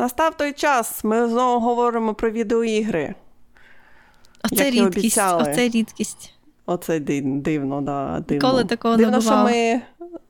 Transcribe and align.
настав 0.00 0.36
той 0.36 0.52
час. 0.52 1.04
Ми 1.04 1.28
знову 1.28 1.60
говоримо 1.60 2.14
про 2.14 2.30
відеоігри. 2.30 3.14
Оце 4.44 4.64
як 4.64 4.74
рідкість. 4.74 4.96
обіцяли. 4.96 5.42
Оце 5.42 5.68
рідкість. 5.68 6.34
Оце 6.66 6.98
дивно, 7.00 7.80
да, 7.80 8.24
дивно. 8.28 8.48
Ніколи 8.48 8.64
такого 8.64 8.96
дивно, 8.96 9.16
не 9.16 9.22
що 9.22 9.36
ми, 9.36 9.80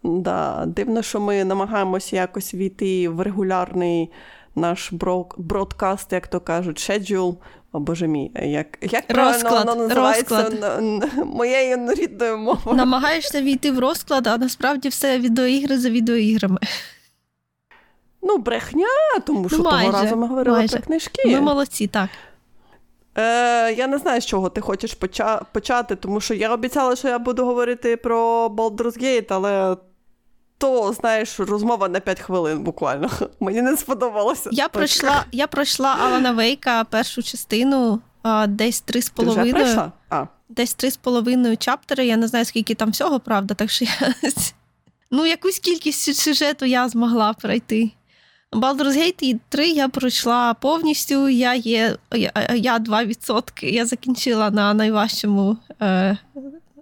да, 0.02 0.64
дивно, 0.66 1.02
що 1.02 1.20
ми 1.20 1.45
намагаємося 1.45 2.16
якось 2.16 2.54
війти 2.54 3.09
в 3.09 3.20
регулярний 3.20 4.10
наш 4.54 4.92
бродкаст, 5.36 6.12
як 6.12 6.28
то 6.28 6.41
кажуть, 6.41 6.78
schedule. 6.91 7.37
О, 7.73 7.80
боже 7.80 8.06
мій, 8.06 8.30
як, 8.34 8.78
як 8.92 9.06
правильно 9.06 9.50
воно 9.50 9.74
називається 9.74 10.42
розклад. 10.42 11.10
моєю 11.27 11.95
рідною 11.95 12.38
мовою? 12.38 12.77
Намагаєшся 12.77 13.42
війти 13.42 13.70
в 13.70 13.78
розклад, 13.78 14.27
а 14.27 14.37
насправді 14.38 14.88
все 14.88 15.18
відеоігри 15.18 15.78
за 15.78 15.91
відеоіграми. 15.91 16.59
Ну, 18.23 18.38
брехня, 18.38 18.87
тому 19.27 19.48
що 19.48 19.59
Ну, 19.59 19.65
того 19.65 19.77
майже, 19.77 19.92
разу 19.92 20.16
ми 20.16 20.27
говорили 20.27 20.56
майже. 20.59 20.77
про 20.77 20.87
книжки. 20.87 21.27
Ми 21.27 21.41
молодці, 21.41 21.87
так. 21.87 22.09
Е, 23.19 23.73
я 23.73 23.87
не 23.87 23.98
знаю, 23.98 24.20
з 24.20 24.27
чого 24.27 24.48
ти 24.48 24.61
хочеш 24.61 24.97
поча- 25.01 25.42
почати, 25.52 25.97
тому 25.97 26.20
що 26.20 26.34
я 26.34 26.55
обіцяла, 26.55 26.97
що 26.97 27.09
я 27.09 27.19
буду 27.19 27.45
говорити 27.47 27.97
про 27.97 28.47
Baldur's 28.48 29.02
Gate, 29.02 29.27
але 29.28 29.77
то, 30.59 30.92
знаєш, 30.92 31.41
розмова 31.41 31.88
на 31.88 32.01
5 32.01 32.20
хвилин 32.20 32.59
буквально. 32.62 33.11
Мені 33.41 33.62
не 33.62 33.77
сподобалося. 33.77 34.50
Я 34.52 34.69
пройшла, 34.69 35.25
я 35.33 35.47
пройшла 35.47 35.97
Алана 36.00 36.33
Вейка 36.33 36.84
першу 36.84 37.23
частину, 37.23 38.00
а, 38.23 38.47
десь 38.47 38.80
три 38.80 39.02
з 39.02 39.11
половиною. 39.11 39.92
А, 40.09 40.25
Десь 40.48 40.75
три 40.75 40.91
з 40.91 40.97
половиною 40.97 41.56
чаптери. 41.56 42.06
Я 42.06 42.16
не 42.16 42.28
знаю, 42.28 42.45
скільки 42.45 42.75
там 42.75 42.91
всього, 42.91 43.20
правда, 43.20 43.55
так 43.55 43.70
що 43.70 43.84
я. 43.84 44.14
Ну, 45.12 45.27
якусь 45.27 45.59
кількість 45.59 46.22
сюжету 46.22 46.64
я 46.64 46.89
змогла 46.89 47.33
пройти. 47.33 47.91
Baldur's 48.53 48.97
Gate 48.97 49.39
3 49.48 49.69
я 49.69 49.89
пройшла 49.89 50.55
повністю. 50.55 51.29
Я 51.29 51.55
є 51.55 51.97
я, 52.12 52.33
я 52.55 52.79
2%. 52.79 53.65
Я 53.65 53.87
закінчила 53.87 54.51
на 54.51 54.75
найважчому 54.75 55.56
е, 55.81 56.17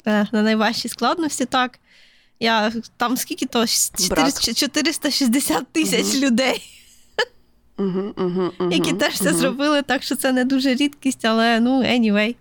е, 0.07 0.27
на 0.33 0.43
найважчій 0.43 0.89
складності, 0.89 1.45
так. 1.45 1.79
Я 2.41 2.73
там 2.97 3.17
скільки 3.17 3.47
то 3.47 3.67
400 3.67 4.55
460 4.55 5.67
тисяч 5.73 6.15
Мгм. 6.15 6.25
людей, 6.25 6.63
угу, 7.79 8.15
угу, 8.17 8.53
угу, 8.61 8.71
які 8.71 8.93
теж 8.93 9.19
це 9.19 9.35
зробили, 9.35 9.83
так 9.83 10.03
що 10.03 10.17
це 10.17 10.33
не 10.33 10.45
дуже 10.45 10.75
рідкість, 10.75 11.25
але 11.25 11.61
ну 11.61 11.83
anyway. 11.83 12.37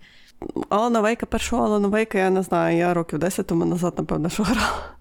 Алана 0.69 0.99
Вейка, 0.99 1.25
першого 1.25 1.65
Алана 1.65 1.87
Вейка, 1.87 2.17
я 2.17 2.29
не 2.29 2.43
знаю, 2.43 2.77
я 2.77 2.93
років 2.93 3.19
10 3.19 3.47
тому 3.47 3.65
назад, 3.65 3.93
напевно, 3.97 4.29
що 4.29 4.43
грала. 4.43 4.95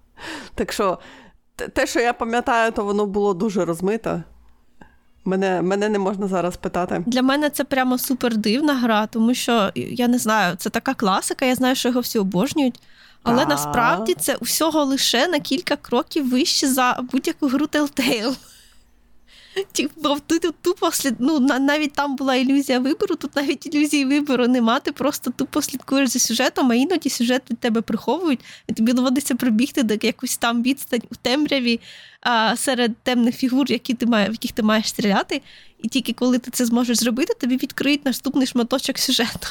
Так 0.55 0.73
що 0.73 0.99
те- 1.57 1.87
що 1.87 1.99
я 1.99 2.13
пам'ятаю, 2.13 2.71
то 2.71 2.83
воно 2.85 3.05
було 3.05 3.33
дуже 3.33 3.65
розмите. 3.65 4.23
Мене, 5.25 5.61
мене 5.61 5.89
не 5.89 5.99
можна 5.99 6.27
зараз 6.27 6.57
питати. 6.57 7.03
Для 7.05 7.21
мене 7.21 7.49
це 7.49 7.63
прямо 7.63 7.97
супер 7.97 8.37
дивна 8.37 8.73
гра, 8.73 9.07
тому 9.07 9.33
що 9.33 9.71
я 9.75 10.07
не 10.07 10.17
знаю, 10.17 10.55
це 10.55 10.69
така 10.69 10.93
класика, 10.93 11.45
я 11.45 11.55
знаю, 11.55 11.75
що 11.75 11.89
його 11.89 12.01
всі 12.01 12.19
обожнюють. 12.19 12.79
Але 13.23 13.45
насправді 13.45 14.13
це 14.13 14.35
усього 14.35 14.83
лише 14.83 15.27
на 15.27 15.39
кілька 15.39 15.75
кроків 15.75 16.29
вище 16.29 16.67
за 16.67 16.99
будь-яку 17.11 17.47
гру 17.47 17.65
Telltale. 17.65 18.35
Типу, 19.71 20.17
тут 20.27 20.55
тупо 20.61 20.91
слід... 20.91 21.15
ну, 21.19 21.39
на- 21.39 21.59
навіть 21.59 21.93
там 21.93 22.15
була 22.15 22.35
ілюзія 22.35 22.79
вибору, 22.79 23.15
тут 23.15 23.35
навіть 23.35 23.75
ілюзії 23.75 24.05
вибору 24.05 24.47
нема, 24.47 24.79
ти 24.79 24.91
просто 24.91 25.31
тупо 25.31 25.61
слідкуєш 25.61 26.09
за 26.09 26.19
сюжетом, 26.19 26.71
а 26.71 26.75
іноді 26.75 27.09
сюжет 27.09 27.51
від 27.51 27.59
тебе 27.59 27.81
приховують, 27.81 28.39
і 28.67 28.73
тобі 28.73 28.93
доводиться 28.93 29.35
прибігти 29.35 29.83
до 29.83 29.95
якусь 30.01 30.37
там 30.37 30.63
відстань 30.63 31.01
у 31.11 31.15
темряві 31.21 31.79
а, 32.21 32.55
серед 32.55 32.97
темних 32.97 33.35
фігур, 33.35 33.71
які 33.71 33.93
ти 33.93 34.05
має, 34.05 34.29
в 34.29 34.31
яких 34.31 34.51
ти 34.51 34.63
маєш 34.63 34.89
стріляти. 34.89 35.41
І 35.83 35.87
тільки 35.87 36.13
коли 36.13 36.39
ти 36.39 36.51
це 36.51 36.65
зможеш 36.65 36.97
зробити, 36.97 37.33
тобі 37.39 37.57
відкриють 37.57 38.05
наступний 38.05 38.47
шматочок 38.47 38.97
сюжету. 38.97 39.47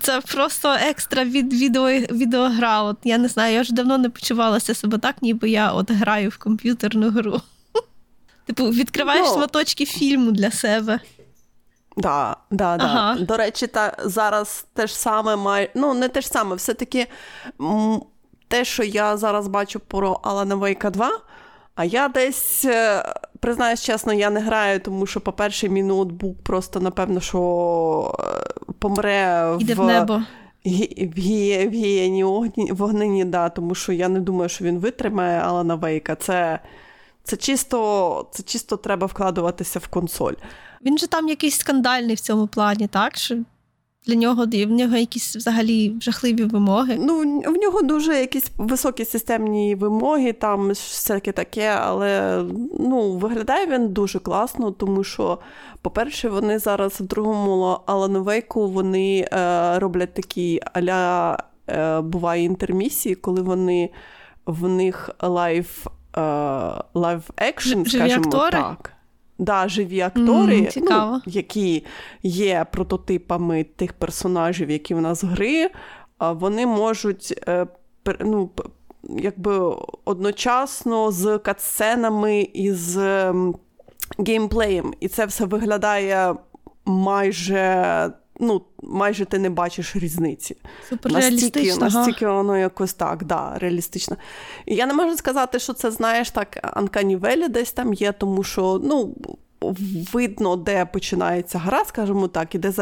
Це 0.00 0.20
просто 0.20 0.76
екстра 0.80 1.24
від 1.24 1.54
відео, 1.54 1.90
відеогра. 1.90 2.82
От 2.82 2.96
я 3.04 3.18
не 3.18 3.28
знаю, 3.28 3.54
я 3.54 3.62
вже 3.62 3.72
давно 3.74 3.98
не 3.98 4.10
почувалася 4.10 4.74
себе 4.74 4.98
так, 4.98 5.22
ніби 5.22 5.50
я 5.50 5.72
от 5.72 5.90
граю 5.90 6.28
в 6.28 6.38
комп'ютерну 6.38 7.10
гру. 7.10 7.40
Типу, 8.46 8.64
відкриваєш 8.64 9.26
Ну. 9.28 9.34
шматочки 9.34 9.86
фільму 9.86 10.30
для 10.32 10.50
себе. 10.50 11.00
Да, 11.96 12.36
да, 12.50 12.76
да. 12.76 12.84
Ага. 12.84 13.16
До 13.20 13.36
речі, 13.36 13.66
та 13.66 13.96
зараз 14.04 14.64
те 14.74 14.86
ж 14.86 14.98
саме 14.98 15.36
має. 15.36 15.70
Ну, 15.74 15.94
не 15.94 16.08
те 16.08 16.20
ж 16.20 16.28
саме, 16.28 16.56
все-таки 16.56 17.06
м, 17.60 18.02
те, 18.48 18.64
що 18.64 18.82
я 18.82 19.16
зараз 19.16 19.48
бачу 19.48 19.80
про 19.80 20.20
Алана 20.22 20.54
Вейка 20.54 20.90
2, 20.90 21.10
а 21.74 21.84
я 21.84 22.08
десь, 22.08 22.64
е, 22.64 23.04
признаюсь 23.40 23.82
чесно, 23.82 24.12
я 24.12 24.30
не 24.30 24.40
граю, 24.40 24.80
тому 24.80 25.06
що, 25.06 25.20
по-перше, 25.20 25.68
мій 25.68 25.82
ноутбук 25.82 26.42
просто, 26.42 26.80
напевно, 26.80 27.20
що 27.20 28.16
е, 28.20 28.72
помре 28.78 29.56
Іде 29.60 29.74
в 29.74 29.84
небо. 29.84 30.22
В 30.64 30.68
гі- 30.68 31.68
в 31.68 31.72
гієні 31.72 32.24
вогнині, 32.72 33.24
да, 33.24 33.48
тому 33.48 33.74
що 33.74 33.92
я 33.92 34.08
не 34.08 34.20
думаю, 34.20 34.48
що 34.48 34.64
він 34.64 34.78
витримає 34.78 35.40
Алана 35.40 35.74
Вейка. 35.74 36.14
Це, 36.14 36.58
це, 37.24 37.36
чисто, 37.36 38.28
це 38.32 38.42
чисто 38.42 38.76
треба 38.76 39.06
вкладуватися 39.06 39.78
в 39.78 39.86
консоль. 39.86 40.34
Він 40.84 40.98
же 40.98 41.06
там 41.06 41.28
якийсь 41.28 41.58
скандальний 41.58 42.14
в 42.14 42.20
цьому 42.20 42.46
плані, 42.46 42.88
так? 42.88 43.16
Що 43.16 43.36
для 44.06 44.14
нього 44.14 44.46
в 44.46 44.70
нього 44.70 44.96
якісь 44.96 45.36
взагалі 45.36 45.94
жахливі 46.00 46.44
вимоги. 46.44 46.96
Ну, 47.00 47.40
в 47.46 47.56
нього 47.56 47.82
дуже 47.82 48.14
якісь 48.20 48.50
високі 48.58 49.04
системні 49.04 49.74
вимоги, 49.74 50.32
там 50.32 50.68
всяке 50.68 51.32
таке, 51.32 51.68
але 51.68 52.42
ну, 52.78 53.12
виглядає 53.12 53.66
він 53.66 53.88
дуже 53.88 54.18
класно, 54.18 54.70
тому 54.70 55.04
що, 55.04 55.38
по-перше, 55.82 56.28
вони 56.28 56.58
зараз 56.58 57.00
в 57.00 57.04
другому 57.04 57.78
Алану 57.86 58.22
Вейку 58.22 58.68
вони 58.68 59.28
е, 59.32 59.78
роблять 59.78 60.14
такі 60.14 60.60
аля 60.72 61.38
е, 61.68 62.00
буває 62.00 62.42
інтермісії, 62.42 63.14
коли 63.14 63.42
вони 63.42 63.90
в 64.46 64.68
них 64.68 65.10
лайв, 65.20 65.86
е, 65.86 65.90
live 66.94 67.30
action, 67.36 67.82
скажімо 67.84 68.24
актори? 68.24 68.50
так. 68.50 68.92
Да, 69.38 69.68
живі 69.68 70.00
актори, 70.00 70.66
цікаво. 70.66 71.12
ну, 71.26 71.32
які 71.32 71.84
є 72.22 72.66
прототипами 72.72 73.64
тих 73.64 73.92
персонажів, 73.92 74.70
які 74.70 74.94
в 74.94 75.00
нас 75.00 75.22
в 75.22 75.26
гри, 75.26 75.70
вони 76.20 76.66
можуть 76.66 77.42
е, 77.48 77.66
ну, 78.20 78.50
якби 79.08 79.74
одночасно 80.04 81.12
з 81.12 81.38
катсценами 81.38 82.40
і 82.40 82.72
з 82.72 82.96
геймплеєм. 84.18 84.94
І 85.00 85.08
це 85.08 85.26
все 85.26 85.44
виглядає 85.44 86.34
майже. 86.84 88.10
Ну, 88.42 88.62
майже 88.82 89.24
ти 89.24 89.38
не 89.38 89.50
бачиш 89.50 89.96
різниці. 89.96 90.56
Настільки, 91.04 91.74
настільки 91.76 92.26
воно 92.26 92.58
якось 92.58 92.94
так, 92.94 93.24
да, 93.24 93.58
реалістично. 93.58 94.16
І 94.66 94.74
я 94.74 94.86
не 94.86 94.94
можу 94.94 95.16
сказати, 95.16 95.58
що 95.58 95.72
це, 95.72 95.90
знаєш, 95.90 96.30
так, 96.30 96.58
Valley 97.20 97.48
десь 97.48 97.72
там 97.72 97.94
є, 97.94 98.12
тому 98.12 98.42
що, 98.42 98.80
ну, 98.84 99.14
видно, 100.12 100.56
де 100.56 100.84
починається 100.86 101.58
гра, 101.58 101.84
скажімо 101.84 102.28
так, 102.28 102.54
і 102.54 102.58
де 102.58 102.72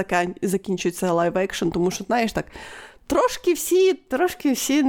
закінчується 0.43 1.13
live 1.13 1.39
action, 1.39 1.69
тому 1.69 1.91
що, 1.91 2.05
знаєш, 2.05 2.33
так. 2.33 2.45
Трошки 3.07 3.53
всі, 3.53 3.95
трошки 3.95 4.53
всі, 4.53 4.85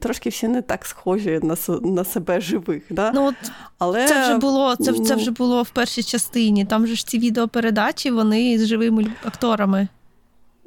трошки 0.00 0.28
всі 0.28 0.48
не 0.48 0.62
так 0.62 0.86
схожі 0.86 1.40
на, 1.42 1.56
на 1.82 2.04
себе 2.04 2.40
живих. 2.40 2.82
Да? 2.90 3.12
Ну, 3.14 3.26
от 3.26 3.34
Але, 3.78 4.08
це 4.08 4.22
вже 4.22 4.38
було, 4.38 4.76
це, 4.76 4.92
це 4.92 5.14
ну, 5.14 5.20
вже 5.20 5.30
було 5.30 5.62
в 5.62 5.70
першій 5.70 6.02
частині. 6.02 6.64
Там 6.64 6.86
же 6.86 6.94
ж 6.94 7.06
ці 7.06 7.18
відеопередачі, 7.18 8.10
вони 8.10 8.58
з 8.58 8.66
живими 8.66 9.06
акторами. 9.24 9.88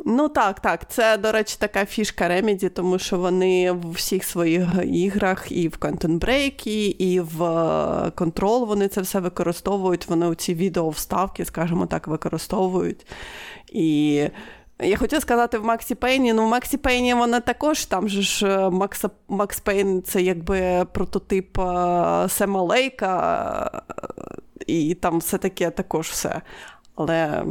Ну 0.06 0.30
так, 0.30 0.60
так. 0.60 0.92
Це, 0.92 1.18
до 1.18 1.32
речі, 1.32 1.56
така 1.60 1.86
фішка 1.86 2.30
Remedy, 2.30 2.70
тому 2.70 3.00
що 3.00 3.18
вони 3.18 3.72
в 3.72 3.92
всіх 3.92 4.24
своїх 4.24 4.68
іграх, 4.86 5.52
і 5.52 5.68
в 5.68 5.72
Quantum 5.72 6.20
Break, 6.20 6.68
і 7.00 7.20
в 7.20 7.44
е, 7.44 8.12
Control 8.16 8.66
вони 8.66 8.88
це 8.88 9.02
все 9.02 9.20
використовують. 9.20 10.08
Вони 10.08 10.36
ці 10.36 10.54
відеовставки, 10.54 11.46
скажімо 11.46 11.86
так, 11.86 12.08
використовують. 12.08 13.06
І 13.72 14.14
я 14.80 14.98
хотіла 14.98 15.22
сказати 15.22 15.58
в 15.58 15.66
Максі 15.66 15.96
Пейні, 15.96 16.34
ну 16.34 16.46
в 16.46 16.50
Максі 16.50 16.78
Пейні 16.78 17.14
вона 17.14 17.40
також 17.40 17.86
там 17.86 18.10
же 18.10 18.22
ж 18.22 18.48
е, 18.48 18.70
Макса, 18.70 19.10
Макс 19.28 19.60
Пейн 19.60 20.04
це 20.04 20.22
якби 20.22 20.86
прототип 20.94 21.60
е, 21.60 22.26
Сема 22.30 22.62
Лейка, 22.62 23.82
і 24.68 24.94
там 24.96 25.20
все 25.20 25.38
таке 25.38 25.70
також 25.70 26.08
все. 26.08 26.42
Але. 26.96 27.46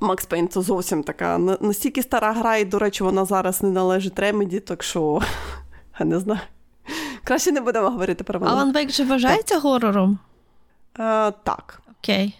Макс 0.00 0.26
Пейн 0.26 0.48
це 0.48 0.60
зовсім 0.62 1.02
така 1.02 1.38
настільки 1.38 2.02
стара 2.02 2.32
гра, 2.32 2.56
і, 2.56 2.64
до 2.64 2.78
речі, 2.78 3.04
вона 3.04 3.24
зараз 3.24 3.62
не 3.62 3.70
належить 3.70 4.18
Ремеді, 4.18 4.60
так 4.60 4.82
що 4.82 5.22
я 6.00 6.06
не 6.06 6.20
знаю. 6.20 6.40
Краще 7.24 7.52
не 7.52 7.60
будемо 7.60 7.90
говорити 7.90 8.24
про 8.24 8.38
вона. 8.38 8.52
Алан 8.52 8.72
Вейк 8.72 8.90
же 8.90 9.04
вважається 9.04 9.58
горором? 9.58 10.18
Е, 10.98 11.30
так. 11.30 11.82
Окей. 12.00 12.38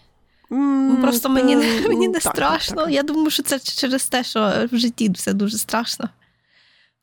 Ну, 0.49 0.97
Просто 1.01 1.29
мені, 1.29 1.55
не- 1.55 1.77
е, 1.77 1.81
мені 1.87 2.07
не 2.07 2.13
так, 2.13 2.23
так, 2.23 2.33
страшно. 2.35 2.83
так. 2.83 2.91
Я 2.91 3.03
думаю, 3.03 3.29
що 3.29 3.43
це 3.43 3.59
через 3.59 4.07
те, 4.07 4.23
що 4.23 4.53
в 4.71 4.77
житті 4.77 5.09
все 5.09 5.33
дуже 5.33 5.57
страшно. 5.57 6.09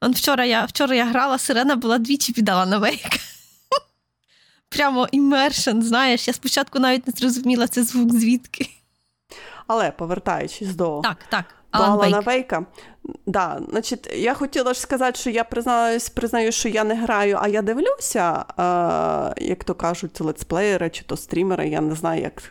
Он 0.00 0.12
вчора 0.12 0.44
я, 0.44 0.64
вчора 0.64 0.94
я 0.94 1.04
грала, 1.04 1.38
сирена 1.38 1.76
була 1.76 1.98
двічі 1.98 2.32
піддала 2.32 2.66
на 2.66 2.78
вейк. 2.78 3.08
прямо 4.68 5.08
імершн, 5.12 5.80
знаєш. 5.80 6.28
Я 6.28 6.34
спочатку 6.34 6.78
навіть 6.78 7.06
не 7.06 7.12
зрозуміла 7.16 7.66
це 7.68 7.82
звук 7.82 8.12
звідки. 8.12 8.68
Але 9.66 9.90
повертаючись 9.90 10.74
до 10.74 11.00
так, 11.00 11.16
так. 11.28 11.44
Алана 11.70 12.20
Вейка, 12.20 12.66
да, 13.26 13.60
значить, 13.70 14.10
я 14.16 14.34
хотіла 14.34 14.74
ж 14.74 14.80
сказати, 14.80 15.18
що 15.18 15.30
я 15.30 15.44
признаюсь, 15.44 16.08
признаю, 16.08 16.52
що 16.52 16.68
я 16.68 16.84
не 16.84 16.94
граю, 16.94 17.38
а 17.40 17.48
я 17.48 17.62
дивлюся, 17.62 18.44
е, 19.38 19.44
як 19.44 19.64
то 19.64 19.74
кажуть, 19.74 20.20
летсплеєри 20.20 20.90
чи 20.90 21.04
то 21.04 21.16
стрімери, 21.16 21.68
я 21.68 21.80
не 21.80 21.94
знаю, 21.94 22.22
як 22.22 22.42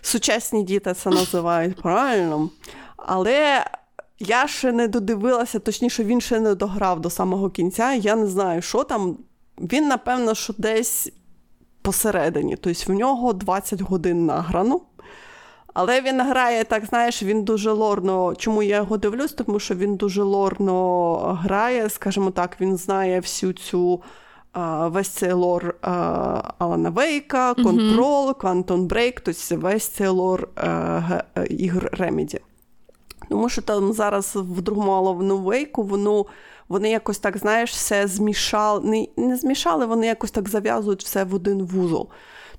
сучасні 0.00 0.62
діти 0.62 0.94
це 0.94 1.10
називають 1.10 1.76
правильно. 1.82 2.50
Але 2.96 3.64
я 4.18 4.48
ще 4.48 4.72
не 4.72 4.88
додивилася, 4.88 5.58
точніше, 5.58 6.04
він 6.04 6.20
ще 6.20 6.40
не 6.40 6.54
дограв 6.54 7.00
до 7.00 7.10
самого 7.10 7.50
кінця. 7.50 7.94
Я 7.94 8.16
не 8.16 8.26
знаю, 8.26 8.62
що 8.62 8.84
там. 8.84 9.18
Він, 9.58 9.88
напевно, 9.88 10.34
що 10.34 10.54
десь 10.58 11.12
посередині. 11.82 12.56
Тобто 12.56 12.92
в 12.92 12.96
нього 12.96 13.32
20 13.32 13.80
годин 13.80 14.26
награно. 14.26 14.80
Але 15.78 16.00
він 16.00 16.20
грає, 16.20 16.64
так, 16.64 16.84
знаєш, 16.84 17.22
він 17.22 17.42
дуже 17.42 17.70
лорно. 17.70 18.34
Чому 18.34 18.62
я 18.62 18.76
його 18.76 18.96
дивлюсь? 18.96 19.32
Тому 19.32 19.58
що 19.60 19.74
він 19.74 19.96
дуже 19.96 20.22
лорно 20.22 21.18
грає, 21.42 21.90
скажімо 21.90 22.30
так, 22.30 22.56
він 22.60 22.76
знає 22.76 23.20
всю 23.20 23.52
цю. 23.52 24.02
Весь 24.80 25.08
цей 25.08 25.32
лор 25.32 25.74
Алана 26.58 26.90
Вейка, 26.90 27.54
Контрол, 27.54 28.30
Quantum 28.30 28.88
Break, 28.88 29.16
тобто 29.24 29.56
весь 29.56 29.88
цей 29.88 30.08
лор 30.08 30.48
ігор 31.50 31.90
Remedy. 32.00 32.40
Тому 33.28 33.48
що 33.48 33.62
там 33.62 33.92
зараз 33.92 34.32
в 34.36 34.60
другому 34.60 34.92
Алану 34.92 35.38
Вейку 35.38 35.82
воно, 35.82 36.26
вони 36.68 36.90
якось 36.90 37.18
так, 37.18 37.36
знаєш, 37.36 37.70
все 37.70 38.06
змішали, 38.06 38.80
не, 38.84 39.06
не 39.26 39.36
змішали, 39.36 39.86
вони 39.86 40.06
якось 40.06 40.30
так 40.30 40.48
зав'язують 40.48 41.04
все 41.04 41.24
в 41.24 41.34
один 41.34 41.62
вузол. 41.62 42.08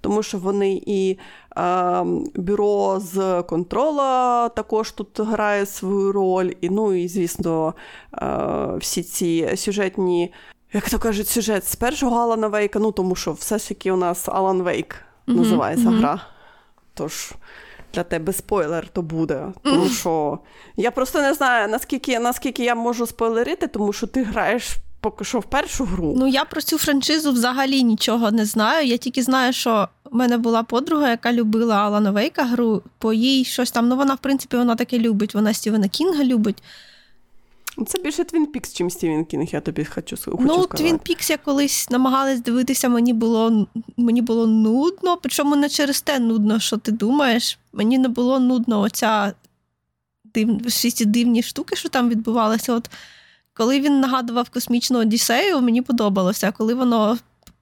Тому 0.02 0.24
що 0.24 0.38
вони 0.38 0.82
і 0.86 1.18
е, 1.58 2.04
бюро 2.36 3.00
з 3.00 3.44
контрола 3.44 4.50
також 4.50 4.92
тут 4.92 5.20
грає 5.20 5.66
свою 5.66 6.12
роль, 6.12 6.52
і, 6.62 6.70
ну 6.70 6.94
і, 6.94 7.08
звісно, 7.08 7.74
е, 8.14 8.38
всі 8.78 9.04
ці 9.04 9.58
сюжетні, 9.58 10.34
як 10.74 10.90
то 10.90 11.00
кажуть, 11.00 11.28
сюжет 11.28 11.66
з 11.66 11.76
першого 11.76 12.18
Алана 12.18 12.48
Вейка, 12.48 12.80
ну 12.80 12.92
тому 12.92 13.16
що 13.16 13.32
все 13.32 13.58
ж 13.58 13.70
таки 13.70 13.92
у 13.92 13.98
нас 13.98 14.30
Алан 14.30 14.62
Вейк 14.62 14.96
називається 15.28 15.90
mm-hmm. 15.90 16.00
гра. 16.00 16.22
Тож 16.94 17.32
для 17.94 18.04
тебе 18.04 18.34
спойлер 18.34 18.88
то 18.88 19.02
буде. 19.02 19.48
Тому 19.64 19.90
що 19.90 20.40
я 20.76 20.92
просто 20.92 21.22
не 21.22 21.34
знаю, 21.34 21.68
наскільки 21.68 22.20
наскільки 22.20 22.64
я 22.64 22.76
можу 22.76 23.08
спойлерити, 23.08 23.68
тому 23.68 23.94
що 23.94 24.08
ти 24.08 24.24
граєш 24.24 24.78
поки 25.12 25.26
що 25.26 25.40
в 25.40 25.44
першу 25.44 25.86
гру. 25.86 26.14
Ну 26.18 26.28
я 26.28 26.46
про 26.46 26.62
цю 26.62 26.78
франшизу 26.78 27.32
взагалі 27.32 27.84
нічого 27.84 28.32
не 28.32 28.46
знаю. 28.46 28.88
Я 28.88 28.98
тільки 28.98 29.24
знаю, 29.24 29.54
що 29.54 29.88
в 30.12 30.16
мене 30.16 30.38
була 30.38 30.64
подруга, 30.64 31.10
яка 31.10 31.34
любила 31.34 31.76
Алана 31.76 32.12
Вейка 32.12 32.44
гру, 32.44 32.82
по 32.98 33.14
їй 33.14 33.46
щось 33.46 33.72
там. 33.72 33.88
Ну 33.88 33.96
вона, 33.96 34.14
в 34.14 34.18
принципі, 34.18 34.58
вона 34.58 34.76
таке 34.76 35.00
любить. 35.00 35.36
Вона 35.36 35.54
Стівена 35.54 35.88
Кінга 35.88 36.24
любить. 36.24 36.64
Це 37.88 38.00
більше 38.00 38.24
Твін 38.24 38.46
Пікс, 38.46 38.74
чим 38.74 38.90
Стівен 38.90 39.26
Кінг, 39.26 39.48
я 39.52 39.62
тобі 39.62 39.86
хочу, 39.86 40.16
хочу 40.16 40.38
ну, 40.40 40.54
сказати. 40.54 40.68
Ну, 40.72 40.78
Твін 40.78 41.00
Пікс 41.00 41.30
я 41.30 41.38
колись 41.38 41.90
намагалась 41.90 42.42
дивитися, 42.42 42.90
мені 42.90 43.14
було 43.14 43.68
мені 43.98 44.22
було 44.22 44.48
нудно, 44.48 45.18
причому 45.22 45.56
не 45.56 45.70
через 45.70 46.02
те 46.02 46.20
нудно, 46.20 46.60
що 46.60 46.78
ти 46.78 46.92
думаєш. 46.92 47.60
Мені 47.74 47.98
не 47.98 48.08
було 48.08 48.40
нудно 48.40 48.82
оця 48.82 49.34
див... 50.34 50.58
всі 50.66 50.92
ці 50.92 51.06
дивні 51.06 51.44
штуки, 51.44 51.76
що 51.76 51.90
там 51.90 52.10
відбувалися. 52.10 52.74
От 52.74 52.90
коли 53.58 53.80
він 53.80 54.00
нагадував 54.00 54.50
космічну 54.50 55.00
Одіссею, 55.00 55.62
мені 55.62 55.82
подобалося. 55.82 56.52
Коли 56.52 56.74
воно 56.74 57.18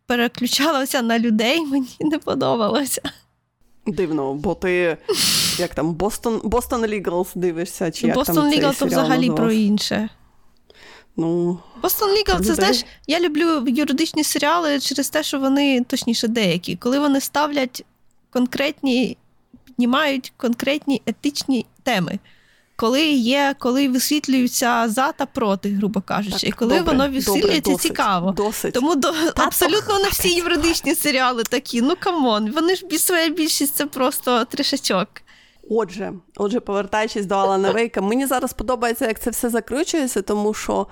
переключалося 0.06 1.02
на 1.02 1.20
людей, 1.20 1.66
мені 1.66 1.98
не 2.00 2.20
подобалося. 2.20 3.02
Дивно, 3.88 4.34
бо 4.34 4.56
ти 4.56 4.98
як 5.58 5.76
там 5.76 5.94
Бостон 5.94 6.42
Бостон 6.44 6.86
Legals 6.86 7.28
дивишся, 7.36 7.92
чи 7.92 8.08
як 8.08 8.16
Бостон 8.16 8.54
Legal 8.54 8.80
то 8.80 8.86
взагалі 8.86 9.32
про 9.32 9.52
інше. 9.52 10.10
Ну, 11.18 11.60
Бостон 11.82 12.10
Legal, 12.10 12.42
це 12.42 12.56
знаєш, 12.56 12.86
я 13.08 13.20
люблю 13.20 13.64
юридичні 13.68 14.24
серіали 14.24 14.80
через 14.80 15.10
те, 15.10 15.24
що 15.24 15.40
вони, 15.40 15.84
точніше, 15.84 16.28
деякі, 16.28 16.76
коли 16.76 17.00
вони 17.00 17.22
ставлять 17.22 17.86
конкретні, 18.30 19.18
піднімають 19.66 20.34
конкретні 20.38 21.02
етичні 21.06 21.66
теми. 21.84 22.20
Коли 22.78 23.06
є, 23.06 23.56
коли 23.60 23.90
висвітлюються 23.90 24.90
за 24.90 25.12
та 25.12 25.26
проти, 25.26 25.70
грубо 25.70 26.02
кажучи, 26.02 26.40
так, 26.40 26.50
і 26.50 26.52
коли 26.52 26.78
добре, 26.78 26.94
воно 26.94 27.10
висвітлюється 27.14 27.72
добре, 27.72 27.84
цікаво. 27.84 28.32
Досить. 28.32 28.74
Тому 28.74 28.96
до 28.96 29.08
абсолютно 29.36 30.00
не 30.00 30.10
всі 30.10 30.36
юридичні 30.36 30.96
серіали 30.96 31.44
такі. 31.44 31.82
Ну 31.82 31.94
come 32.00 32.30
on, 32.30 32.52
вони 32.52 32.76
ж 32.76 32.86
своя 32.98 33.30
більшість 33.30 33.76
це 33.76 33.86
просто 33.86 34.46
трішачок. 34.46 35.08
Отже, 35.70 36.14
отже, 36.38 36.60
повертаючись 36.60 37.26
до 37.26 37.36
Алана 37.36 37.72
Вейка, 37.72 38.02
мені 38.02 38.26
зараз 38.26 38.54
подобається, 38.54 39.08
як 39.08 39.20
це 39.20 39.30
все 39.30 39.50
закручується, 39.50 40.22
тому 40.22 40.54
що 40.54 40.88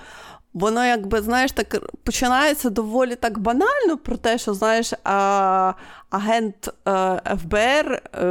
воно, 0.54 0.86
якби, 0.86 1.22
знаєш, 1.22 1.52
так 1.52 1.82
починається 2.04 2.70
доволі 2.70 3.16
так 3.16 3.40
банально 3.40 3.98
про 4.04 4.18
те, 4.18 4.38
що 4.38 4.54
знаєш, 4.54 4.94
а, 5.04 5.74
агент 6.14 6.70
е, 6.88 7.38
ФБР 7.42 7.92
е, 7.92 8.22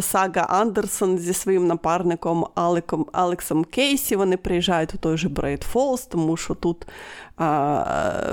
Сага 0.00 0.40
Андерсон 0.48 1.18
зі 1.18 1.32
своїм 1.32 1.66
напарником 1.66 2.46
Алеком, 2.54 3.06
Алексом 3.12 3.64
Кейсі 3.64 4.16
вони 4.16 4.36
приїжджають 4.36 4.94
у 4.94 4.98
той 4.98 5.18
же 5.18 5.28
Брейд 5.28 5.62
Фолз, 5.62 6.00
тому 6.00 6.36
що 6.36 6.54
тут 6.54 6.86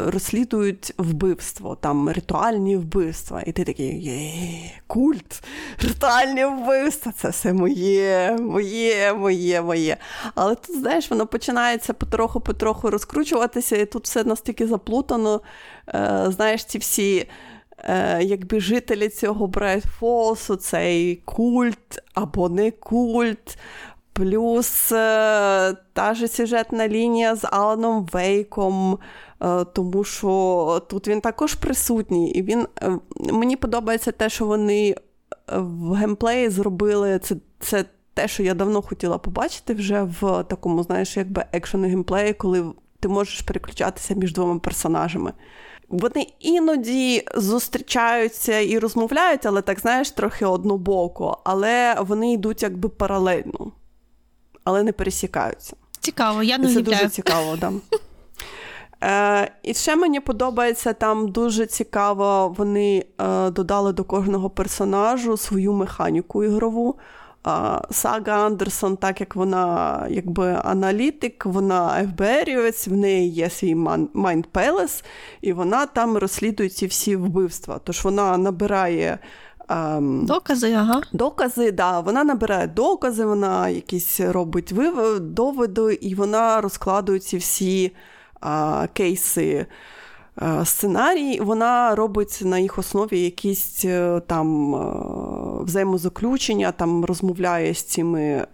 розслідують 0.06 0.94
вбивство, 0.98 1.76
там 1.76 2.10
ритуальні 2.10 2.78
вбивства. 2.78 3.42
І 3.46 3.52
ти 3.52 3.64
такий 3.64 4.02
є, 4.02 4.72
культ, 4.88 5.44
ритуальні 5.82 6.46
вбивства, 6.46 7.14
це 7.18 7.30
все 7.30 7.54
моє, 7.54 8.38
моє, 8.42 9.14
моє, 9.14 9.62
моє. 9.62 9.98
Але 10.36 10.56
тут, 10.56 10.80
знаєш, 10.80 11.12
воно 11.12 11.28
починається 11.28 11.94
потроху-потроху 11.94 12.90
розкручуватися, 12.90 13.76
і 13.78 13.86
тут 13.86 14.04
все 14.04 14.24
настільки 14.24 14.68
заплутано. 14.68 15.42
Е, 15.88 16.26
знаєш, 16.30 16.66
ці 16.66 16.78
всі. 16.78 17.28
Е, 17.78 18.24
якби 18.24 18.60
жителі 18.60 19.10
цього 19.10 19.48
Брайтфолсу, 19.48 20.56
цей 20.56 21.16
культ 21.16 22.04
або 22.14 22.50
не 22.50 22.72
культ, 22.72 23.58
Плюс 24.14 24.92
е, 24.92 25.76
та 25.94 26.14
ж 26.14 26.28
сюжетна 26.28 26.88
лінія 26.88 27.36
з 27.36 27.48
Аланом 27.52 28.06
Вейком, 28.06 28.98
е, 29.44 29.66
тому 29.66 30.04
що 30.04 30.82
тут 30.90 31.08
він 31.08 31.22
також 31.22 31.54
присутній. 31.54 32.32
І 32.32 32.42
він 32.42 32.68
мені 33.20 33.56
подобається 33.56 34.12
те, 34.12 34.30
що 34.30 34.46
вони 34.46 34.96
в 35.48 35.94
геймплеї 35.94 36.50
зробили 36.50 37.20
це. 37.20 37.36
це 37.60 37.86
те, 38.14 38.28
що 38.28 38.44
я 38.44 38.54
давно 38.54 38.82
хотіла 38.82 39.18
побачити 39.18 39.74
вже 39.74 40.04
в 40.04 40.44
такому, 40.44 40.84
знаєш, 40.84 41.18
якби 41.18 41.46
екшен 41.52 41.84
геймплеї, 41.84 42.34
коли 42.34 42.66
ти 43.00 43.08
можеш 43.08 43.42
переключатися 43.42 44.14
між 44.14 44.34
двома 44.34 44.60
персонажами. 44.60 45.34
Вони 45.90 46.28
іноді 46.40 47.24
зустрічаються 47.36 48.60
і 48.60 48.80
розмовляють, 48.80 49.46
але 49.46 49.62
так 49.62 49.80
знаєш, 49.80 50.12
трохи 50.12 50.46
однобоко, 50.46 51.42
але 51.44 51.96
вони 52.00 52.34
йдуть 52.34 52.64
якби 52.64 52.90
паралельно 52.90 53.72
але 54.66 54.84
не 54.84 54.92
пересікаються. 54.92 55.76
Цікаво, 56.00 56.44
я 56.44 56.58
не 56.58 56.68
Це 56.68 56.74
уявляю. 56.74 56.98
дуже 56.98 57.10
цікаво, 57.10 57.58
да. 57.58 57.72
Е, 59.04 59.52
І 59.64 59.74
ще 59.74 59.96
мені 59.96 60.20
подобається 60.20 60.94
там 60.94 61.32
дуже 61.32 61.66
цікаво, 61.66 62.56
вони 62.58 63.06
е, 63.22 63.50
додали 63.50 63.94
до 63.94 64.04
кожного 64.04 64.50
персонажу 64.50 65.38
свою 65.38 65.74
механіку 65.74 66.44
ігрову. 66.44 66.96
Сага 67.92 68.46
Андерсон, 68.46 68.98
так 68.98 69.20
як 69.20 69.36
вона 69.36 70.08
якби 70.10 70.62
аналітик, 70.64 71.46
вона 71.46 72.08
ФБРівець, 72.08 72.88
в 72.88 72.94
неї 72.94 73.30
є 73.30 73.50
свій 73.50 73.76
Mind 73.76 74.46
Palace, 74.54 75.04
і 75.42 75.54
вона 75.54 75.86
там 75.86 76.18
розслідує 76.18 76.70
ці 76.70 76.88
всі 76.88 77.16
вбивства. 77.16 77.80
Тож 77.84 78.04
вона 78.04 78.38
набирає 78.38 79.20
Ем, 79.70 80.26
докази, 80.26 80.74
ага. 80.74 81.02
Докази, 81.14 81.72
да, 81.72 82.00
вона 82.00 82.24
набирає 82.24 82.68
докази, 82.68 83.26
вона 83.26 83.70
якісь 83.70 84.20
робить 84.20 84.74
доводи, 85.20 85.94
і 85.94 86.16
вона 86.16 86.62
розкладує 86.62 87.20
ці 87.20 87.38
всі 87.38 87.92
а, 88.42 88.88
кейси. 88.94 89.66
Сценарій, 90.66 91.40
вона 91.40 91.96
робить 91.96 92.40
на 92.44 92.60
їх 92.60 92.78
основі 92.78 93.20
якісь 93.20 93.86
е, 93.86 94.22
там 94.28 94.76
е, 94.76 95.64
взаємозаключення, 95.64 96.72
там 96.72 97.06
розмовляє 97.06 97.74
з 97.74 97.84
цими, 97.84 98.22
е, 98.22 98.46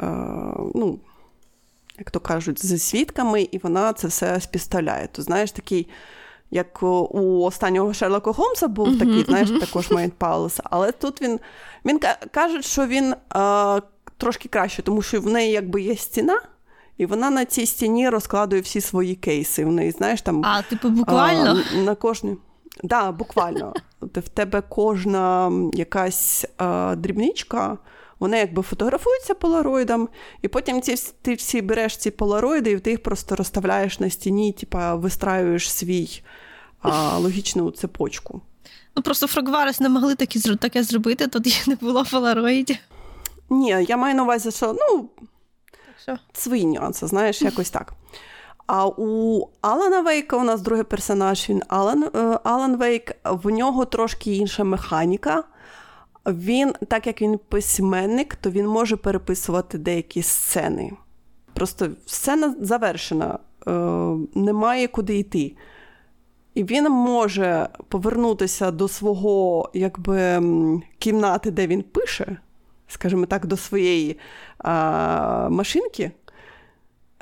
ну, 0.75 0.99
як 1.97 2.11
то 2.11 2.19
кажуть, 2.19 2.65
зі 2.65 2.77
свідками, 2.77 3.41
і 3.41 3.57
вона 3.57 3.93
це 3.93 4.07
все 4.07 4.41
співставляє. 4.41 5.09
То 5.11 5.21
знаєш, 5.21 5.51
такий 5.51 5.87
як 6.51 6.83
у 6.83 7.43
останнього 7.43 7.93
Шерлока 7.93 8.33
Холмса 8.33 8.67
був 8.67 8.87
mm-hmm, 8.87 8.99
такий, 8.99 9.23
знаєш, 9.23 9.49
також 9.59 9.91
Майнд 9.91 10.13
Паулес. 10.13 10.59
Але 10.63 10.91
тут 10.91 11.21
він 11.21 11.39
він 11.85 11.99
каже, 12.31 12.61
що 12.61 12.87
він 12.87 13.15
а, 13.29 13.81
трошки 14.17 14.49
краще, 14.49 14.81
тому 14.81 15.01
що 15.01 15.21
в 15.21 15.27
неї 15.27 15.51
якби 15.51 15.81
є 15.81 15.95
стіна, 15.95 16.41
і 17.01 17.05
вона 17.05 17.29
на 17.29 17.45
цій 17.45 17.65
стіні 17.65 18.09
розкладує 18.09 18.61
всі 18.61 18.81
свої 18.81 19.15
кейси. 19.15 19.65
В 19.65 19.71
неї, 19.71 19.91
знаєш, 19.91 20.21
там 20.21 20.45
а, 20.45 20.61
типу, 20.61 20.89
буквально 20.89 21.63
а, 21.73 21.77
на 21.77 21.95
кожній. 21.95 22.37
да, 22.83 23.11
буквально. 23.11 23.73
В 24.01 24.29
тебе 24.29 24.63
кожна 24.69 25.51
якась 25.73 26.45
а, 26.57 26.95
дрібничка, 26.97 27.77
вона 28.19 28.37
якби 28.37 28.61
фотографується 28.61 29.33
полароїдом, 29.33 30.09
і 30.41 30.47
потім 30.47 30.81
ці, 30.81 30.95
ти 31.21 31.33
всі 31.33 31.61
береш 31.61 31.97
ці 31.97 32.11
полароїди, 32.11 32.71
і 32.71 32.79
ти 32.79 32.91
їх 32.91 33.03
просто 33.03 33.35
розставляєш 33.35 33.99
на 33.99 34.09
стіні, 34.09 34.53
типа 34.53 34.95
вистраюєш 34.95 35.71
свій 35.71 36.21
а, 36.81 37.17
логічну 37.17 37.71
цепочку. 37.71 38.41
Ну 38.95 39.03
просто 39.03 39.27
Фрогварес 39.27 39.79
не 39.79 39.89
могли 39.89 40.15
такі, 40.15 40.55
таке 40.55 40.83
зробити, 40.83 41.27
тоді 41.27 41.53
не 41.67 41.75
було 41.75 42.05
полароїдів. 42.11 42.77
Ні, 43.49 43.85
я 43.87 43.97
маю 43.97 44.15
на 44.15 44.23
увазі, 44.23 44.51
що 44.51 44.75
ну, 44.79 45.09
що? 46.01 46.17
свої 46.33 46.65
нюанси, 46.65 47.07
знаєш, 47.07 47.41
якось 47.41 47.69
так. 47.69 47.93
А 48.67 48.87
у 48.87 49.41
Алана 49.61 50.01
Вейка 50.01 50.37
у 50.37 50.43
нас 50.43 50.61
другий 50.61 50.83
персонаж, 50.83 51.49
він 51.49 51.61
Алан 51.67 52.03
е, 52.03 52.39
Алан 52.43 52.77
Вейк, 52.77 53.15
в 53.25 53.49
нього 53.49 53.85
трошки 53.85 54.35
інша 54.35 54.63
механіка. 54.63 55.43
Він, 56.25 56.73
так 56.87 57.07
як 57.07 57.21
він 57.21 57.39
письменник, 57.49 58.35
то 58.35 58.49
він 58.49 58.67
може 58.67 58.97
переписувати 58.97 59.77
деякі 59.77 60.21
сцени. 60.21 60.91
Просто 61.53 61.89
сцена 62.05 62.55
завершена, 62.61 63.39
е, 63.67 63.71
немає 64.35 64.87
куди 64.87 65.17
йти. 65.17 65.55
І 66.53 66.63
він 66.63 66.89
може 66.89 67.69
повернутися 67.89 68.71
до 68.71 68.87
свого 68.87 69.69
якби, 69.73 70.41
кімнати, 70.99 71.51
де 71.51 71.67
він 71.67 71.83
пише, 71.83 72.37
скажімо 72.91 73.25
так, 73.25 73.45
до 73.45 73.57
своєї 73.57 74.19
а, 74.57 75.47
машинки, 75.49 76.11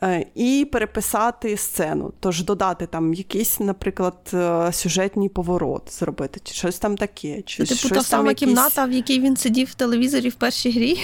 Е, 0.03 0.25
і 0.35 0.67
переписати 0.71 1.57
сцену. 1.57 2.13
Тож 2.19 2.43
додати 2.43 2.87
там 2.87 3.13
якийсь, 3.13 3.59
наприклад, 3.59 4.31
е, 4.33 4.73
сюжетний 4.73 5.29
поворот 5.29 5.93
зробити, 5.93 6.41
чи 6.43 6.53
щось 6.53 6.79
там 6.79 6.97
таке. 6.97 7.41
Чи 7.41 7.63
Типу 7.63 7.75
щось 7.75 7.91
та 7.91 8.03
сама 8.03 8.29
якісь... 8.29 8.49
кімната, 8.49 8.85
в 8.85 8.91
якій 8.91 9.19
він 9.19 9.37
сидів 9.37 9.67
в 9.67 9.73
телевізорі 9.73 10.29
в 10.29 10.35
першій 10.35 10.71
грі. 10.71 10.99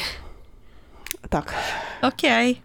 Так. 1.30 1.54
Окей. 2.04 2.62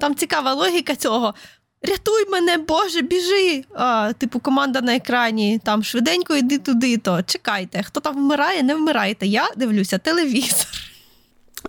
Там 0.00 0.14
цікава 0.14 0.54
логіка 0.54 0.96
цього. 0.96 1.34
Рятуй 1.82 2.28
мене, 2.30 2.58
Боже, 2.58 3.02
біжи! 3.02 3.64
А, 3.74 4.12
Типу, 4.18 4.40
команда 4.40 4.80
на 4.80 4.96
екрані, 4.96 5.60
там 5.64 5.84
швиденько 5.84 6.36
йди 6.36 6.58
туди, 6.58 6.96
то 6.96 7.22
чекайте, 7.22 7.82
хто 7.82 8.00
там 8.00 8.16
вмирає, 8.16 8.62
не 8.62 8.74
вмирайте. 8.74 9.26
Я 9.26 9.48
дивлюся 9.56 9.98
телевізор. 9.98 10.89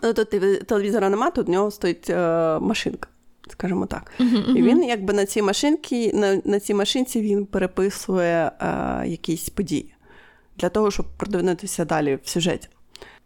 Ну, 0.04 0.14
Тут 0.14 0.30
телевізора 0.68 1.10
немає, 1.10 1.32
тут 1.32 1.48
в 1.48 1.50
нього 1.50 1.72
стоїть 1.72 2.10
е, 2.10 2.60
машинка 2.60 3.08
скажімо 3.52 3.86
так. 3.86 4.12
Uh-huh, 4.20 4.58
І 4.58 4.62
він 4.62 4.84
якби 4.84 5.14
на 5.14 5.26
цій 5.26 5.42
машинці, 5.42 6.14
на, 6.14 6.42
на 6.46 6.60
цій 6.60 6.74
машинці 6.74 7.22
він 7.22 7.46
переписує 7.46 8.52
е, 8.62 9.04
якісь 9.08 9.50
події 9.50 9.94
для 10.58 10.70
того, 10.70 10.92
щоб 10.92 11.06
продвинутися 11.18 11.86
далі 11.86 12.20
в 12.24 12.30
сюжеті. 12.30 12.68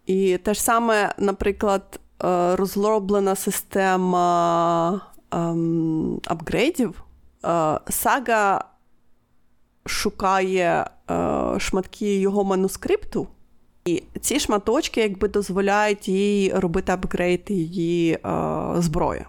І 0.06 0.38
те 0.38 0.54
ж 0.54 0.62
саме, 0.62 1.14
наприклад, 1.18 2.00
е, 2.24 2.56
розроблена 2.56 3.34
система 3.34 5.00
е, 5.34 5.36
апгрейдів. 6.26 7.02
Е, 7.44 7.80
сага 7.88 8.64
шукає 9.86 10.90
е, 11.10 11.54
шматки 11.58 12.18
його 12.18 12.44
манускрипту. 12.44 13.26
І 13.86 14.02
ці 14.20 14.40
шматочки 14.40 15.00
якби 15.00 15.28
дозволяють 15.28 16.08
їй 16.08 16.52
робити 16.54 16.92
апгрейд 16.92 17.42
її 17.48 18.12
е, 18.12 18.18
зброї. 18.76 19.24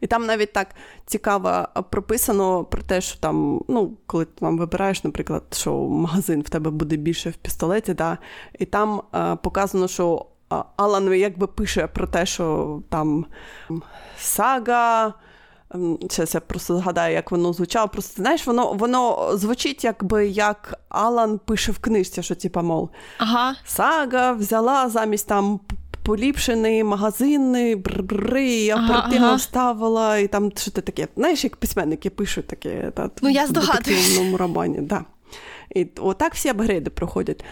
І 0.00 0.06
там 0.06 0.26
навіть 0.26 0.52
так 0.52 0.68
цікаво 1.06 1.68
прописано 1.90 2.64
про 2.64 2.82
те, 2.82 3.00
що 3.00 3.18
там, 3.20 3.64
ну, 3.68 3.96
коли 4.06 4.24
ти 4.24 4.40
там 4.40 4.58
вибираєш, 4.58 5.04
наприклад, 5.04 5.42
що 5.52 5.74
магазин 5.74 6.42
в 6.42 6.48
тебе 6.48 6.70
буде 6.70 6.96
більше 6.96 7.30
в 7.30 7.36
пістолеті, 7.36 7.94
да, 7.94 8.18
і 8.58 8.64
там 8.64 9.02
е, 9.14 9.36
показано, 9.36 9.88
що 9.88 10.26
Алан 10.76 11.14
якби 11.14 11.46
пише 11.46 11.86
про 11.86 12.06
те, 12.06 12.26
що 12.26 12.80
там 12.88 13.26
сага. 14.18 15.14
Зараз 16.10 16.34
я 16.34 16.40
просто 16.40 16.76
згадаю, 16.76 17.14
як 17.14 17.30
воно 17.30 17.52
звучало. 17.52 17.88
Просто 17.88 18.22
знаєш, 18.22 18.46
воно 18.46 18.72
воно 18.72 19.30
звучить, 19.34 19.84
якби 19.84 20.26
як 20.26 20.80
Алан 20.88 21.38
пише 21.38 21.72
в 21.72 21.78
книжці, 21.78 22.22
що 22.22 22.34
типа, 22.34 22.62
мов, 22.62 22.90
ага. 23.18 23.54
сага 23.64 24.32
взяла 24.32 24.88
замість 24.88 25.28
там 25.28 25.60
поліпшений 26.02 26.84
магазини, 26.84 27.76
бр-бр-бри, 27.76 28.74
оперативно 28.74 29.26
ага, 29.26 29.38
ставила, 29.38 30.18
і 30.18 30.28
там 30.28 30.52
що 30.56 30.70
ти 30.70 30.80
таке. 30.80 31.08
Знаєш, 31.16 31.44
як 31.44 31.56
письменники 31.56 32.10
пишуть 32.10 32.46
таке 32.46 32.90
та, 32.94 33.10
ну, 33.22 33.28
я 33.28 33.44
в 33.44 33.52
детективному 33.52 34.36
романі. 34.36 34.78
Да. 34.80 35.04
І 35.74 35.86
отак 35.98 36.34
всі 36.34 36.48
апгрейди 36.48 36.90
проходять. 36.90 37.44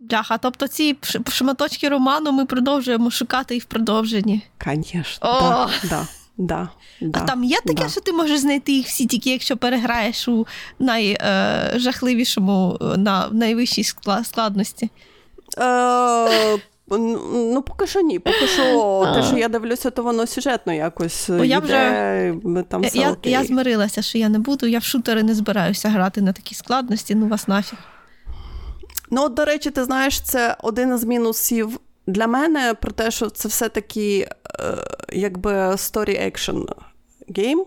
Бляха, 0.00 0.38
тобто 0.38 0.68
ці 0.68 0.96
шматочки 1.28 1.88
роману 1.88 2.32
ми 2.32 2.46
продовжуємо 2.46 3.10
шукати 3.10 3.56
і 3.56 3.58
в 3.58 3.64
продовженні. 3.64 4.42
Звісно, 4.66 5.18
да, 5.22 5.70
да, 5.88 6.06
да, 6.38 6.68
А 7.12 7.20
там 7.20 7.44
є 7.44 7.58
таке, 7.66 7.88
що 7.88 8.00
ти 8.00 8.12
можеш 8.12 8.38
знайти 8.38 8.72
їх 8.72 8.86
всі, 8.86 9.06
тільки 9.06 9.30
якщо 9.30 9.56
переграєш 9.56 10.28
у 10.28 10.46
найжахливішому, 10.78 12.78
е, 12.80 12.96
на 12.96 13.28
найвищій 13.32 13.84
складності. 14.22 14.90
Е, 15.58 16.58
Ну, 17.34 17.62
поки 17.62 17.86
що 17.86 18.00
ні. 18.00 18.18
Поки 18.18 18.46
що 18.46 19.12
те, 19.14 19.22
що 19.22 19.36
я 19.36 19.48
дивлюся, 19.48 19.90
то 19.90 20.02
воно 20.02 20.26
сюжетно 20.26 20.72
якось. 20.72 21.30
Бо 21.30 21.44
я 21.44 21.58
вже 21.58 22.34
там 22.68 22.82
все 22.82 22.98
я, 22.98 23.12
окей. 23.12 23.32
я 23.32 23.44
змирилася, 23.44 24.02
що 24.02 24.18
я 24.18 24.28
не 24.28 24.38
буду. 24.38 24.66
Я 24.66 24.78
в 24.78 24.84
шутери 24.84 25.22
не 25.22 25.34
збираюся 25.34 25.88
грати 25.88 26.22
на 26.22 26.32
такі 26.32 26.54
складності, 26.54 27.14
ну 27.14 27.28
вас 27.28 27.48
нафіг. 27.48 27.78
Ну, 29.10 29.22
от, 29.22 29.34
до 29.34 29.44
речі, 29.44 29.70
ти 29.70 29.84
знаєш, 29.84 30.20
це 30.20 30.56
один 30.62 30.94
із 30.94 31.04
мінусів 31.04 31.80
для 32.06 32.26
мене 32.26 32.74
про 32.74 32.92
те, 32.92 33.10
що 33.10 33.30
це 33.30 33.48
все-таки 33.48 34.28
е, 34.60 34.76
якби 35.12 35.50
story 35.52 36.32
action 36.32 36.74
гейм. 37.36 37.64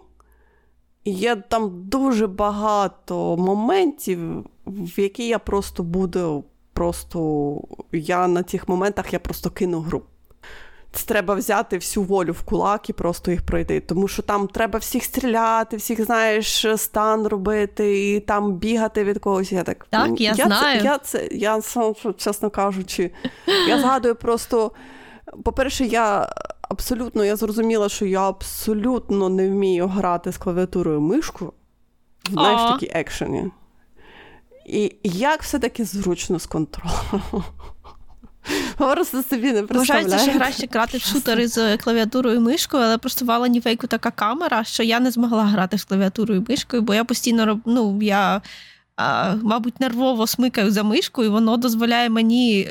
Є 1.06 1.36
там 1.36 1.90
дуже 1.90 2.28
багато 2.28 3.38
моментів, 3.38 4.46
в 4.66 5.00
які 5.00 5.28
я 5.28 5.40
просто 5.40 5.84
буду 5.84 6.44
просто 6.74 7.62
я 7.92 8.28
на 8.28 8.44
цих 8.44 8.70
моментах 8.70 9.14
я 9.14 9.20
просто 9.20 9.50
кину 9.50 9.80
гру. 9.80 10.02
Треба 11.04 11.36
взяти 11.36 11.78
всю 11.78 12.04
волю 12.04 12.32
в 12.32 12.42
кулак 12.42 12.90
і 12.90 12.94
просто 12.94 13.32
їх 13.32 13.46
пройти. 13.46 13.80
Тому 13.80 14.08
що 14.08 14.22
там 14.22 14.48
треба 14.48 14.80
всіх 14.80 15.04
стріляти, 15.04 15.78
всіх, 15.78 16.06
знаєш, 16.06 16.66
стан 16.76 17.28
робити, 17.28 18.14
і 18.14 18.20
там 18.20 18.54
бігати 18.54 19.04
від 19.04 19.20
когось. 19.20 19.52
Я 19.52 19.64
так, 19.64 19.88
так 19.90 20.22
я, 20.22 20.34
я 20.38 20.46
знаю. 20.46 20.80
Це, 20.80 20.86
я, 20.86 20.98
це, 20.98 21.28
я, 21.32 21.62
чесно 22.18 22.50
кажучи, 22.50 23.12
я 23.68 23.80
згадую 23.80 24.16
просто. 24.16 24.72
По-перше, 25.44 25.86
я 25.86 26.30
абсолютно 26.62 27.26
я 27.26 27.36
зрозуміла, 27.36 27.90
що 27.90 28.06
я 28.06 28.30
абсолютно 28.30 29.30
не 29.30 29.50
вмію 29.50 29.88
грати 29.88 30.32
з 30.32 30.38
клавіатурою 30.38 31.02
мишку 31.02 31.54
в 32.30 32.32
знаєш, 32.32 32.72
такі 32.72 32.92
екшені. 32.94 33.52
І 34.66 34.96
як 35.04 35.42
все-таки 35.42 35.86
зручно 35.86 36.40
з 36.40 36.46
контролем. 36.46 37.44
Просто 38.78 39.24
собі 39.24 39.52
не 39.52 39.62
Вважається, 39.62 40.18
що 40.18 40.32
краще 40.34 40.68
грати 40.72 40.98
в 40.98 41.02
шутери 41.02 41.48
з 41.48 41.78
клавіатурою 41.78 42.36
і 42.36 42.40
мишкою, 42.40 42.84
але 42.84 42.98
просто 42.98 43.26
в 43.26 43.32
Алані 43.32 43.62
Фейку 43.62 43.88
така 43.88 44.12
камера, 44.12 44.64
що 44.64 44.84
я 44.84 45.00
не 45.00 45.12
змогла 45.12 45.44
грати 45.44 45.78
з 45.78 45.84
клавіатурою 45.84 46.42
і 46.42 46.52
мишкою, 46.52 46.82
бо 46.82 46.94
я 46.94 47.04
постійно 47.04 47.60
ну, 47.66 48.00
я, 48.02 48.42
а, 48.96 49.36
мабуть, 49.36 49.80
нервово 49.80 50.28
смикаю 50.28 50.72
за 50.72 50.84
мишкою, 50.84 51.28
і 51.28 51.32
воно 51.32 51.58
дозволяє 51.58 52.10
мені 52.10 52.68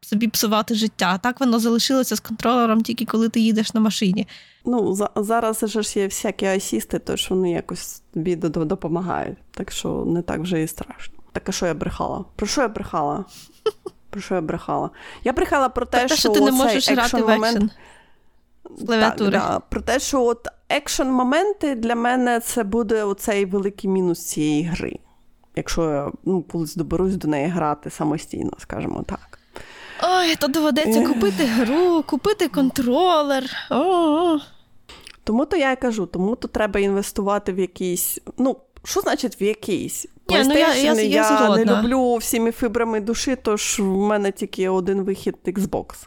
собі 0.00 0.28
псувати 0.28 0.74
життя. 0.74 1.18
Так 1.18 1.40
воно 1.40 1.58
залишилося 1.58 2.16
з 2.16 2.20
контролером 2.20 2.82
тільки 2.82 3.04
коли 3.04 3.28
ти 3.28 3.40
їдеш 3.40 3.74
на 3.74 3.80
машині. 3.80 4.26
Ну, 4.64 4.94
за, 4.94 5.10
зараз 5.16 5.64
ж 5.66 5.98
є 5.98 6.04
всякі 6.04 6.46
асісти, 6.46 6.98
тож 6.98 7.30
вони 7.30 7.50
якось 7.50 8.02
тобі 8.14 8.36
допомагають, 8.36 9.38
так 9.50 9.72
що 9.72 10.04
не 10.06 10.22
так 10.22 10.40
вже 10.40 10.62
і 10.62 10.66
страшно. 10.66 11.14
Так 11.32 11.48
а 11.48 11.52
що 11.52 11.66
я 11.66 11.74
брехала? 11.74 12.24
Про 12.36 12.46
що 12.46 12.60
я 12.60 12.68
брехала? 12.68 13.24
Про 14.16 14.22
що 14.22 14.34
я 14.34 14.40
брехала? 14.40 14.90
Я 15.24 15.32
брехала 15.32 15.68
про 15.68 15.86
те, 15.86 15.98
те 15.98 16.08
що, 16.08 16.16
що 16.16 16.28
ти 16.28 16.40
не 16.40 16.52
можеш 16.52 16.90
грати 16.90 17.22
в 17.22 17.30
екшен 17.30 17.70
клавіатури. 18.86 19.30
Так, 19.30 19.50
да, 19.50 19.60
Про 19.60 19.80
те, 19.80 19.98
що 19.98 20.22
от 20.22 20.48
екшн-моменти 20.68 21.74
для 21.74 21.94
мене 21.94 22.40
це 22.40 22.64
буде 22.64 23.04
оцей 23.04 23.44
великий 23.44 23.90
мінус 23.90 24.26
цієї 24.26 24.62
гри. 24.62 24.98
Якщо 25.56 25.90
я 25.90 26.10
ну, 26.24 26.42
колись 26.42 26.74
доберусь 26.74 27.16
до 27.16 27.28
неї 27.28 27.48
грати 27.48 27.90
самостійно, 27.90 28.52
скажімо 28.58 29.04
так. 29.06 29.38
Ой, 30.02 30.36
то 30.36 30.48
доведеться 30.48 31.06
купити 31.06 31.44
гру, 31.44 32.02
купити 32.02 32.48
контролер. 32.48 33.44
О-о-о. 33.70 34.40
Тому 35.24 35.44
то 35.44 35.56
я 35.56 35.72
й 35.72 35.76
кажу, 35.76 36.06
тому 36.06 36.36
то 36.36 36.48
треба 36.48 36.80
інвестувати 36.80 37.52
в 37.52 37.58
якийсь. 37.58 38.20
Ну, 38.38 38.56
що 38.86 39.00
значить 39.00 39.40
в 39.40 39.42
якийсь? 39.42 40.06
Ні, 40.28 40.42
ну 40.44 40.54
я 40.54 40.74
я, 40.74 40.92
я, 40.92 41.02
я 41.02 41.56
не 41.56 41.64
люблю 41.64 42.16
всіми 42.16 42.52
фібрами 42.52 43.00
душі, 43.00 43.36
тож 43.42 43.78
в 43.80 43.96
мене 43.96 44.32
тільки 44.32 44.68
один 44.68 45.02
вихід 45.02 45.34
Xbox. 45.46 46.06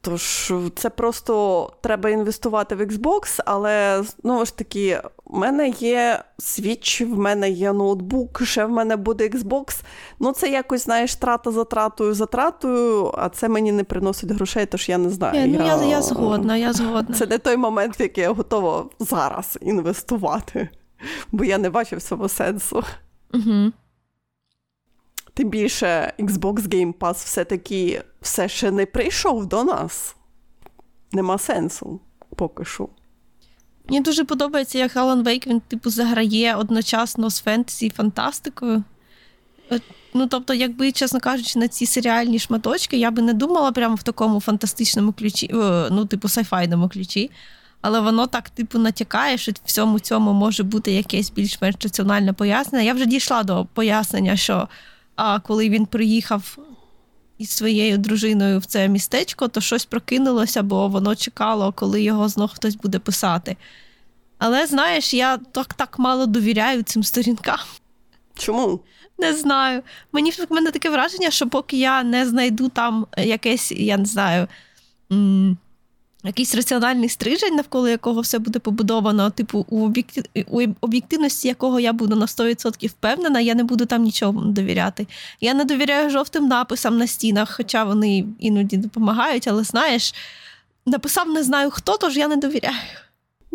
Тож 0.00 0.52
це 0.76 0.90
просто 0.90 1.72
треба 1.80 2.10
інвестувати 2.10 2.74
в 2.74 2.80
Xbox, 2.80 3.40
але 3.44 4.02
знову 4.22 4.44
ж 4.44 4.56
таки, 4.56 5.00
в 5.24 5.36
мене 5.38 5.68
є 5.68 6.24
Switch, 6.38 7.14
в 7.14 7.18
мене 7.18 7.50
є 7.50 7.72
ноутбук, 7.72 8.42
ще 8.44 8.64
в 8.64 8.70
мене 8.70 8.96
буде 8.96 9.28
Xbox. 9.28 9.80
Ну, 10.20 10.32
це 10.32 10.48
якось, 10.48 10.84
знаєш, 10.84 11.14
трата 11.14 11.50
за 11.50 11.64
тратою 11.64 12.14
за 12.14 12.26
тратою, 12.26 13.14
а 13.18 13.28
це 13.28 13.48
мені 13.48 13.72
не 13.72 13.84
приносить 13.84 14.30
грошей, 14.30 14.66
тож 14.66 14.88
я 14.88 14.98
не 14.98 15.10
знаю. 15.10 15.50
Я, 15.50 15.58
ну, 15.58 15.66
я, 15.66 15.84
я 15.84 16.02
згодна, 16.02 16.56
я 16.56 16.72
згодна. 16.72 17.14
Це 17.18 17.26
не 17.26 17.38
той 17.38 17.56
момент, 17.56 18.00
в 18.00 18.02
який 18.02 18.24
я 18.24 18.32
готова 18.32 18.84
зараз 18.98 19.58
інвестувати, 19.62 20.68
бо 21.32 21.44
я 21.44 21.58
не 21.58 21.70
бачу 21.70 21.96
в 21.96 22.02
цьому 22.02 22.28
сенсу. 22.28 22.84
Угу. 23.34 23.72
Тим 25.34 25.48
більше 25.48 26.12
Xbox 26.18 26.54
Game 26.54 26.94
Pass 26.94 27.14
все-таки 27.14 28.02
все 28.20 28.48
ще 28.48 28.70
не 28.70 28.86
прийшов 28.86 29.46
до 29.46 29.64
нас. 29.64 30.16
Нема 31.12 31.38
сенсу 31.38 32.00
поки 32.36 32.64
що. 32.64 32.88
Мені 33.88 34.00
дуже 34.00 34.24
подобається, 34.24 34.78
як 34.78 34.96
Алан 34.96 35.22
Вейк 35.22 35.46
він, 35.46 35.60
типу, 35.60 35.90
заграє 35.90 36.54
одночасно 36.54 37.30
з 37.30 37.40
фентезі 37.40 37.86
і 37.86 37.90
фантастикою. 37.90 38.84
Ну, 40.14 40.26
тобто, 40.26 40.54
якби, 40.54 40.92
чесно 40.92 41.20
кажучи, 41.20 41.58
на 41.58 41.68
ці 41.68 41.86
серіальні 41.86 42.38
шматочки 42.38 42.96
я 42.96 43.10
би 43.10 43.22
не 43.22 43.32
думала 43.32 43.72
прямо 43.72 43.94
в 43.94 44.02
такому 44.02 44.40
фантастичному 44.40 45.12
ключі, 45.12 45.50
ну, 45.90 46.06
типу, 46.06 46.28
сайфайному 46.28 46.88
ключі. 46.88 47.30
Але 47.86 48.00
воно 48.00 48.26
так, 48.26 48.50
типу, 48.50 48.78
натякає, 48.78 49.38
що 49.38 49.52
в 49.52 49.54
всьому 49.64 49.98
цьому 49.98 50.32
може 50.32 50.62
бути 50.62 50.92
якесь 50.92 51.30
більш-менш 51.30 51.74
раціональне 51.82 52.32
пояснення. 52.32 52.84
Я 52.84 52.94
вже 52.94 53.06
дійшла 53.06 53.42
до 53.42 53.66
пояснення, 53.74 54.36
що 54.36 54.68
а, 55.16 55.40
коли 55.40 55.68
він 55.68 55.86
приїхав 55.86 56.58
із 57.38 57.50
своєю 57.50 57.98
дружиною 57.98 58.58
в 58.58 58.64
це 58.64 58.88
містечко, 58.88 59.48
то 59.48 59.60
щось 59.60 59.84
прокинулося, 59.84 60.62
бо 60.62 60.88
воно 60.88 61.14
чекало, 61.16 61.72
коли 61.72 62.02
його 62.02 62.28
знов 62.28 62.50
хтось 62.54 62.74
буде 62.74 62.98
писати. 62.98 63.56
Але 64.38 64.66
знаєш, 64.66 65.14
я 65.14 65.36
так 65.36 65.74
так 65.74 65.98
мало 65.98 66.26
довіряю 66.26 66.82
цим 66.82 67.02
сторінкам. 67.02 67.58
Чому? 68.34 68.80
Не 69.18 69.34
знаю. 69.34 69.82
Мені 70.12 70.30
в 70.30 70.46
мене 70.50 70.70
таке 70.70 70.90
враження, 70.90 71.30
що 71.30 71.48
поки 71.48 71.76
я 71.76 72.02
не 72.02 72.26
знайду 72.26 72.68
там 72.68 73.06
якесь, 73.18 73.72
я 73.72 73.96
не 73.96 74.04
знаю, 74.04 74.48
м- 75.12 75.58
якийсь 76.24 76.54
раціональний 76.54 77.08
стрижень, 77.08 77.54
навколо 77.54 77.88
якого 77.88 78.20
все 78.20 78.38
буде 78.38 78.58
побудовано, 78.58 79.30
типу, 79.30 79.66
у, 79.68 79.84
об'єктив... 79.84 80.24
у 80.48 80.66
об'єктивності 80.80 81.48
якого 81.48 81.80
я 81.80 81.92
буду 81.92 82.16
на 82.16 82.26
100% 82.26 82.88
впевнена, 82.88 83.40
я 83.40 83.54
не 83.54 83.64
буду 83.64 83.86
там 83.86 84.02
нічого 84.02 84.40
довіряти. 84.40 85.06
Я 85.40 85.54
не 85.54 85.64
довіряю 85.64 86.10
жовтим 86.10 86.46
написам 86.46 86.98
на 86.98 87.06
стінах, 87.06 87.56
хоча 87.56 87.84
вони 87.84 88.24
іноді 88.38 88.76
допомагають, 88.76 89.48
але 89.48 89.64
знаєш, 89.64 90.14
написав 90.86 91.28
не 91.28 91.42
знаю 91.42 91.70
хто, 91.70 91.96
тож 91.96 92.16
я 92.16 92.28
не 92.28 92.36
довіряю. 92.36 92.76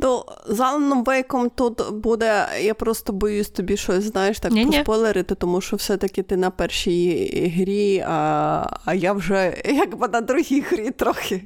Ну, 0.01 0.25
з 0.47 0.59
Аланом 0.59 1.03
Вейком 1.03 1.49
тут 1.49 1.91
буде, 1.91 2.47
я 2.61 2.73
просто 2.73 3.13
боюсь 3.13 3.49
тобі 3.49 3.77
щось, 3.77 4.03
знаєш, 4.03 4.39
так 4.39 4.51
Ні-ні. 4.51 4.77
поспойлерити, 4.77 5.35
тому 5.35 5.61
що 5.61 5.75
все-таки 5.75 6.23
ти 6.23 6.37
на 6.37 6.49
першій 6.49 7.53
грі, 7.57 8.05
а 8.07 8.77
а 8.85 8.93
я 8.93 9.13
вже 9.13 9.61
якби 9.65 10.07
на 10.07 10.21
другій 10.21 10.61
грі 10.61 10.91
трохи. 10.91 11.45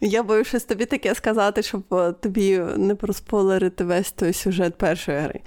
Я 0.00 0.22
боюсь 0.22 0.46
щось 0.46 0.64
тобі 0.64 0.84
таке 0.84 1.14
сказати, 1.14 1.62
щоб 1.62 1.82
тобі 2.20 2.58
не 2.76 2.94
проспойлерити 2.94 3.84
весь 3.84 4.12
той 4.12 4.32
сюжет 4.32 4.78
першої 4.78 5.18
гри. 5.18 5.40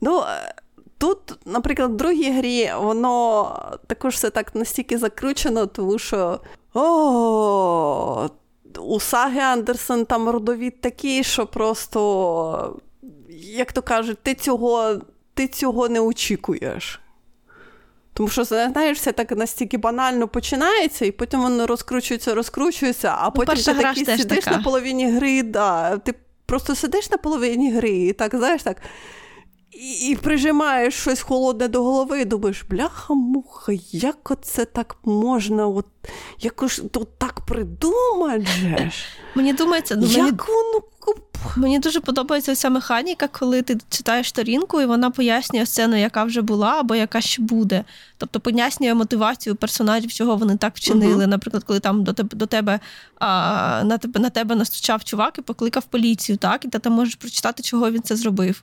Ну, 0.00 0.22
тут, 0.98 1.18
наприклад, 1.46 1.90
в 1.90 1.96
другій 1.96 2.30
грі 2.30 2.70
воно 2.80 3.78
також 3.86 4.14
все 4.14 4.30
так 4.30 4.54
настільки 4.54 4.98
закручено, 4.98 5.66
тому 5.66 5.98
що. 5.98 6.40
О, 6.74 8.28
у 8.78 9.00
Саги 9.00 9.40
Андерсон 9.40 10.04
там 10.04 10.28
родовід 10.28 10.80
такий, 10.80 11.24
що 11.24 11.46
просто, 11.46 12.80
як 13.38 13.72
то 13.72 13.82
кажуть, 13.82 14.18
ти 14.22 14.34
цього 14.34 15.00
ти 15.34 15.48
цього 15.48 15.88
не 15.88 16.00
очікуєш. 16.00 16.99
Тому 18.14 18.28
що, 18.28 18.44
знаєш, 18.44 18.98
все 18.98 19.12
так 19.12 19.30
настільки 19.30 19.78
банально 19.78 20.28
починається, 20.28 21.04
і 21.04 21.10
потім 21.10 21.40
воно 21.42 21.66
розкручується, 21.66 22.34
розкручується, 22.34 23.14
а 23.18 23.30
потім 23.30 23.54
Перша 23.54 23.74
ти 23.74 23.82
такий 23.82 24.04
сидиш 24.04 24.44
така. 24.44 24.56
на 24.56 24.62
половині 24.62 25.10
гри, 25.10 25.42
да, 25.42 25.96
ти 25.98 26.14
просто 26.46 26.74
сидиш 26.74 27.10
на 27.10 27.16
половині 27.16 27.72
гри, 27.72 27.90
і 27.90 28.12
так, 28.12 28.34
знаєш, 28.34 28.62
так. 28.62 28.76
І, 29.72 30.08
і 30.08 30.16
прижимаєш 30.16 30.94
щось 30.94 31.20
холодне 31.20 31.68
до 31.68 31.82
голови, 31.82 32.20
і 32.20 32.24
думаєш, 32.24 32.64
бляха-муха, 32.70 33.72
як 33.92 34.30
оце 34.30 34.64
так 34.64 34.96
можна? 35.04 35.66
От, 35.66 35.86
якось 36.40 36.82
тут 36.92 37.08
так 37.18 37.40
придумати 37.40 38.46
же 38.46 38.76
ж? 38.90 39.04
Мені 39.34 39.52
думається, 39.52 39.96
ну, 39.96 40.06
як 40.06 40.18
мені... 40.18 40.30
воно 40.30 40.82
Мені 41.56 41.78
дуже 41.78 42.00
подобається 42.00 42.54
ця 42.54 42.70
механіка, 42.70 43.28
коли 43.28 43.62
ти 43.62 43.78
читаєш 43.88 44.28
сторінку, 44.28 44.80
і 44.80 44.86
вона 44.86 45.10
пояснює 45.10 45.66
сцену, 45.66 45.96
яка 45.96 46.24
вже 46.24 46.42
була, 46.42 46.80
або 46.80 46.94
яка 46.94 47.20
ще 47.20 47.42
буде. 47.42 47.84
Тобто 48.16 48.40
пояснює 48.40 48.94
мотивацію 48.94 49.56
персонажів, 49.56 50.12
чого 50.12 50.36
вони 50.36 50.56
так 50.56 50.76
вчинили. 50.76 51.24
Uh-huh. 51.24 51.28
Наприклад, 51.28 51.64
коли 51.64 51.80
там 51.80 52.04
до 52.04 52.12
тебе 52.12 52.28
до 52.32 52.46
тебе 52.46 52.80
а, 53.18 53.82
на 53.84 53.98
тебе 53.98 54.20
на 54.20 54.30
тебе 54.30 54.54
настучав 54.54 55.04
чувак 55.04 55.38
і 55.38 55.42
покликав 55.42 55.84
поліцію, 55.84 56.38
так, 56.38 56.64
і 56.64 56.68
ти 56.68 56.78
там 56.78 56.92
можеш 56.92 57.14
прочитати, 57.14 57.62
чого 57.62 57.90
він 57.90 58.02
це 58.02 58.16
зробив. 58.16 58.62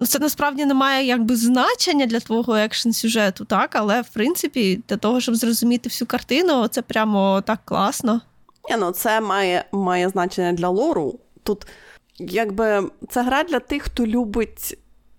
Ну, 0.00 0.06
Це 0.06 0.18
насправді 0.18 0.64
не 0.64 0.74
має 0.74 1.06
якби 1.06 1.36
значення 1.36 2.06
для 2.06 2.20
твого 2.20 2.56
екшн 2.56 2.90
сюжету, 2.90 3.44
так, 3.44 3.76
але 3.76 4.00
в 4.00 4.08
принципі, 4.08 4.82
для 4.88 4.96
того, 4.96 5.20
щоб 5.20 5.34
зрозуміти 5.34 5.88
всю 5.88 6.08
картину, 6.08 6.68
це 6.68 6.82
прямо 6.82 7.42
так 7.46 7.58
класно. 7.64 8.20
Ні, 8.70 8.76
ну 8.78 8.90
Це 8.90 9.20
має, 9.20 9.64
має 9.72 10.08
значення 10.08 10.52
для 10.52 10.68
лору. 10.68 11.18
Тут 11.42 11.66
якби 12.18 12.90
це 13.10 13.22
гра 13.22 13.44
для 13.44 13.60
тих, 13.60 13.82
хто 13.82 14.06
любить 14.06 14.78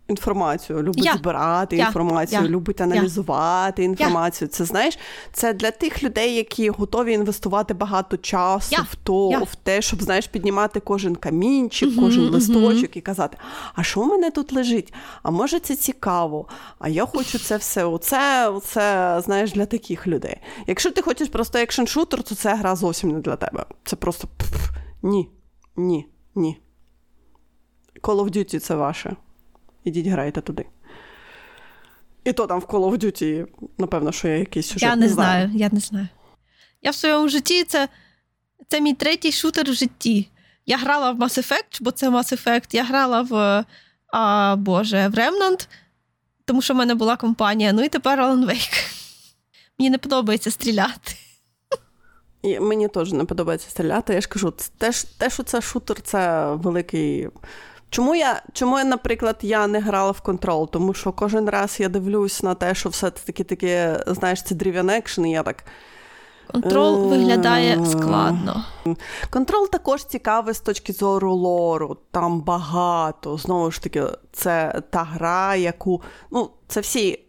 інформацію, 0.10 0.84
любить 0.84 1.06
я. 1.06 1.14
збирати 1.14 1.78
я. 1.78 1.86
інформацію, 1.86 2.42
я. 2.42 2.48
любить 2.48 2.82
аналізувати 2.82 3.84
інформацію. 3.84 4.48
Це 4.48 4.66
знаєш, 4.66 5.00
це 5.34 5.54
для 5.54 5.72
тих 5.72 6.04
людей, 6.04 6.36
які 6.36 6.70
готові 6.70 7.14
інвестувати 7.14 7.74
багато 7.74 8.18
часу 8.18 8.76
в 8.92 8.96
то, 8.96 9.30
в 9.30 9.56
те, 9.56 9.82
щоб 9.82 10.02
знаєш, 10.02 10.28
піднімати 10.28 10.80
кожен 10.80 11.16
камінчик, 11.16 11.90
uh-huh, 11.90 12.00
кожен 12.00 12.24
листочок 12.24 12.90
uh-huh. 12.90 12.98
і 12.98 13.02
казати, 13.02 13.38
а 13.76 13.84
що 13.84 14.02
в 14.02 14.08
мене 14.08 14.32
тут 14.32 14.54
лежить? 14.54 14.94
А 15.24 15.32
може 15.32 15.60
це 15.60 15.76
цікаво? 15.76 16.48
А 16.80 16.90
я 16.90 17.06
хочу 17.06 17.40
це 17.40 17.58
все. 17.58 17.86
Оце, 17.86 18.50
оце 18.50 19.22
знаєш, 19.26 19.52
для 19.52 19.66
таких 19.66 20.08
людей. 20.08 20.38
Якщо 20.68 20.92
ти 20.92 21.02
хочеш 21.02 21.30
просто 21.30 21.60
екшн-шутер, 21.60 22.24
то 22.24 22.36
це 22.36 22.56
гра 22.56 22.76
зовсім 22.76 23.12
не 23.12 23.20
для 23.20 23.36
тебе. 23.36 23.66
Це 23.84 23.96
просто 23.96 24.28
ні, 25.04 25.30
ні, 25.76 26.06
ні. 26.36 26.62
Call 28.02 28.24
of 28.24 28.38
Duty 28.38 28.60
це 28.60 28.76
ваше. 28.76 29.16
Ідіть 29.90 30.08
грайте 30.08 30.42
туди. 30.42 30.66
І 32.24 32.34
то 32.34 32.48
там 32.48 32.60
в 32.60 32.64
Call 32.64 32.92
of 32.92 33.04
Duty, 33.04 33.48
напевно, 33.78 34.12
що 34.12 34.28
є 34.28 34.40
якийсь 34.40 34.68
сюжет. 34.68 34.82
Я 34.90 34.96
не, 34.96 35.02
не 35.02 35.10
знаю. 35.10 35.48
знаю, 35.48 35.60
я 35.60 35.70
не 35.72 35.80
знаю. 35.80 36.08
Я 36.82 36.92
в 36.92 36.96
своєму 36.96 37.30
житті 37.30 37.64
це 37.64 37.90
це 38.68 38.82
мій 38.82 38.94
третій 38.94 39.32
шутер 39.32 39.72
в 39.72 39.74
житті. 39.74 40.30
Я 40.66 40.78
грала 40.78 41.12
в 41.12 41.20
Mass 41.20 41.38
Effect, 41.38 41.78
бо 41.82 41.92
це 41.92 42.10
Mass 42.10 42.46
Effect. 42.46 42.76
Я 42.76 42.84
грала 42.84 43.22
в 43.22 43.66
а, 44.14 44.56
Боже, 44.56 45.08
в 45.08 45.14
Remnant, 45.14 45.68
тому 46.46 46.62
що 46.62 46.74
в 46.74 46.78
мене 46.78 46.96
була 46.96 47.18
компанія. 47.18 47.74
Ну 47.74 47.84
і 47.84 47.90
тепер 47.90 48.20
Alan 48.20 48.46
Wake. 48.46 48.96
Мені 49.80 49.90
не 49.90 49.98
подобається 49.98 50.52
стріляти. 50.52 51.16
І 52.42 52.60
Мені 52.60 52.88
теж 52.88 53.14
не 53.14 53.26
подобається 53.26 53.70
стріляти. 53.70 54.14
Я 54.14 54.22
ж 54.22 54.28
кажу, 54.28 54.54
те, 54.78 54.92
те, 55.18 55.30
що 55.30 55.44
це 55.44 55.62
шутер, 55.62 56.02
це 56.02 56.54
великий. 56.56 57.30
Чому 57.90 58.16
я, 58.16 58.42
чому 58.54 58.78
я, 58.78 58.84
наприклад, 58.84 59.38
я 59.42 59.68
не 59.68 59.80
грала 59.80 60.12
в 60.12 60.22
Control? 60.22 60.70
Тому 60.70 60.94
що 60.94 61.12
кожен 61.12 61.50
раз 61.50 61.80
я 61.80 61.90
дивлюсь 61.90 62.44
на 62.44 62.56
те, 62.56 62.76
що 62.76 62.90
все-таки 62.90 63.44
таке, 63.44 64.04
знаєш, 64.08 64.44
це 64.44 64.56
third-person 64.56 64.90
екшн, 64.90 65.26
і 65.26 65.32
я 65.32 65.44
так. 65.44 65.64
Control 66.52 67.10
виглядає 67.10 67.86
складно. 67.86 68.66
Control 69.30 69.70
також 69.70 70.06
цікавий 70.06 70.54
з 70.54 70.60
точки 70.60 70.94
зору 70.94 71.34
лору. 71.34 71.98
Там 72.12 72.42
багато. 72.42 73.38
Знову 73.38 73.72
ж 73.72 73.84
таки, 73.84 74.04
це 74.32 74.82
та 74.90 75.04
гра, 75.04 75.56
яку. 75.56 76.02
Ну, 76.32 76.50
це 76.68 76.80
всі 76.80 77.20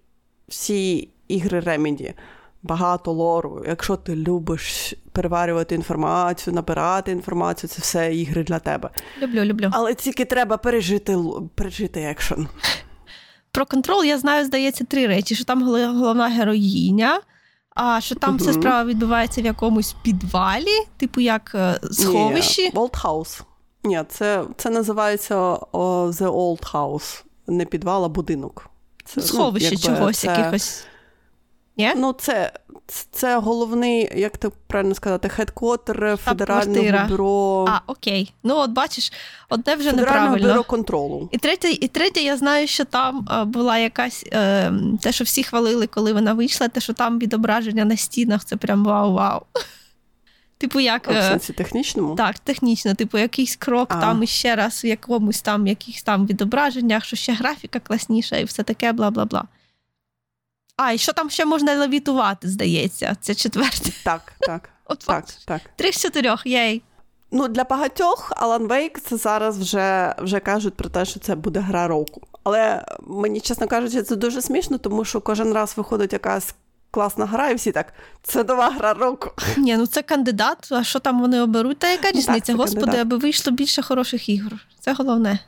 всі 0.48 1.08
ігри 1.28 1.60
Remedy. 1.60 2.14
Багато 2.62 3.12
лору. 3.12 3.64
Якщо 3.68 3.96
ти 3.96 4.16
любиш 4.16 4.94
переварювати 5.12 5.74
інформацію, 5.74 6.54
набирати 6.54 7.12
інформацію, 7.12 7.70
це 7.70 7.82
все 7.82 8.14
ігри 8.14 8.44
для 8.44 8.58
тебе. 8.58 8.90
Люблю, 9.22 9.44
люблю. 9.44 9.70
Але 9.72 9.94
тільки 9.94 10.24
треба 10.24 10.56
пережити 10.56 11.18
пережити 11.54 12.00
екшен. 12.00 12.48
Про 13.52 13.66
контрол 13.66 14.04
я 14.04 14.18
знаю, 14.18 14.44
здається, 14.44 14.84
три 14.84 15.06
речі: 15.06 15.34
що 15.34 15.44
там 15.44 15.62
головна 15.98 16.28
героїня, 16.28 17.20
а 17.74 18.00
що 18.00 18.14
там 18.14 18.34
uh-huh. 18.34 18.40
вся 18.40 18.52
справа 18.52 18.84
відбувається 18.84 19.42
в 19.42 19.44
якомусь 19.44 19.94
підвалі, 20.02 20.86
типу 20.96 21.20
як 21.20 21.56
сховищі. 21.90 22.70
Old 22.70 23.02
House. 23.02 23.42
Ні, 23.84 24.02
це 24.08 24.44
це 24.56 24.70
називається 24.70 25.36
oh, 25.36 26.12
The 26.12 26.32
Old 26.32 26.72
House. 26.72 27.24
Не 27.46 27.64
підвал, 27.64 28.04
а 28.04 28.08
будинок. 28.08 28.70
Це, 29.04 29.20
Сховище 29.20 29.74
ну, 29.74 29.78
якби, 29.82 29.98
чогось, 29.98 30.18
це... 30.18 30.26
якихось. 30.26 30.84
Yeah? 31.80 31.92
Ну, 31.96 32.12
це 32.12 32.52
це 33.10 33.38
головний, 33.38 34.20
як 34.20 34.38
так 34.38 34.52
правильно 34.66 34.94
сказати, 34.94 35.28
хедквотер 35.28 36.16
федерального 36.24 37.08
бюро. 37.08 37.66
А, 37.68 37.80
окей. 37.86 38.34
Ну, 38.42 38.56
от 38.56 38.70
бачиш, 38.70 39.12
одне 39.48 39.74
вже 39.74 39.90
Федерального 39.90 40.20
неправильно. 40.20 40.48
бюро 40.48 40.64
контролу. 40.64 41.28
І 41.32 41.38
третє, 41.38 41.70
і 41.70 41.88
третє, 41.88 42.20
я 42.20 42.36
знаю, 42.36 42.66
що 42.66 42.84
там 42.84 43.28
була 43.46 43.78
якась 43.78 44.26
е, 44.32 44.72
те, 45.00 45.12
що 45.12 45.24
всі 45.24 45.42
хвалили, 45.42 45.86
коли 45.86 46.12
вона 46.12 46.32
вийшла, 46.32 46.68
те, 46.68 46.80
що 46.80 46.92
там 46.92 47.18
відображення 47.18 47.84
на 47.84 47.96
стінах, 47.96 48.44
це 48.44 48.56
прям 48.56 48.86
вау-вау. 48.86 49.40
Типу, 50.58 50.80
як. 50.80 51.08
А 51.08 51.20
в 51.20 51.22
сенсі 51.22 51.52
технічному? 51.52 52.14
Так, 52.14 52.38
технічно, 52.38 52.94
типу, 52.94 53.18
якийсь 53.18 53.56
крок 53.56 53.88
а. 53.90 54.00
там 54.00 54.22
іще 54.22 54.56
раз 54.56 54.84
в 54.84 54.86
якомусь 54.86 55.42
там 55.42 55.66
якихось 55.66 56.02
там 56.02 56.26
відображеннях, 56.26 57.04
що 57.04 57.16
ще 57.16 57.32
графіка 57.32 57.80
класніша 57.80 58.36
і 58.36 58.44
все 58.44 58.62
таке, 58.62 58.92
бла 58.92 59.10
бла 59.10 59.24
бла. 59.24 59.44
А, 60.82 60.92
і 60.92 60.98
що 60.98 61.12
там 61.12 61.30
ще 61.30 61.44
можна 61.44 61.74
левітувати, 61.74 62.48
здається, 62.48 63.16
це 63.20 63.34
четверте. 63.34 63.90
Так, 64.04 64.32
так. 64.40 64.68
От 64.84 64.98
так, 64.98 65.24
так. 65.46 65.60
Три 65.76 65.92
з 65.92 66.02
чотирьох, 66.02 66.46
єй. 66.46 66.82
Ну, 67.30 67.48
для 67.48 67.64
багатьох 67.64 68.32
Alan 68.36 68.66
Wake 68.66 68.98
це 68.98 69.16
зараз 69.16 69.58
вже 69.58 70.14
вже 70.18 70.40
кажуть 70.40 70.74
про 70.74 70.88
те, 70.88 71.04
що 71.04 71.20
це 71.20 71.34
буде 71.34 71.60
гра 71.60 71.88
року. 71.88 72.20
Але 72.44 72.84
мені, 73.06 73.40
чесно 73.40 73.68
кажучи, 73.68 74.02
це 74.02 74.16
дуже 74.16 74.42
смішно, 74.42 74.78
тому 74.78 75.04
що 75.04 75.20
кожен 75.20 75.52
раз 75.52 75.74
виходить 75.76 76.12
якась 76.12 76.54
класна 76.90 77.26
гра, 77.26 77.50
і 77.50 77.54
всі 77.54 77.72
так, 77.72 77.92
це 78.22 78.44
нова 78.44 78.70
гра 78.70 78.94
року. 78.94 79.30
Ні, 79.56 79.76
ну 79.76 79.86
це 79.86 80.02
кандидат, 80.02 80.68
а 80.72 80.84
що 80.84 80.98
там 80.98 81.20
вони 81.20 81.40
оберуть? 81.40 81.78
Та 81.78 81.90
яка 81.90 82.10
різниця? 82.10 82.52
Ну, 82.52 82.58
так, 82.58 82.66
Господи, 82.66 82.80
кандидат. 82.80 83.06
аби 83.06 83.16
вийшло 83.16 83.52
більше 83.52 83.82
хороших 83.82 84.28
ігор. 84.28 84.52
Це 84.80 84.92
головне. 84.92 85.38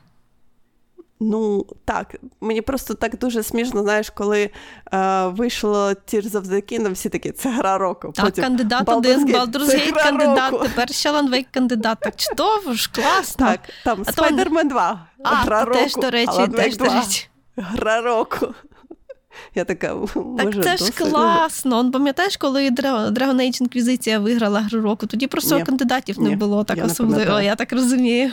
Ну, 1.25 1.65
так, 1.85 2.15
мені 2.41 2.61
просто 2.61 2.93
так 2.93 3.17
дуже 3.17 3.43
смішно, 3.43 3.83
знаєш, 3.83 4.09
коли 4.09 4.49
е, 4.93 5.27
вийшло 5.27 5.89
Tears 5.89 6.31
of 6.31 6.41
the 6.41 6.73
Kingdom, 6.73 6.91
всі 6.91 7.09
такі, 7.09 7.31
це 7.31 7.49
гра 7.49 7.77
року. 7.77 8.11
Так, 8.15 8.25
Потім 8.25 8.43
кандидат 8.43 8.89
один, 8.89 9.25
Baldur's 9.35 9.75
Gate 9.75 10.03
кандидат, 10.03 10.51
року. 10.51 10.63
тепер 10.63 10.89
ще 10.93 11.11
Alan 11.11 11.29
Wake 11.29 11.45
кандидат. 11.51 11.97
Так 12.01 12.15
чудово 12.15 12.73
ж, 12.73 12.89
класно. 12.95 13.45
Так, 13.47 13.59
там 13.83 14.03
Spider-Man 14.03 14.69
2, 14.69 15.05
а, 15.23 15.35
гра 15.35 15.65
року. 15.65 15.79
теж, 15.79 15.95
до 15.95 16.09
речі, 16.09 16.31
Alan 16.31 16.55
теж, 16.55 16.77
до 16.77 16.85
речі. 16.85 17.27
Гра 17.57 18.01
року. 18.01 18.47
Я 19.55 19.65
така, 19.65 19.87
Так 19.87 20.15
може, 20.45 20.63
це 20.63 20.77
ж 20.77 20.83
досить? 20.85 20.95
класно. 20.95 21.77
Он 21.77 21.91
пам'ятаєш, 21.91 22.37
коли 22.37 22.69
Dra- 22.69 23.11
Dragon 23.11 23.35
Age 23.35 23.61
Inquisition 23.61 24.19
виграла 24.19 24.59
гру 24.61 24.81
року, 24.81 25.07
тоді 25.07 25.27
просто 25.27 25.57
Ні. 25.57 25.63
кандидатів 25.63 26.19
не 26.21 26.29
Ні, 26.29 26.35
було 26.35 26.63
так 26.63 26.77
я 26.77 26.85
особливо, 26.85 27.39
я 27.41 27.55
так 27.55 27.73
розумію. 27.73 28.31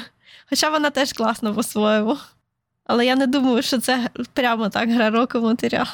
Хоча 0.50 0.70
вона 0.70 0.90
теж 0.90 1.12
класна 1.12 1.52
по-своєму. 1.52 2.16
Але 2.90 3.06
я 3.06 3.16
не 3.16 3.26
думаю, 3.26 3.62
що 3.62 3.80
це 3.80 4.10
прямо 4.32 4.68
так 4.68 4.90
гра 4.90 5.10
року 5.10 5.40
матеріал. 5.40 5.86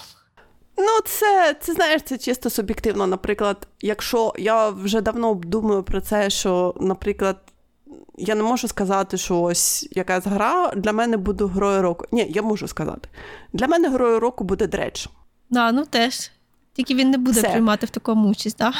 Ну, 0.78 1.00
це, 1.04 1.56
це 1.60 1.72
знаєш, 1.72 2.02
це 2.02 2.18
чисто 2.18 2.50
суб'єктивно. 2.50 3.06
Наприклад, 3.06 3.68
якщо 3.80 4.32
я 4.38 4.68
вже 4.68 5.00
давно 5.00 5.34
думаю 5.34 5.82
про 5.82 6.00
це, 6.00 6.30
що, 6.30 6.74
наприклад, 6.80 7.36
я 8.18 8.34
не 8.34 8.42
можу 8.42 8.68
сказати, 8.68 9.16
що 9.16 9.40
ось 9.40 9.88
якась 9.90 10.26
гра 10.26 10.72
для 10.76 10.92
мене 10.92 11.16
буде 11.16 11.44
грою 11.44 11.82
року. 11.82 12.06
Ні, 12.12 12.26
я 12.30 12.42
можу 12.42 12.68
сказати. 12.68 13.08
Для 13.52 13.66
мене 13.66 13.88
грою 13.88 14.20
року 14.20 14.44
буде 14.44 14.66
дредж. 14.66 15.06
Да, 15.50 15.72
ну 15.72 15.84
теж. 15.84 16.30
Тільки 16.72 16.94
він 16.94 17.10
не 17.10 17.18
буде 17.18 17.40
Все. 17.40 17.48
приймати 17.48 17.86
в 17.86 17.90
такому 17.90 18.28
участь, 18.28 18.56
так? 18.56 18.74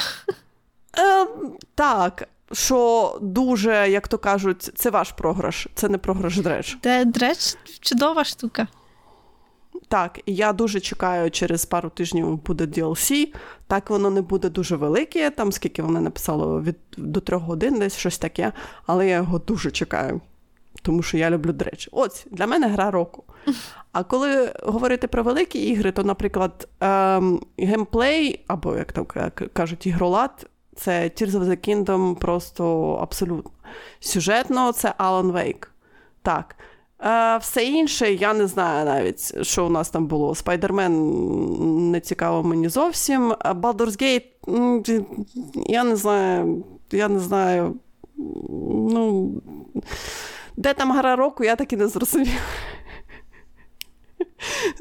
Е, 0.98 1.26
так, 1.74 2.28
що 2.52 3.18
дуже, 3.22 3.90
як 3.90 4.08
то 4.08 4.18
кажуть, 4.18 4.62
це 4.62 4.90
ваш 4.90 5.12
програш, 5.12 5.68
це 5.74 5.88
не 5.88 5.98
програш 5.98 6.38
дредж. 6.38 6.74
Де 6.82 7.04
дреч 7.04 7.56
чудова 7.80 8.24
штука. 8.24 8.66
Так, 9.88 10.20
і 10.26 10.34
я 10.34 10.52
дуже 10.52 10.80
чекаю, 10.80 11.30
через 11.30 11.64
пару 11.64 11.90
тижнів 11.90 12.42
буде 12.42 12.64
DLC. 12.64 13.34
Так 13.66 13.90
воно 13.90 14.10
не 14.10 14.22
буде 14.22 14.48
дуже 14.48 14.76
велике, 14.76 15.30
там 15.30 15.52
скільки 15.52 15.82
вони 15.82 16.00
написали 16.00 16.60
від 16.60 16.76
до 16.96 17.20
трьох 17.20 17.42
годин, 17.42 17.78
десь 17.78 17.96
щось 17.96 18.18
таке, 18.18 18.52
але 18.86 19.08
я 19.08 19.16
його 19.16 19.38
дуже 19.38 19.70
чекаю, 19.70 20.20
тому 20.82 21.02
що 21.02 21.16
я 21.16 21.30
люблю 21.30 21.52
дреч. 21.52 21.88
Ось 21.92 22.26
для 22.30 22.46
мене 22.46 22.68
гра 22.68 22.90
року. 22.90 23.24
А 23.92 24.04
коли 24.04 24.52
говорити 24.62 25.06
про 25.06 25.22
великі 25.22 25.58
ігри, 25.58 25.92
то, 25.92 26.04
наприклад, 26.04 26.68
ем, 26.80 27.40
геймплей, 27.58 28.44
або 28.46 28.76
як 28.76 28.92
там 28.92 29.06
кажуть, 29.52 29.86
ігролад, 29.86 30.46
це 30.76 31.02
Tears 31.02 31.30
of 31.30 31.44
the 31.44 31.68
Kingdom 31.68 32.14
просто 32.14 32.92
абсолютно. 33.02 33.50
Сюжетно 34.00 34.72
це 34.72 34.94
Alan 34.98 35.32
Wake. 35.32 35.66
Так. 36.22 36.56
Е, 37.02 37.36
все 37.36 37.64
інше, 37.64 38.12
я 38.12 38.34
не 38.34 38.46
знаю 38.46 38.84
навіть, 38.84 39.46
що 39.46 39.66
у 39.66 39.68
нас 39.68 39.90
там 39.90 40.06
було. 40.06 40.34
Спайдермен 40.34 41.90
не 41.90 42.00
цікаво 42.00 42.42
мені 42.42 42.68
зовсім. 42.68 43.32
Baldur's 43.32 44.02
Gate, 44.02 45.04
я 45.66 45.84
не 45.84 45.96
знаю, 45.96 46.64
я 46.92 47.08
не 47.08 47.18
знаю. 47.18 47.74
Ну, 48.90 49.32
де 50.56 50.74
там 50.74 50.92
гра 50.92 51.16
року, 51.16 51.44
я 51.44 51.56
так 51.56 51.72
і 51.72 51.76
не 51.76 51.88
зрозумів. 51.88 52.40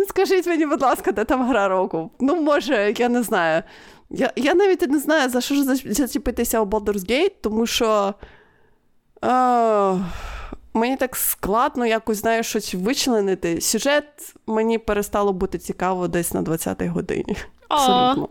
Скажіть 0.09 0.47
мені, 0.47 0.65
будь 0.65 0.81
ласка, 0.81 1.11
де 1.11 1.23
там 1.23 1.49
гра 1.49 1.67
року? 1.67 2.11
Ну, 2.19 2.41
може, 2.41 2.93
я 2.97 3.09
не 3.09 3.23
знаю. 3.23 3.63
Я 4.17 4.31
я 4.35 4.53
навіть 4.53 4.89
не 4.89 4.99
знаю, 4.99 5.29
за 5.29 5.41
що 5.41 5.55
ж 5.55 5.63
зачепитися 5.93 6.59
у 6.59 6.65
Baldur's 6.65 7.11
Gate, 7.11 7.33
тому 7.41 7.65
що. 7.65 8.13
Е, 9.25 9.99
мені 10.73 10.97
так 10.97 11.15
складно 11.15 11.85
якось, 11.85 12.17
знаєш, 12.17 12.47
щось 12.47 12.73
вичленити. 12.73 13.61
Сюжет 13.61 14.35
мені 14.47 14.77
перестало 14.77 15.33
бути 15.33 15.57
цікаво 15.57 16.07
десь 16.07 16.33
на 16.33 16.41
20-й 16.41 16.87
годині. 16.87 17.35
Абсолютно. 17.67 18.29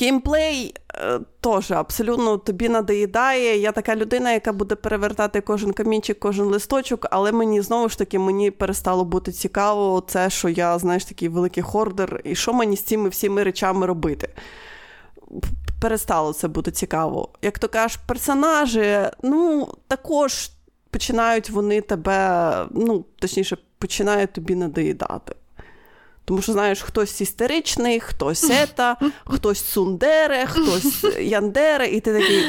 Геймплей 0.00 0.74
е, 0.94 1.20
теж 1.40 1.70
абсолютно 1.70 2.38
тобі 2.38 2.68
надоїдає. 2.68 3.58
Я 3.58 3.72
така 3.72 3.96
людина, 3.96 4.32
яка 4.32 4.52
буде 4.52 4.74
перевертати 4.74 5.40
кожен 5.40 5.72
камінчик, 5.72 6.18
кожен 6.18 6.46
листочок, 6.46 7.06
але 7.10 7.32
мені 7.32 7.60
знову 7.60 7.88
ж 7.88 7.98
таки 7.98 8.18
мені 8.18 8.50
перестало 8.50 9.04
бути 9.04 9.32
цікаво 9.32 10.04
це, 10.08 10.30
що 10.30 10.48
я, 10.48 10.78
знаєш, 10.78 11.04
такий 11.04 11.28
великий 11.28 11.62
хордер, 11.62 12.20
і 12.24 12.34
що 12.34 12.52
мені 12.52 12.76
з 12.76 12.82
цими 12.82 13.08
всіми 13.08 13.42
речами 13.42 13.86
робити. 13.86 14.28
Перестало 15.80 16.32
це 16.32 16.48
бути 16.48 16.70
цікаво. 16.70 17.28
Як 17.42 17.58
то 17.58 17.68
кажеш, 17.68 17.98
персонажі, 18.06 18.98
ну, 19.22 19.68
також 19.88 20.50
починають 20.90 21.50
вони 21.50 21.80
тебе, 21.80 22.66
ну, 22.70 23.04
точніше, 23.18 23.58
починають 23.78 24.32
тобі 24.32 24.54
надоїдати. 24.54 25.34
Тому 26.24 26.42
що, 26.42 26.52
знаєш, 26.52 26.82
хтось 26.82 27.20
істеричний, 27.20 28.00
хтось 28.00 28.50
ета, 28.62 28.96
хтось 29.24 29.62
цундере, 29.62 30.46
хтось 30.46 31.04
яндере, 31.20 31.86
і 31.86 32.00
ти 32.00 32.12
такий. 32.12 32.44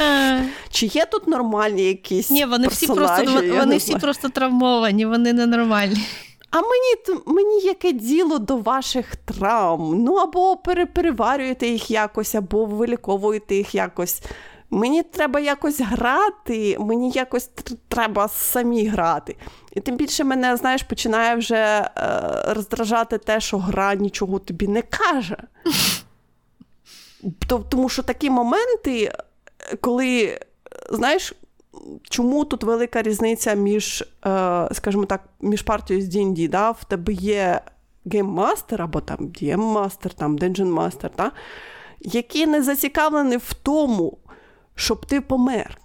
Е, 0.00 0.48
Чи 0.70 0.86
є 0.86 1.06
тут 1.06 1.28
нормальні 1.28 1.82
якісь. 1.84 2.30
Ні, 2.30 2.44
вони 2.44 2.68
всі 2.68 2.86
просто 2.86 3.42
вони 3.58 3.76
всі 3.76 3.94
просто 3.94 4.28
травмовані, 4.28 5.06
вони 5.06 5.32
ненормальні. 5.32 6.06
А 6.50 6.60
мені 6.60 7.20
мені 7.26 7.60
яке 7.60 7.92
діло 7.92 8.38
до 8.38 8.56
ваших 8.56 9.16
травм? 9.16 10.04
Ну 10.04 10.14
або 10.14 10.56
пере- 10.56 10.86
переварюєте 10.86 11.68
їх 11.68 11.90
якось, 11.90 12.34
або 12.34 12.64
виліковуєте 12.64 13.54
їх 13.54 13.74
якось. 13.74 14.22
Мені 14.70 15.02
треба 15.02 15.40
якось 15.40 15.80
грати, 15.80 16.76
мені 16.80 17.10
якось 17.10 17.50
тр- 17.56 17.76
треба 17.88 18.28
самі 18.28 18.86
грати. 18.86 19.36
І 19.72 19.80
тим 19.80 19.96
більше 19.96 20.24
мене, 20.24 20.56
знаєш, 20.56 20.82
починає 20.82 21.36
вже 21.36 21.56
е, 21.56 21.90
роздражати 22.54 23.18
те, 23.18 23.40
що 23.40 23.58
гра 23.58 23.94
нічого 23.94 24.38
тобі 24.38 24.68
не 24.68 24.82
каже. 24.82 25.36
Тому 27.70 27.88
що 27.88 28.02
такі 28.02 28.30
моменти, 28.30 29.02
е, 29.02 29.14
коли, 29.80 30.22
е, 30.24 30.40
знаєш, 30.90 31.34
чому 32.10 32.44
тут 32.44 32.62
велика 32.62 33.02
різниця 33.02 33.54
між, 33.54 34.02
е, 34.02 34.68
скажімо 34.72 35.04
так, 35.04 35.24
між 35.40 35.62
партією 35.62 36.06
з 36.06 36.16
D&D, 36.16 36.48
да? 36.48 36.70
в 36.70 36.84
тебе 36.84 37.12
є 37.12 37.60
game 38.06 38.36
master 38.36 38.82
або 38.82 39.00
там 39.00 39.18
DM 39.18 39.39
master, 39.39 40.14
там 40.14 40.38
Dungeon 40.38 40.74
Master, 40.74 41.10
да? 41.16 41.32
який 42.00 42.46
не 42.46 42.62
зацікавлений 42.62 43.38
в 43.38 43.54
тому, 43.62 44.18
щоб 44.74 45.06
ти 45.06 45.20
помер. 45.20 45.78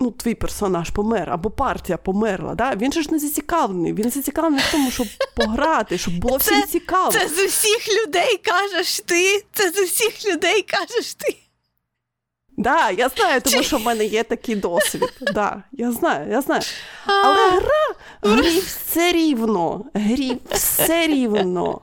Ну, 0.00 0.10
твій 0.10 0.34
персонаж 0.34 0.90
помер, 0.90 1.30
або 1.30 1.50
партія 1.50 1.98
померла. 1.98 2.54
Да? 2.54 2.74
Він 2.74 2.92
же 2.92 3.02
ж 3.02 3.12
не 3.12 3.18
зацікавлений. 3.18 3.92
Він 3.92 4.10
зацікавлений 4.10 4.64
в 4.68 4.72
тому, 4.72 4.90
щоб 4.90 5.06
пограти, 5.36 5.98
щоб 5.98 6.14
було 6.14 6.36
всім 6.36 6.60
Це- 6.62 6.66
цікаво. 6.66 7.12
Це 7.12 7.28
з 7.28 7.44
усіх 7.46 7.88
людей 7.88 8.40
кажеш 8.44 9.00
ти. 9.00 9.44
Це 9.52 9.70
з 9.70 9.78
усіх 9.78 10.34
людей 10.34 10.62
кажеш 10.62 11.14
ти. 11.14 11.36
Да, 12.56 12.90
я 12.90 13.08
знаю, 13.08 13.40
тому 13.40 13.62
що 13.62 13.76
в 13.78 13.82
мене 13.82 14.04
є 14.04 14.22
такий 14.22 14.54
досвід. 14.54 15.12
Да, 15.20 15.62
я 15.72 15.92
знаю, 15.92 16.30
я 16.30 16.40
знаю. 16.40 16.62
Але 17.06 17.50
гра, 17.50 17.94
грі 18.22 18.58
все 18.58 19.12
рівно. 19.12 19.84
Грі 19.94 20.38
все 20.50 21.06
рівно. 21.06 21.80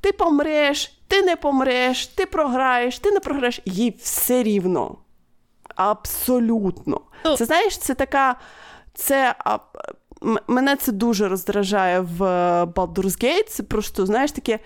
Ти 0.00 0.12
помреш, 0.12 0.98
ти 1.08 1.22
не 1.22 1.36
помреш, 1.36 2.06
ти 2.06 2.26
програєш, 2.26 2.98
ти 2.98 3.10
не 3.10 3.20
програєш, 3.20 3.60
їй 3.64 3.96
все 4.02 4.42
рівно. 4.42 4.96
Абсолютно. 5.76 7.00
Ну. 7.24 7.36
Це 7.36 7.44
знаєш, 7.44 7.78
це 7.78 7.94
така. 7.94 8.36
Це 8.94 9.34
мене 10.46 10.76
це 10.76 10.92
дуже 10.92 11.28
роздражає 11.28 12.00
в 12.00 12.24
е, 12.24 12.64
Baldur's 12.64 13.24
Gate. 13.24 13.48
Це 13.48 13.62
просто, 13.62 14.06
знаєш, 14.06 14.32
таке. 14.32 14.58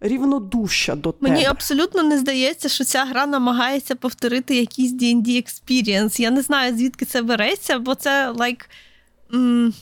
Рівнодуща 0.00 0.94
до 0.94 1.14
Мені 1.20 1.36
тебе. 1.36 1.50
абсолютно 1.50 2.02
не 2.02 2.18
здається, 2.18 2.68
що 2.68 2.84
ця 2.84 3.04
гра 3.04 3.26
намагається 3.26 3.94
повторити 3.94 4.56
якийсь 4.56 4.92
D&D 4.92 5.28
experience. 5.28 6.20
Я 6.20 6.30
не 6.30 6.42
знаю, 6.42 6.76
звідки 6.76 7.04
це 7.04 7.22
береться, 7.22 7.78
бо 7.78 7.94
це 7.94 8.30
like, 8.32 8.64
м- 9.34 9.74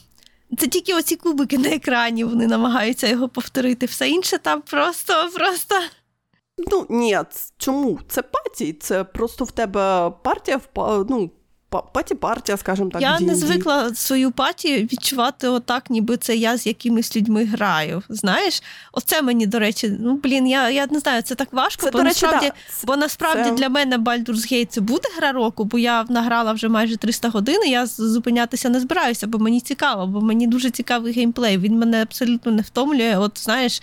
це 0.58 0.66
тільки 0.66 0.94
оці 0.94 1.16
кубики 1.16 1.58
на 1.58 1.68
екрані, 1.68 2.24
вони 2.24 2.46
намагаються 2.46 3.06
його 3.08 3.28
повторити. 3.28 3.86
Все 3.86 4.08
інше 4.08 4.38
там 4.38 4.62
просто, 4.62 5.30
просто. 5.34 5.74
Ну 6.58 6.86
ні, 6.90 7.18
чому? 7.58 7.98
Це 8.08 8.22
паті, 8.22 8.72
це 8.72 9.04
просто 9.04 9.44
в 9.44 9.50
тебе 9.50 10.10
партія 10.22 10.60
ну, 11.08 11.30
паті 11.82 12.14
партія, 12.14 12.58
скажімо 12.58 12.90
так. 12.90 13.02
Я 13.02 13.20
не 13.20 13.34
звикла 13.34 13.94
свою 13.94 14.30
паті 14.30 14.88
відчувати 14.92 15.48
отак, 15.48 15.90
ніби 15.90 16.16
це 16.16 16.36
я 16.36 16.56
з 16.56 16.66
якимись 16.66 17.16
людьми 17.16 17.44
граю. 17.44 18.02
Знаєш, 18.08 18.62
оце 18.92 19.22
мені, 19.22 19.46
до 19.46 19.58
речі, 19.58 19.96
ну 20.00 20.20
блін, 20.22 20.46
я 20.46 20.70
я 20.70 20.86
не 20.86 20.98
знаю, 20.98 21.22
це 21.22 21.34
так 21.34 21.52
важко, 21.52 21.82
це, 21.82 21.90
бо, 21.90 21.98
до 21.98 22.04
речі, 22.04 22.22
насправді, 22.22 22.46
да. 22.46 22.86
бо 22.86 22.96
насправді 22.96 23.50
це... 23.50 23.56
для 23.56 23.68
мене 23.68 23.98
Baldur's 23.98 24.52
Gate 24.52 24.66
це 24.66 24.80
буде 24.80 25.08
гра 25.16 25.32
року, 25.32 25.64
бо 25.64 25.78
я 25.78 26.04
награла 26.08 26.52
вже 26.52 26.68
майже 26.68 26.96
300 26.96 27.28
годин, 27.28 27.60
і 27.66 27.70
я 27.70 27.86
зупинятися 27.86 28.68
не 28.68 28.80
збираюся, 28.80 29.26
бо 29.26 29.38
мені 29.38 29.60
цікаво, 29.60 30.06
бо 30.06 30.20
мені 30.20 30.46
дуже 30.46 30.70
цікавий 30.70 31.12
геймплей. 31.12 31.58
Він 31.58 31.78
мене 31.78 32.02
абсолютно 32.02 32.52
не 32.52 32.62
втомлює. 32.62 33.16
От 33.16 33.38
знаєш, 33.38 33.82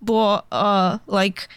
бо 0.00 0.42
uh, 0.50 0.98
like, 1.06 1.48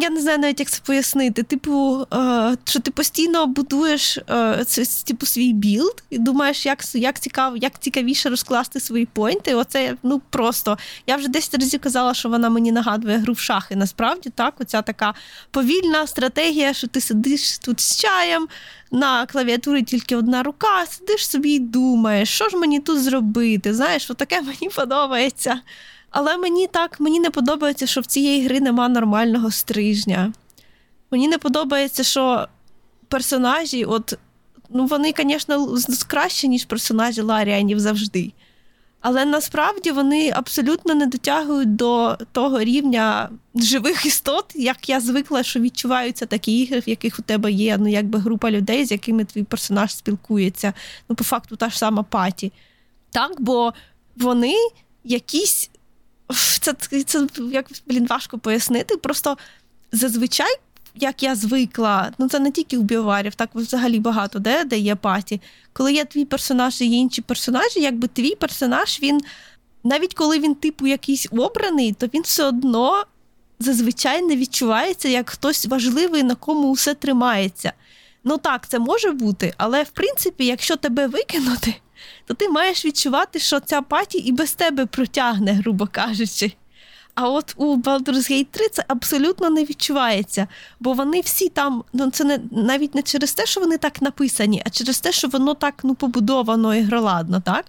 я 0.00 0.10
не 0.10 0.20
знаю 0.20 0.38
навіть, 0.38 0.60
як 0.60 0.70
це 0.70 0.80
пояснити. 0.84 1.42
Типу, 1.42 2.06
е, 2.14 2.56
що 2.64 2.80
ти 2.80 2.90
постійно 2.90 3.46
будуєш 3.46 4.18
е, 4.18 4.64
це, 4.66 4.84
типу, 5.04 5.26
свій 5.26 5.52
білд 5.52 6.02
і 6.10 6.18
думаєш, 6.18 6.66
як 6.66 6.94
як, 6.94 7.20
цікаво, 7.20 7.56
як 7.56 7.78
цікавіше 7.78 8.30
розкласти 8.30 8.80
свої 8.80 9.06
point 9.06 9.40
и. 9.40 9.54
Оце 9.54 9.96
ну 10.02 10.22
просто. 10.30 10.78
Я 11.06 11.16
вже 11.16 11.28
10 11.28 11.54
разів 11.54 11.80
казала, 11.80 12.14
що 12.14 12.28
вона 12.28 12.50
мені 12.50 12.72
нагадує 12.72 13.18
гру 13.18 13.32
в 13.32 13.38
шахи. 13.38 13.76
Насправді, 13.76 14.30
так, 14.30 14.54
оця 14.60 14.82
така 14.82 15.14
повільна 15.50 16.06
стратегія, 16.06 16.74
що 16.74 16.86
ти 16.86 17.00
сидиш 17.00 17.58
тут 17.58 17.80
з 17.80 18.00
чаєм. 18.00 18.48
На 18.92 19.26
клавіатурі 19.26 19.82
тільки 19.82 20.16
одна 20.16 20.42
рука, 20.42 20.86
сидиш 20.86 21.28
собі 21.30 21.50
і 21.50 21.58
думаєш, 21.58 22.28
що 22.28 22.48
ж 22.48 22.56
мені 22.56 22.80
тут 22.80 23.02
зробити. 23.02 23.74
Знаєш, 23.74 24.06
таке 24.06 24.40
мені 24.42 24.68
подобається. 24.76 25.60
Але 26.10 26.36
мені 26.36 26.66
так 26.66 27.00
мені 27.00 27.20
не 27.20 27.30
подобається, 27.30 27.86
що 27.86 28.00
в 28.00 28.06
цієї 28.06 28.44
гри 28.44 28.60
нема 28.60 28.88
нормального 28.88 29.50
стрижня. 29.50 30.32
Мені 31.10 31.28
не 31.28 31.38
подобається, 31.38 32.02
що 32.02 32.48
персонажі, 33.08 33.84
от, 33.84 34.18
ну 34.70 34.86
вони, 34.86 35.14
звісно, 35.18 35.76
краще, 36.06 36.48
ніж 36.48 36.64
персонажі 36.64 37.20
Ларіанів 37.20 37.80
завжди. 37.80 38.32
Але 39.00 39.24
насправді 39.24 39.90
вони 39.90 40.30
абсолютно 40.30 40.94
не 40.94 41.06
дотягують 41.06 41.76
до 41.76 42.18
того 42.32 42.60
рівня 42.60 43.28
живих 43.54 44.06
істот, 44.06 44.44
як 44.54 44.88
я 44.88 45.00
звикла, 45.00 45.42
що 45.42 45.60
відчуваються 45.60 46.26
такі 46.26 46.60
ігри, 46.60 46.80
в 46.80 46.88
яких 46.88 47.18
у 47.18 47.22
тебе 47.22 47.52
є 47.52 47.78
ну, 47.78 47.88
якби 47.88 48.18
група 48.18 48.50
людей, 48.50 48.84
з 48.84 48.92
якими 48.92 49.24
твій 49.24 49.42
персонаж 49.42 49.96
спілкується. 49.96 50.72
Ну, 51.08 51.16
по 51.16 51.24
факту, 51.24 51.56
та 51.56 51.70
ж 51.70 51.78
сама 51.78 52.02
паті. 52.02 52.52
Так, 53.10 53.40
бо 53.40 53.74
вони 54.16 54.54
якісь 55.04 55.70
це, 56.60 56.74
це 57.04 57.26
як 57.52 57.66
блін, 57.86 58.06
важко 58.06 58.38
пояснити. 58.38 58.96
Просто 58.96 59.38
зазвичай, 59.92 60.56
як 60.94 61.22
я 61.22 61.34
звикла, 61.34 62.12
ну 62.18 62.28
це 62.28 62.38
не 62.38 62.50
тільки 62.50 62.78
у 62.78 62.82
біоварів, 62.82 63.34
так 63.34 63.50
взагалі 63.54 64.00
багато 64.00 64.38
де, 64.38 64.64
де 64.64 64.78
є 64.78 64.94
паті. 64.94 65.40
Коли 65.72 65.92
є 65.92 66.04
твій 66.04 66.24
персонаж 66.24 66.80
і 66.80 66.86
є 66.86 66.96
інші 66.96 67.22
персонажі, 67.22 67.80
якби 67.80 68.08
твій 68.08 68.34
персонаж, 68.34 69.00
він 69.02 69.20
навіть 69.84 70.14
коли 70.14 70.38
він, 70.38 70.54
типу, 70.54 70.86
якийсь 70.86 71.26
обраний, 71.30 71.92
то 71.92 72.06
він 72.06 72.22
все 72.22 72.44
одно 72.44 73.04
зазвичай 73.58 74.22
не 74.22 74.36
відчувається 74.36 75.08
як 75.08 75.30
хтось 75.30 75.66
важливий, 75.66 76.22
на 76.22 76.34
кому 76.34 76.72
все 76.72 76.94
тримається. 76.94 77.72
Ну 78.24 78.38
так, 78.38 78.68
це 78.68 78.78
може 78.78 79.10
бути, 79.10 79.54
але 79.56 79.82
в 79.82 79.88
принципі, 79.88 80.46
якщо 80.46 80.76
тебе 80.76 81.06
викинути 81.06 81.74
то 82.26 82.34
ти 82.34 82.48
маєш 82.48 82.84
відчувати, 82.84 83.38
що 83.38 83.60
ця 83.60 83.82
паті 83.82 84.18
і 84.18 84.32
без 84.32 84.52
тебе 84.52 84.86
протягне, 84.86 85.52
грубо 85.52 85.88
кажучи. 85.92 86.52
А 87.20 87.28
от 87.28 87.54
у 87.56 87.76
Baldur's 87.76 88.30
Gate 88.30 88.46
3 88.50 88.68
це 88.68 88.84
абсолютно 88.88 89.50
не 89.50 89.64
відчувається, 89.64 90.46
бо 90.80 90.92
вони 90.92 91.20
всі 91.20 91.48
там, 91.48 91.84
ну 91.92 92.10
це 92.10 92.24
не 92.24 92.40
навіть 92.50 92.94
не 92.94 93.02
через 93.02 93.32
те, 93.32 93.46
що 93.46 93.60
вони 93.60 93.78
так 93.78 94.02
написані, 94.02 94.62
а 94.66 94.70
через 94.70 95.00
те, 95.00 95.12
що 95.12 95.28
воно 95.28 95.54
так 95.54 95.74
ну, 95.82 95.94
побудовано 95.94 96.74
ігроладно, 96.74 97.40
так? 97.40 97.64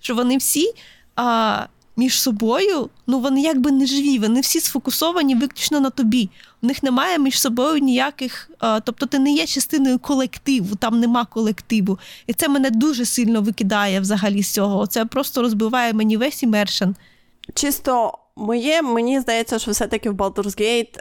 Що 0.00 0.14
вони 0.14 0.36
всі 0.36 0.72
а, 1.16 1.66
між 1.98 2.20
собою, 2.20 2.90
ну 3.06 3.20
вони 3.20 3.42
якби 3.42 3.72
не 3.72 3.86
живі, 3.86 4.18
вони 4.18 4.40
всі 4.40 4.60
сфокусовані 4.60 5.34
виключно 5.34 5.80
на 5.80 5.90
тобі. 5.90 6.30
У 6.62 6.66
них 6.66 6.82
немає 6.82 7.18
між 7.18 7.40
собою 7.40 7.78
ніяких, 7.78 8.50
тобто 8.84 9.06
ти 9.06 9.18
не 9.18 9.32
є 9.32 9.46
частиною 9.46 9.98
колективу, 9.98 10.76
там 10.76 11.00
нема 11.00 11.24
колективу. 11.24 11.98
І 12.26 12.32
це 12.32 12.48
мене 12.48 12.70
дуже 12.70 13.04
сильно 13.04 13.42
викидає 13.42 14.00
взагалі 14.00 14.42
з 14.42 14.52
цього. 14.52 14.86
Це 14.86 15.04
просто 15.04 15.42
розбиває 15.42 15.92
мені 15.92 16.16
весь 16.16 16.42
імершн. 16.42 16.88
Чисто 17.54 18.18
моє, 18.36 18.82
мені 18.82 19.20
здається, 19.20 19.58
що 19.58 19.70
все-таки 19.70 20.10
в 20.10 20.14
Baldur's 20.14 20.60
Gate 20.60 20.98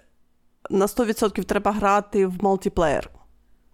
на 0.69 0.85
100% 0.85 1.43
треба 1.43 1.71
грати 1.71 2.27
в 2.27 2.43
мультиплеєр 2.43 3.09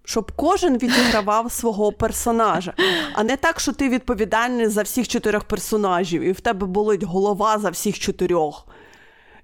щоб 0.06 0.32
кожен 0.36 0.78
відігравав 0.78 1.52
свого 1.52 1.92
персонажа, 1.92 2.74
а 3.14 3.24
не 3.24 3.38
так, 3.38 3.60
що 3.60 3.72
ти 3.72 3.90
відповідальний 3.90 4.68
за 4.68 4.82
всіх 4.82 5.08
чотирьох 5.08 5.44
персонажів, 5.44 6.22
і 6.22 6.32
в 6.32 6.40
тебе 6.40 6.68
болить 6.68 7.04
голова 7.04 7.60
за 7.60 7.70
всіх 7.70 8.00
чотирьох. 8.00 8.68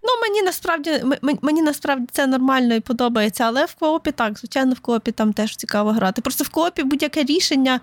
Ну, 0.03 0.09
мені 0.21 0.41
насправді 0.41 1.03
мені 1.41 1.61
насправді 1.61 2.07
це 2.11 2.27
нормально 2.27 2.75
і 2.75 2.79
подобається, 2.79 3.43
але 3.43 3.65
в 3.65 3.73
коопі 3.75 4.11
так, 4.11 4.39
звичайно, 4.39 4.73
в 4.73 4.79
коопі 4.79 5.11
там 5.11 5.33
теж 5.33 5.55
цікаво 5.55 5.91
грати. 5.91 6.21
Просто 6.21 6.43
в 6.43 6.49
коопі 6.49 6.83
будь-яке 6.83 7.23
рішення, 7.23 7.79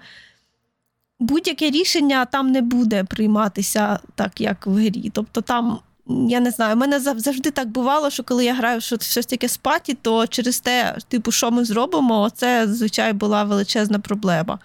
будь-яке 1.18 1.70
рішення 1.70 2.24
там 2.24 2.50
не 2.50 2.60
буде 2.60 3.04
прийматися 3.04 3.98
так, 4.14 4.40
як 4.40 4.66
в 4.66 4.70
грі. 4.70 5.10
Тобто 5.14 5.40
там 5.40 5.78
я 6.08 6.40
не 6.40 6.50
знаю, 6.50 6.74
в 6.74 6.78
мене 6.78 7.00
завжди 7.00 7.50
так 7.50 7.68
бувало, 7.68 8.10
що 8.10 8.24
коли 8.24 8.44
я 8.44 8.54
граю 8.54 8.80
що 8.80 8.98
щось 9.00 9.26
таке 9.26 9.48
спаті, 9.48 9.94
то 10.02 10.26
через 10.26 10.60
те, 10.60 10.96
типу, 11.08 11.32
що 11.32 11.50
ми 11.50 11.64
зробимо, 11.64 12.30
це, 12.34 12.66
звичайно, 12.68 13.18
була 13.18 13.44
величезна 13.44 13.98
проблема. 13.98 14.58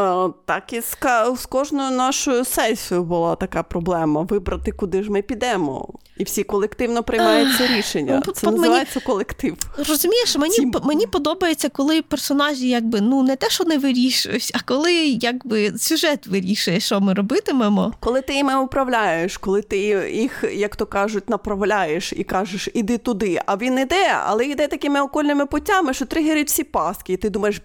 Е, 0.00 0.32
так 0.44 0.72
і 0.72 0.80
з, 0.80 0.96
з 1.36 1.46
кожною 1.46 1.90
нашою 1.90 2.44
сесією 2.44 3.04
була 3.04 3.36
така 3.36 3.62
проблема 3.62 4.22
вибрати, 4.22 4.72
куди 4.72 5.02
ж 5.02 5.10
ми 5.10 5.22
підемо. 5.22 5.88
І 6.18 6.24
всі 6.24 6.42
колективно 6.42 7.02
приймають 7.02 7.48
це 7.58 7.66
рішення. 7.66 8.22
Ну, 8.26 8.32
це 8.32 8.46
По, 8.46 8.52
називається 8.52 8.98
мені, 8.98 9.06
колектив. 9.06 9.56
Розумієш, 9.88 10.36
мені 10.36 10.72
мені 10.82 11.06
подобається, 11.06 11.68
коли 11.68 12.02
персонажі 12.02 12.68
якби 12.68 13.00
ну 13.00 13.22
не 13.22 13.36
те, 13.36 13.50
що 13.50 13.64
не 13.64 13.78
вирішують, 13.78 14.52
а 14.54 14.60
коли 14.60 14.94
якби 15.06 15.78
сюжет 15.78 16.26
вирішує, 16.26 16.80
що 16.80 17.00
ми 17.00 17.14
робитимемо. 17.14 17.92
Коли 18.00 18.20
ти 18.20 18.34
іми 18.34 18.56
управляєш, 18.56 19.38
коли 19.38 19.62
ти 19.62 19.78
їх, 20.12 20.44
як 20.54 20.76
то 20.76 20.86
кажуть, 20.86 21.30
направляєш 21.30 22.12
і 22.12 22.24
кажеш, 22.24 22.68
іди 22.74 22.98
туди. 22.98 23.40
А 23.46 23.56
він 23.56 23.78
іде, 23.78 24.16
але 24.26 24.46
йде 24.46 24.68
такими 24.68 25.00
окольними 25.00 25.46
путями, 25.46 25.94
що 25.94 26.06
тригерить 26.06 26.48
всі 26.48 26.64
паски, 26.64 27.12
і 27.12 27.16
ти 27.16 27.30
думаєш, 27.30 27.62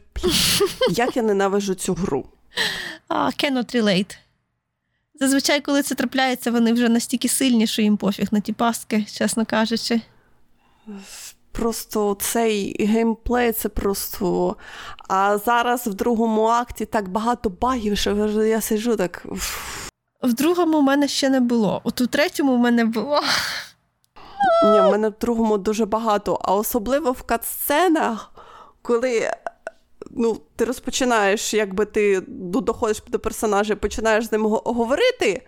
як 0.90 1.18
я 1.18 1.24
ненавижу 1.24 1.76
цю 1.76 1.94
гру. 1.94 2.26
Uh, 3.10 3.44
cannot 3.44 3.76
relate. 3.76 4.18
Зазвичай, 5.20 5.62
коли 5.62 5.84
це 5.84 5.96
трапляється, 5.96 6.52
вони 6.52 6.74
вже 6.74 6.90
настільки 6.90 7.28
сильні, 7.28 7.68
що 7.68 7.82
їм 7.82 7.98
пофіг 7.98 8.28
на 8.32 8.40
ті 8.40 8.54
пастки, 8.54 9.06
чесно 9.14 9.46
кажучи. 9.46 10.02
Просто 11.52 12.18
цей 12.20 12.86
геймплей 12.86 13.52
це 13.52 13.70
просто. 13.70 14.56
А 15.08 15.38
зараз 15.38 15.88
в 15.88 15.94
другому 15.94 16.44
акті 16.44 16.86
так 16.86 17.10
багато 17.10 17.50
багів, 17.50 17.98
що 17.98 18.44
я 18.46 18.62
сиджу 18.62 18.96
так. 18.96 19.26
В 20.24 20.34
другому 20.34 20.80
в 20.80 20.84
мене 20.84 21.08
ще 21.08 21.30
не 21.30 21.40
було. 21.40 21.82
От 21.84 22.02
у 22.02 22.08
третьому 22.08 22.56
в 22.56 22.60
мене 22.60 22.86
було. 22.86 23.22
Ні, 24.64 24.80
в 24.80 24.92
мене 24.92 25.10
в 25.10 25.14
другому 25.22 25.58
дуже 25.58 25.86
багато, 25.86 26.40
а 26.42 26.56
особливо 26.56 27.12
в 27.12 27.24
катсценах, 27.24 28.32
коли 28.82 29.32
ну, 30.12 30.42
ти 30.56 30.66
розпочинаєш, 30.66 31.54
якби 31.54 31.86
ти 31.86 32.22
доходиш 32.28 33.04
до 33.08 33.20
персонажа, 33.20 33.76
починаєш 33.76 34.26
з 34.26 34.32
ним 34.32 34.46
говорити, 34.46 35.42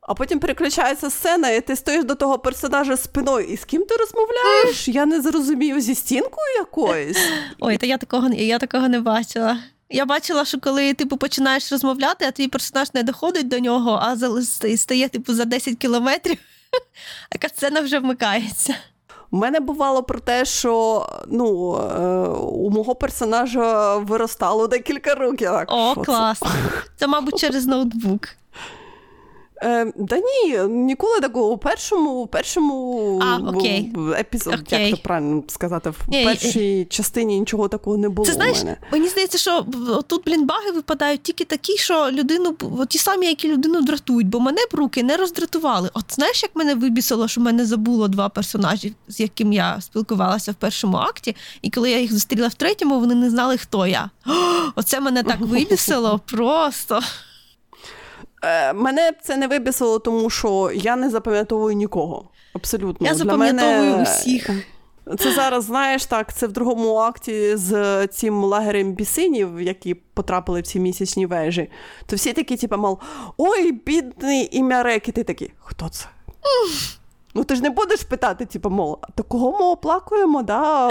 а 0.00 0.14
потім 0.14 0.38
переключається 0.38 1.10
сцена, 1.10 1.50
і 1.50 1.60
ти 1.60 1.76
стоїш 1.76 2.04
до 2.04 2.14
того 2.14 2.38
персонажа 2.38 2.96
спиною. 2.96 3.46
І 3.46 3.56
з 3.56 3.64
ким 3.64 3.84
ти 3.84 3.96
розмовляєш? 3.96 4.88
Я 4.88 5.06
не 5.06 5.20
зрозумію 5.20 5.80
зі 5.80 5.94
стінкою 5.94 6.56
якоюсь. 6.58 7.28
Ой, 7.60 7.76
та 7.76 7.86
я 7.86 7.98
такого 7.98 8.28
я 8.28 8.58
такого 8.58 8.88
не 8.88 9.00
бачила. 9.00 9.58
Я 9.90 10.06
бачила, 10.06 10.44
що 10.44 10.60
коли 10.60 10.94
типу 10.94 11.16
починаєш 11.16 11.72
розмовляти, 11.72 12.24
а 12.24 12.30
твій 12.30 12.48
персонаж 12.48 12.94
не 12.94 13.02
доходить 13.02 13.48
до 13.48 13.58
нього, 13.58 14.00
а 14.02 14.16
стає 14.76 15.08
типу 15.08 15.34
за 15.34 15.44
10 15.44 15.76
кілометрів, 15.78 16.38
яка 17.32 17.48
сцена 17.48 17.80
вже 17.80 17.98
вмикається. 17.98 18.74
У 19.36 19.38
мене 19.38 19.60
бувало 19.60 20.02
про 20.02 20.20
те, 20.20 20.44
що 20.44 21.06
ну, 21.26 21.76
е, 21.76 22.06
у 22.38 22.70
мого 22.70 22.94
персонажа 22.94 23.96
виростало 23.96 24.66
декілька 24.66 25.14
років. 25.14 25.50
О, 25.68 25.94
клас. 25.94 26.42
Це, 26.96 27.06
мабуть, 27.06 27.38
через 27.38 27.66
ноутбук. 27.66 28.28
Е, 29.62 29.92
Да 29.96 30.16
ні, 30.16 30.58
ніколи 30.68 31.20
такого 31.20 31.50
у 31.50 31.58
першому 31.58 32.10
у 32.10 32.26
першому 32.26 33.20
а, 33.22 33.36
окей. 33.36 33.92
епізоді, 34.18 34.62
як 34.70 34.90
то 34.90 34.96
правильно 34.96 35.42
сказати, 35.48 35.90
в 35.90 35.96
ні, 36.08 36.24
першій 36.24 36.80
і... 36.80 36.84
частині 36.84 37.40
нічого 37.40 37.68
такого 37.68 37.96
не 37.96 38.08
було. 38.08 38.26
Це 38.26 38.32
знаєш, 38.32 38.56
у 38.56 38.64
мене. 38.64 38.76
Мені 38.92 39.08
здається, 39.08 39.38
що 39.38 39.66
тут, 40.06 40.24
блін, 40.24 40.46
баги 40.46 40.70
випадають 40.70 41.22
тільки 41.22 41.44
такі, 41.44 41.76
що 41.76 42.10
людину 42.10 42.56
ті 42.88 42.98
самі, 42.98 43.26
які 43.26 43.52
людину 43.52 43.82
дратують, 43.82 44.26
бо 44.28 44.40
мене 44.40 44.60
б 44.72 44.74
руки 44.74 45.02
не 45.02 45.16
роздратували. 45.16 45.90
От 45.94 46.04
знаєш, 46.08 46.42
як 46.42 46.56
мене 46.56 46.74
вибісило, 46.74 47.28
що 47.28 47.40
мене 47.40 47.66
забуло 47.66 48.08
два 48.08 48.28
персонажі, 48.28 48.94
з 49.08 49.20
яким 49.20 49.52
я 49.52 49.80
спілкувалася 49.80 50.52
в 50.52 50.54
першому 50.54 50.96
акті, 50.96 51.36
і 51.62 51.70
коли 51.70 51.90
я 51.90 52.00
їх 52.00 52.12
зустріла 52.12 52.48
в 52.48 52.54
третьому, 52.54 53.00
вони 53.00 53.14
не 53.14 53.30
знали, 53.30 53.56
хто 53.56 53.86
я. 53.86 54.10
О, 54.26 54.30
оце 54.74 55.00
мене 55.00 55.22
так 55.22 55.40
вибісило 55.40 56.20
просто. 56.26 57.00
Е, 58.46 58.72
мене 58.72 59.12
це 59.22 59.36
не 59.36 59.46
вибісило, 59.46 59.98
тому 59.98 60.30
що 60.30 60.70
я 60.74 60.96
не 60.96 61.10
запам'ятовую 61.10 61.74
нікого. 61.74 62.28
Абсолютно. 62.54 63.06
Я 63.06 63.14
запам'ятовую 63.14 63.90
мене... 63.90 64.02
усіх. 64.02 64.50
Це 65.18 65.32
зараз, 65.32 65.64
знаєш, 65.64 66.06
так, 66.06 66.34
це 66.34 66.46
в 66.46 66.52
другому 66.52 66.96
акті 66.96 67.56
з 67.56 68.06
цим 68.06 68.44
лагерем 68.44 68.92
бісинів, 68.92 69.60
які 69.60 69.94
потрапили 69.94 70.60
в 70.60 70.66
ці 70.66 70.80
місячні 70.80 71.26
вежі, 71.26 71.70
то 72.06 72.16
всі 72.16 72.32
такі, 72.32 72.56
типу, 72.56 72.76
мов, 72.76 72.98
ой, 73.36 73.72
бідний 73.72 74.48
ім'я 74.56 74.82
Рек, 74.82 75.08
і 75.08 75.12
ти 75.12 75.24
такий, 75.24 75.52
хто 75.58 75.88
це? 75.88 76.06
Ну, 77.34 77.44
ти 77.44 77.54
ж 77.54 77.62
не 77.62 77.70
будеш 77.70 78.02
питати, 78.02 78.46
типу, 78.46 78.70
мол, 78.70 78.98
то 79.14 79.22
кого 79.22 79.52
ми 79.52 79.64
оплакуємо, 79.64 80.42
да? 80.42 80.90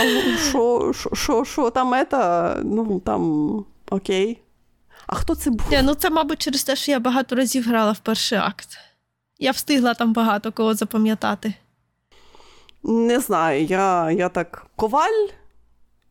Що 1.44 1.72
там 1.74 1.94
ета? 1.94 2.58
Ну, 2.63 3.02
там, 3.06 3.65
окей. 3.89 4.41
А 5.08 5.15
хто 5.15 5.36
це 5.36 5.50
був? 5.50 5.72
Не, 5.72 5.82
ну 5.82 5.96
Це, 5.96 6.10
мабуть, 6.10 6.39
через 6.39 6.63
те, 6.63 6.76
що 6.76 6.91
я 6.91 7.00
багато 7.00 7.36
разів 7.36 7.68
грала 7.68 7.91
в 7.91 8.00
перший 8.00 8.38
акт. 8.38 8.78
Я 9.39 9.52
встигла 9.52 9.94
там 9.94 10.13
багато 10.13 10.52
кого 10.52 10.74
запам'ятати. 10.74 11.54
Не 12.84 13.20
знаю, 13.20 13.65
я 13.65 14.12
я 14.12 14.30
так 14.30 14.65
коваль 14.76 15.28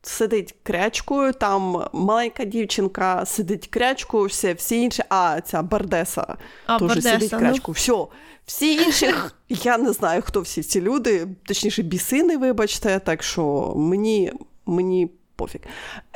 сидить 0.03 0.55
крячкою, 0.63 1.33
там 1.33 1.89
маленька 1.93 2.45
дівчинка 2.45 3.27
сидить 3.27 3.67
крячкою, 3.67 4.27
всі 4.27 4.53
всі 4.53 4.81
інші, 4.83 5.03
а 5.09 5.41
ця 5.41 5.63
Бардеса 5.63 6.37
а, 6.67 6.79
теж 6.79 6.89
Бардеса, 6.89 7.11
сидить 7.11 7.31
крячкою. 7.31 7.63
Ну. 7.69 7.73
Все. 7.73 8.17
Всі 8.47 8.75
інші, 8.75 9.15
я 9.49 9.79
не 9.79 9.93
знаю, 9.93 10.23
хто 10.23 10.41
всі 10.41 10.63
ці 10.63 10.81
люди, 10.81 11.29
точніше, 11.47 11.83
бісини, 11.83 12.37
вибачте, 12.37 12.99
так 12.99 13.23
що 13.23 13.73
мені 13.77 14.33
мені 14.67 15.11
пофіг. 15.37 15.61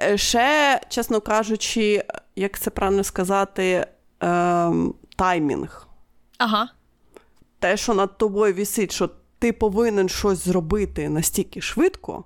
Е, 0.02 0.18
ще, 0.18 0.80
чесно 0.88 1.20
кажучи, 1.20 2.04
як 2.38 2.58
це 2.58 2.70
правильно 2.70 3.04
сказати, 3.04 3.86
ем, 4.20 4.94
таймінг. 5.16 5.86
Ага. 6.38 6.68
Те, 7.58 7.76
що 7.76 7.94
над 7.94 8.18
тобою 8.18 8.54
вісить, 8.54 8.92
що 8.92 9.10
ти 9.38 9.52
повинен 9.52 10.08
щось 10.08 10.44
зробити 10.44 11.08
настільки 11.08 11.60
швидко, 11.60 12.24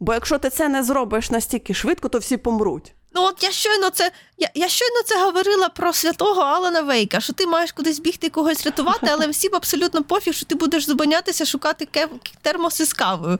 бо 0.00 0.14
якщо 0.14 0.38
ти 0.38 0.50
це 0.50 0.68
не 0.68 0.82
зробиш 0.82 1.30
настільки 1.30 1.74
швидко, 1.74 2.08
то 2.08 2.18
всі 2.18 2.36
помруть. 2.36 2.94
Ну, 3.16 3.22
от 3.22 3.42
я 3.42 3.50
щойно 3.50 3.90
це 3.90 4.12
я, 4.38 4.50
я 4.54 4.68
щойно 4.68 5.02
це 5.06 5.24
говорила 5.24 5.68
про 5.68 5.92
святого 5.92 6.40
Алана 6.42 6.82
Вейка, 6.82 7.20
що 7.20 7.32
ти 7.32 7.46
маєш 7.46 7.72
кудись 7.72 8.00
бігти 8.00 8.28
когось 8.30 8.66
рятувати, 8.66 9.06
але 9.10 9.26
всім 9.26 9.54
абсолютно 9.54 10.02
пофіг, 10.04 10.34
що 10.34 10.46
ти 10.46 10.54
будеш 10.54 10.86
зупинятися, 10.86 11.44
шукати 11.44 12.08
термоси 12.42 12.84
з 12.84 12.92
кавою. 12.92 13.38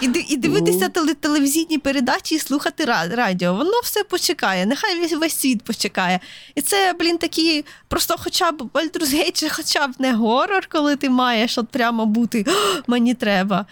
І 0.00 0.10
і 0.28 0.36
дивитися 0.36 0.90
ну. 0.96 1.14
телевізійні 1.14 1.78
передачі 1.78 2.34
і 2.34 2.38
слухати 2.38 2.84
радіо. 2.84 3.54
Воно 3.54 3.80
все 3.84 4.04
почекає, 4.04 4.66
нехай 4.66 5.00
весь 5.00 5.12
весь 5.12 5.36
світ 5.36 5.62
почекає. 5.62 6.20
І 6.54 6.60
це, 6.60 6.94
блін, 6.98 7.18
такі 7.18 7.64
просто 7.88 8.14
хоча 8.18 8.52
б 8.52 8.62
Baldur's 8.62 9.14
Gate, 9.14 9.56
хоча 9.56 9.86
б 9.86 9.90
не 9.98 10.12
горор, 10.12 10.66
коли 10.72 10.96
ти 10.96 11.10
маєш 11.10 11.58
от 11.58 11.68
прямо 11.68 12.06
бути 12.06 12.46
мені 12.86 13.14
треба. 13.14 13.66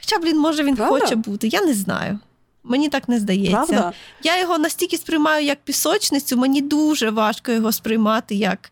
Хоча, 0.00 0.18
блін, 0.18 0.38
може, 0.38 0.64
він 0.64 0.76
Правда? 0.76 1.00
хоче 1.00 1.16
бути, 1.16 1.48
я 1.48 1.62
не 1.62 1.74
знаю. 1.74 2.18
Мені 2.64 2.88
так 2.88 3.08
не 3.08 3.18
здається. 3.18 3.66
Правда? 3.66 3.92
Я 4.22 4.40
його 4.40 4.58
настільки 4.58 4.96
сприймаю 4.96 5.44
як 5.44 5.58
пісочницю, 5.64 6.36
мені 6.36 6.60
дуже 6.60 7.10
важко 7.10 7.52
його 7.52 7.72
сприймати 7.72 8.34
як 8.34 8.70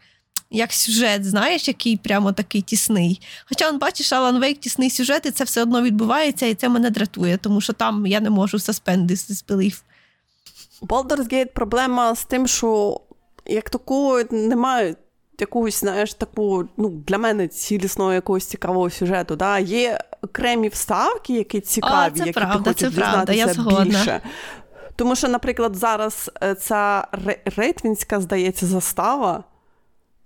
як 0.53 0.73
сюжет, 0.73 1.25
знаєш, 1.25 1.69
який 1.69 1.97
прямо 1.97 2.33
такий 2.33 2.62
тісний. 2.62 3.21
Хоча, 3.49 3.69
он, 3.69 3.79
бачиш, 3.79 4.12
Алан 4.12 4.41
Вейк 4.41 4.59
тісний 4.61 4.91
сюжет, 4.91 5.27
і 5.27 5.31
це 5.31 5.45
все 5.45 5.62
одно 5.62 5.83
відбувається, 5.83 6.47
і 6.47 6.55
це 6.55 6.69
мене 6.69 6.91
дратує, 6.91 7.37
тому 7.37 7.61
що 7.61 7.73
там 7.73 8.07
я 8.07 8.21
не 8.21 8.31
можу 8.31 8.59
суспендити 8.59 9.35
спилів. 9.35 9.83
Baldur's 10.83 11.33
Gate 11.33 11.53
проблема 11.55 12.15
з 12.15 12.25
тим, 12.25 12.47
що 12.47 13.01
як 13.47 13.71
такого 13.71 14.23
немає 14.31 14.95
якогось, 15.38 15.81
знаєш, 15.81 16.15
таку, 16.15 16.69
ну, 16.77 16.88
для 16.88 17.19
мене 17.19 17.49
цілісного 17.49 18.12
якогось 18.12 18.47
цікавого 18.47 18.91
сюжету. 18.91 19.37
Да? 19.37 19.59
Є 19.59 20.01
окремі 20.23 20.69
вставки, 20.69 21.33
які 21.33 21.61
цікаві, 21.61 22.12
О, 22.15 22.19
це 22.19 22.27
які 22.27 22.33
правда, 22.33 22.59
ти 22.59 22.71
хочеш 22.71 22.95
це 22.95 23.01
правда, 23.01 23.33
я 23.33 23.47
більше. 23.85 24.21
Тому 24.97 25.17
що, 25.17 25.29
наприклад, 25.29 25.77
зараз 25.77 26.31
е, 26.43 26.55
ця 26.55 27.07
рейтвінська, 27.57 28.21
здається, 28.21 28.67
застава. 28.67 29.45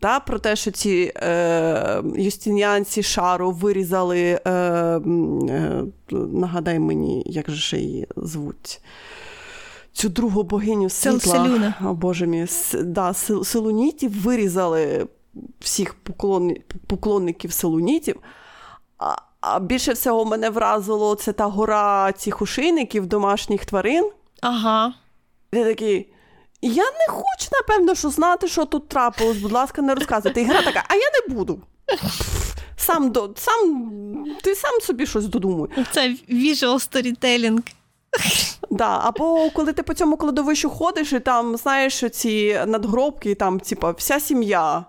Та, 0.00 0.20
Про 0.20 0.38
те, 0.38 0.56
що 0.56 0.70
ці 0.70 1.12
е, 1.16 2.02
юстиніанці 2.16 3.02
шару 3.02 3.50
вирізали, 3.50 4.40
е, 4.44 4.50
е, 4.50 5.84
нагадай 6.10 6.78
мені, 6.78 7.22
як 7.26 7.50
же 7.50 7.60
ще 7.60 7.78
її 7.78 8.06
звуть. 8.16 8.80
Цю 9.92 10.08
другу 10.08 10.42
богиню 10.42 10.90
світла. 10.90 11.74
О, 11.84 11.94
Боже 11.94 12.26
мій, 12.26 12.46
да, 12.74 13.12
Селунітів 13.44 14.22
вирізали 14.22 15.06
всіх 15.60 15.94
поклон, 15.94 16.54
поклонників 16.86 17.52
селунітів. 17.52 18.16
А, 18.98 19.14
а 19.40 19.60
більше 19.60 19.92
всього 19.92 20.24
мене 20.24 20.50
вразило 20.50 21.14
це 21.14 21.32
та 21.32 21.44
гора 21.46 22.12
цих 22.12 22.42
ушийників 22.42 23.06
домашніх 23.06 23.64
тварин. 23.64 24.10
Ага. 24.42 24.94
Я 25.52 25.64
такий. 25.64 26.12
Я 26.62 26.84
не 26.84 27.06
хочу, 27.08 27.48
напевно, 27.52 27.94
що 27.94 28.10
знати, 28.10 28.48
що 28.48 28.64
тут 28.64 28.88
трапилось. 28.88 29.36
Будь 29.36 29.52
ласка, 29.52 29.82
не 29.82 29.94
розказуйте. 29.94 30.40
І 30.40 30.44
гра 30.44 30.62
така, 30.62 30.84
а 30.88 30.94
я 30.94 31.10
не 31.28 31.34
буду. 31.34 31.60
Сам 32.76 33.12
до, 33.12 33.30
сам, 33.36 34.26
Ти 34.42 34.54
сам 34.54 34.80
собі 34.80 35.06
щось 35.06 35.24
додумуй. 35.26 35.68
Це 35.92 36.16
visual 36.30 36.74
storytelling. 36.90 37.58
Да, 38.70 39.00
Або 39.04 39.50
коли 39.50 39.72
ти 39.72 39.82
по 39.82 39.94
цьому 39.94 40.16
кладовищу 40.16 40.70
ходиш, 40.70 41.12
і 41.12 41.20
там, 41.20 41.56
знаєш, 41.56 42.04
ці 42.12 42.60
надгробки, 42.66 43.34
там, 43.34 43.60
типа, 43.60 43.90
вся 43.90 44.20
сім'я 44.20 44.84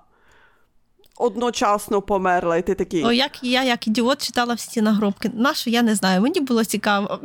одночасно 1.18 2.02
померла, 2.02 2.58
і 2.58 2.62
ти 2.66 2.76
такий. 2.76 3.04
О, 3.06 3.12
як 3.12 3.44
я, 3.44 3.64
як 3.64 3.88
ідіот, 3.88 4.22
читала 4.22 4.54
всі 4.54 4.82
нагробки. 4.82 5.32
Нащо 5.34 5.70
я 5.70 5.82
не 5.82 5.96
знаю, 5.96 6.22
мені 6.22 6.40
було 6.40 6.66
цікаво. 6.66 7.20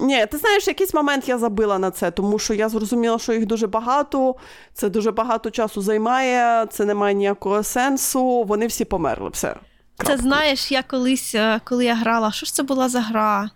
Ні, 0.00 0.26
ти 0.26 0.38
знаєш, 0.38 0.66
якийсь 0.66 0.94
момент 0.94 1.28
я 1.28 1.38
забила 1.38 1.78
на 1.78 1.90
це, 1.90 2.10
тому 2.10 2.38
що 2.38 2.54
я 2.54 2.68
зрозуміла, 2.68 3.18
що 3.18 3.32
їх 3.32 3.46
дуже 3.46 3.66
багато, 3.66 4.36
це 4.74 4.88
дуже 4.88 5.10
багато 5.10 5.50
часу 5.50 5.82
займає, 5.82 6.66
це 6.66 6.84
не 6.84 6.94
має 6.94 7.14
ніякого 7.14 7.62
сенсу. 7.62 8.44
Вони 8.44 8.66
всі 8.66 8.84
померли. 8.84 9.30
Все. 9.32 9.54
Крапка. 9.96 10.16
Це 10.16 10.22
знаєш, 10.22 10.72
я 10.72 10.82
колись, 10.82 11.34
е, 11.34 11.60
коли 11.64 11.84
я 11.84 11.94
грала, 11.94 12.32
що 12.32 12.46
ж 12.46 12.54
це 12.54 12.62
була 12.62 12.88
за 12.88 13.00
гра? 13.00 13.50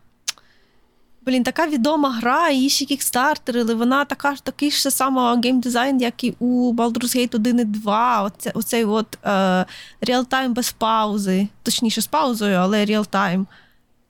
Блін, 1.28 1.42
така 1.42 1.66
відома 1.66 2.10
гра, 2.10 2.50
її 2.50 2.68
ще 2.68 2.84
кікстартерили, 2.84 3.74
вона 3.74 4.04
така 4.04 4.34
ж 4.34 4.44
такий 4.44 4.70
ж 4.70 4.90
саме 4.90 5.40
геймдизайн, 5.42 6.00
як 6.00 6.24
і 6.24 6.34
у 6.38 6.74
Baldur's 6.74 7.16
Gate 7.16 7.36
1 7.36 7.60
і 7.60 7.64
2. 7.64 8.22
Оце, 8.22 8.50
оцей 8.54 8.84
от 8.84 9.18
е, 9.24 9.66
real-time 10.00 10.54
без 10.54 10.72
паузи, 10.72 11.48
точніше 11.62 12.00
з 12.00 12.06
паузою, 12.06 12.56
але 12.56 12.84
real-time. 12.84 13.46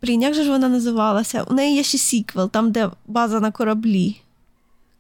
Блін, 0.02 0.22
як 0.22 0.34
же 0.34 0.42
ж 0.42 0.50
вона 0.50 0.68
називалася? 0.68 1.46
У 1.50 1.54
неї 1.54 1.76
є 1.76 1.82
ще 1.82 1.98
сіквел, 1.98 2.50
там, 2.50 2.70
де 2.70 2.90
база 3.06 3.40
на 3.40 3.50
кораблі. 3.50 4.16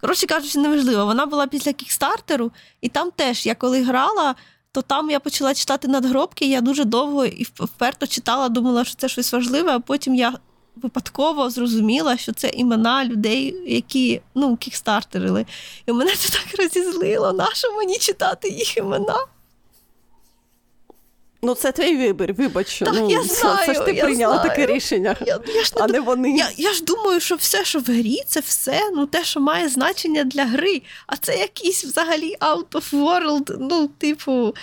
Коротше 0.00 0.26
кажучи, 0.26 0.58
неважливо. 0.58 1.04
Вона 1.04 1.26
була 1.26 1.46
після 1.46 1.72
кікстартеру, 1.72 2.50
і 2.80 2.88
там 2.88 3.10
теж, 3.16 3.46
я 3.46 3.54
коли 3.54 3.82
грала, 3.82 4.34
то 4.72 4.82
там 4.82 5.10
я 5.10 5.20
почала 5.20 5.54
читати 5.54 5.88
надгробки, 5.88 6.46
я 6.46 6.60
дуже 6.60 6.84
довго 6.84 7.26
і 7.26 7.46
вперто 7.54 8.06
читала, 8.06 8.48
думала, 8.48 8.84
що 8.84 8.94
це 8.94 9.08
щось 9.08 9.32
важливе, 9.32 9.72
а 9.72 9.80
потім 9.80 10.14
я 10.14 10.34
випадково 10.82 11.50
зрозуміла, 11.50 12.16
що 12.16 12.32
це 12.32 12.48
імена 12.48 13.04
людей, 13.04 13.56
які 13.66 14.20
ну, 14.34 14.56
кікстартерили. 14.56 15.46
І 15.86 15.92
мене 15.92 16.16
це 16.16 16.28
так 16.28 16.58
розізлило, 16.58 17.32
нащо 17.32 17.72
мені 17.72 17.98
читати 17.98 18.48
їх 18.48 18.76
імена? 18.76 19.16
Ну, 21.42 21.54
це 21.54 21.72
твій 21.72 21.96
вибір, 21.96 22.32
вибач. 22.32 22.78
Так, 22.78 22.94
ну, 22.94 23.10
я 23.10 23.22
знаю, 23.22 23.66
Це 23.66 23.74
ж 23.74 23.80
ти 23.80 23.94
прийняла 23.94 24.34
знаю. 24.34 24.48
таке 24.50 24.66
рішення, 24.66 25.16
я, 25.26 25.40
я 25.54 25.64
ж 25.64 25.72
не, 25.76 25.82
а 25.82 25.86
не 25.86 26.00
вони. 26.00 26.36
Я 26.36 26.50
я 26.56 26.72
ж 26.72 26.84
думаю, 26.84 27.20
що 27.20 27.34
все, 27.34 27.64
що 27.64 27.78
в 27.78 27.84
грі, 27.84 28.22
це 28.26 28.40
все 28.40 28.90
ну, 28.94 29.06
те, 29.06 29.24
що 29.24 29.40
має 29.40 29.68
значення 29.68 30.24
для 30.24 30.44
гри. 30.44 30.82
А 31.06 31.16
це 31.16 31.36
якісь 31.36 31.84
взагалі 31.84 32.36
out 32.40 32.68
of 32.68 32.90
world, 32.90 33.56
ну, 33.60 33.88
типу, 33.98 34.54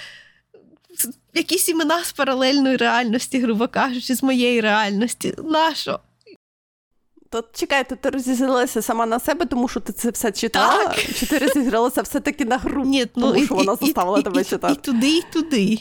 якісь 1.33 1.69
імена 1.69 2.03
з 2.03 2.11
паралельної 2.11 2.77
реальності, 2.77 3.39
грубо 3.39 3.67
кажучи, 3.67 4.15
з 4.15 4.23
моєї 4.23 4.61
реальності. 4.61 5.33
Нащо? 5.43 5.99
То 7.29 7.43
чекайте, 7.53 7.95
ти 7.95 8.09
розізлилася 8.09 8.81
сама 8.81 9.05
на 9.05 9.19
себе, 9.19 9.45
тому 9.45 9.67
що 9.67 9.79
ти 9.79 9.93
це 9.93 10.09
все 10.09 10.31
читала? 10.31 10.87
Так. 10.87 10.99
Чи 11.19 11.25
ти 11.25 11.37
розізлилася 11.37 12.01
все-таки 12.01 12.45
на 12.45 12.57
гру, 12.57 12.85
Ні, 12.85 13.05
ну, 13.15 13.27
тому 13.27 13.35
і, 13.35 13.45
що 13.45 13.55
вона 13.55 13.75
заставила 13.75 14.19
і, 14.19 14.23
тебе 14.23 14.41
і, 14.41 14.45
читати? 14.45 14.73
І 14.73 14.85
туди, 14.85 15.17
і 15.17 15.23
туди. 15.33 15.79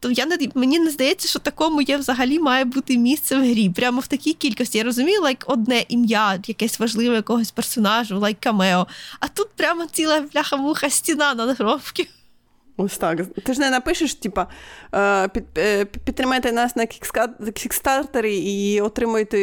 То 0.00 0.10
я 0.10 0.26
не 0.26 0.38
мені 0.54 0.78
не 0.78 0.90
здається, 0.90 1.28
що 1.28 1.38
такому 1.38 1.82
є 1.82 1.96
взагалі 1.96 2.38
має 2.38 2.64
бути 2.64 2.98
місце 2.98 3.36
в 3.36 3.40
грі. 3.40 3.70
Прямо 3.70 4.00
в 4.00 4.06
такій 4.06 4.32
кількості. 4.32 4.78
Я 4.78 4.84
розумію, 4.84 5.22
лайк 5.22 5.44
одне 5.46 5.84
ім'я, 5.88 6.38
якесь 6.46 6.80
важливе 6.80 7.14
якогось 7.14 7.50
персонажу, 7.50 8.18
лайк 8.18 8.40
камео. 8.40 8.86
А 9.20 9.28
тут 9.28 9.48
прямо 9.56 9.86
ціла 9.86 10.20
бляха-муха 10.20 10.90
стіна 10.90 11.34
надгробків. 11.34 12.06
Ось 12.80 12.98
так. 12.98 13.26
Ти 13.44 13.54
ж 13.54 13.60
не 13.60 13.70
напишеш, 13.70 14.14
типа, 14.14 14.46
е, 14.94 15.28
під, 15.28 15.44
е, 15.58 15.84
підтримайте 15.84 16.52
нас 16.52 16.76
на 16.76 16.86
кікстартері 17.52 18.36
і 18.36 18.80
отримуйте 18.80 19.38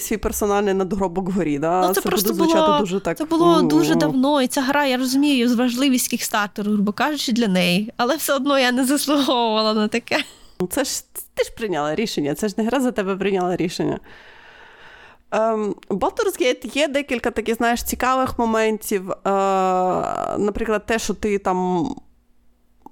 свій 0.00 0.16
персональний 0.16 0.74
надгробок 0.74 1.28
вгорі. 1.28 1.58
Да? 1.58 1.86
Ну, 1.86 1.94
це, 1.94 2.00
це 2.00 2.08
просто 2.08 2.28
буде 2.28 2.44
звучати 2.44 2.66
було, 2.66 2.78
дуже 2.78 3.00
так. 3.00 3.18
Це 3.18 3.24
було 3.24 3.62
ну, 3.62 3.68
дуже 3.68 3.94
давно, 3.94 4.42
і 4.42 4.46
ця 4.46 4.62
гра, 4.62 4.86
я 4.86 4.96
розумію, 4.96 5.48
з 5.48 5.54
важливість 5.54 6.08
кікстартеру, 6.08 6.72
грубо 6.72 6.92
кажучи, 6.92 7.32
для 7.32 7.48
неї. 7.48 7.92
Але 7.96 8.16
все 8.16 8.34
одно 8.34 8.58
я 8.58 8.72
не 8.72 8.84
заслуговувала 8.84 9.74
на 9.74 9.88
таке. 9.88 10.24
Ну, 10.60 10.66
це 10.66 10.84
ж 10.84 11.04
ти 11.34 11.44
ж 11.44 11.52
прийняла 11.56 11.94
рішення, 11.94 12.34
це 12.34 12.48
ж 12.48 12.54
не 12.58 12.64
гра 12.64 12.80
за 12.80 12.92
тебе 12.92 13.16
прийняла 13.16 13.56
рішення. 13.56 13.98
Ем, 15.30 15.74
Baldur's 15.88 16.42
Gate 16.42 16.76
є 16.76 16.88
декілька 16.88 17.30
таких, 17.30 17.54
знаєш, 17.54 17.82
цікавих 17.82 18.38
моментів. 18.38 19.10
Е, 19.10 19.14
Наприклад, 20.38 20.86
те, 20.86 20.98
що 20.98 21.14
ти 21.14 21.38
там 21.38 21.88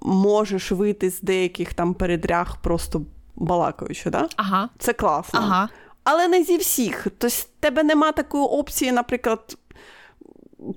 можеш 0.01 0.71
вийти 0.71 1.09
з 1.09 1.21
деяких 1.21 1.73
там 1.73 1.93
передряг, 1.93 2.57
просто 2.61 3.01
балакаючи, 3.35 4.09
да? 4.09 4.27
Ага. 4.35 4.69
Це 4.77 4.93
класно. 4.93 5.39
Ага. 5.43 5.69
Але 6.03 6.27
не 6.27 6.43
зі 6.43 6.57
всіх. 6.57 7.03
Тобто, 7.03 7.27
в 7.27 7.47
тебе 7.59 7.83
нема 7.83 8.11
такої 8.11 8.43
опції, 8.43 8.91
наприклад. 8.91 9.57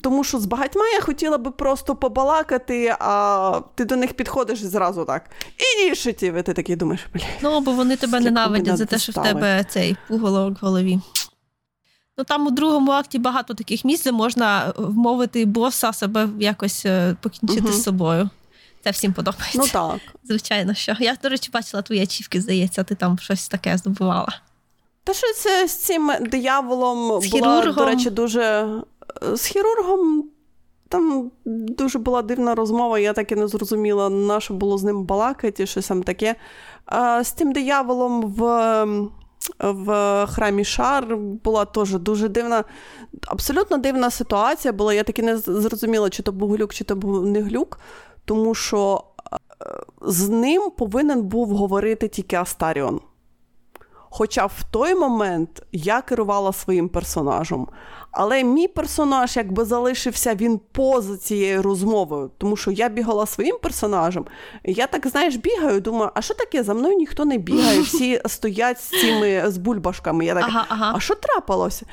Тому 0.02 0.24
що 0.24 0.38
з 0.38 0.46
багатьма 0.46 0.88
я 0.88 1.00
хотіла 1.00 1.38
би 1.38 1.50
просто 1.50 1.96
побалакати, 1.96 2.96
а 2.98 3.60
ти 3.74 3.84
до 3.84 3.96
них 3.96 4.12
підходиш 4.12 4.60
і 4.60 4.66
зразу 4.66 5.04
так. 5.04 5.30
Інішитів, 5.76 6.34
і 6.34 6.42
ти 6.42 6.52
такий 6.52 6.76
думаєш, 6.76 7.06
блядь. 7.14 7.26
Ну, 7.42 7.60
бо 7.60 7.72
вони 7.72 7.96
тебе 7.96 8.20
ненавидять 8.20 8.76
за 8.76 8.84
те, 8.84 8.98
що 8.98 9.12
в 9.12 9.22
тебе 9.22 9.64
цей 9.68 9.96
пуголок 10.08 10.62
в 10.62 10.64
голові. 10.66 11.00
Ну 12.18 12.24
там 12.24 12.46
у 12.46 12.50
другому 12.50 12.92
акті 12.92 13.18
багато 13.18 13.54
таких 13.54 13.84
місць, 13.84 14.04
де 14.04 14.12
можна 14.12 14.72
вмовити 14.76 15.44
боса 15.44 15.92
себе 15.92 16.28
якось 16.38 16.86
е, 16.86 17.16
покінчити 17.20 17.62
Мгм. 17.62 17.72
з 17.72 17.82
собою. 17.82 18.30
Це 18.84 18.90
всім 18.90 19.12
подобається. 19.12 19.58
Ну 19.58 19.64
так. 19.72 20.00
Звичайно, 20.24 20.74
що. 20.74 20.96
Я, 21.00 21.16
до 21.22 21.28
речі, 21.28 21.50
бачила 21.52 21.82
твої 21.82 22.02
ачівки, 22.02 22.40
здається, 22.40 22.84
ти 22.84 22.94
там 22.94 23.18
щось 23.18 23.48
таке 23.48 23.76
здобувала. 23.78 24.40
Та 25.04 25.14
що 25.14 25.26
це 25.32 25.68
з 25.68 25.72
цим 25.76 26.12
дияволом 26.20 27.20
З 27.22 27.30
була, 27.30 27.60
хірургом? 27.60 27.74
до 27.74 27.84
речі, 27.84 28.10
дуже. 28.10 28.42
е, 28.42 29.36
З 29.36 29.44
хірургом 29.46 30.24
там 30.88 31.30
дуже 31.44 31.98
була 31.98 32.22
дивна 32.22 32.54
розмова, 32.54 32.98
я 32.98 33.12
так 33.12 33.32
і 33.32 33.36
не 33.36 33.48
зрозуміла, 33.48 34.08
на 34.10 34.40
що 34.40 34.54
було 34.54 34.78
з 34.78 34.82
ним 34.84 35.04
балакати, 35.04 35.66
щось 35.66 35.88
там 35.88 36.02
таке. 36.02 36.34
А 36.86 37.24
з 37.24 37.32
тим 37.32 37.52
дияволом 37.52 38.22
в, 38.22 38.84
в 39.60 40.26
храмі 40.30 40.64
Шар 40.64 41.16
була 41.16 41.64
теж 41.64 41.92
дуже 41.92 42.28
дивна, 42.28 42.64
абсолютно 43.26 43.76
дивна 43.78 44.10
ситуація 44.10 44.72
була. 44.72 44.94
Я 44.94 45.04
так 45.04 45.18
і 45.18 45.22
не 45.22 45.36
зрозуміла, 45.38 46.10
чи 46.10 46.22
то 46.22 46.32
був 46.32 46.52
глюк, 46.56 46.74
чи 46.74 46.84
то 46.84 46.96
був 46.96 47.26
не 47.26 47.40
глюк, 47.42 47.78
тому 48.24 48.54
що 48.54 49.04
е, 49.32 49.36
з 50.02 50.28
ним 50.28 50.70
повинен 50.78 51.22
був 51.22 51.48
говорити 51.48 52.08
тільки 52.08 52.36
Астаріон. 52.36 53.00
Хоча 54.14 54.46
в 54.46 54.62
той 54.70 54.94
момент 54.94 55.62
я 55.72 56.02
керувала 56.02 56.52
своїм 56.52 56.88
персонажем. 56.88 57.68
Але 58.10 58.44
мій 58.44 58.68
персонаж 58.68 59.36
якби 59.36 59.64
залишився 59.64 60.34
він 60.34 60.60
поза 60.72 61.16
цією 61.16 61.62
розмовою, 61.62 62.30
тому 62.38 62.56
що 62.56 62.70
я 62.70 62.88
бігала 62.88 63.26
своїм 63.26 63.58
персонажем. 63.62 64.26
І 64.64 64.72
я 64.72 64.86
так, 64.86 65.06
знаєш, 65.06 65.36
бігаю, 65.36 65.80
думаю, 65.80 66.10
а 66.14 66.22
що 66.22 66.34
таке? 66.34 66.62
За 66.62 66.74
мною 66.74 66.96
ніхто 66.96 67.24
не 67.24 67.38
бігає, 67.38 67.80
всі 67.80 68.20
стоять 68.26 68.80
з 68.80 68.88
цими 69.00 69.50
з 69.50 69.56
бульбашками. 69.58 70.24
Я 70.24 70.34
так, 70.34 70.44
Ага, 70.48 70.66
ага. 70.68 70.92
а 70.96 71.00
що 71.00 71.14
трапилося? 71.14 71.86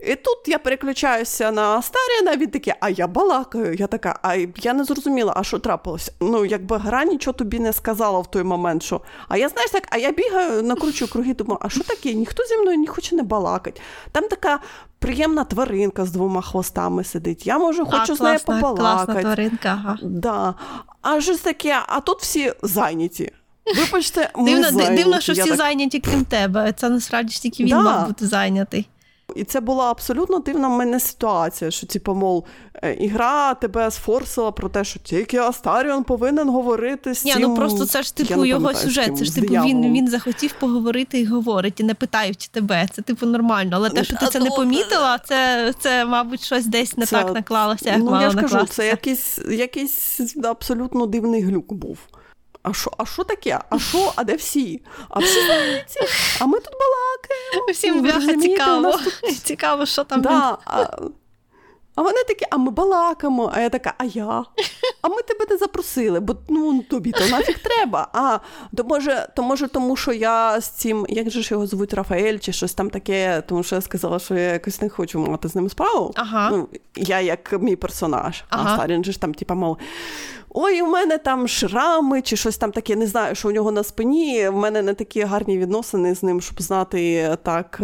І 0.00 0.14
тут 0.14 0.38
я 0.46 0.58
переключаюся 0.58 1.50
на 1.50 1.82
Старіна, 1.82 2.36
він 2.36 2.50
такий, 2.50 2.74
а 2.80 2.88
я 2.90 3.06
балакаю. 3.06 3.74
Я 3.74 3.86
така, 3.86 4.18
а 4.22 4.34
я 4.56 4.72
не 4.74 4.84
зрозуміла, 4.84 5.32
а 5.36 5.44
що 5.44 5.58
трапилося? 5.58 6.12
Ну, 6.20 6.44
якби 6.44 6.78
гра 6.78 7.04
нічого 7.04 7.34
тобі 7.34 7.58
не 7.60 7.72
сказала 7.72 8.18
в 8.20 8.30
той 8.30 8.42
момент, 8.42 8.82
що. 8.82 9.00
А 9.28 9.36
я 9.36 9.48
знаєш 9.48 9.70
так, 9.70 9.82
а 9.90 9.96
я 9.98 10.12
бігаю, 10.12 10.62
накручу 10.62 11.08
круги, 11.08 11.34
думаю, 11.34 11.58
а 11.62 11.68
що 11.68 11.80
таке? 11.84 12.14
Ніхто 12.14 12.44
зі 12.44 12.56
мною 12.56 12.78
не 12.78 12.86
хоче 12.86 13.16
не 13.16 13.22
балакати. 13.22 13.80
Там 14.12 14.28
така 14.28 14.58
приємна 14.98 15.44
тваринка 15.44 16.04
з 16.04 16.10
двома 16.10 16.42
хвостами 16.42 17.04
сидить. 17.04 17.46
Я 17.46 17.58
може 17.58 17.84
хочу 17.84 18.12
а, 18.12 18.16
з 18.16 18.20
нею 18.20 18.38
побалакати. 18.46 18.80
класна 18.80 19.14
тваринка. 19.22 19.68
Ага. 19.84 19.98
Да. 20.02 20.54
А 21.02 21.20
щось 21.20 21.40
таке, 21.40 21.76
а 21.86 22.00
тут 22.00 22.20
всі 22.20 22.52
зайняті. 22.62 23.32
Вибачте, 23.76 24.30
ми 24.36 24.50
Дивно, 24.50 24.70
зайняті. 24.70 25.02
дивно, 25.02 25.20
що 25.20 25.32
всі 25.32 25.44
так- 25.44 25.56
зайняті, 25.56 26.00
крім 26.00 26.24
тебе. 26.24 26.72
Це 26.72 26.88
насправді 26.88 27.32
ж 27.32 27.42
тільки 27.42 27.62
він 27.64 27.70
Да. 27.70 27.80
мав 27.80 28.06
бути 28.06 28.26
зайнятий. 28.26 28.88
І 29.36 29.44
це 29.44 29.60
була 29.60 29.90
абсолютно 29.90 30.38
дивна 30.38 30.68
в 30.68 30.70
мене 30.70 31.00
ситуація, 31.00 31.70
що, 31.70 31.86
типу, 31.86 32.14
мов, 32.14 32.44
е, 32.74 32.94
ігра 32.94 33.54
тебе 33.54 33.90
сфорсила 33.90 34.52
про 34.52 34.68
те, 34.68 34.84
що 34.84 35.00
тільки 35.00 35.38
Астаріон 35.38 36.04
повинен 36.04 36.48
говорити 36.48 37.14
з 37.14 37.24
Ні, 37.24 37.32
цим... 37.32 37.42
ну 37.42 37.56
просто 37.56 37.86
це 37.86 38.02
ж 38.02 38.16
типу 38.16 38.44
його 38.44 38.74
сюжет. 38.74 39.18
Це 39.18 39.24
ж 39.24 39.34
типу 39.34 39.54
він, 39.54 39.92
він 39.92 40.08
захотів 40.08 40.54
поговорити 40.60 41.20
і 41.20 41.26
говорить, 41.26 41.80
і 41.80 41.82
не 41.82 41.94
питаючи 41.94 42.48
тебе. 42.48 42.88
Це 42.92 43.02
типу 43.02 43.26
нормально. 43.26 43.70
Але 43.74 43.90
те, 43.90 44.04
що 44.04 44.16
ти 44.16 44.26
це 44.26 44.40
не 44.40 44.50
помітила, 44.50 45.18
це, 45.24 45.72
це 45.78 46.04
мабуть, 46.04 46.42
щось 46.42 46.66
десь 46.66 46.96
не 46.96 47.06
Це- 47.06 47.16
так 47.16 47.34
наклалося, 47.34 47.90
як 47.90 47.98
ну, 47.98 48.04
мало 48.04 48.22
я 48.22 48.30
ж 48.30 48.36
кажу, 48.36 48.54
накластися. 48.54 48.82
це 48.82 48.88
якийсь, 48.88 49.38
якийсь 49.50 50.20
абсолютно 50.44 51.06
дивний 51.06 51.42
глюк 51.42 51.72
був. 51.72 51.98
А 52.66 52.72
що, 52.72 52.90
а 52.98 53.06
що 53.06 53.24
таке? 53.24 53.60
А 53.70 53.78
що? 53.78 54.12
А 54.16 54.24
де 54.24 54.34
всі? 54.34 54.82
А 55.08 55.18
всі 55.18 55.46
зайняті? 55.46 56.00
А 56.40 56.46
ми 56.46 56.58
тут 56.58 56.72
балакаємо. 56.72 57.72
Всім 57.72 58.02
бляха 58.02 58.40
цікаво. 58.40 58.80
нас 58.80 59.00
Цікаво, 59.42 59.86
що 59.86 60.04
там. 60.04 60.22
Да, 60.22 60.58
а, 60.64 60.86
а 61.94 62.02
вони 62.02 62.24
такі, 62.28 62.46
а 62.50 62.56
ми 62.56 62.70
балакаємо. 62.70 63.50
А 63.54 63.60
я 63.60 63.68
така, 63.68 63.94
а 63.98 64.04
я? 64.04 64.44
А 65.02 65.08
ми 65.08 65.22
тебе 65.22 65.46
не 65.50 65.56
запросили, 65.56 66.20
бо 66.20 66.36
ну 66.48 66.82
тобі 66.82 67.12
то 67.12 67.26
нафіг 67.26 67.58
треба. 67.58 68.08
А 68.12 68.38
то 68.76 68.84
може, 68.84 69.28
то 69.36 69.42
може, 69.42 69.68
тому 69.68 69.96
що 69.96 70.12
я 70.12 70.60
з 70.60 70.68
цим, 70.68 71.06
як 71.08 71.30
же 71.30 71.42
ж 71.42 71.54
його 71.54 71.66
звуть 71.66 71.94
Рафаель, 71.94 72.38
чи 72.38 72.52
щось 72.52 72.74
там 72.74 72.90
таке, 72.90 73.42
тому 73.48 73.62
що 73.62 73.74
я 73.74 73.80
сказала, 73.80 74.18
що 74.18 74.34
я 74.34 74.52
якось 74.52 74.82
не 74.82 74.88
хочу 74.88 75.18
мати 75.18 75.48
з 75.48 75.54
ним 75.54 75.68
справу. 75.68 76.12
Ага. 76.14 76.50
Ну, 76.50 76.68
я 76.96 77.20
як 77.20 77.52
мій 77.60 77.76
персонаж. 77.76 78.44
Ага. 78.48 78.72
А 78.72 78.76
Старін 78.76 79.04
же 79.04 79.12
ж 79.12 79.20
там, 79.20 79.34
типа, 79.34 79.54
мов. 79.54 79.78
Ой, 80.58 80.82
у 80.82 80.86
мене 80.86 81.18
там 81.18 81.48
шрами 81.48 82.22
чи 82.22 82.36
щось 82.36 82.56
там 82.58 82.72
таке, 82.72 82.96
не 82.96 83.06
знаю, 83.06 83.34
що 83.34 83.48
у 83.48 83.52
нього 83.52 83.72
на 83.72 83.82
спині. 83.84 84.48
В 84.48 84.56
мене 84.56 84.82
не 84.82 84.94
такі 84.94 85.22
гарні 85.22 85.58
відносини 85.58 86.14
з 86.14 86.22
ним, 86.22 86.40
щоб 86.40 86.62
знати 86.62 87.30
так, 87.42 87.80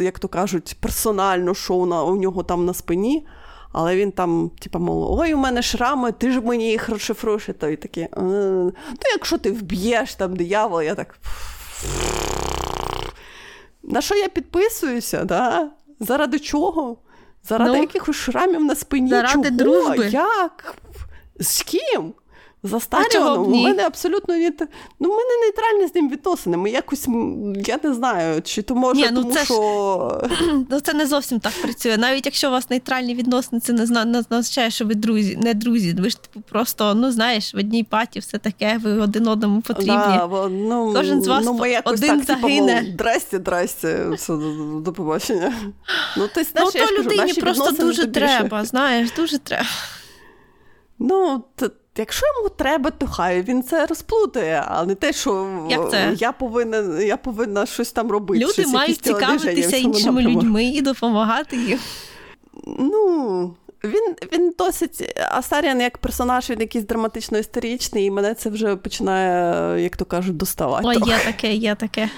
як 0.00 0.18
то 0.18 0.28
кажуть, 0.28 0.76
персонально, 0.80 1.54
що 1.54 1.74
у 1.74 2.16
нього 2.16 2.42
там 2.42 2.64
на 2.64 2.74
спині. 2.74 3.26
Але 3.72 3.96
він 3.96 4.12
там, 4.12 4.50
типа, 4.60 4.78
мов, 4.78 5.18
ой, 5.20 5.34
у 5.34 5.36
мене 5.38 5.62
шрами, 5.62 6.12
ти 6.12 6.30
ж 6.32 6.40
мені 6.40 6.70
їх 6.70 6.88
розшифруєш. 6.88 7.48
І 7.48 7.52
той 7.52 7.76
такий, 7.76 8.02
«Е, 8.02 8.10
ну 8.16 8.72
якщо 9.12 9.38
ти 9.38 9.50
вб'єш 9.52 10.14
там 10.14 10.36
диявола, 10.36 10.82
я 10.82 10.94
так. 10.94 11.14
На 13.82 14.00
що 14.00 14.14
я 14.14 14.28
підписуюся, 14.28 15.24
да? 15.24 15.70
Заради 16.00 16.38
чого? 16.38 16.96
Заради 17.48 17.70
Ну, 17.70 17.76
якихось 17.76 18.16
шрамів 18.16 18.64
на 18.64 18.74
спині. 18.74 19.10
заради 19.10 19.32
Чого? 19.32 19.50
дружби. 19.50 20.06
Як? 20.08 20.74
З 21.42 21.62
ким? 21.62 22.12
За 22.64 22.80
чого 23.10 23.42
У 23.44 23.54
мене 23.54 23.82
абсолютно 23.82 24.36
ні. 24.36 24.50
Ну, 25.00 25.08
в 25.08 25.12
мене 25.12 25.30
нейтральні 25.42 25.86
з 25.88 25.94
ним 25.94 26.10
відносини. 26.10 26.56
Ми 26.56 26.70
якось, 26.70 27.08
я 27.66 27.78
не 27.82 27.94
знаю, 27.94 28.42
чи 28.42 28.62
то 28.62 28.74
може, 28.74 29.00
Ні, 29.00 29.08
ну 29.12 29.20
тому 29.22 29.34
це 29.34 29.44
ж- 29.44 29.54
Ну, 30.70 30.80
це 30.80 30.94
не 30.94 31.06
зовсім 31.06 31.40
так 31.40 31.52
працює. 31.62 31.96
Навіть 31.96 32.26
якщо 32.26 32.48
у 32.48 32.50
вас 32.50 32.70
нейтральні 32.70 33.14
відносини, 33.14 33.60
це 33.60 33.72
не 33.72 33.86
зна- 33.86 34.04
не 34.04 34.18
означає, 34.18 34.70
що 34.70 34.84
ви 34.84 34.94
друзі, 34.94 35.38
не 35.42 35.54
друзі. 35.54 35.96
Ви 35.98 36.10
ж 36.10 36.22
типу 36.22 36.40
просто, 36.48 36.94
ну 36.94 37.10
знаєш, 37.10 37.54
в 37.54 37.58
одній 37.58 37.84
паті 37.84 38.18
все 38.18 38.38
таке, 38.38 38.80
ви 38.82 38.92
один 38.92 39.28
одному 39.28 39.60
потрібні. 39.60 39.94
Да, 39.96 40.26
бо, 40.26 40.48
ну, 40.48 40.92
Кожен 40.96 41.22
з 41.22 41.26
вас 41.26 41.44
ну, 41.44 41.52
ми 41.54 41.70
якось 41.70 41.92
один 41.92 42.16
так, 42.18 42.26
типу, 42.26 42.40
загине. 42.40 42.82
мов, 42.82 42.92
здрасте, 42.92 43.36
здрасте, 43.36 44.08
все, 44.10 44.32
до, 44.80 44.92
побачення. 44.92 45.52
Ну, 46.16 46.28
ти, 46.34 46.40
Ну, 46.40 46.44
знаєш, 46.52 46.74
я 46.74 46.86
то 46.86 46.88
кажу, 46.88 47.02
людині 47.02 47.34
просто 47.34 47.70
дуже 47.70 48.06
треба, 48.06 48.64
знаєш, 48.64 49.10
дуже 49.16 49.38
треба. 49.38 49.66
Ну, 51.04 51.44
т- 51.54 51.70
якщо 51.96 52.26
йому 52.36 52.48
треба, 52.48 52.90
то 52.90 53.06
хай 53.06 53.42
він 53.42 53.62
це 53.62 53.86
розплутає, 53.86 54.64
а 54.68 54.84
не 54.84 54.94
те, 54.94 55.12
що 55.12 55.48
Як 55.70 55.90
це? 55.90 56.14
я 56.18 56.32
повинна, 56.32 57.00
я 57.02 57.16
повинна 57.16 57.66
щось 57.66 57.92
там 57.92 58.10
робити. 58.10 58.44
Люди 58.44 58.52
щось, 58.52 58.72
мають 58.72 58.98
цікавитися 59.02 59.76
іншими 59.76 60.22
людьми 60.22 60.64
і 60.64 60.82
допомагати 60.82 61.56
їм. 61.56 61.78
Ну, 62.66 63.54
він, 63.84 64.14
він 64.32 64.54
досить 64.58 65.18
Астаріан 65.30 65.80
як 65.80 65.98
персонаж, 65.98 66.50
він 66.50 66.60
якийсь 66.60 66.84
драматично 66.84 67.38
історичний, 67.38 68.04
і 68.04 68.10
мене 68.10 68.34
це 68.34 68.50
вже 68.50 68.76
починає, 68.76 69.82
як 69.82 69.96
то 69.96 70.04
кажуть, 70.04 70.36
доставати. 70.36 70.88
Ой, 70.88 70.96
трохи. 70.96 71.10
є 71.10 71.18
таке, 71.24 71.52
є 71.54 71.74
таке. 71.74 72.10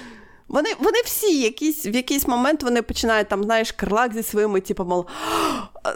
Вони 0.47 0.69
вони 0.79 0.97
всі 1.05 1.41
якісь, 1.41 1.85
в 1.85 1.95
якийсь 1.95 2.27
момент 2.27 2.63
вони 2.63 2.81
починають 2.81 3.29
там, 3.29 3.43
знаєш, 3.43 3.71
карлак 3.71 4.13
зі 4.13 4.23
своїми, 4.23 4.61
типу, 4.61 4.85
мол, 4.85 5.05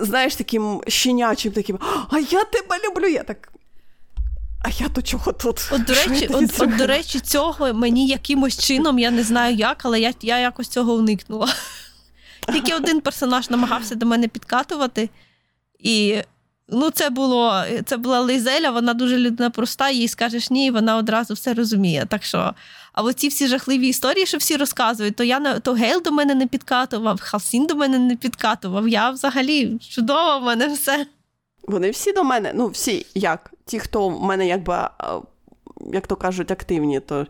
знаєш, 0.01 0.35
таким 0.35 0.81
щенячим, 0.87 1.51
таким, 1.51 1.79
а 2.09 2.19
я 2.19 2.43
тебе 2.43 2.77
люблю. 2.87 3.07
Я 3.07 3.23
так. 3.23 3.49
А 4.61 4.69
я 4.69 4.87
до 4.87 5.01
чого 5.01 5.31
тут? 5.31 5.69
От 5.71 5.83
до 5.83 5.93
речі, 5.93 6.27
от, 6.33 6.51
от, 6.59 6.75
до 6.75 6.87
речі, 6.87 7.19
цього 7.19 7.73
мені 7.73 8.07
якимось 8.07 8.57
чином, 8.57 8.99
я 8.99 9.11
не 9.11 9.23
знаю 9.23 9.55
як, 9.55 9.85
але 9.85 9.99
я 9.99 10.13
я 10.21 10.39
якось 10.39 10.67
цього 10.67 10.93
уникнула. 10.93 11.47
Тільки 12.53 12.73
один 12.73 13.01
персонаж 13.01 13.49
намагався 13.49 13.95
до 13.95 14.05
мене 14.05 14.27
підкатувати, 14.27 15.09
і 15.79 16.17
ну, 16.67 16.89
це 16.89 17.09
було 17.09 17.63
це 17.85 17.97
була 17.97 18.19
Лейзеля, 18.19 18.71
вона 18.71 18.93
дуже 18.93 19.17
людина 19.17 19.49
проста, 19.49 19.89
їй 19.89 20.07
скажеш 20.07 20.49
ні, 20.49 20.65
і 20.65 20.71
вона 20.71 20.97
одразу 20.97 21.33
все 21.33 21.53
розуміє. 21.53 22.05
Так 22.09 22.23
що, 22.23 22.53
А 22.99 23.01
оці 23.01 23.27
всі 23.27 23.47
жахливі 23.47 23.87
історії, 23.87 24.25
що 24.25 24.37
всі 24.37 24.57
розказують, 24.57 25.15
то 25.15 25.23
я 25.23 25.59
то 25.59 25.73
Гейл 25.73 26.01
до 26.01 26.11
мене 26.11 26.35
не 26.35 26.47
підкатував, 26.47 27.19
Халсін 27.21 27.65
до 27.65 27.75
мене 27.75 27.99
не 27.99 28.15
підкатував. 28.15 28.87
Я 28.87 29.09
взагалі 29.09 29.79
чудово, 29.79 30.39
в 30.39 30.43
мене 30.43 30.67
все. 30.67 31.05
Вони 31.67 31.89
всі 31.89 32.13
до 32.13 32.23
мене, 32.23 32.51
ну 32.55 32.67
всі 32.67 33.05
як? 33.15 33.51
Ті, 33.65 33.79
хто 33.79 34.09
в 34.09 34.23
мене, 34.23 34.47
якби, 34.47 34.89
як 35.93 36.07
то 36.07 36.15
кажуть, 36.15 36.51
активні, 36.51 36.99
то 36.99 37.27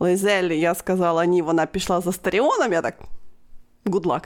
Лейзель, 0.00 0.50
я 0.50 0.74
сказала, 0.74 1.26
ні, 1.26 1.42
вона 1.42 1.66
пішла 1.66 2.00
з 2.00 2.12
Астаріоном, 2.12 2.72
я 2.72 2.82
так. 2.82 2.94
Good 3.86 4.02
luck. 4.02 4.22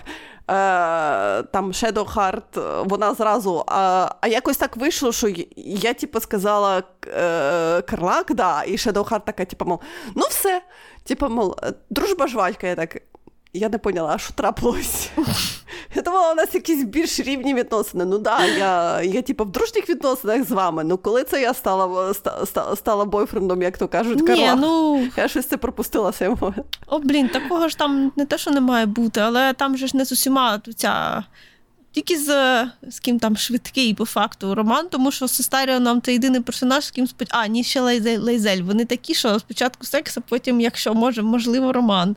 Е, 0.51 1.43
Там 1.43 1.72
Shadowheart, 1.72 2.84
вона 2.88 3.14
зразу. 3.14 3.64
А 3.66 4.09
а 4.20 4.28
якось 4.28 4.57
так 4.57 4.76
вийшло, 4.76 5.12
що 5.12 5.28
я, 5.57 5.95
типу, 5.95 6.20
сказала 6.20 6.82
е, 7.07 7.82
Карлак, 7.82 8.34
да, 8.34 8.62
і 8.64 8.72
Shadowheart 8.76 9.24
така, 9.24 9.45
типу, 9.45 9.64
мол, 9.64 9.80
ну 10.16 10.22
все. 10.30 10.62
Типу, 11.05 11.28
мол, 11.28 11.57
дружба 11.90 12.26
жвачка, 12.26 12.66
я 12.66 12.74
так. 12.74 12.97
Я 13.55 13.68
не 13.68 13.78
поняла, 13.78 14.18
що 14.18 14.34
трапилось. 14.34 15.11
Я 15.94 16.03
думала, 16.03 16.32
у 16.32 16.34
нас 16.34 16.55
якісь 16.55 16.84
більш 16.84 17.20
рівні 17.20 17.55
відносини. 17.55 18.05
Ну 18.05 18.18
да, 18.18 18.46
я 18.46 19.03
я 19.03 19.22
типу, 19.22 19.44
в 19.44 19.53
дружніх 19.53 19.88
відносинах 19.88 20.44
з 20.44 20.50
вами. 20.50 20.84
Ну 20.84 20.98
коли 20.98 21.24
це 21.24 21.42
я 21.42 21.55
стала 21.55 22.14
стала, 22.44 22.76
стала 22.76 23.05
бойфрендом, 23.05 23.62
як 23.62 23.78
то 23.78 23.88
кажуть, 23.88 24.26
Карла. 24.26 24.55
ну... 24.55 25.07
Я 25.16 25.28
щось 25.28 25.46
це 25.46 25.57
пропустила 25.57 26.12
цей 26.12 26.28
момент. 26.28 26.78
О, 26.86 26.98
блін, 26.98 27.28
такого 27.28 27.68
ж 27.68 27.78
там 27.78 28.12
не 28.16 28.26
те, 28.26 28.38
що 28.38 28.50
не 28.50 28.61
має 28.61 28.86
бути, 28.86 29.20
але 29.20 29.53
там 29.53 29.76
же 29.76 29.86
ж 29.86 29.96
не 29.96 30.05
з 30.05 30.12
усіма 30.12 30.61
ця. 30.76 31.24
Тільки 31.90 32.18
з 32.18 32.28
з 32.88 33.00
ким 33.00 33.18
там 33.18 33.36
швидкий, 33.36 33.94
по 33.94 34.05
факту, 34.05 34.55
роман, 34.55 34.88
тому 34.88 35.11
що 35.11 35.28
Сестаріоном 35.28 36.03
це 36.03 36.12
єдиний 36.12 36.40
персонаж, 36.40 36.84
з 36.84 36.90
ким 36.90 37.07
споч... 37.07 37.28
А, 37.30 37.46
ні, 37.46 37.64
ще 37.64 37.80
Лейзель. 38.18 38.62
Вони 38.62 38.84
такі, 38.84 39.14
що 39.14 39.38
спочатку 39.38 39.84
секс, 39.86 40.18
а 40.18 40.20
потім, 40.20 40.61
якщо 40.61 40.94
може, 40.94 41.22
можливо, 41.22 41.72
роман. 41.72 42.16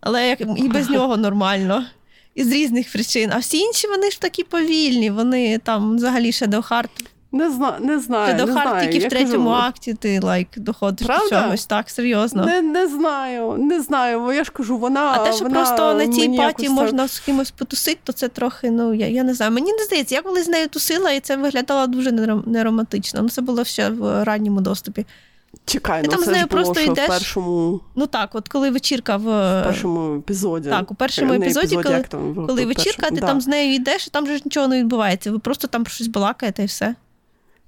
Але 0.00 0.28
як 0.28 0.40
і 0.40 0.68
без 0.68 0.90
нього 0.90 1.16
нормально. 1.16 1.84
Із 2.34 2.52
різних 2.52 2.92
причин. 2.92 3.30
А 3.32 3.38
всі 3.38 3.58
інші 3.58 3.88
вони 3.88 4.10
ж 4.10 4.20
такі 4.20 4.44
повільні, 4.44 5.10
вони 5.10 5.58
там 5.58 5.96
взагалі 5.96 6.30
Shadow 6.30 6.68
Heart. 6.68 6.88
Не 7.32 7.50
знаю, 7.50 7.74
не 7.80 8.00
знаю. 8.00 8.34
Не 8.36 8.44
Heart 8.44 8.52
знаю. 8.52 8.92
тільки 8.92 9.06
в 9.06 9.10
третьому 9.10 9.50
кажу, 9.50 9.62
акті 9.62 9.94
ти 9.94 10.20
лайк 10.20 10.48
доходиш 10.56 11.06
Правда? 11.06 11.24
до 11.24 11.30
чогось. 11.30 11.66
Так, 11.66 11.90
серйозно. 11.90 12.44
Не 12.44 12.62
не 12.62 12.88
знаю, 12.88 13.56
не 13.58 13.80
знаю, 13.80 14.20
бо 14.20 14.32
я 14.32 14.44
ж 14.44 14.50
кажу, 14.50 14.78
вона. 14.78 15.12
А 15.16 15.24
те, 15.24 15.32
що 15.32 15.44
вона 15.44 15.54
просто 15.54 15.94
на 15.94 16.08
цій 16.08 16.28
паті 16.28 16.68
можна 16.68 17.02
так... 17.02 17.10
з 17.10 17.20
кимось 17.20 17.50
потусити, 17.50 17.98
то 18.04 18.12
це 18.12 18.28
трохи, 18.28 18.70
ну 18.70 18.94
я 18.94 19.06
я 19.06 19.22
не 19.22 19.34
знаю. 19.34 19.52
Мені 19.52 19.72
не 19.72 19.84
здається, 19.84 20.14
я 20.14 20.22
коли 20.22 20.42
з 20.42 20.48
нею 20.48 20.68
тусила, 20.68 21.10
і 21.10 21.20
це 21.20 21.36
виглядало 21.36 21.86
дуже 21.86 22.12
неромантично. 22.46 23.22
Ну, 23.22 23.28
це 23.28 23.42
було 23.42 23.64
ще 23.64 23.88
в 23.88 24.24
ранньому 24.24 24.60
доступі. 24.60 25.06
Чекай, 25.64 26.02
ну 26.04 26.08
там 26.10 26.18
це 26.18 26.24
з 26.24 26.28
нею 26.28 26.40
ж 26.40 26.46
було, 26.46 26.62
просто 26.62 26.80
йдеш. 26.80 27.04
в 27.04 27.08
першому 27.08 27.80
Ну 27.96 28.06
так, 28.06 28.34
от 28.34 28.48
коли 28.48 28.70
вечірка 28.70 29.16
в, 29.16 29.20
в 29.60 29.64
першому 29.64 30.16
епізоді. 30.16 30.68
Так, 30.70 30.90
у 30.90 30.94
першому 30.94 31.32
Не 31.32 31.36
епізоді, 31.46 31.76
коли, 31.76 32.04
там, 32.08 32.46
коли 32.46 32.64
в 32.64 32.68
вечірка, 32.68 33.00
першому. 33.00 33.14
ти 33.16 33.20
Да. 33.20 33.26
там 33.26 33.40
з 33.40 33.46
нею 33.46 33.74
йдеш, 33.74 34.06
і 34.06 34.10
там 34.10 34.26
же 34.26 34.40
нічого 34.44 34.68
не 34.68 34.78
відбувається. 34.80 35.32
Ви 35.32 35.38
просто 35.38 35.68
там 35.68 35.86
щось 35.86 36.06
балакаєте 36.06 36.62
і 36.62 36.66
все. 36.66 36.94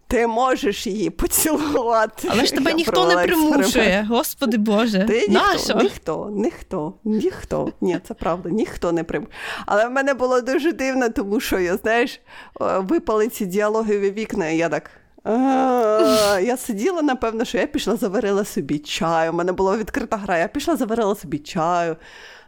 Ти 0.07 0.27
можеш 0.27 0.87
її 0.87 1.11
поцілувати. 1.11 2.29
Але 2.31 2.47
ж 2.47 2.55
тебе 2.55 2.71
Я 2.71 2.77
ніхто 2.77 3.07
не 3.07 3.17
примушує, 3.17 4.07
господи 4.11 4.57
Боже. 4.57 5.05
Ти 5.09 5.27
ніхто, 5.29 5.75
ніхто, 5.83 6.31
ніхто, 6.33 6.95
ніхто. 7.05 7.73
Ні, 7.81 7.99
це 8.09 8.15
правда, 8.15 8.51
ніхто 8.51 8.93
не 8.93 9.05
примушує. 9.05 9.37
Але 9.67 9.87
в 9.89 9.91
мене 9.91 10.15
було 10.15 10.41
дуже 10.41 10.73
дивно, 10.73 11.09
тому 11.09 11.41
що 11.41 11.59
я, 11.59 11.77
знаєш, 11.77 12.21
випали 12.61 13.29
ці 13.29 13.47
діалогові 13.47 14.11
вікна, 14.11 14.49
і 14.49 14.57
я 14.57 14.69
так. 14.69 14.91
Я 15.25 16.57
сиділа, 16.57 17.03
напевно, 17.03 17.45
що 17.45 17.59
я 17.59 17.67
пішла, 17.67 17.97
заварила 17.97 18.45
собі 18.45 18.79
чаю. 18.79 19.31
У 19.33 19.35
мене 19.35 19.53
була 19.53 19.77
відкрита 19.77 20.17
гра, 20.17 20.39
я 20.39 20.49
пішла, 20.49 20.77
заварила 20.77 21.15
собі 21.15 21.39
чаю, 21.39 21.97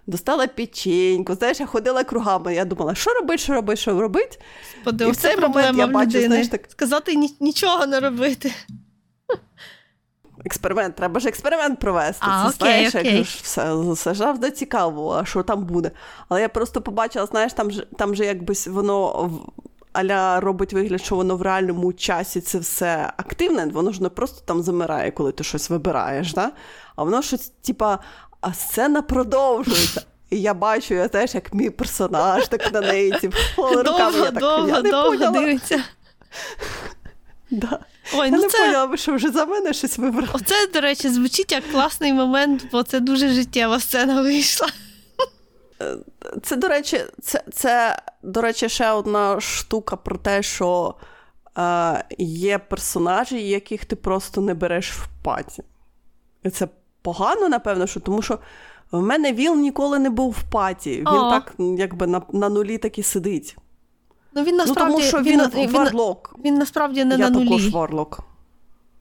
достала 0.06 0.46
печеньку. 0.46 1.34
Знаєш, 1.34 1.60
я 1.60 1.66
ходила 1.66 2.04
кругами. 2.04 2.54
Я 2.54 2.64
думала, 2.64 2.94
що 2.94 3.10
робити, 3.14 3.38
що 3.38 3.54
робити, 3.54 3.80
що 3.80 4.00
робити. 4.00 4.38
Господи, 4.76 5.04
І 5.04 5.10
в 5.10 5.16
цей 5.16 5.36
момент 5.36 5.78
я 5.78 5.86
бачу, 5.86 6.06
людини. 6.08 6.26
знаєш, 6.26 6.48
так- 6.48 6.66
Сказати 6.70 7.14
нічого 7.40 7.86
не 7.86 8.00
робити. 8.00 8.52
Експеримент, 10.44 10.94
треба 10.96 11.20
ж 11.20 11.28
експеримент 11.28 11.78
провести. 11.80 12.26
А, 12.28 12.42
це 12.42 12.48
окей, 12.48 12.56
знаєш, 12.58 12.94
окей. 12.94 13.16
як 13.16 13.24
ж 13.26 13.38
все, 13.42 13.74
все 13.92 14.14
завжди 14.14 14.50
цікаво, 14.50 15.16
а 15.20 15.24
що 15.24 15.42
там 15.42 15.64
буде. 15.64 15.90
Але 16.28 16.40
я 16.40 16.48
просто 16.48 16.80
побачила, 16.82 17.26
знаєш, 17.26 17.52
там 17.52 17.70
же 17.70 17.86
там 17.98 18.14
же 18.14 18.24
якось 18.24 18.66
воно 18.66 19.30
аля 19.94 20.40
робить 20.40 20.72
вигляд, 20.72 21.00
що 21.04 21.14
воно 21.16 21.36
в 21.36 21.42
реальному 21.42 21.92
часі 21.92 22.40
це 22.40 22.58
все 22.58 23.12
активне, 23.16 23.66
воно 23.66 23.92
ж 23.92 24.02
не 24.02 24.08
просто 24.08 24.42
там 24.44 24.62
замирає, 24.62 25.10
коли 25.10 25.32
ти 25.32 25.44
щось 25.44 25.70
вибираєш, 25.70 26.32
да? 26.32 26.50
а 26.96 27.02
воно 27.04 27.22
щось, 27.22 27.48
типа, 27.62 27.98
а 28.40 28.54
сцена 28.54 29.02
продовжується. 29.02 30.02
І 30.30 30.40
я 30.40 30.54
бачу, 30.54 30.94
я 30.94 31.08
теж 31.08 31.34
як 31.34 31.54
мій 31.54 31.70
персонаж, 31.70 32.48
так 32.48 32.72
на 32.72 32.80
неї 32.80 33.10
типу, 33.20 33.36
руками. 33.56 33.82
Довго, 33.84 34.18
я 34.18 34.24
так, 34.24 34.38
довго, 34.38 34.68
я 34.68 34.82
не 34.82 34.90
довго 34.90 35.10
поняла. 35.10 35.38
дивиться. 35.40 35.82
Да. 37.50 37.78
Ой, 38.14 38.26
Я 38.30 38.36
ну 38.36 38.42
не 38.42 38.48
це, 38.48 38.58
поняла, 38.58 38.96
що 38.96 39.14
вже 39.14 39.30
за 39.30 39.46
мене 39.46 39.72
щось 39.72 39.98
вибрали. 39.98 40.28
оце, 40.32 40.54
до 40.74 40.80
речі, 40.80 41.08
звучить 41.08 41.52
як 41.52 41.70
класний 41.72 42.12
момент, 42.12 42.66
бо 42.72 42.82
це 42.82 43.00
дуже 43.00 43.28
життєва 43.28 43.80
сцена 43.80 44.22
вийшла. 44.22 44.68
Це, 46.42 46.56
до 46.56 46.68
речі, 46.68 47.00
це, 47.22 47.44
це, 47.52 47.98
до 48.22 48.40
речі, 48.40 48.68
ще 48.68 48.90
одна 48.90 49.40
штука 49.40 49.96
про 49.96 50.16
те, 50.16 50.42
що 50.42 50.94
е, 51.58 52.04
є 52.18 52.58
персонажі, 52.58 53.48
яких 53.48 53.84
ти 53.84 53.96
просто 53.96 54.40
не 54.40 54.54
береш 54.54 54.92
в 54.92 55.08
паті. 55.22 55.62
І 56.42 56.50
це 56.50 56.68
погано, 57.02 57.48
напевно, 57.48 57.86
що 57.86 58.00
тому 58.00 58.22
що 58.22 58.38
в 58.92 59.02
мене 59.02 59.32
Віл 59.32 59.56
ніколи 59.56 59.98
не 59.98 60.10
був 60.10 60.30
в 60.30 60.50
паті. 60.52 60.90
Він 60.90 61.08
О. 61.08 61.30
так 61.30 61.54
якби 61.58 62.06
на, 62.06 62.22
на 62.32 62.48
нулі 62.48 62.78
так 62.78 62.98
і 62.98 63.02
сидить. 63.02 63.56
Ну 64.32 64.42
він 64.42 64.56
насправді 64.56 64.92
ну, 64.92 64.96
тому 64.96 65.08
що 65.08 65.18
він, 65.18 65.40
він, 65.42 65.50
він, 65.54 65.70
варлок. 65.70 66.36
він 66.44 66.54
насправді 66.54 67.04
не 67.04 67.14
я 67.14 67.18
на 67.18 67.30
нулі. 67.30 67.44
також 67.44 67.68
варлок. 67.68 68.20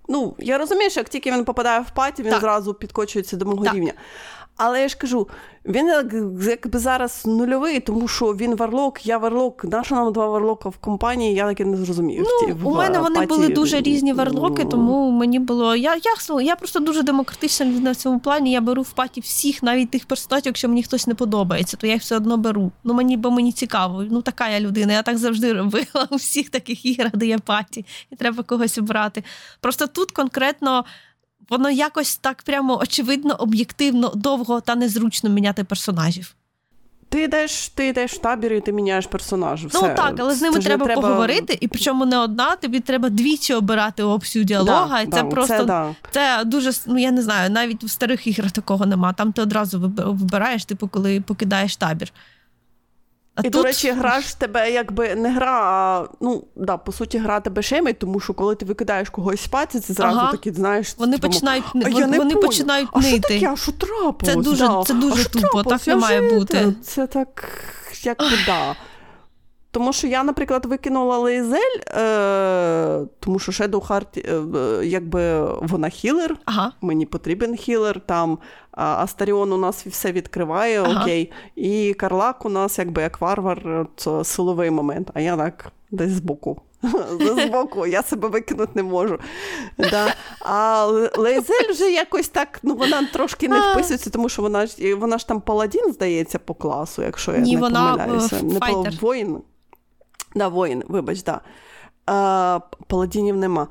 Ну, 0.08 0.36
я 0.40 0.58
розумію, 0.58 0.90
що 0.90 1.00
як 1.00 1.10
тільки 1.10 1.32
він 1.32 1.46
попадає 1.46 1.80
в 1.80 1.92
паті, 1.92 2.24
він 2.24 2.32
Так. 2.32 2.42
зразу 2.42 2.74
підкочується 2.74 3.38
до 3.38 3.46
мого 3.46 3.64
Так. 3.64 3.74
рівня. 3.74 3.94
Але 4.58 4.82
я 4.82 4.88
ж 4.88 4.98
кажу, 4.98 5.28
він 5.66 5.88
якби 6.48 6.80
зараз 6.80 7.26
нульовий, 7.26 7.80
тому 7.80 8.08
що 8.08 8.26
він 8.26 8.56
варлок, 8.56 9.06
я 9.06 9.18
варлок. 9.18 9.64
Нащо 9.66 9.96
нам 9.96 10.14
два 10.14 10.28
варлока 10.28 10.70
в 10.70 10.78
компанії? 10.78 11.34
Я 11.36 11.48
таки 11.48 11.66
не 11.66 11.78
в 11.78 11.86
ті- 11.86 11.94
Ну, 12.54 12.70
у 12.70 12.74
в 12.74 12.76
мене 12.76 13.00
вони 13.00 13.16
паті. 13.16 13.28
були 13.28 13.50
дуже 13.50 13.82
різні 13.82 14.14
варлоки, 14.14 14.64
Ну, 14.64 14.70
тому 14.70 15.12
мені 15.12 15.40
було. 15.40 15.76
Я 15.76 15.96
я, 15.96 16.42
я 16.42 16.56
просто 16.56 16.80
дуже 16.80 17.04
демократична 17.04 17.66
людина 17.66 17.92
в 17.92 17.96
цьому 17.96 18.20
плані. 18.20 18.52
Я 18.52 18.62
беру 18.62 18.82
в 18.82 18.92
паті 18.92 19.22
всіх, 19.22 19.64
навіть 19.64 19.90
тих 19.92 20.06
персонажів, 20.06 20.46
якщо 20.46 20.70
мені 20.70 20.84
хтось 20.84 21.08
не 21.08 21.16
подобається, 21.16 21.78
то 21.78 21.88
я 21.88 21.94
їх 21.94 22.02
все 22.02 22.16
одно 22.16 22.38
беру. 22.38 22.72
Ну 22.84 22.94
мені, 22.94 23.18
бо 23.18 23.32
мені 23.32 23.52
цікаво. 23.52 24.06
Ну 24.12 24.22
така 24.22 24.50
я 24.50 24.60
людина. 24.60 24.94
Я 24.94 25.02
так 25.04 25.18
завжди 25.18 25.54
робила 25.54 26.08
у 26.12 26.16
всіх 26.16 26.50
таких 26.50 26.86
іграх, 26.86 27.16
де 27.16 27.26
є 27.26 27.38
паті, 27.38 27.86
і 28.12 28.16
треба 28.16 28.44
когось 28.44 28.78
обрати. 28.78 29.24
Просто 29.62 29.88
тут 29.88 30.12
конкретно. 30.12 30.86
Воно 31.54 31.70
якось 31.70 32.18
так 32.18 32.44
прямо 32.44 32.80
очевидно, 32.80 33.36
об'єктивно, 33.40 34.12
довго 34.16 34.62
та 34.62 34.76
незручно 34.76 35.30
міняти 35.30 35.64
персонажів. 35.64 36.36
Ти 37.10 37.24
йдеш, 37.24 37.70
ти 37.70 37.88
йдеш 37.88 38.14
в 38.14 38.18
табір 38.18 38.54
і 38.54 38.62
ти 38.62 38.72
міняєш 38.72 39.08
персонажів. 39.08 39.72
Ну 39.74 39.80
Все. 39.80 39.90
так, 39.90 40.16
але 40.20 40.36
з 40.36 40.42
ними 40.42 40.56
не 40.56 40.62
треба, 40.62 40.88
поговорити, 40.88 41.58
і 41.62 41.68
причому 41.68 42.06
не 42.06 42.18
одна, 42.18 42.56
тобі 42.56 42.80
треба 42.80 43.10
двічі 43.10 43.54
обирати 43.54 44.04
опцію 44.04 44.46
діалога, 44.46 45.02
і 45.02 45.06
це 45.06 45.24
да, 45.24 45.24
просто 45.24 45.58
Це, 45.58 45.64
да. 45.64 45.96
Це 46.12 46.44
дуже 46.46 46.72
ну 46.88 46.98
я 46.98 47.12
не 47.12 47.22
знаю, 47.22 47.50
навіть 47.50 47.84
в 47.84 47.90
старих 47.90 48.28
іграх 48.28 48.52
такого 48.52 48.86
нема. 48.86 49.14
Там 49.14 49.32
ти 49.32 49.42
одразу 49.42 49.80
вибираєш, 49.98 50.66
типу, 50.66 50.88
коли 50.88 51.22
покидаєш 51.22 51.76
табір. 51.76 52.12
А 53.36 53.42
І, 53.42 53.44
тут... 53.44 53.52
до 53.52 53.64
речі, 53.64 53.92
гра 53.92 54.22
ж 54.22 54.40
тебе 54.40 54.72
якби 54.72 55.16
не 55.16 55.32
гра, 55.32 55.62
а 55.64 56.08
ну 56.22 56.44
да, 56.56 56.78
по 56.78 56.92
суті, 56.92 57.18
гра 57.18 57.40
тебе 57.40 57.62
шемить, 57.62 58.00
тому 58.00 58.20
що 58.20 58.34
коли 58.34 58.56
ти 58.56 58.66
викидаєш 58.66 59.10
когось 59.10 59.42
спати, 59.42 59.80
це 59.80 59.94
зразу 59.94 60.20
Ага. 60.20 60.32
такі, 60.32 60.52
знаєш, 60.52 60.96
Вони 60.98 61.18
типу, 61.18 61.28
починають 61.28 61.64
а 61.76 61.80
вони, 61.80 62.08
не 62.08 62.18
вони 62.18 62.36
починають 62.36 62.90
а 62.94 63.02
що 63.02 63.12
нити. 63.12 63.34
таке? 63.34 63.50
А 63.54 63.56
що 63.56 63.72
трапилось? 63.72 64.36
Це 64.36 64.36
дуже- 64.36 64.68
да. 64.68 64.84
це 64.86 64.94
дуже 64.94 65.14
а 65.14 65.18
що 65.18 65.30
тупо, 65.30 65.48
трапилось? 65.48 65.82
так 65.82 65.88
не 65.88 65.96
має 65.96 66.30
бути. 66.30 66.74
Це 66.84 67.08
так, 67.08 67.50
як 68.04 68.20
би, 68.20 68.38
да. 68.46 68.76
Тому 69.72 69.94
що 69.94 70.08
я, 70.08 70.24
наприклад, 70.24 70.66
викинула 70.66 71.18
Лейзель, 71.18 71.80
е, 71.88 73.06
тому 73.20 73.40
що 73.40 73.52
Shadow 73.52 73.88
Heart, 73.88 74.20
е, 74.20 74.86
якби 74.86 75.44
вона 75.62 75.90
хілер, 75.90 76.36
ага. 76.46 76.72
мені 76.82 77.06
потрібен 77.06 77.56
хілер. 77.56 78.02
Там 78.06 78.38
Астаріон 78.76 79.54
у 79.54 79.58
нас 79.58 79.86
все 79.86 80.12
відкриває, 80.12 80.82
ага. 80.82 81.02
окей. 81.02 81.32
І 81.56 81.94
Карлак 81.94 82.46
у 82.46 82.50
нас, 82.50 82.80
якби 82.80 83.02
як 83.02 83.22
варвар, 83.22 83.88
це 83.96 84.24
силовий 84.24 84.72
момент, 84.72 85.10
а 85.14 85.20
я 85.20 85.38
так 85.38 85.72
десь 85.92 86.12
збоку. 86.12 86.62
Збоку, 87.20 87.88
я 87.88 88.04
себе 88.04 88.28
викинути 88.28 88.72
не 88.76 88.84
можу. 88.84 89.20
Да. 89.78 90.14
А 90.40 90.86
Лейзель 91.18 91.72
вже 91.72 91.92
якось 91.92 92.30
так, 92.30 92.60
ну 92.64 92.76
вона 92.76 93.08
трошки 93.14 93.48
не 93.48 93.72
вписується, 93.72 94.10
тому 94.10 94.30
що 94.30 94.42
вона 94.42 94.66
ж 94.66 94.96
вона 94.96 95.18
ж 95.18 95.28
там 95.28 95.42
паладін, 95.42 95.94
здається, 95.94 96.40
по 96.40 96.54
класу, 96.54 97.02
якщо 97.02 97.32
я 97.32 97.38
Ні, 97.38 97.56
не 97.56 97.62
вона 97.62 97.98
помиляюся. 97.98 98.42
Не 98.44 98.90
воїн. 99.02 99.38
Да, 100.36 100.48
воїн, 100.48 100.84
вибач, 100.88 101.24
да. 101.24 101.42
А, 102.06 102.60
Паладінів 102.88 103.38
нема. 103.38 103.68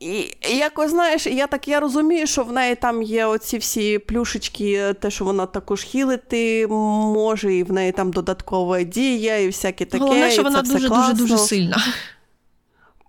І 0.00 0.34
якось 0.58 0.90
знаєш, 0.90 1.26
я 1.26 1.46
так 1.46 1.68
я 1.68 1.80
розумію, 1.80 2.26
що 2.26 2.42
в 2.42 2.52
неї 2.52 2.74
там 2.74 3.02
є 3.02 3.26
оці 3.26 3.58
всі 3.58 3.98
плюшечки, 3.98 4.94
те, 5.00 5.10
що 5.10 5.24
вона 5.24 5.46
також 5.46 5.82
хілити 5.82 6.66
може, 6.66 7.54
і 7.54 7.62
в 7.62 7.72
неї 7.72 7.92
там 7.92 8.10
додаткова 8.10 8.82
дія, 8.82 9.38
і 9.38 9.46
всяке 9.46 9.84
таке. 9.84 10.04
Головне, 10.04 10.30
що 10.30 10.42
вона 10.42 10.62
дуже-дуже 10.62 11.12
дуже 11.12 11.38
сильна. 11.38 11.82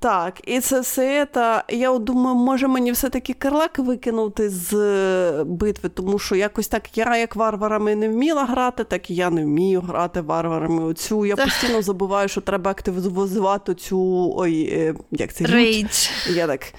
Так, 0.02 0.42
і 0.48 0.60
це 0.60 0.80
все 0.80 1.28
та 1.32 1.64
Я 1.70 1.98
думаю, 1.98 2.36
може 2.36 2.68
мені 2.68 2.92
все-таки 2.92 3.34
карлак 3.34 3.80
викинути 3.80 4.50
з 4.50 4.74
е, 4.74 5.44
битви, 5.44 5.90
тому 5.90 6.20
що 6.20 6.36
якось 6.36 6.68
так 6.68 6.98
я 6.98 7.18
як 7.18 7.36
варварами 7.36 7.96
не 7.96 8.10
вміла 8.10 8.46
грати, 8.46 8.84
так 8.84 9.10
і 9.10 9.16
я 9.16 9.30
не 9.30 9.44
вмію 9.44 9.82
грати 9.82 10.22
варварами. 10.22 10.84
Оцю 10.84 11.26
я 11.26 11.36
постійно 11.36 11.82
забуваю, 11.82 12.28
що 12.28 12.42
треба 12.42 12.72
активізувати 12.72 13.76
цю 13.76 14.32
ой, 14.36 14.70
е, 14.72 14.96
як 15.12 15.34
це 15.34 15.46
Рейдж. 15.46 16.10
Я 16.30 16.48
так. 16.48 16.74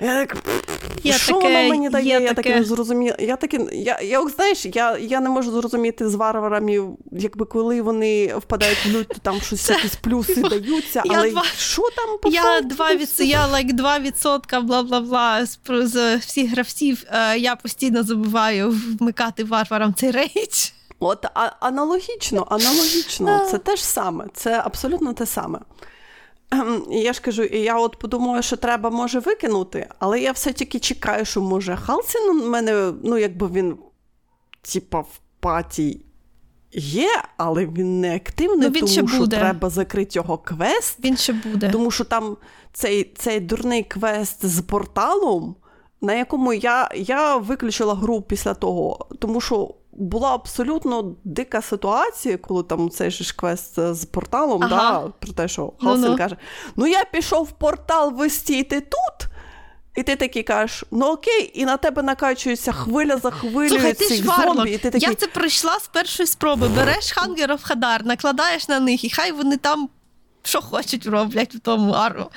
Я 0.00 0.26
так, 0.26 0.36
я 1.02 1.18
що 1.18 1.32
таке, 1.32 1.46
воно 1.46 1.68
мені 1.68 1.88
дає? 1.88 2.08
Я 2.08 2.20
таке. 2.20 2.34
так 2.34 2.46
не 2.46 2.64
зрозуміла. 2.64 3.16
Я 3.18 3.36
таки, 3.36 3.68
я, 3.72 4.00
я, 4.00 4.28
знаєш, 4.28 4.66
я 4.66 4.98
я 4.98 5.20
не 5.20 5.28
можу 5.28 5.50
зрозуміти 5.50 6.08
з 6.08 6.14
варварами, 6.14 6.88
якби 7.12 7.44
коли 7.44 7.82
вони 7.82 8.34
впадають 8.36 8.86
в 8.86 8.88
лють, 8.88 9.08
то 9.08 9.18
там 9.22 9.40
щось 9.40 9.70
якісь 9.70 9.96
плюси 9.96 10.42
даються, 10.42 11.02
але 11.08 11.30
два, 11.30 11.44
що 11.58 11.82
там 11.96 12.18
по 12.22 12.28
Я 12.28 12.60
два 12.60 12.94
від, 12.94 13.08
я 13.18 13.46
like 13.46 13.74
2%, 13.74 14.62
бла 14.62 14.82
бла 14.82 15.00
бла 15.00 15.46
з, 15.46 15.58
з 15.68 16.16
всіх 16.16 16.50
гравців. 16.50 17.04
Е, 17.10 17.38
я 17.38 17.56
постійно 17.56 18.02
забуваю 18.02 18.80
вмикати 19.00 19.44
варварам 19.44 19.94
цей 19.94 20.10
рейдж. 20.10 20.70
От 20.98 21.26
а, 21.34 21.50
аналогічно, 21.60 22.46
аналогічно, 22.50 23.46
це 23.50 23.58
те 23.58 23.76
ж 23.76 23.84
саме, 23.84 24.24
це 24.34 24.62
абсолютно 24.64 25.12
те 25.12 25.26
саме. 25.26 25.58
Ем, 26.50 26.82
я 26.90 27.12
ж 27.12 27.20
кажу, 27.20 27.42
і 27.42 27.58
я 27.58 27.78
от 27.78 27.98
подумаю, 27.98 28.42
що 28.42 28.56
треба 28.56 28.90
може 28.90 29.18
викинути, 29.18 29.88
але 29.98 30.20
я 30.20 30.32
все-таки 30.32 30.78
чекаю, 30.78 31.24
що 31.24 31.40
може 31.40 31.76
Халсін 31.76 32.30
у 32.30 32.50
мене, 32.50 32.92
ну, 33.02 33.18
якби 33.18 33.46
він, 33.46 33.76
типа, 34.62 35.00
в 35.00 35.20
паті 35.40 36.00
є, 36.72 37.22
але 37.36 37.66
він 37.66 38.00
не 38.00 38.16
активний, 38.16 38.68
ну, 38.68 38.74
він 38.74 38.86
тому 38.86 39.08
що 39.08 39.18
буде. 39.18 39.36
треба 39.36 39.70
закрити 39.70 40.10
його 40.12 40.38
квест. 40.38 41.04
Він 41.04 41.16
ще 41.16 41.32
буде. 41.32 41.70
Тому 41.70 41.90
що 41.90 42.04
там 42.04 42.36
цей 42.72 43.12
цей 43.16 43.40
дурний 43.40 43.82
квест 43.82 44.46
з 44.46 44.60
порталом, 44.60 45.56
на 46.00 46.14
якому 46.14 46.52
я 46.52 46.90
я 46.94 47.36
виключила 47.36 47.94
гру 47.94 48.22
після 48.22 48.54
того, 48.54 49.08
тому 49.18 49.40
що 49.40 49.74
була 49.96 50.34
абсолютно 50.34 51.14
дика 51.24 51.62
ситуація, 51.62 52.36
коли 52.36 52.62
там 52.62 52.90
цей 52.90 53.10
ж 53.10 53.36
квест 53.36 53.80
з 53.94 54.04
порталом, 54.04 54.62
ага. 54.62 54.76
да, 54.76 55.12
про 55.18 55.32
те, 55.32 55.48
що 55.48 55.72
Халсін 55.80 56.02
ну, 56.02 56.08
ну. 56.08 56.16
каже: 56.16 56.36
Ну 56.76 56.86
я 56.86 57.04
пішов 57.04 57.44
в 57.44 57.50
портал, 57.50 58.12
ви 58.12 58.30
стійте 58.30 58.80
тут. 58.80 59.30
І 59.96 60.02
ти 60.02 60.16
такий 60.16 60.42
кажеш, 60.42 60.84
ну 60.90 61.06
окей, 61.06 61.52
і 61.54 61.64
на 61.64 61.76
тебе 61.76 62.02
накачується 62.02 62.72
хвиля 62.72 63.16
за 63.16 63.30
хвилею 63.30 63.70
Слухай, 63.70 63.94
цих 63.94 64.24
зомбі. 64.24 64.70
І 64.70 64.78
ти 64.78 64.90
такий... 64.90 65.08
Я 65.08 65.14
це 65.14 65.26
пройшла 65.26 65.78
з 65.78 65.86
першої 65.86 66.26
спроби. 66.26 66.68
Береш 66.68 67.12
хангеров 67.12 67.62
хадар, 67.62 68.06
накладаєш 68.06 68.68
на 68.68 68.80
них, 68.80 69.04
і 69.04 69.10
хай 69.10 69.32
вони 69.32 69.56
там 69.56 69.88
що 70.46 70.60
хочуть 70.60 71.06
роблять 71.06 71.54
в 71.54 71.60
тому 71.60 71.92
ару. 71.92 72.30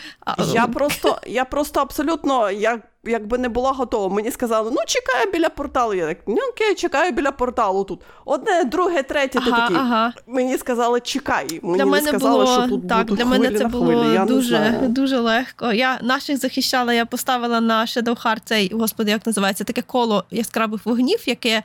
Я 0.53 0.67
просто 0.67 1.19
я 1.27 1.45
просто 1.45 1.79
абсолютно 1.79 2.51
я 2.51 2.79
якби 3.03 3.37
не 3.37 3.49
була 3.49 3.71
готова. 3.71 4.15
Мені 4.15 4.31
сказали, 4.31 4.71
ну 4.71 4.77
чекаю 4.87 5.31
біля 5.31 5.49
порталу. 5.49 5.93
Я 5.93 6.07
так, 6.07 6.17
ну 6.27 6.37
окей, 6.53 6.75
чекаю 6.75 7.11
біля 7.11 7.31
порталу 7.31 7.83
тут. 7.83 8.01
Одне, 8.25 8.63
друге, 8.63 9.03
третє. 9.03 9.39
Ага, 9.41 9.51
ти 9.51 9.61
такий. 9.61 9.77
Ага. 9.77 10.13
Мені 10.27 10.57
сказали, 10.57 10.99
чекай. 10.99 11.59
Мені 11.63 11.77
для 11.77 11.85
мене 11.85 12.07
сказали, 12.07 12.45
було, 12.45 12.57
що 12.57 12.67
тут 12.67 12.87
так, 12.87 13.07
будуть 13.07 13.17
для 13.17 13.25
хвилі 13.25 13.41
мене 13.41 13.57
це 13.57 13.63
на 13.63 13.69
було 13.69 13.85
хвилі. 13.85 14.13
Я 14.13 14.25
дуже 14.25 14.79
дуже 14.81 15.19
легко. 15.19 15.73
Я 15.73 15.99
наших 16.01 16.37
захищала, 16.37 16.93
я 16.93 17.05
поставила 17.05 17.61
на 17.61 17.85
Shadow 17.85 18.25
Heart 18.25 18.41
цей, 18.45 18.71
господи, 18.73 19.11
як 19.11 19.25
називається, 19.25 19.63
таке 19.63 19.81
коло 19.81 20.23
яскравих 20.31 20.85
вогнів, 20.85 21.19
яке. 21.25 21.63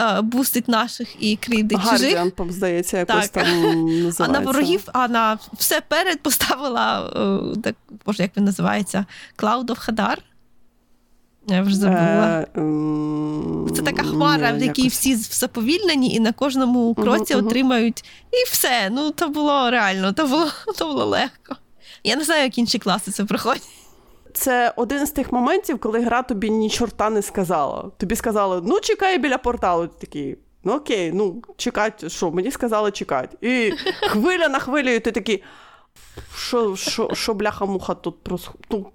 Е, 0.00 0.20
бустить 0.20 0.68
наших 0.68 1.22
і 1.22 1.36
крідить 1.36 1.90
чужих. 1.90 2.18
Guardian, 2.18 2.52
здається, 2.52 2.98
якось 2.98 3.28
так. 3.28 3.44
там 3.44 3.62
називається. 3.84 4.24
А 4.24 4.28
на 4.28 4.40
ворогів, 4.40 4.82
а 4.92 5.08
на 5.08 5.38
все 5.52 5.80
перед 5.88 6.20
поставила, 6.20 7.10
е, 7.54 7.60
так, 7.60 7.76
боже, 8.06 8.22
як 8.22 8.36
він 8.36 8.44
називається? 8.44 9.06
Of 9.38 9.88
Hadar. 9.88 10.16
Я 11.48 11.62
вже 11.62 11.76
забула. 11.76 12.46
Е, 12.56 13.74
Це 13.76 13.82
така 13.82 14.02
хмара, 14.02 14.52
в 14.52 14.62
якій 14.62 14.88
всі 14.88 15.16
заповільнені, 15.16 16.14
і 16.14 16.20
на 16.20 16.32
кожному 16.32 16.94
кроці 16.94 17.34
отримають. 17.34 18.04
І 18.30 18.50
все. 18.50 18.90
Ну, 18.90 19.10
то 19.10 19.28
було 19.28 19.70
реально, 19.70 20.12
то 20.12 20.26
було, 20.26 20.46
то 20.78 20.86
було 20.86 21.04
легко. 21.04 21.56
Я 22.04 22.16
не 22.16 22.24
знаю, 22.24 22.42
як 22.42 22.58
інші 22.58 22.78
класи 22.78 23.10
це 23.10 23.24
проходять. 23.24 23.68
Це 24.34 24.72
один 24.76 25.06
з 25.06 25.10
тих 25.10 25.32
моментів, 25.32 25.80
коли 25.80 26.00
гра 26.00 26.22
тобі 26.22 26.50
ні 26.50 26.70
чорта 26.70 27.10
не 27.10 27.22
сказала. 27.22 27.90
Тобі 27.96 28.16
сказали, 28.16 28.60
ну 28.64 28.80
чекай 28.80 29.18
біля 29.18 29.38
порталу. 29.38 29.86
Ти 29.86 30.06
такий, 30.06 30.38
ну 30.64 30.72
окей, 30.72 31.12
ну 31.12 31.42
чекати, 31.56 32.10
що, 32.10 32.30
мені 32.30 32.50
сказали 32.50 32.90
чекати. 32.90 33.36
І 33.40 33.72
хвиля 34.08 34.48
на 34.48 34.58
хвилю, 34.58 34.90
і 34.90 35.00
ти 35.00 35.10
такий. 35.10 35.42
Що 36.36 36.76
що, 36.76 37.10
що 37.14 37.34
бляха-муха 37.34 37.94
тут. 37.94 38.16
Ну, 38.70 38.86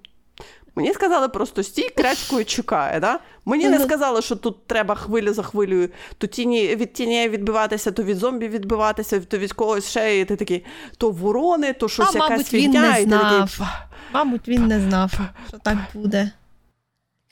Мені 0.74 0.92
сказали 0.92 1.28
просто 1.28 1.62
стій 1.62 1.88
крячкою 1.96 2.44
чекає. 2.44 3.00
Да? 3.00 3.18
Мені 3.44 3.68
не 3.68 3.78
сказали, 3.78 4.22
що 4.22 4.36
тут 4.36 4.66
треба 4.66 4.94
хвилю 4.94 5.32
за 5.32 5.42
хвилею, 5.42 5.88
то 6.18 6.26
тіні 6.26 6.76
від 6.76 6.92
тіні 6.92 7.28
відбиватися, 7.28 7.92
то 7.92 8.02
від 8.02 8.16
зомбі 8.16 8.48
відбиватися, 8.48 9.20
то 9.20 9.38
від 9.38 9.52
когось 9.52 9.90
ще 9.90 10.20
і 10.20 10.24
ти 10.24 10.36
такий, 10.36 10.64
то 10.96 11.10
ворони, 11.10 11.72
то 11.72 11.88
щось 11.88 12.14
а, 12.14 12.18
якась 12.18 12.48
фігня. 12.48 12.80
Він 12.80 12.90
не 12.90 13.02
знав. 13.02 13.50
Такий... 13.50 13.66
Мабуть, 14.12 14.48
він 14.48 14.66
не 14.66 14.80
знав, 14.80 15.12
що 15.48 15.58
так 15.58 15.78
буде. 15.94 16.30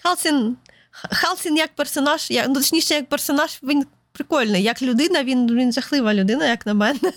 Халсін 0.03 0.57
Халсін 0.91 1.57
як 1.57 1.75
персонаж, 1.75 2.31
як, 2.31 2.49
ну, 2.49 2.55
точніше, 2.55 2.95
як 2.95 3.09
персонаж, 3.09 3.59
він 3.63 3.87
прикольний. 4.13 4.63
Як 4.63 4.83
людина, 4.83 5.25
він 5.25 5.55
він 5.55 5.73
жахлива 5.73 6.15
людина, 6.15 6.47
як 6.47 6.67
на 6.67 6.75
мене. 6.75 7.13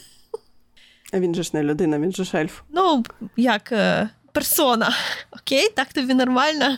А 1.14 1.20
він 1.20 1.36
же 1.36 1.44
ж 1.44 1.50
не 1.54 1.64
людина, 1.64 2.00
він 2.00 2.12
же 2.12 2.24
ж 2.24 2.38
ельф. 2.38 2.62
Ну, 2.70 3.04
як 3.38 3.72
е, 3.72 4.10
персона. 4.32 4.94
Окей, 5.32 5.70
так 5.76 5.94
тобі 5.94 6.14
нормально. 6.14 6.78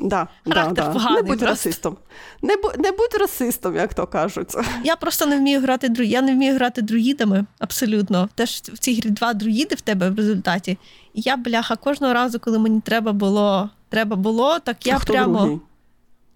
Да, 0.00 0.28
да, 0.46 0.66
да. 0.72 0.88
Поганий, 0.90 1.22
Не 1.22 1.28
будь 1.28 1.38
просто. 1.38 1.46
расистом. 1.46 1.96
Не 2.42 2.54
не 2.78 2.90
будь 2.92 3.14
расистом, 3.20 3.76
як 3.76 3.94
то 3.94 4.06
кажуть. 4.06 4.54
Я 4.84 4.96
просто 4.96 5.26
не 5.26 5.36
вмію 5.38 5.60
грати 5.60 5.88
дру... 5.88 6.04
Я 6.04 6.22
не 6.22 6.32
вмію 6.34 6.54
грати 6.54 6.82
друїдами, 6.82 7.44
абсолютно. 7.58 8.28
Теж 8.34 8.50
в 8.50 8.78
цій 8.78 8.94
грі 9.00 9.10
два 9.10 9.34
друїди 9.34 9.74
в 9.74 9.80
тебе 9.80 10.10
в 10.10 10.16
результаті. 10.16 10.78
І 11.14 11.20
я, 11.20 11.36
бляха, 11.36 11.76
кожного 11.76 12.12
разу, 12.14 12.40
коли 12.40 12.58
мені 12.58 12.80
треба 12.80 13.12
було, 13.12 13.70
треба 13.88 14.16
було, 14.16 14.58
так 14.58 14.86
я 14.86 14.96
а 14.96 14.98
прямо. 14.98 15.38
Другий? 15.38 15.60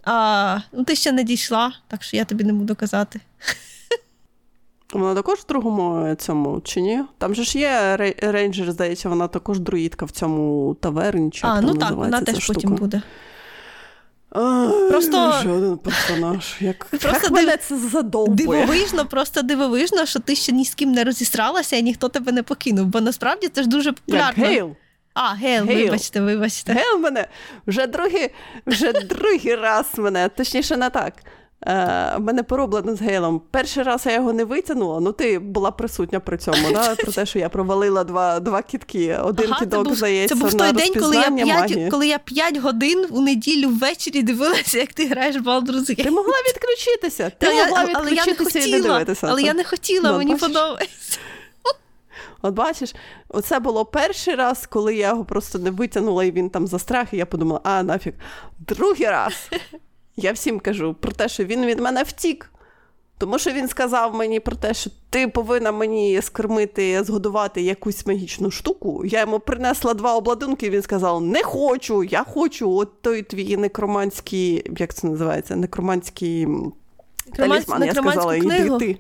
А, 0.05 0.59
Ну, 0.73 0.85
ти 0.85 0.97
ще 0.97 1.13
не 1.13 1.25
дійшла, 1.25 1.73
так 1.89 2.03
що 2.03 2.17
я 2.17 2.25
тобі 2.25 2.45
не 2.45 2.53
буду 2.53 2.75
казати. 2.75 3.21
Вона 4.93 5.15
також 5.15 5.39
в 5.39 5.47
другому 5.47 6.15
цьому 6.15 6.61
чи 6.65 6.81
ні? 6.81 7.03
Там 7.19 7.35
же 7.35 7.45
ж 7.45 7.59
є 7.59 7.97
рейнджер, 8.23 8.73
здається, 8.73 9.09
вона 9.09 9.29
також 9.29 9.61
друїдка 9.61 10.05
в 10.07 10.11
цьому 10.11 10.77
таверні. 10.81 11.31
Чи 11.31 11.47
а, 11.47 11.61
ну 11.61 11.75
так, 11.75 11.93
вона 11.93 12.21
теж 12.21 12.39
штука. 12.39 12.55
потім 12.55 12.75
буде. 12.75 13.03
А, 14.31 14.69
просто 14.91 15.35
ще 15.41 15.49
один 15.49 15.79
персонаж. 15.79 16.57
Як 16.61 16.85
просто 16.85 17.11
як 17.23 17.31
мене 17.31 17.57
це 17.57 17.79
задовбує. 17.79 18.61
Дивовижно, 18.61 19.07
просто 19.07 19.43
дивовижно, 19.43 20.07
що 20.07 20.19
ти 20.21 20.35
ще 20.35 20.53
ні 20.53 20.65
з 20.65 20.75
ким 20.75 20.93
не 20.93 21.05
розсталася 21.05 21.77
і 21.77 21.83
ніхто 21.83 22.09
тебе 22.09 22.33
не 22.33 22.43
покинув. 22.43 22.87
Бо 22.87 23.01
насправді 23.01 23.49
це 23.49 23.63
ж 23.63 23.69
дуже 23.69 23.93
популярно. 23.93 24.45
Як 24.45 24.53
Гейл. 24.53 24.77
А, 25.15 25.35
Гейл, 25.35 25.65
Гейл, 25.65 25.85
вибачте, 25.85 26.21
вибачте. 26.21 26.73
Гейл 26.73 26.99
мене 26.99 27.27
вже 27.67 27.87
другий, 27.87 28.31
вже 28.67 28.93
другий 29.09 29.55
раз 29.55 29.87
мене, 29.97 30.29
точніше, 30.29 30.77
не 30.77 30.91
так. 30.91 31.13
Е, 31.67 32.15
в 32.17 32.21
мене 32.21 32.43
пороблено 32.43 32.97
з 32.97 33.01
Гейлом. 33.03 33.43
Перший 33.51 33.83
раз 33.83 34.07
я 34.07 34.13
його 34.13 34.33
не 34.33 34.45
витягнула, 34.45 35.01
ну 35.01 35.13
ти 35.13 35.39
була 35.39 35.71
присутня 35.71 36.21
при 36.21 36.39
цьому, 36.39 36.73
да? 36.73 36.95
про 36.99 37.13
те, 37.13 37.27
що 37.27 37.39
я 37.39 37.49
провалила 37.49 38.05
два 38.05 38.41
два 38.41 38.63
кідки. 38.63 39.17
Один 39.17 39.47
ага, 39.51 39.61
кідок, 39.61 39.85
був, 39.85 39.95
здається, 39.95 40.35
Це 40.35 40.41
був 40.41 40.55
той 40.55 40.73
день, 40.73 40.95
коли 40.95 41.17
я 41.17 41.31
5, 41.31 41.91
коли 41.91 42.09
я 42.09 42.19
5 42.19 42.57
годин 42.57 43.07
у 43.11 43.21
неділю 43.21 43.69
ввечері 43.69 44.23
дивилася, 44.23 44.79
як 44.79 44.93
ти 44.93 45.07
граєш 45.07 45.37
в 45.37 45.41
Baldur's 45.41 45.91
Gate. 45.91 46.03
Ти 46.03 46.11
могла 46.11 46.35
відключитися. 46.49 47.33
Ти 47.39 47.47
могла 47.47 47.85
відключитися 47.85 48.01
але 48.01 48.13
я 48.13 48.25
не 48.27 48.35
хотіла, 48.35 48.67
і 48.67 48.73
не 48.73 48.81
дивитися. 48.81 49.27
Але 49.31 49.43
я 49.43 49.55
не 49.55 49.65
хотіла, 49.65 50.13
ну, 50.13 50.19
мені 50.19 50.37
подобається. 50.37 51.19
От 52.43 52.55
бачиш, 52.55 52.95
оце 53.29 53.59
було 53.59 53.85
перший 53.85 54.35
раз, 54.35 54.67
коли 54.67 54.95
я 54.95 55.09
його 55.09 55.25
просто 55.25 55.59
не 55.59 55.71
витягнула, 55.71 56.25
і 56.25 56.31
він 56.31 56.51
там 56.51 56.67
застряг, 56.67 57.07
і 57.13 57.17
я 57.17 57.27
подумала, 57.27 57.61
а 57.65 57.83
нафіг. 57.83 58.13
Другий 58.59 59.07
раз 59.07 59.51
я 60.17 60.33
всім 60.33 60.61
кажу 60.61 60.95
про 61.01 61.13
те, 61.13 61.29
що 61.29 61.45
він 61.45 61.67
від 61.67 61.81
мене 61.81 62.03
втік. 62.03 62.51
Тому 63.19 63.39
що 63.39 63.51
він 63.51 63.69
сказав 63.69 64.15
мені 64.15 64.41
про 64.41 64.57
те, 64.57 64.75
що 64.75 64.91
ти 65.11 65.29
повинна 65.29 65.73
мені 65.73 66.23
скормити, 66.23 67.05
згодувати 67.05 67.63
якусь 67.63 68.07
магічну 68.07 68.51
штуку. 68.51 69.05
Я 69.05 69.21
йому 69.21 69.41
принесла 69.41 69.95
два 69.95 70.15
обладунки, 70.15 70.67
і 70.67 70.71
він 70.71 70.83
сказав: 70.83 71.21
Не 71.23 71.43
хочу, 71.43 72.05
я 72.05 72.25
хочу 72.25 72.71
от 72.71 73.03
той 73.03 73.23
твій 73.23 73.57
некроманський, 73.57 74.65
як 74.79 74.95
це 74.95 75.07
називається, 75.07 75.57
некроманський 75.57 76.47
талісман. 77.37 77.85
Я 77.85 77.95
сказала, 77.95 78.37
іди 78.37 78.71
ти. 78.79 78.99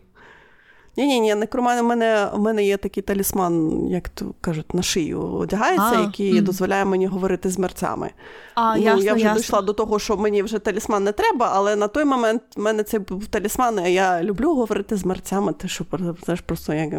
Ні, 1.00 1.06
ні, 1.06 1.20
ні, 1.20 1.34
некроман, 1.34 1.78
у 1.78 1.82
мене 1.88 2.28
у 2.34 2.38
мене 2.38 2.64
є 2.64 2.76
такий 2.76 3.02
талісман, 3.02 3.86
як 3.88 4.08
то 4.08 4.34
кажуть, 4.40 4.74
на 4.74 4.82
шию 4.82 5.22
одягається, 5.22 5.92
а, 5.96 6.00
який 6.00 6.38
м. 6.38 6.44
дозволяє 6.44 6.84
мені 6.84 7.06
говорити 7.06 7.50
з 7.50 7.58
мерцями. 7.58 8.10
А, 8.54 8.76
ну, 8.76 8.82
ясно, 8.82 9.02
Я 9.02 9.14
вже 9.14 9.24
ясно. 9.24 9.40
дійшла 9.40 9.62
до 9.62 9.72
того, 9.72 9.98
що 9.98 10.16
мені 10.16 10.42
вже 10.42 10.58
талісман 10.58 11.04
не 11.04 11.12
треба, 11.12 11.50
але 11.54 11.76
на 11.76 11.88
той 11.88 12.04
момент 12.04 12.42
в 12.56 12.60
мене 12.60 12.82
це 12.82 12.98
був 12.98 13.26
талісман, 13.26 13.78
а 13.78 13.88
я 13.88 14.22
люблю 14.22 14.54
говорити 14.54 14.96
з 14.96 15.04
мерцями. 15.04 15.52
Ти 15.52 15.68
що 15.68 15.84
знаєш, 16.24 16.40
просто 16.40 16.74
як. 16.74 16.90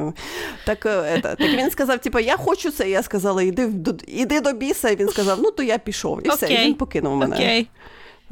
Так 0.66 0.86
это, 0.86 1.22
так 1.22 1.39
він 1.39 1.72
сказав: 1.72 1.99
типу, 1.99 2.20
я 2.20 2.38
хочу 2.38 2.72
це. 2.72 2.89
Я 2.89 3.04
сказала, 3.04 3.43
іди 3.43 3.68
до, 3.68 3.93
іди 4.08 4.41
до 4.41 4.54
біса. 4.54 4.89
І 4.89 4.95
він 4.95 5.10
сказав, 5.10 5.39
ну 5.41 5.52
то 5.52 5.64
я 5.64 5.78
пішов. 5.78 6.26
І 6.26 6.30
okay. 6.30 6.36
все, 6.36 6.54
і 6.54 6.58
він 6.58 6.74
покинув 6.74 7.16
мене. 7.16 7.36
Okay. 7.36 7.68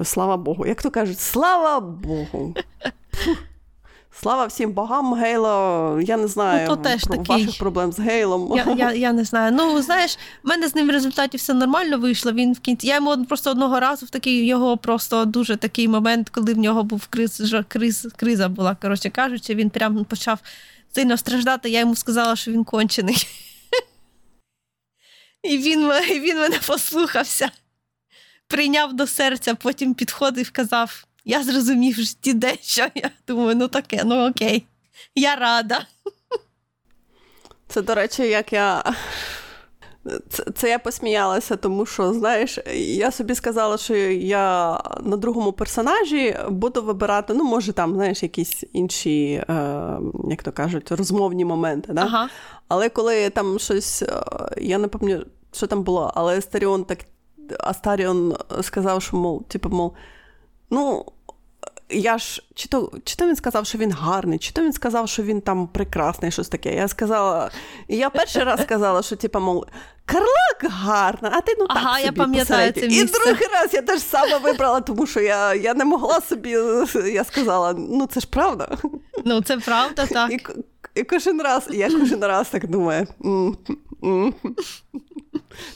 Слава 0.03 0.37
Богу. 0.37 0.65
Як 0.65 0.81
то 0.81 0.91
кажуть, 0.91 1.19
слава 1.19 1.79
Богу. 1.79 2.53
Слава 4.21 4.45
всім 4.45 4.71
богам, 4.71 5.13
Гейло. 5.13 5.99
Я 6.03 6.17
не 6.17 6.27
знаю 6.27 6.67
ну, 6.69 6.75
то 6.75 6.83
теж 6.83 7.03
про 7.03 7.17
такий. 7.17 7.45
ваших 7.45 7.59
проблем 7.59 7.91
з 7.91 7.99
Гейлом. 7.99 8.53
Я 8.55 8.75
я, 8.77 8.93
я 9.09 9.13
не 9.13 9.23
знаю. 9.23 9.51
Ну, 9.51 9.81
знаєш, 9.81 10.17
в 10.43 10.47
мене 10.47 10.67
з 10.67 10.75
ним 10.75 10.87
в 10.87 10.91
результаті 10.91 11.37
все 11.37 11.53
нормально 11.53 11.97
вийшло. 11.97 12.31
Він 12.31 12.53
в 12.53 12.59
кінці. 12.59 12.87
Я 12.87 12.95
йому 12.95 13.25
просто 13.25 13.51
одного 13.51 13.79
разу 13.79 14.05
в 14.05 14.09
такий 14.09 14.45
його 14.45 14.77
просто 14.77 15.25
дуже 15.25 15.55
такий 15.55 15.87
момент, 15.87 16.29
коли 16.29 16.53
в 16.53 16.57
нього 16.57 16.83
був 16.83 17.07
криз, 17.07 17.55
криз, 17.67 18.07
криза 18.15 18.49
була, 18.49 18.75
коротше 18.81 19.09
кажучи, 19.09 19.55
він 19.55 19.69
прям 19.69 20.05
почав 20.05 20.39
сильно 20.95 21.17
страждати. 21.17 21.69
Я 21.69 21.79
йому 21.79 21.95
сказала, 21.95 22.35
що 22.35 22.51
він 22.51 22.63
кончений. 22.63 23.27
І 25.43 25.57
він, 25.57 25.91
він 26.09 26.37
мене 26.37 26.59
послухався, 26.67 27.51
прийняв 28.47 28.93
до 28.93 29.07
серця, 29.07 29.55
потім 29.55 29.93
підходив 29.93 30.47
і 30.47 30.51
казав 30.51 31.05
я 31.29 31.43
зрозумів 31.43 31.95
в 31.95 32.01
житті 32.01 32.33
дещо. 32.33 32.87
Я 32.95 33.11
думаю, 33.27 33.55
ну 33.55 33.67
таке, 33.67 34.01
ну 34.05 34.29
окей, 34.29 34.65
я 35.15 35.35
рада. 35.35 35.85
Це, 37.67 37.81
до 37.81 37.95
речі, 37.95 38.23
як 38.23 38.53
я. 38.53 38.83
Це, 40.29 40.43
це 40.55 40.69
я 40.69 40.79
посміялася, 40.79 41.55
тому 41.55 41.85
що, 41.85 42.13
знаєш, 42.13 42.59
я 42.75 43.11
собі 43.11 43.35
сказала, 43.35 43.77
що 43.77 43.95
я 43.95 44.79
на 45.01 45.17
другому 45.17 45.51
персонажі 45.51 46.37
буду 46.49 46.81
вибирати, 46.81 47.33
ну, 47.33 47.43
може, 47.43 47.73
там, 47.73 47.93
знаєш, 47.93 48.23
якісь 48.23 48.63
інші, 48.73 49.31
е, 49.33 49.45
як 50.29 50.43
то 50.43 50.51
кажуть, 50.51 50.91
розмовні 50.91 51.45
моменти. 51.45 51.93
Да? 51.93 52.01
Ага. 52.01 52.29
Але 52.67 52.89
коли 52.89 53.29
там 53.29 53.59
щось, 53.59 54.01
е, 54.01 54.23
я 54.57 54.77
не 54.77 54.87
пам'ятаю, 54.87 55.27
що 55.51 55.67
там 55.67 55.83
було, 55.83 56.11
але 56.15 56.37
Астаріон 56.37 56.85
так 56.85 56.99
Астаріон 57.59 58.37
сказав, 58.61 59.01
що, 59.01 59.17
мов, 59.17 59.43
типу, 59.43 59.69
мов, 59.69 59.95
ну, 60.69 61.05
я 61.89 62.17
ж 62.17 62.43
чи 62.55 62.67
то 62.67 62.91
чи 63.03 63.15
то 63.15 63.27
він 63.27 63.35
сказав, 63.35 63.65
що 63.65 63.77
він 63.77 63.91
гарний, 63.91 64.39
чи 64.39 64.51
то 64.51 64.61
він 64.61 64.73
сказав, 64.73 65.09
що 65.09 65.23
він 65.23 65.41
там 65.41 65.67
прекрасний, 65.67 66.31
щось 66.31 66.49
таке. 66.49 66.75
Я 66.75 66.87
сказала, 66.87 67.51
я 67.87 68.09
перший 68.09 68.43
раз 68.43 68.61
сказала, 68.61 69.01
що 69.01 69.15
типу, 69.15 69.39
мов, 69.39 69.65
Карлак 70.05 70.63
гарна, 70.63 71.31
а 71.33 71.41
ти 71.41 71.55
ну 71.59 71.67
так 71.67 71.77
ага, 71.77 71.93
собі 71.93 72.05
я 72.05 72.11
пам'ятаю 72.11 72.71
це 72.71 72.87
місце. 72.87 73.01
І 73.01 73.05
другий 73.05 73.47
раз 73.53 73.73
я 73.73 73.81
теж 73.81 74.01
саме 74.01 74.37
вибрала, 74.37 74.81
тому 74.81 75.07
що 75.07 75.19
я 75.19 75.53
я 75.55 75.73
не 75.73 75.85
могла 75.85 76.21
собі. 76.21 76.57
Я 77.13 77.23
сказала, 77.23 77.73
ну 77.73 78.05
це 78.05 78.19
ж 78.19 78.27
правда. 78.27 78.77
Ну, 79.25 79.41
це 79.41 79.57
правда, 79.57 80.05
так. 80.05 80.31
І, 80.31 80.39
і 80.95 81.03
кожен 81.03 81.41
раз, 81.41 81.67
я 81.71 81.89
кожен 81.89 82.19
раз 82.19 82.49
так 82.49 82.67
думаю. 82.67 83.07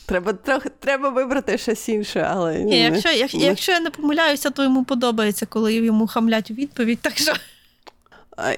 Треба 0.06 0.34
трохи 0.34 0.70
треба 0.80 1.10
вибрати 1.10 1.58
щось 1.58 1.90
інше, 1.90 2.28
але 2.32 2.60
Ні, 2.60 2.80
якщо 2.80 3.10
як, 3.10 3.34
якщо 3.34 3.72
я 3.72 3.80
не 3.80 3.90
помиляюся, 3.90 4.50
то 4.50 4.64
йому 4.64 4.84
подобається, 4.84 5.46
коли 5.46 5.74
йому 5.74 6.08
хамлять 6.08 6.52
у 6.52 6.54
відповідь. 6.54 7.00
Так 7.02 7.18
що 7.18 7.34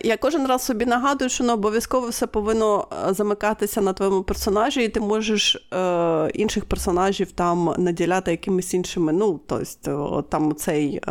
я 0.02 0.18
кожен 0.18 0.48
раз 0.48 0.66
собі 0.66 0.86
нагадую, 0.86 1.30
що 1.30 1.44
не 1.44 1.54
обов'язково 1.54 2.08
все 2.08 2.28
повинно 2.28 2.88
е, 3.10 3.14
замикатися 3.14 3.82
на 3.82 3.94
твоєму 3.94 4.24
персонажі, 4.24 4.84
і 4.84 4.90
ти 4.90 5.00
можеш 5.00 5.56
е, 5.74 6.30
інших 6.34 6.66
персонажів 6.66 7.32
там 7.32 7.76
наділяти 7.78 8.32
якимись 8.32 8.74
іншими. 8.74 9.14
Ну, 9.14 9.40
тобто, 9.48 10.26
там 10.30 10.56
цей 10.56 10.96
е, 10.96 11.02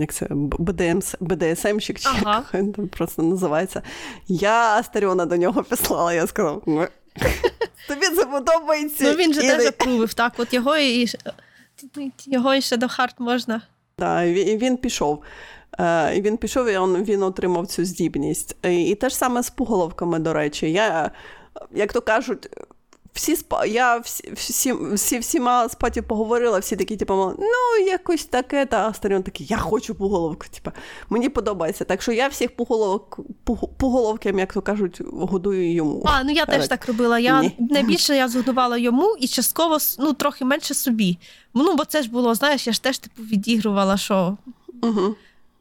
як 0.00 0.12
це, 0.12 0.26
БДМС, 0.30 1.14
БДСМщик, 1.20 1.98
чи 1.98 2.08
ага. 2.08 2.36
як 2.36 2.54
він 2.54 2.88
просто 2.88 3.22
називається. 3.22 3.82
Я 4.28 4.78
Астаріона 4.78 5.26
до 5.26 5.36
нього 5.36 5.62
післала, 5.70 6.12
я 6.12 6.26
сказав. 6.26 6.62
Тобі 7.88 8.06
це 8.16 8.24
подобається. 8.24 9.04
Ну 9.04 9.14
він 9.14 9.34
же 9.34 9.40
теж 9.40 9.62
запрувив, 9.62 10.14
так. 10.14 10.32
От 10.36 10.54
його 10.54 10.76
і 10.76 11.06
його 12.26 12.60
ще 12.60 12.76
до 12.76 12.88
харт 12.88 13.20
можна. 13.20 13.62
Так, 13.96 14.26
і 14.26 14.56
він 14.56 14.76
пішов. 14.76 15.22
Е, 15.78 16.16
і 16.16 16.22
Він 16.22 16.36
пішов 16.36 16.68
і 16.68 17.02
він, 17.02 17.22
отримав 17.22 17.66
цю 17.66 17.84
здібність. 17.84 18.56
І, 18.64 18.82
і 18.84 18.94
те 18.94 19.08
ж 19.08 19.16
саме 19.16 19.42
з 19.42 19.50
пуголовками, 19.50 20.18
до 20.18 20.32
речі. 20.32 20.72
Я, 20.72 21.10
Як 21.74 21.92
то 21.92 22.00
кажуть, 22.00 22.48
всі 23.12 23.36
спа 23.36 23.64
я 23.64 23.98
всі, 23.98 24.32
всі, 24.32 24.72
всі 24.72 25.18
всіма 25.18 25.68
спаті 25.68 26.02
поговорила, 26.02 26.58
всі 26.58 26.76
такі, 26.76 26.96
типу, 26.96 27.14
ну, 27.38 27.86
якось 27.86 28.24
таке, 28.24 28.66
та 28.66 28.94
Старіон 28.94 29.22
такий, 29.22 29.46
я 29.50 29.56
хочу 29.56 29.94
пуголовку. 29.94 30.46
Типу, 30.50 30.70
мені 31.10 31.28
подобається. 31.28 31.84
Так 31.84 32.02
що 32.02 32.12
я 32.12 32.28
всіх 32.28 32.56
пуголовок, 32.56 33.20
пуголовкам, 33.76 34.38
як 34.38 34.52
то 34.52 34.62
кажуть, 34.62 35.00
годую 35.12 35.74
йому. 35.74 36.02
А, 36.06 36.24
ну 36.24 36.30
я 36.30 36.46
теж 36.46 36.68
так 36.68 36.86
робила. 36.86 37.18
Я 37.18 37.42
Ні. 37.42 37.56
Найбільше 37.58 38.16
я 38.16 38.28
згодувала 38.28 38.78
йому 38.78 39.16
і 39.20 39.28
частково 39.28 39.78
ну, 39.98 40.12
трохи 40.12 40.44
менше 40.44 40.74
собі. 40.74 41.18
Ну, 41.54 41.74
бо 41.76 41.84
це 41.84 42.02
ж 42.02 42.10
було, 42.10 42.34
знаєш, 42.34 42.66
я 42.66 42.72
ж 42.72 42.82
теж 42.82 42.98
типу 42.98 43.22
відігрувала, 43.22 43.96
що. 43.96 44.36
Угу. 44.82 45.14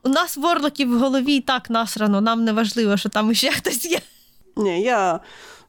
У 0.03 0.09
нас 0.09 0.37
ворлоків 0.37 0.95
в 0.95 0.99
голові 0.99 1.35
і 1.35 1.41
так 1.41 1.69
насрано, 1.69 2.21
нам 2.21 2.43
не 2.43 2.53
важливо, 2.53 2.97
що 2.97 3.09
там 3.09 3.33
ще 3.33 3.51
хтось 3.57 3.85
є. 3.85 3.99
Ні, 4.57 4.81
я 4.81 5.19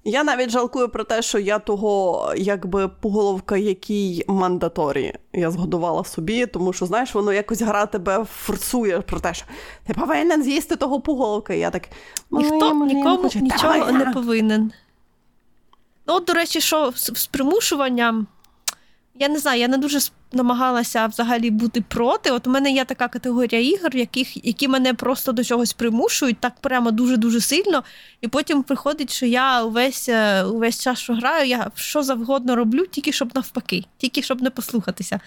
я 0.04 0.24
навіть 0.24 0.50
жалкую 0.50 0.88
про 0.88 1.04
те, 1.04 1.22
що 1.22 1.38
я 1.38 1.58
того, 1.58 2.32
якби 2.36 2.88
поголовка, 2.88 3.56
який 3.56 4.24
мандаторі, 4.28 5.14
я 5.32 5.50
згодувала 5.50 6.04
собі, 6.04 6.46
тому 6.46 6.72
що, 6.72 6.86
знаєш, 6.86 7.14
воно 7.14 7.32
якось 7.32 7.62
гра 7.62 7.86
тебе 7.86 8.24
форсує 8.24 9.00
про 9.00 9.20
те, 9.20 9.34
що 9.34 9.46
ти 9.86 9.94
повинен 9.94 10.42
з'їсти 10.42 10.76
того 10.76 11.00
поголовка. 11.00 11.54
І 11.54 11.58
я 11.58 11.70
так 11.70 11.88
ніхто 12.30 12.74
нікому 12.84 13.30
нічого 13.34 13.92
не 13.92 14.06
повинен. 14.06 14.72
Ну, 16.06 16.14
от, 16.14 16.24
до 16.24 16.32
речі, 16.32 16.60
що 16.60 16.92
з 16.96 17.26
примушуванням. 17.26 18.26
Я 19.14 19.28
не 19.28 19.38
знаю, 19.38 19.60
я 19.60 19.68
не 19.68 19.78
дуже 19.78 19.98
намагалася 20.34 21.06
взагалі 21.06 21.50
бути 21.50 21.80
проти. 21.88 22.30
От 22.30 22.46
у 22.46 22.50
мене 22.50 22.72
є 22.72 22.84
така 22.84 23.08
категорія 23.08 23.60
ігор, 23.60 23.96
яких, 23.96 24.46
які 24.46 24.68
мене 24.68 24.94
просто 24.94 25.32
до 25.32 25.44
чогось 25.44 25.72
примушують, 25.72 26.40
так 26.40 26.52
прямо 26.60 26.90
дуже-дуже 26.90 27.40
сильно. 27.40 27.82
І 28.20 28.28
потім 28.28 28.62
приходить, 28.62 29.12
що 29.12 29.26
я 29.26 29.62
увесь 29.64 30.08
е, 30.08 30.44
увесь 30.44 30.82
час, 30.82 30.98
що 30.98 31.14
граю, 31.14 31.48
я 31.48 31.70
що 31.74 32.02
завгодно 32.02 32.56
роблю, 32.56 32.86
тільки 32.86 33.12
щоб 33.12 33.30
навпаки, 33.34 33.84
тільки 33.98 34.22
щоб 34.22 34.42
не 34.42 34.50
послухатися. 34.50 35.20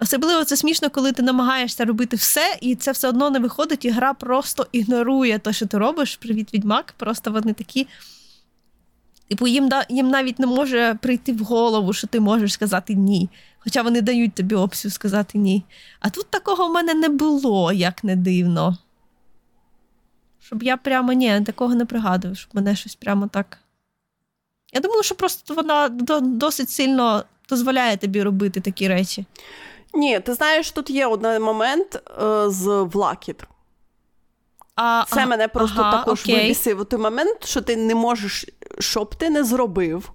Особливо 0.00 0.44
це 0.44 0.56
смішно, 0.56 0.90
коли 0.90 1.12
ти 1.12 1.22
намагаєшся 1.22 1.84
робити 1.84 2.16
все, 2.16 2.58
і 2.60 2.74
це 2.74 2.92
все 2.92 3.08
одно 3.08 3.30
не 3.30 3.38
виходить, 3.38 3.84
і 3.84 3.90
гра 3.90 4.14
просто 4.14 4.66
ігнорує 4.72 5.38
те, 5.38 5.52
що 5.52 5.66
ти 5.66 5.78
робиш. 5.78 6.16
Привіт, 6.16 6.54
відьмак. 6.54 6.94
Просто 6.96 7.30
вони 7.30 7.52
такі. 7.52 7.86
Типу, 9.28 9.46
їм 9.46 9.70
їм 9.88 10.10
навіть 10.10 10.38
не 10.38 10.46
може 10.46 10.98
прийти 11.02 11.32
в 11.32 11.38
голову, 11.38 11.92
що 11.92 12.06
ти 12.06 12.20
можеш 12.20 12.52
сказати 12.52 12.94
ні. 12.94 13.28
Хоча 13.58 13.82
вони 13.82 14.00
дають 14.00 14.34
тобі 14.34 14.54
опцію 14.54 14.90
сказати 14.90 15.38
ні. 15.38 15.64
А 16.00 16.10
тут 16.10 16.26
такого 16.30 16.68
в 16.68 16.72
мене 16.72 16.94
не 16.94 17.08
було, 17.08 17.72
як 17.72 18.04
не 18.04 18.16
дивно. 18.16 18.78
Щоб 20.40 20.62
я 20.62 20.76
прямо 20.76 21.12
ні, 21.12 21.40
такого 21.40 21.74
не 21.74 21.84
пригадую, 21.84 22.34
щоб 22.34 22.50
мене 22.54 22.76
щось 22.76 22.94
прямо 22.94 23.26
так. 23.26 23.58
Я 24.72 24.80
думаю, 24.80 25.02
що 25.02 25.14
просто 25.14 25.54
вона 25.54 25.88
досить 26.20 26.70
сильно 26.70 27.24
дозволяє 27.48 27.96
тобі 27.96 28.22
робити 28.22 28.60
такі 28.60 28.88
речі. 28.88 29.24
Ні, 29.94 30.20
ти 30.20 30.34
знаєш, 30.34 30.70
тут 30.70 30.90
є 30.90 31.06
один 31.06 31.42
момент 31.42 32.02
е, 32.22 32.50
з 32.50 32.66
Влакіт. 32.92 33.42
А, 34.80 35.04
Це 35.08 35.22
а, 35.22 35.26
мене 35.26 35.48
просто 35.48 35.80
ага, 35.80 35.98
також 35.98 36.20
окей. 36.22 36.34
вибісив 36.36 36.80
у 36.80 36.84
той 36.84 37.00
момент, 37.00 37.44
що 37.44 37.60
ти 37.60 37.76
не 37.76 37.94
можеш, 37.94 38.46
щоб 38.78 39.14
ти 39.14 39.30
не 39.30 39.44
зробив. 39.44 40.12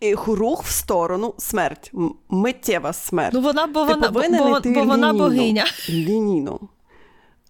І 0.00 0.14
рух 0.14 0.64
в 0.64 0.70
сторону 0.70 1.34
смерть, 1.38 1.90
миттєва 2.28 2.92
смерть. 2.92 3.34
Ну 3.34 3.40
вона 3.40 3.66
бо 3.66 3.84
вона, 3.84 4.08
бо, 4.10 4.20
бо, 4.20 4.60
бо 4.64 4.84
вона 4.84 5.12
богиня. 5.12 5.66
Лінійно. 5.88 6.60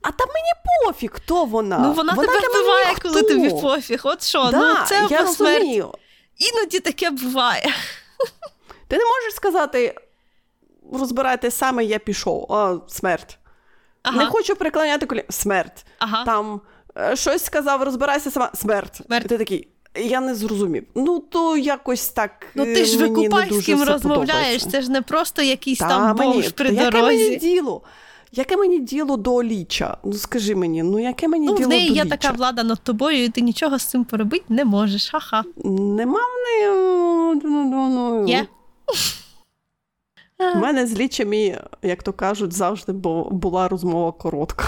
А 0.02 0.10
там 0.10 0.28
мені 0.28 0.50
пофіг, 0.86 1.10
хто 1.12 1.44
вона. 1.44 1.78
Ну 1.78 1.92
вона, 1.92 2.12
вона 2.14 2.32
тебе 2.32 2.48
вбиває, 2.48 2.94
коли 3.02 3.22
тобі 3.22 3.50
пофіг. 3.50 4.00
От 4.04 4.22
що, 4.22 4.50
да, 4.50 4.74
ну 4.74 4.86
це 4.86 4.94
я 5.10 5.26
смерть. 5.26 5.50
розумію. 5.50 5.92
Іноді 6.36 6.80
таке 6.80 7.10
буває. 7.10 7.74
Ти 8.88 8.96
не 8.96 9.04
можеш 9.04 9.34
сказати, 9.34 9.94
розбирайте 10.92 11.50
саме, 11.50 11.84
я 11.84 11.98
пішов. 11.98 12.46
О, 12.48 12.80
смерть. 12.88 13.38
Ага. 14.08 14.18
Не 14.24 14.26
хочу 14.30 14.56
приклоняти 14.56 15.06
колі. 15.06 15.24
Смерть. 15.28 15.86
Ага. 15.98 16.24
Там 16.24 16.60
е, 16.98 17.16
щось 17.16 17.44
сказав, 17.44 17.82
розбирайся 17.82 18.30
сама. 18.30 18.50
Смерть. 18.54 19.00
Смерть. 19.06 19.28
Ти 19.28 19.38
такий. 19.38 19.68
Я 19.96 20.20
не 20.20 20.34
зрозумів. 20.34 20.84
Ну, 20.94 21.18
то 21.18 21.56
якось 21.56 22.08
так. 22.08 22.46
Ну 22.54 22.64
ти 22.64 22.84
ж 22.84 23.00
мені 23.00 23.14
викупальським 23.28 23.82
розмовляєш, 23.84 24.66
це 24.66 24.82
ж 24.82 24.90
не 24.90 25.02
просто 25.02 25.42
якийсь 25.42 25.78
Та, 25.78 25.88
там 25.88 26.16
мені, 26.16 26.32
бомж 26.32 26.48
при 26.52 26.68
яке 26.70 26.90
дорозі. 26.90 27.24
мені 27.24 27.36
діло? 27.36 27.82
Яке 28.32 28.56
мені 28.56 28.78
діло 28.78 29.16
до 29.16 29.42
ліча? 29.42 29.96
Ну 30.04 30.12
скажи 30.12 30.54
мені, 30.54 30.82
ну 30.82 30.98
яке 30.98 31.28
мені 31.28 31.46
Ну, 31.46 31.54
діло 31.56 31.66
в 31.66 31.70
неї 31.70 31.92
є 31.92 32.04
ліча? 32.04 32.16
така 32.16 32.30
влада 32.36 32.62
над 32.62 32.80
тобою, 32.82 33.24
і 33.24 33.28
ти 33.28 33.40
нічого 33.40 33.78
з 33.78 33.84
цим 33.84 34.04
поробити 34.04 34.44
не 34.48 34.64
можеш. 34.64 35.08
Ха-ха. 35.10 35.44
Нема 35.64 36.20
в 36.20 36.44
неї. 36.44 36.70
ну, 37.44 37.64
ну, 37.64 37.88
ну, 37.88 38.28
Є. 38.28 38.46
У 40.40 40.58
мене 40.58 40.86
з 40.86 40.98
лічами, 40.98 41.60
як 41.82 42.02
то 42.02 42.12
кажуть, 42.12 42.52
завжди 42.52 42.92
бу- 42.92 43.28
була 43.30 43.68
розмова 43.68 44.12
коротка. 44.12 44.64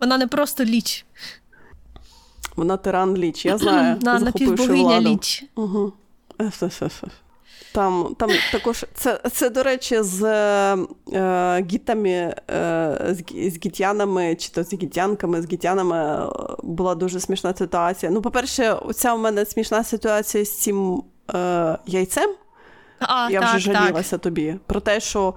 Вона 0.00 0.18
не 0.18 0.26
просто 0.26 0.64
ліч, 0.64 1.06
Вона 2.56 2.76
тиран 2.76 3.16
ліч, 3.16 3.44
я 3.44 3.58
знаю. 3.58 3.96
вона 4.00 4.18
захопивши 4.18 4.72
владу. 4.72 5.08
ліч. 5.08 5.44
Угу. 5.54 5.92
Там, 7.72 8.16
там 8.18 8.30
також 8.52 8.84
це, 8.94 9.20
це, 9.32 9.50
до 9.50 9.62
речі, 9.62 10.02
з 10.02 10.22
е, 11.12 11.66
гітами, 11.70 12.10
е, 12.10 12.34
з, 13.10 13.16
з 13.52 13.56
гітянами, 13.66 14.34
чи 14.34 14.48
то 14.48 14.64
з 14.64 14.72
гітянками, 14.72 15.42
з 15.42 15.52
гітянами 15.52 15.96
е, 15.96 16.26
була 16.62 16.94
дуже 16.94 17.20
смішна 17.20 17.54
ситуація. 17.54 18.12
Ну, 18.12 18.22
по-перше, 18.22 18.72
оця 18.72 19.14
у 19.14 19.18
мене 19.18 19.46
смішна 19.46 19.84
ситуація 19.84 20.44
з 20.44 20.58
цим 20.60 21.02
е, 21.34 21.78
яйцем. 21.86 22.30
А, 23.00 23.30
Я 23.30 23.40
так, 23.40 23.56
вже 23.56 23.72
так. 23.72 23.82
жалілася 23.82 24.18
тобі 24.18 24.56
про 24.66 24.80
те, 24.80 25.00
що 25.00 25.34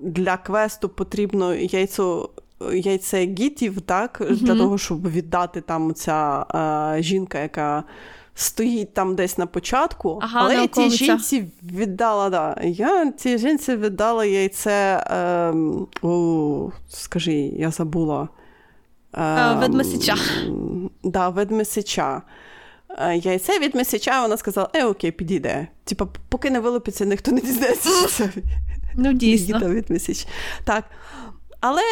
для 0.00 0.36
квесту 0.36 0.88
потрібно 0.88 1.54
яйцо. 1.54 2.30
Яйце 2.72 3.26
гітів, 3.26 3.80
так, 3.80 4.22
для 4.30 4.56
того, 4.56 4.78
щоб 4.78 5.10
віддати 5.10 5.60
там 5.60 5.94
ця 5.94 6.46
е, 6.96 7.02
жінка, 7.02 7.38
яка 7.38 7.84
стоїть 8.34 8.94
там 8.94 9.14
десь 9.14 9.38
на 9.38 9.46
початку. 9.46 10.18
Ага, 10.22 10.40
але 10.42 10.54
я 10.54 10.68
цій 10.68 10.90
жінці 10.90 11.44
віддала, 11.62 12.30
да, 12.30 12.56
я 12.62 13.12
цій 13.12 13.38
жінці 13.38 13.76
віддала 13.76 14.24
яйце. 14.24 15.06
Е, 15.10 15.54
о, 16.02 16.70
скажи, 16.88 17.32
я 17.34 17.70
забула. 17.70 18.28
Е, 19.14 19.54
ведмесича. 19.54 20.16
Да, 21.02 21.28
ведмесича. 21.28 22.22
Е, 22.98 23.16
Яйце 23.16 23.58
від 23.58 23.74
месяча, 23.74 24.22
вона 24.22 24.36
сказала, 24.36 24.68
е, 24.74 24.84
окей, 24.84 25.10
підійде. 25.10 25.66
Типа, 25.84 26.06
поки 26.28 26.50
не 26.50 26.60
вилупиться, 26.60 27.04
ніхто 27.04 27.32
не 27.32 27.40
дізнається, 27.40 27.88
що 27.88 28.08
це 28.08 28.30
Ну, 28.96 29.12
дійсно. 29.12 29.68
Від 29.68 29.90
месяч. 29.90 30.26
Так. 30.64 30.84
Але 31.60 31.82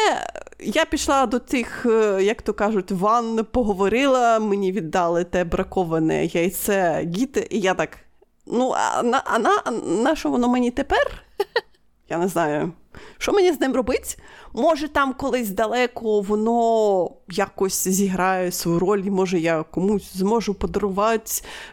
я 0.59 0.85
пішла 0.85 1.25
до 1.25 1.39
тих, 1.39 1.85
е, 1.85 2.23
як 2.23 2.41
то 2.41 2.53
кажуть, 2.53 2.91
ванн, 2.91 3.45
поговорила, 3.51 4.39
мені 4.39 4.71
віддали 4.71 5.23
те 5.23 5.43
браковане 5.43 6.25
яйце 6.25 7.09
гіти, 7.15 7.47
і 7.51 7.59
я 7.59 7.73
так. 7.73 7.97
Ну, 8.45 8.73
а 8.77 9.03
на, 9.03 9.21
а 9.25 9.39
на, 9.39 9.79
на 10.03 10.15
що 10.15 10.29
воно 10.29 10.47
мені 10.47 10.71
тепер? 10.71 11.23
Я 12.09 12.17
не 12.17 12.27
знаю. 12.27 12.71
Що 13.17 13.33
мені 13.33 13.51
з 13.51 13.59
ним 13.59 13.73
робити? 13.73 14.15
Може, 14.53 14.87
там 14.87 15.13
колись 15.13 15.49
далеко 15.49 16.21
воно 16.21 17.09
якось 17.29 17.87
зіграє 17.87 18.51
свою 18.51 18.79
роль, 18.79 18.99
і 18.99 19.11
може 19.11 19.39
я 19.39 19.63
комусь 19.63 20.13
зможу 20.15 20.53
подарувати. 20.53 21.31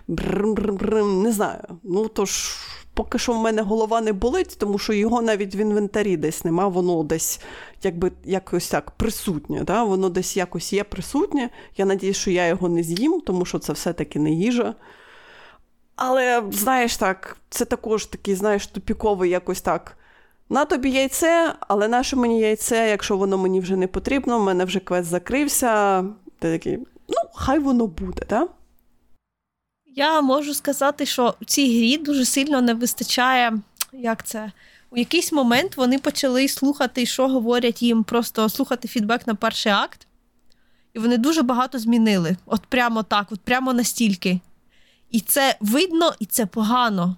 Не 0.08 1.32
знаю. 1.32 1.62
Ну 1.82 2.08
тож, 2.08 2.56
поки 2.94 3.18
що 3.18 3.32
в 3.32 3.38
мене 3.38 3.62
голова 3.62 4.00
не 4.00 4.12
болить, 4.12 4.56
тому 4.58 4.78
що 4.78 4.92
його 4.92 5.22
навіть 5.22 5.54
в 5.54 5.56
інвентарі 5.56 6.16
десь 6.16 6.44
нема, 6.44 6.68
воно 6.68 7.02
десь 7.02 7.40
якби 7.82 8.12
якось 8.24 8.68
так 8.68 8.90
присутнє. 8.90 9.64
Да? 9.64 9.84
Воно 9.84 10.08
десь 10.08 10.36
якось 10.36 10.72
є 10.72 10.84
присутнє. 10.84 11.50
Я 11.76 11.84
надію, 11.84 12.14
що 12.14 12.30
я 12.30 12.46
його 12.46 12.68
не 12.68 12.82
з'їм, 12.82 13.20
тому 13.20 13.44
що 13.44 13.58
це 13.58 13.72
все-таки 13.72 14.18
не 14.18 14.30
їжа. 14.30 14.74
Але, 15.96 16.42
знаєш 16.52 16.96
так, 16.96 17.36
це 17.50 17.64
також 17.64 18.06
такий, 18.06 18.34
знаєш, 18.34 18.66
тупіковий 18.66 19.30
якось 19.30 19.60
так. 19.60 19.96
На 20.52 20.64
тобі 20.64 20.90
яйце, 20.90 21.54
але 21.60 21.88
наше 21.88 22.16
мені 22.16 22.40
яйце, 22.40 22.88
якщо 22.88 23.16
воно 23.16 23.38
мені 23.38 23.60
вже 23.60 23.76
не 23.76 23.86
потрібно, 23.86 24.38
в 24.38 24.44
мене 24.44 24.64
вже 24.64 24.80
квест 24.80 25.08
закрився. 25.08 26.02
Ти 26.38 26.52
такий, 26.52 26.78
ну, 27.08 27.16
хай 27.34 27.58
воно 27.58 27.86
буде, 27.86 28.22
так? 28.26 28.50
Я 29.86 30.20
можу 30.20 30.54
сказати, 30.54 31.06
що 31.06 31.34
в 31.40 31.44
цій 31.44 31.78
грі 31.78 31.96
дуже 31.96 32.24
сильно 32.24 32.60
не 32.60 32.74
вистачає, 32.74 33.58
як 33.92 34.26
це. 34.26 34.52
У 34.90 34.96
якийсь 34.96 35.32
момент 35.32 35.76
вони 35.76 35.98
почали 35.98 36.48
слухати, 36.48 37.06
що 37.06 37.28
говорять 37.28 37.82
їм, 37.82 38.04
просто 38.04 38.48
слухати 38.48 38.88
фідбек 38.88 39.26
на 39.26 39.34
перший 39.34 39.72
акт. 39.72 40.06
І 40.94 40.98
вони 40.98 41.18
дуже 41.18 41.42
багато 41.42 41.78
змінили. 41.78 42.36
От 42.46 42.66
прямо 42.66 43.02
так, 43.02 43.26
от 43.30 43.40
прямо 43.40 43.72
настільки. 43.72 44.40
І 45.10 45.20
це 45.20 45.56
видно, 45.60 46.12
і 46.18 46.26
це 46.26 46.46
погано. 46.46 47.16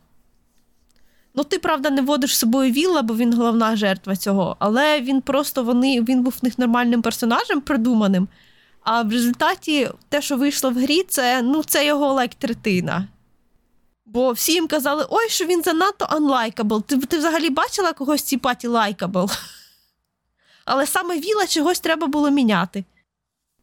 Ну, 1.35 1.45
ти, 1.45 1.59
правда, 1.59 1.91
не 1.91 2.03
водиш 2.03 2.37
з 2.37 2.39
собою 2.39 2.73
Вілла, 2.73 3.03
бо 3.03 3.17
він 3.17 3.35
головна 3.35 3.77
жертва 3.77 4.17
цього. 4.17 4.57
Але 4.59 5.01
він 5.01 5.21
просто 5.21 5.65
вони, 5.65 6.03
він 6.03 6.23
був 6.23 6.35
в 6.43 6.45
них 6.45 6.59
нормальним 6.59 7.03
персонажем, 7.03 7.61
придуманим. 7.61 8.29
А 8.83 9.03
в 9.03 9.11
результаті 9.11 9.89
те, 10.09 10.23
що 10.23 10.37
вийшло 10.37 10.71
в 10.71 10.75
грі, 10.75 11.03
це, 11.03 11.43
ну, 11.43 11.63
це 11.65 11.87
його 11.87 12.13
like 12.13 12.35
третина. 12.35 13.09
Бо 14.07 14.33
всі 14.33 14.53
їм 14.53 14.67
казали, 14.67 15.07
ой, 15.11 15.29
що 15.29 15.45
він 15.45 15.63
занадто 15.63 16.05
unlikable. 16.05 16.83
Ти, 16.83 16.99
ти 16.99 17.19
взагалі 17.19 17.51
бачила 17.51 17.93
когось 17.93 18.23
в 18.23 18.25
цій 18.25 18.37
паті 18.37 18.67
likable? 18.67 19.31
Але 20.65 20.87
саме 20.87 21.19
Віла 21.19 21.47
чогось 21.47 21.81
треба 21.81 22.07
було 22.07 22.31
міняти. 22.31 22.85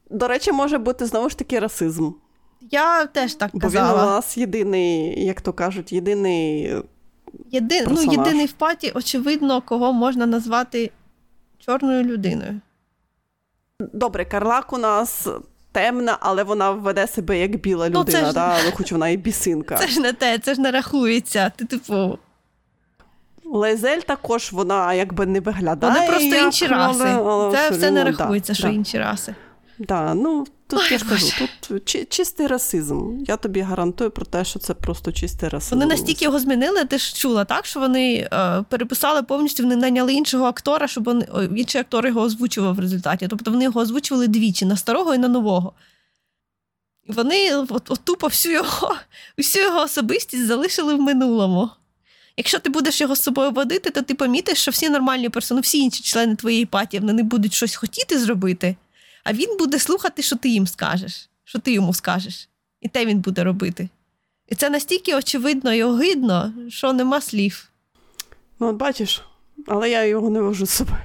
До 0.09 0.27
речі, 0.27 0.51
може 0.51 0.77
бути 0.77 1.05
знову 1.05 1.29
ж 1.29 1.37
таки 1.37 1.59
расизм. 1.59 2.11
Я 2.71 3.05
теж 3.05 3.33
так 3.33 3.51
Бо 3.53 3.67
він 3.67 3.81
у 3.81 3.95
нас 3.95 4.37
єдиний, 4.37 5.25
як 5.25 5.41
то 5.41 5.53
кажуть, 5.53 5.91
єдиний. 5.91 6.75
Єди... 7.51 7.87
Ну, 7.89 8.01
єдиний 8.03 8.45
в 8.45 8.51
паті, 8.51 8.91
очевидно, 8.95 9.61
кого 9.61 9.93
можна 9.93 10.25
назвати 10.25 10.91
чорною 11.65 12.03
людиною. 12.03 12.61
Добре, 13.93 14.25
Карлак 14.25 14.73
у 14.73 14.77
нас 14.77 15.27
темна, 15.71 16.17
але 16.19 16.43
вона 16.43 16.71
веде 16.71 17.07
себе 17.07 17.39
як 17.39 17.55
біла 17.55 17.89
Ну, 17.89 18.03
це 18.03 18.11
людина, 18.11 18.27
ж- 18.27 18.33
да? 18.33 18.57
ну, 18.65 18.71
хоч 18.75 18.91
вона 18.91 19.09
і 19.09 19.17
бісинка. 19.17 19.75
Це 19.79 19.87
ж 19.87 19.99
не 19.99 20.13
те, 20.13 20.39
це 20.39 20.53
ж 20.53 20.61
не 20.61 20.71
рахується. 20.71 21.51
Ти, 21.55 21.65
типу, 21.65 22.17
Лезель 23.45 23.99
також 23.99 24.51
вона 24.51 24.93
якби 24.93 25.25
не 25.25 25.39
виглядає. 25.39 25.93
вони 25.93 26.07
просто 26.07 26.27
як 26.35 26.45
інші 26.45 26.67
раси. 26.67 27.03
але 27.03 27.51
Це 27.51 27.69
все 27.69 27.91
не 27.91 28.03
рівно, 28.03 28.17
да, 28.17 28.23
рахується, 28.23 28.53
що 28.53 28.63
да. 28.67 28.73
інші 28.73 28.97
раси. 28.99 29.35
Да, 29.79 30.13
ну 30.13 30.45
тут 30.69 30.79
Ой, 30.79 30.87
я 30.91 30.97
ж 30.97 31.05
кажу, 31.05 31.27
тут 31.67 31.85
чи- 31.85 32.05
чистий 32.05 32.47
расизм. 32.47 33.23
Я 33.27 33.37
тобі 33.37 33.59
гарантую 33.59 34.11
про 34.11 34.25
те, 34.25 34.45
що 34.45 34.59
це 34.59 34.73
просто 34.73 35.11
чистий 35.11 35.49
расизм. 35.49 35.75
Вони 35.75 35.85
настільки 35.85 36.25
його 36.25 36.39
змінили, 36.39 36.85
ти 36.85 36.97
ж 36.97 37.15
чула, 37.15 37.45
так? 37.45 37.65
Що 37.65 37.79
вони 37.79 38.29
е, 38.33 38.63
переписали 38.69 39.23
повністю, 39.23 39.63
вони 39.63 39.75
найняли 39.75 40.13
іншого 40.13 40.45
актора, 40.45 40.87
щоб 40.87 41.03
вони, 41.03 41.27
о, 41.33 41.43
інший 41.43 41.81
актор 41.81 42.07
його 42.07 42.21
озвучував 42.21 42.75
в 42.75 42.79
результаті. 42.79 43.27
Тобто 43.27 43.51
вони 43.51 43.63
його 43.63 43.79
озвучували 43.79 44.27
двічі 44.27 44.65
на 44.65 44.77
старого 44.77 45.15
і 45.15 45.17
на 45.17 45.27
нового. 45.27 45.73
І 47.09 47.11
вони 47.11 47.55
от, 47.55 47.91
от 47.91 47.99
тупо 48.03 48.27
всю 48.27 48.53
його, 48.55 48.95
всю 49.37 49.65
його 49.65 49.81
особистість 49.81 50.45
залишили 50.47 50.95
в 50.95 51.01
минулому. 51.01 51.69
Якщо 52.37 52.59
ти 52.59 52.69
будеш 52.69 53.01
його 53.01 53.15
з 53.15 53.21
собою 53.21 53.51
водити, 53.51 53.89
то 53.89 54.01
ти 54.01 54.15
помітиш, 54.15 54.57
що 54.57 54.71
всі 54.71 54.89
нормальні 54.89 55.29
персони, 55.29 55.61
всі 55.61 55.79
інші 55.79 56.03
члени 56.03 56.35
твоєї 56.35 56.65
паті, 56.65 56.99
вони 56.99 57.23
будуть 57.23 57.53
щось 57.53 57.75
хотіти 57.75 58.19
зробити, 58.19 58.75
а 59.29 59.33
він 59.33 59.57
буде 59.57 59.79
слухати, 59.79 60.21
що 60.21 60.35
ти 60.35 60.49
їм 60.49 60.67
скажеш, 60.67 61.29
що 61.43 61.59
ти 61.59 61.71
йому 61.71 61.93
скажеш. 61.93 62.49
І 62.81 62.87
те 62.89 63.05
він 63.05 63.19
буде 63.19 63.43
робити. 63.43 63.89
І 64.47 64.55
це 64.55 64.69
настільки 64.69 65.15
очевидно 65.15 65.73
і 65.73 65.83
огидно, 65.83 66.53
що 66.69 66.93
нема 66.93 67.21
слів. 67.21 67.69
Ну, 68.59 68.67
от 68.67 68.75
бачиш, 68.75 69.21
але 69.67 69.89
я 69.89 70.05
його 70.05 70.29
не 70.29 70.41
вожу 70.41 70.65
з 70.65 70.69
собою. 70.69 70.97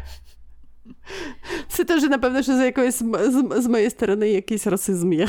Це 1.69 1.85
теж, 1.85 2.03
напевно, 2.03 2.43
що 2.43 2.57
за 2.57 2.65
якоюсь 2.65 2.99
з, 2.99 3.45
з 3.63 3.67
моєї 3.67 3.91
сторони 3.91 4.31
якийсь 4.31 4.67
расизм 4.67 5.13
є. 5.13 5.29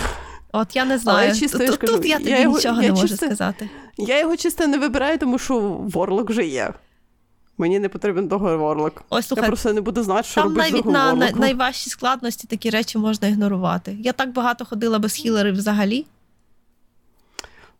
От 0.52 0.76
я 0.76 0.86
не 0.86 0.98
знаю. 0.98 1.28
Але 1.30 1.40
чисто 1.40 1.58
тут, 1.58 1.80
тут 1.80 2.06
я 2.06 2.18
тобі 2.18 2.30
я 2.30 2.42
його- 2.42 2.58
нічого 2.58 2.82
я 2.82 2.88
не 2.88 2.94
можу 2.94 3.18
сказати. 3.18 3.70
Я 3.98 4.20
його 4.20 4.38
чисто 4.38 4.68
не 4.68 4.78
вибираю, 4.78 5.18
тому 5.18 5.40
що 5.40 5.60
ворлок 5.60 6.30
вже 6.30 6.46
є. 6.46 6.74
Мені 7.58 7.80
не 7.80 7.90
потрібен 7.90 8.30
того 8.30 8.58
ворлок. 8.58 9.04
Ось 9.10 9.32
Я 9.32 9.44
просто 9.44 9.74
не 9.74 9.82
буду 9.82 10.04
знати, 10.04 10.24
що 10.24 10.42
там 10.42 10.50
робити 10.50 10.72
навіть 10.72 10.86
на, 10.86 11.14
на 11.14 11.32
найважчі 11.32 11.90
складності 11.90 12.48
такі 12.48 12.70
речі 12.70 12.98
можна 12.98 13.28
ігнорувати. 13.28 13.98
Я 14.00 14.12
так 14.12 14.34
багато 14.34 14.66
ходила 14.66 15.00
без 15.00 15.14
хілерів 15.14 15.54
взагалі. 15.54 16.06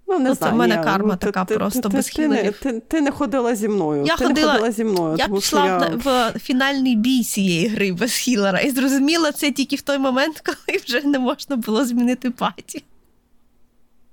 Ну, 0.08 0.20
не 0.20 0.30
ну, 0.30 0.36
знаю, 0.36 0.54
в 0.54 0.58
мене 0.58 0.78
ні, 0.78 0.84
карма 0.84 1.08
ну, 1.08 1.18
така 1.18 1.46
ти, 1.46 1.56
просто 1.56 1.82
ти, 1.82 1.90
без 1.90 2.06
ти, 2.06 2.12
хілерів. 2.12 2.60
ти, 2.60 2.80
ти 2.80 3.02
не 3.02 3.12
ходила 3.12 3.56
зі 3.56 3.68
мною. 3.68 4.06
Я 4.06 4.16
ти 4.16 4.26
ходила- 4.26 4.34
не 4.34 4.52
ходила 4.52 4.72
зі 4.72 4.84
мною. 4.84 5.16
Я 5.18 5.26
тому 5.26 5.40
пішла 5.40 5.66
я... 5.66 5.78
в, 5.78 6.32
в 6.36 6.40
фінальний 6.40 6.96
бій 6.96 7.24
цієї 7.24 7.68
гри 7.68 7.94
без 7.94 8.14
хілера 8.14 8.60
і 8.60 8.72
зрозуміла 8.72 9.32
це 9.32 9.52
тільки 9.52 9.76
в 9.76 9.82
той 9.82 9.98
момент, 9.98 10.40
коли 10.46 10.80
вже 10.86 11.02
не 11.02 11.20
можна 11.20 11.56
було 11.56 11.86
змінити 11.86 12.32
паті. 12.32 12.84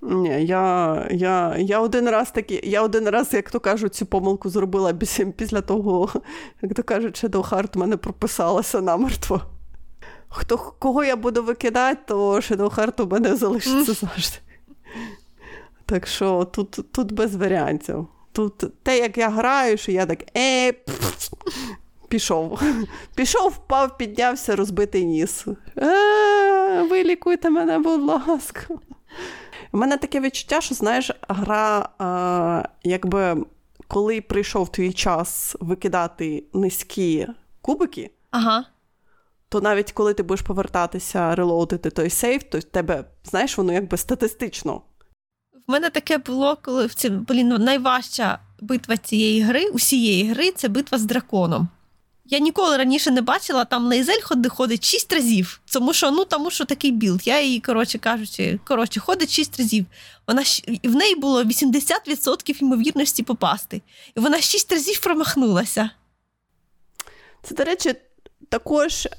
Ні, 0.03 0.45
я, 0.45 1.07
я, 1.11 1.57
я 1.59 1.81
один 1.81 2.09
раз 2.09 2.31
такі, 2.31 2.61
я 2.65 2.83
один 2.83 3.09
раз, 3.09 3.35
як 3.35 3.51
то 3.51 3.61
кажуть, 3.61 3.95
цю 3.95 4.07
помилку 4.07 4.49
зробила 4.49 4.95
після, 5.37 5.61
того, 5.61 6.13
як 6.63 6.75
то 6.75 6.83
кажуть, 6.83 7.25
Shadow 7.25 7.49
Heart 7.49 7.75
в 7.75 7.79
мене 7.79 7.97
прописалася 7.97 8.81
намертво. 8.81 9.41
Хто, 10.29 10.59
кого 10.59 11.05
я 11.05 11.17
буду 11.17 11.43
викидати, 11.43 12.01
то 12.07 12.35
Shadow 12.35 13.03
у 13.03 13.07
мене 13.07 13.37
залишиться 13.37 13.93
завжди. 13.93 14.37
Так 15.87 16.07
що 16.07 16.45
тут, 16.45 16.93
тут 16.93 17.13
без 17.13 17.37
варіантів. 17.37 18.07
Тут 18.33 18.83
те, 18.83 18.99
як 18.99 19.19
я 19.19 19.29
граю, 19.29 19.77
що 19.77 19.93
я 19.93 20.07
так 20.07 20.25
е, 20.37 20.73
пф, 20.73 21.31
пішов. 22.09 22.61
Пішов, 23.15 23.51
впав, 23.51 23.99
піднявся, 23.99 24.57
розбитий 24.57 25.05
ніс. 25.05 25.47
Е, 25.79 26.83
вилікуйте 26.83 27.51
мене, 27.51 27.79
будь 27.79 28.03
ласка. 28.03 28.67
У 29.73 29.79
мене 29.79 29.97
таке 29.97 30.21
відчуття, 30.21 30.61
що 30.61 30.75
знаєш, 30.75 31.11
гра, 31.29 31.89
а, 31.99 32.63
якби 32.83 33.45
коли 33.89 34.21
прийшов 34.21 34.73
твій 34.73 34.93
час 34.93 35.57
викидати 35.61 36.45
низькі 36.55 37.27
кубики, 37.61 38.11
Ага. 38.31 38.65
то 39.49 39.61
навіть 39.61 39.93
коли 39.93 40.15
ти 40.15 40.23
будеш 40.23 40.43
повертатися, 40.43 41.35
релоудити 41.35 41.91
той 41.91 42.11
save, 42.11 42.43
то 42.43 42.61
тебе, 42.61 43.05
знаєш, 43.25 43.59
воно 43.59 43.73
якби 43.73 43.97
статистично. 43.97 44.83
В 45.69 45.71
мене 45.73 45.91
таке 45.91 46.19
було, 46.19 46.59
коли 46.63 46.87
в 46.87 46.95
цім, 46.95 47.25
блін, 47.29 47.49
ну, 47.49 47.59
найважча 47.59 48.39
битва 48.61 48.97
цієї 48.97 49.43
гри, 49.43 49.69
усієї 49.69 50.29
гри, 50.31 50.51
це 50.51 50.69
битва 50.69 50.99
з 50.99 51.05
драконом. 51.05 51.69
Я 52.25 52.39
ніколи 52.39 52.77
раніше 52.77 53.11
не 53.11 53.23
бачила, 53.23 53.65
там 53.65 53.87
Лейзель 53.87 54.21
ходить, 54.49 54.85
6 54.85 55.13
разів. 55.13 55.61
Тому 55.73 55.93
що, 55.93 56.11
ну, 56.11 56.25
тому 56.25 56.51
що 56.51 56.65
такий 56.65 56.91
build. 56.91 57.27
Я 57.27 57.41
її, 57.41 57.61
коротше 57.61 57.99
кажучи, 57.99 58.61
коротше, 58.65 59.01
ходить 59.01 59.31
6 59.31 59.59
разів. 59.59 59.87
Вона 60.27 60.43
в 60.85 60.95
неї 60.95 61.15
було 61.15 61.43
80% 61.45 62.63
ймовірності 62.63 63.23
попасти. 63.23 63.83
І 64.17 64.21
вона 64.21 64.41
6 64.41 64.73
разів 64.73 65.01
промахнулася. 65.01 65.91
Це, 67.43 67.55
до 67.55 67.65
речі, 67.65 67.95
також, 68.49 69.07
е, 69.07 69.11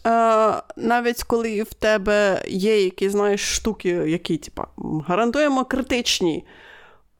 навіть 0.76 1.24
коли 1.24 1.64
в 1.64 1.74
тебе 1.74 2.44
є 2.48 2.84
якісь, 2.84 3.12
знаєш, 3.12 3.56
штуки, 3.56 3.90
які, 3.90 4.38
типа, 4.38 4.68
гарантуємо 5.08 5.66
критичні. 5.66 6.46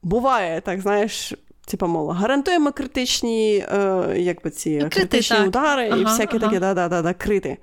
Буває, 0.02 0.60
так, 0.60 0.80
знаєш, 0.80 1.32
типа, 1.66 1.86
мол, 1.86 2.10
гарантуємо 2.10 2.72
критичні, 2.72 3.56
е, 3.72 4.14
як 4.18 4.42
би 4.42 4.50
ці 4.50 4.78
крити, 4.78 4.96
критичні 4.96 5.36
так. 5.36 5.46
удари 5.46 5.86
і 5.86 5.90
Ага, 5.90 6.02
всякі 6.02 6.36
ага. 6.36 6.46
такі, 6.46 6.58
да-да-да, 6.58 7.14
крити. 7.14 7.58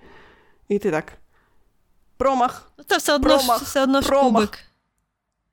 І 0.70 0.80
ти 0.80 0.92
так. 0.92 1.14
Промах. 2.18 2.72
Ну, 2.78 2.84
Це 2.88 2.98
все 2.98 3.14
одно, 3.14 3.30
ж- 3.30 3.38
Промах, 3.38 3.62
все 3.62 3.84
одно 3.84 4.02
ж 4.02 4.08
промах. 4.08 4.34
кубик. 4.34 4.60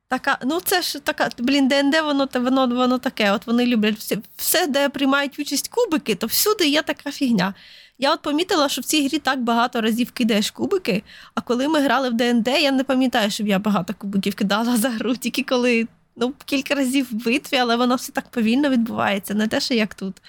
Така, 0.07 0.37
ну 0.45 0.59
це 0.61 0.81
ж 0.81 0.99
така, 0.99 1.29
блін, 1.39 1.67
ДНД, 1.67 1.95
воно, 2.03 2.27
воно, 2.33 2.67
воно 2.67 2.97
таке. 2.97 3.31
От 3.31 3.47
вони 3.47 3.65
люблять 3.65 3.95
все, 3.97 4.17
все, 4.37 4.67
де 4.67 4.89
приймають 4.89 5.39
участь 5.39 5.67
кубики, 5.67 6.15
то 6.15 6.27
всюди 6.27 6.67
є 6.67 6.81
така 6.81 7.11
фігня. 7.11 7.53
Я 7.97 8.13
от 8.13 8.21
помітила, 8.21 8.69
що 8.69 8.81
в 8.81 8.85
цій 8.85 9.07
грі 9.07 9.19
так 9.19 9.41
багато 9.43 9.81
разів 9.81 10.11
кидаєш 10.11 10.51
кубики, 10.51 11.03
а 11.35 11.41
коли 11.41 11.67
ми 11.67 11.81
грали 11.81 12.09
в 12.09 12.13
ДНД, 12.13 12.47
я 12.47 12.71
не 12.71 12.83
пам'ятаю, 12.83 13.31
щоб 13.31 13.47
я 13.47 13.59
багато 13.59 13.93
кубиків 13.97 14.35
кидала 14.35 14.77
за 14.77 14.89
гру, 14.89 15.15
тільки 15.15 15.43
коли 15.43 15.87
ну, 16.15 16.33
кілька 16.45 16.75
разів 16.75 17.07
в 17.11 17.25
битві, 17.25 17.57
але 17.57 17.75
воно 17.75 17.95
все 17.95 18.11
так 18.11 18.29
повільно 18.31 18.69
відбувається, 18.69 19.33
не 19.33 19.47
те, 19.47 19.59
що 19.59 19.73
як 19.73 19.93
тут. 19.93 20.21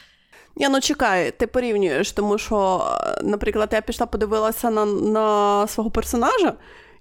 Ні, 0.56 0.68
ну 0.68 0.80
чекай, 0.80 1.30
ти 1.30 1.46
порівнюєш, 1.46 2.12
тому 2.12 2.38
що, 2.38 2.86
е, 3.00 3.20
наприклад, 3.22 3.68
я 3.72 3.80
пішла 3.80 4.06
подивилася 4.06 4.70
на, 4.70 4.84
на 4.86 5.66
свого 5.66 5.90
персонажа, 5.90 6.54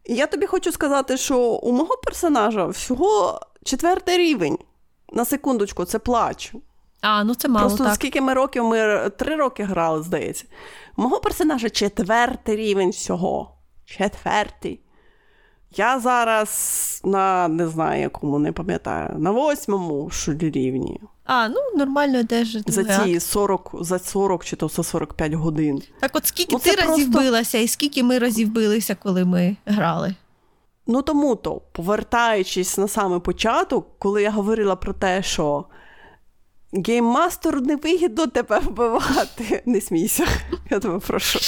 і 0.05 0.15
я 0.15 0.27
тобі 0.27 0.45
хочу 0.45 0.71
сказати, 0.71 1.17
що 1.17 1.39
у 1.39 1.71
мого 1.71 1.97
персонажа 1.97 2.65
всього 2.65 3.41
четвертий 3.63 4.17
рівень. 4.17 4.57
На 5.13 5.25
секундочку, 5.25 5.85
це 5.85 5.99
плач. 5.99 6.53
А, 7.01 7.23
ну 7.23 7.35
це 7.35 7.47
мало 7.47 7.67
Просто 7.67 7.83
так. 7.83 7.95
скільки 7.95 8.21
ми 8.21 8.33
років, 8.33 8.63
ми 8.63 9.09
три 9.17 9.35
роки 9.35 9.63
грали, 9.63 10.03
здається. 10.03 10.45
У 10.97 11.01
мого 11.01 11.19
персонажа 11.19 11.69
четвертий 11.69 12.55
рівень 12.55 12.89
всього. 12.89 13.51
Четвертий. 13.85 14.79
Я 15.75 15.99
зараз 15.99 17.01
на 17.03 17.47
не 17.47 17.67
знаю 17.67 18.01
якому, 18.01 18.39
не 18.39 18.51
пам'ятаю, 18.51 19.15
на 19.19 19.31
восьмому 19.31 20.09
що 20.09 20.33
рівні. 20.33 20.99
А, 21.25 21.47
ну 21.47 21.55
нормально 21.75 22.19
йдеш. 22.19 22.57
За 22.67 22.83
ці 22.83 23.13
акт. 23.15 23.21
40, 23.21 23.71
за 23.81 23.99
40 23.99 24.45
чи 24.45 24.55
то 24.55 24.67
за 24.67 24.83
45 24.83 25.33
годин. 25.33 25.81
Так 25.99 26.11
от 26.15 26.25
скільки 26.25 26.53
Ну, 26.55 26.59
ти 26.59 26.71
разів 26.71 27.11
просто- 27.11 27.19
билася, 27.29 27.57
і 27.57 27.67
скільки 27.67 28.03
ми 28.03 28.19
разів 28.19 28.49
билися, 28.49 28.95
коли 29.03 29.25
ми 29.25 29.55
грали? 29.65 30.15
Ну 30.87 31.01
тому 31.01 31.35
то, 31.35 31.61
повертаючись 31.71 32.77
на 32.77 32.87
саме 32.87 33.19
початок, 33.19 33.87
коли 33.99 34.21
я 34.23 34.31
говорила 34.31 34.75
про 34.75 34.93
те, 34.93 35.23
що 35.23 35.65
гейммастеру 36.73 37.61
невигідно 37.61 38.27
тебе 38.27 38.59
вбивати. 38.59 39.63
Не 39.65 39.81
смійся, 39.81 40.27
я 40.71 40.79
тебе 40.79 40.99
прошу. 40.99 41.39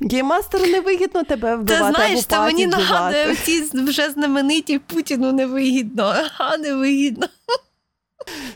Гейммастеру 0.00 0.66
невигідно 0.66 1.24
тебе 1.24 1.58
Ти 1.58 1.76
знаєш, 1.76 2.26
це 2.26 2.40
мені 2.40 2.66
нагадує 2.66 3.36
ці 3.36 3.62
вже 3.74 4.10
знамениті 4.10 4.78
Путіну 4.78 5.32
невигідно, 5.32 6.14
а 6.38 6.56
невигідно. 6.56 7.26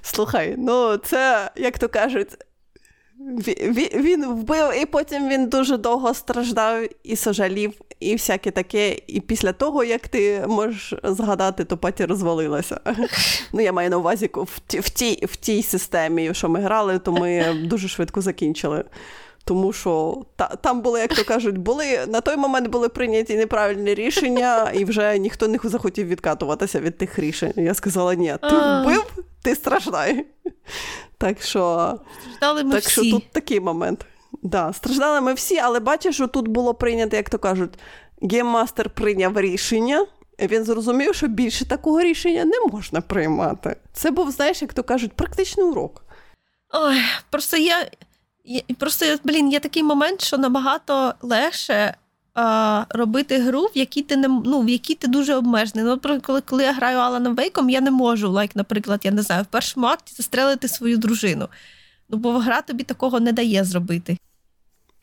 Слухай, 0.02 0.54
ну 0.58 0.96
це, 0.96 1.50
як 1.56 1.78
то 1.78 1.88
кажуть, 1.88 2.28
він 3.94 4.26
вбив, 4.26 4.82
і 4.82 4.86
потім 4.86 5.28
він 5.28 5.48
дуже 5.48 5.76
довго 5.76 6.14
страждав 6.14 6.86
і 7.02 7.16
сожалів, 7.16 7.72
і 8.00 8.12
всяке 8.12 8.50
таке. 8.50 8.96
І 9.06 9.20
після 9.20 9.52
того, 9.52 9.84
як 9.84 10.08
ти 10.08 10.44
можеш 10.48 10.94
згадати, 11.04 11.64
то 11.64 11.76
паті 11.76 12.04
розвалилася. 12.04 12.80
Ну, 13.52 13.60
я 13.60 13.72
маю 13.72 13.90
на 13.90 13.96
увазі 13.96 14.30
в 14.34 14.60
тій, 14.66 14.80
в 14.80 14.88
тій, 14.88 15.26
в 15.26 15.36
тій 15.36 15.62
системі, 15.62 16.34
що 16.34 16.48
ми 16.48 16.60
грали, 16.60 16.98
то 16.98 17.12
ми 17.12 17.54
дуже 17.64 17.88
швидко 17.88 18.20
закінчили. 18.20 18.84
Тому 19.44 19.72
що 19.72 20.24
та, 20.36 20.46
там 20.46 20.80
були, 20.80 21.00
як 21.00 21.14
то 21.14 21.24
кажуть, 21.24 21.58
були 21.58 22.06
на 22.06 22.20
той 22.20 22.36
момент 22.36 22.68
були 22.68 22.88
прийняті 22.88 23.36
неправильні 23.36 23.94
рішення, 23.94 24.70
і 24.70 24.84
вже 24.84 25.18
ніхто 25.18 25.48
не 25.48 25.58
захотів 25.64 26.06
відкатуватися 26.06 26.80
від 26.80 26.98
тих 26.98 27.18
рішень. 27.18 27.52
Я 27.56 27.74
сказала: 27.74 28.14
ні, 28.14 28.36
ти 28.42 28.56
вбив, 28.56 29.12
ти 29.42 29.54
страждай. 29.54 30.26
Так 31.18 31.42
що, 31.42 31.94
Ждали 32.36 32.64
ми 32.64 32.74
так 32.74 32.82
всі. 32.82 32.90
що 32.90 33.10
тут 33.10 33.32
такий 33.32 33.60
момент. 33.60 34.06
Да, 34.42 34.72
страждали 34.72 35.20
ми 35.20 35.34
всі, 35.34 35.58
але 35.58 35.80
бачиш, 35.80 36.14
що 36.14 36.26
тут 36.26 36.48
було 36.48 36.74
прийнято, 36.74 37.16
як 37.16 37.30
то 37.30 37.38
кажуть, 37.38 37.78
гейммастер 38.22 38.90
прийняв 38.90 39.40
рішення. 39.40 40.06
Він 40.40 40.64
зрозумів, 40.64 41.14
що 41.14 41.26
більше 41.26 41.68
такого 41.68 42.00
рішення 42.00 42.44
не 42.44 42.60
можна 42.72 43.00
приймати. 43.00 43.76
Це 43.92 44.10
був, 44.10 44.30
знаєш, 44.30 44.62
як 44.62 44.72
то 44.74 44.82
кажуть, 44.82 45.12
практичний 45.12 45.66
урок. 45.66 46.04
Ой, 46.72 47.00
просто 47.30 47.56
я, 47.56 47.86
я 48.44 48.60
просто, 48.78 49.06
блін, 49.24 49.52
є 49.52 49.60
такий 49.60 49.82
момент, 49.82 50.20
що 50.20 50.38
набагато 50.38 51.14
легше 51.22 51.94
робити 52.90 53.38
гру, 53.38 53.62
в 53.62 53.78
якій 53.78 54.02
ти 54.02 54.16
не 54.16 54.28
ну, 54.28 54.60
в 54.60 54.68
якій 54.68 54.94
ти 54.94 55.08
дуже 55.08 55.34
обмежений. 55.34 55.84
Ну, 55.84 55.90
наприклад, 55.90 56.22
коли, 56.26 56.40
коли 56.40 56.62
я 56.62 56.72
граю 56.72 56.98
Аланом 56.98 57.34
Вейком, 57.34 57.70
я 57.70 57.80
не 57.80 57.90
можу, 57.90 58.30
лайк, 58.30 58.56
наприклад, 58.56 59.00
я 59.04 59.10
не 59.10 59.22
знаю, 59.22 59.42
в 59.42 59.46
першому 59.46 59.86
акті 59.86 60.14
застрелити 60.16 60.68
свою 60.68 60.96
дружину. 60.96 61.48
Ну, 62.08 62.18
бо 62.18 62.32
гра 62.32 62.62
тобі 62.62 62.84
такого 62.84 63.20
не 63.20 63.32
дає 63.32 63.64
зробити. 63.64 64.16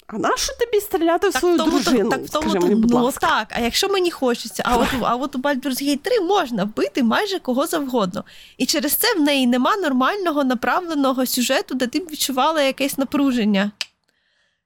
А 0.08 0.18
нащо 0.18 0.54
тобі 0.60 0.82
стріляти 0.82 1.30
в 1.30 1.34
свою 1.34 1.58
тому, 1.58 1.72
дружину? 1.72 2.10
так, 2.10 2.20
тому, 2.32 2.44
Скажи 2.44 2.60
то- 2.60 2.68
мені, 2.68 2.82
будь 2.82 2.92
ну, 2.92 3.04
ласка. 3.04 3.28
так, 3.28 3.48
а 3.52 3.60
якщо 3.60 3.90
мені 3.90 4.12
хочеться, 4.12 4.64
а 4.66 4.78
от, 4.78 4.88
а 5.02 5.16
от 5.16 5.36
у 5.36 5.40
Baldur's 5.40 5.84
Gate 5.84 5.98
3 5.98 6.20
можна 6.22 6.64
вбити 6.64 7.04
майже 7.04 7.40
кого 7.40 7.68
завгодно. 7.68 8.24
І 8.58 8.66
через 8.66 8.94
це 8.94 9.16
в 9.16 9.22
неї 9.22 9.48
нема 9.48 9.78
нормального 9.78 10.44
направленого 10.44 11.26
сюжету, 11.26 11.76
де 11.76 11.88
ти 11.88 12.00
б 12.00 12.10
відчувала 12.12 12.62
якесь 12.62 12.98
напруження. 12.98 13.72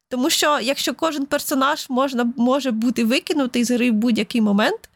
Тому 0.10 0.30
що 0.30 0.60
якщо 0.60 0.94
кожен 0.94 1.26
персонаж 1.26 1.90
можна, 1.90 2.34
може 2.38 2.72
бути 2.72 3.04
викинутий 3.04 3.64
з 3.64 3.72
гри 3.72 3.92
в 3.92 3.94
будь-який 3.94 4.42
момент, 4.42 4.90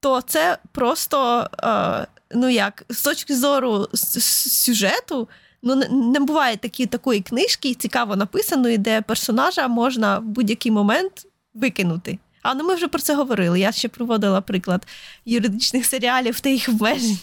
то 0.00 0.20
це 0.20 0.58
просто, 0.72 1.48
е, 1.62 2.06
ну 2.30 2.48
як, 2.48 2.84
з 2.88 3.02
точки 3.02 3.36
зору 3.36 3.88
сюжету, 3.92 5.28
ну 5.62 5.74
не, 5.74 5.88
не 5.88 6.20
буває 6.20 6.56
такі, 6.56 6.86
такої 6.86 7.20
книжки, 7.20 7.74
цікаво 7.74 8.16
написаної, 8.16 8.78
де 8.78 9.02
персонажа 9.02 9.68
можна 9.68 10.18
в 10.18 10.24
будь-який 10.24 10.72
момент 10.72 11.26
викинути. 11.54 12.18
А 12.42 12.54
ну 12.54 12.64
ми 12.64 12.74
вже 12.74 12.88
про 12.88 13.02
це 13.02 13.14
говорили. 13.14 13.60
Я 13.60 13.72
ще 13.72 13.88
проводила 13.88 14.40
приклад 14.40 14.86
юридичних 15.24 15.86
серіалів 15.86 16.40
та 16.40 16.48
їх 16.48 16.68
обмежень. 16.68 17.18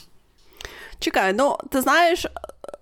Чекай, 1.00 1.34
ну 1.34 1.58
ти 1.72 1.82
знаєш, 1.82 2.26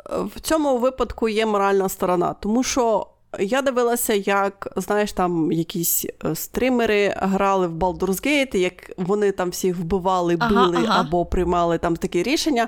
в 0.10 0.40
цьому 0.40 0.78
випадку 0.78 1.30
є 1.30 1.46
моральна 1.46 1.90
сторона, 1.90 2.34
тому 2.34 2.64
що 2.64 3.08
я 3.40 3.62
дивилася, 3.62 4.14
як 4.14 4.74
знаєш, 4.76 5.14
там 5.14 5.52
якісь 5.52 6.06
е, 6.26 6.36
стримери 6.36 7.14
грали 7.18 7.68
в 7.68 7.74
Baldur's 7.74 8.28
Gate, 8.28 8.58
як 8.58 8.92
вони 8.98 9.32
там 9.32 9.50
всіх 9.50 9.78
вбивали, 9.78 10.36
били 10.36 10.78
ага. 10.86 11.02
або 11.02 11.26
приймали 11.26 11.78
там 11.78 11.96
такі 11.96 12.24
рішення. 12.24 12.68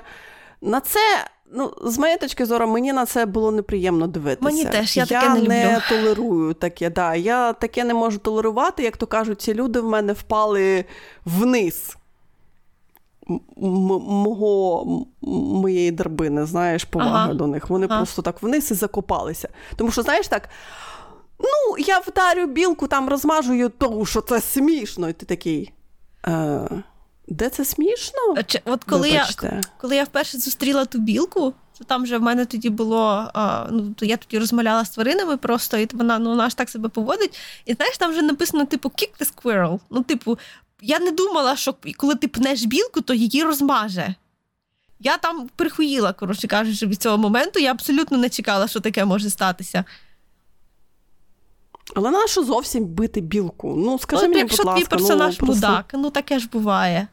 на 0.62 0.80
це. 0.80 1.00
Ну, 1.56 1.72
з 1.84 1.98
моєї 1.98 2.18
точки 2.18 2.46
зору, 2.46 2.66
мені 2.66 2.92
на 2.92 3.06
це 3.06 3.26
було 3.26 3.50
неприємно 3.50 4.06
дивитися. 4.06 4.44
Мені 4.44 4.64
теж 4.64 4.96
я 4.96 5.06
таке 5.06 5.28
не 5.28 5.40
люблю. 5.40 5.48
не 5.48 5.82
толерую 5.88 6.54
таке. 6.54 6.90
Да. 6.90 7.14
Я 7.14 7.52
таке 7.52 7.84
не 7.84 7.94
можу 7.94 8.18
толерувати, 8.18 8.82
як 8.82 8.96
то 8.96 9.06
кажуть, 9.06 9.40
ці 9.40 9.54
люди 9.54 9.80
в 9.80 9.84
мене 9.84 10.12
впали 10.12 10.84
вниз 11.24 11.96
мого, 13.64 14.86
моєї 15.62 15.90
драбини, 15.90 16.46
знаєш, 16.46 16.84
повага 16.84 17.24
ага. 17.24 17.34
до 17.34 17.46
них. 17.46 17.70
Вони 17.70 17.86
ага. 17.90 17.98
просто 17.98 18.22
так 18.22 18.42
вниз 18.42 18.70
і 18.70 18.74
закопалися. 18.74 19.48
Тому 19.76 19.90
що, 19.90 20.02
знаєш, 20.02 20.28
так. 20.28 20.48
Ну, 21.38 21.78
я 21.78 21.98
вдарю 21.98 22.46
білку, 22.46 22.86
там 22.86 23.08
розмажую, 23.08 23.68
тому 23.68 24.06
що 24.06 24.20
це 24.20 24.40
смішно. 24.40 25.08
І 25.08 25.12
ти 25.12 25.26
такий. 25.26 25.72
Е, 26.26 26.68
Де 27.28 27.48
це 27.48 27.64
смішно? 27.64 28.42
Чи, 28.46 28.60
от 28.64 28.84
коли 28.84 29.10
я 29.10 29.28
коли 29.80 29.96
я 29.96 30.04
вперше 30.04 30.38
зустріла 30.38 30.84
ту 30.84 30.98
білку, 30.98 31.52
то 31.78 31.84
там 31.84 32.02
вже 32.02 32.18
в 32.18 32.22
мене 32.22 32.46
тоді 32.46 32.70
було. 32.70 33.30
А, 33.34 33.66
ну, 33.70 33.94
то 33.94 34.06
Я 34.06 34.16
тоді 34.16 34.38
розмовляла 34.38 34.84
з 34.84 34.90
тваринами 34.90 35.36
просто, 35.36 35.78
і 35.78 35.88
вона 35.92 36.18
ну, 36.18 36.30
вона 36.30 36.48
ж 36.48 36.56
так 36.56 36.70
себе 36.70 36.88
поводить. 36.88 37.38
І 37.64 37.74
знаєш, 37.74 37.98
там 37.98 38.10
вже 38.10 38.22
написано, 38.22 38.64
типу, 38.64 38.88
kick 38.88 39.10
the 39.20 39.32
squirrel. 39.34 39.80
Ну, 39.90 40.02
типу, 40.02 40.38
я 40.84 40.98
не 40.98 41.10
думала, 41.10 41.56
що 41.56 41.74
коли 41.96 42.14
ти 42.14 42.28
пнеш 42.28 42.64
білку, 42.64 43.00
то 43.00 43.14
її 43.14 43.42
розмаже. 43.42 44.14
Я 45.00 45.16
там 45.16 45.48
прихуїла, 45.56 46.12
коротше 46.12 46.48
кажучи, 46.48 46.86
від 46.86 47.02
цього 47.02 47.18
моменту. 47.18 47.58
Я 47.58 47.70
абсолютно 47.70 48.18
не 48.18 48.28
чекала, 48.28 48.68
що 48.68 48.80
таке 48.80 49.04
може 49.04 49.30
статися. 49.30 49.84
Але 51.96 52.10
нащо 52.10 52.44
зовсім 52.44 52.84
бити 52.84 53.20
білку? 53.20 53.74
Ну, 53.76 53.98
скажи 53.98 54.22
ну, 54.22 54.28
мені, 54.28 54.40
якщо 54.40 54.62
будь 54.62 54.66
ласка, 54.66 54.80
твій 54.80 54.90
персонаж 54.90 55.40
ну, 55.40 55.46
мудак, 55.46 55.90
ну 55.94 56.10
таке 56.10 56.38
ж 56.38 56.48
буває. 56.52 57.08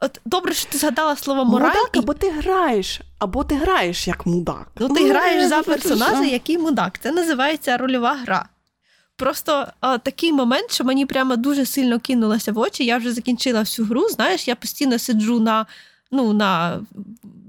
От 0.00 0.20
добре, 0.24 0.54
що 0.54 0.70
ти 0.70 0.78
згадала 0.78 1.16
слово 1.16 1.44
мораль. 1.44 1.68
Мудак, 1.68 1.90
і... 1.94 1.98
або 1.98 2.14
ти 2.14 2.30
граєш, 2.30 3.00
або 3.18 3.44
ти 3.44 3.54
граєш 3.54 4.08
як 4.08 4.26
мудак. 4.26 4.68
Ну, 4.78 4.88
ти 4.88 5.00
ну, 5.00 5.08
граєш 5.08 5.48
за 5.48 5.62
персонажа, 5.62 6.22
який 6.22 6.58
мудак. 6.58 6.98
Це 7.02 7.12
називається 7.12 7.76
рольова 7.76 8.14
гра. 8.14 8.48
Просто 9.16 9.66
а, 9.80 9.98
такий 9.98 10.32
момент, 10.32 10.72
що 10.72 10.84
мені 10.84 11.06
прямо 11.06 11.36
дуже 11.36 11.66
сильно 11.66 12.00
кинулося 12.00 12.52
в 12.52 12.58
очі. 12.58 12.84
Я 12.84 12.98
вже 12.98 13.12
закінчила 13.12 13.60
всю 13.60 13.86
гру. 13.86 14.08
Знаєш, 14.08 14.48
я 14.48 14.54
постійно 14.54 14.98
сиджу 14.98 15.40
на 15.40 15.66
ну, 16.10 16.32
на 16.32 16.80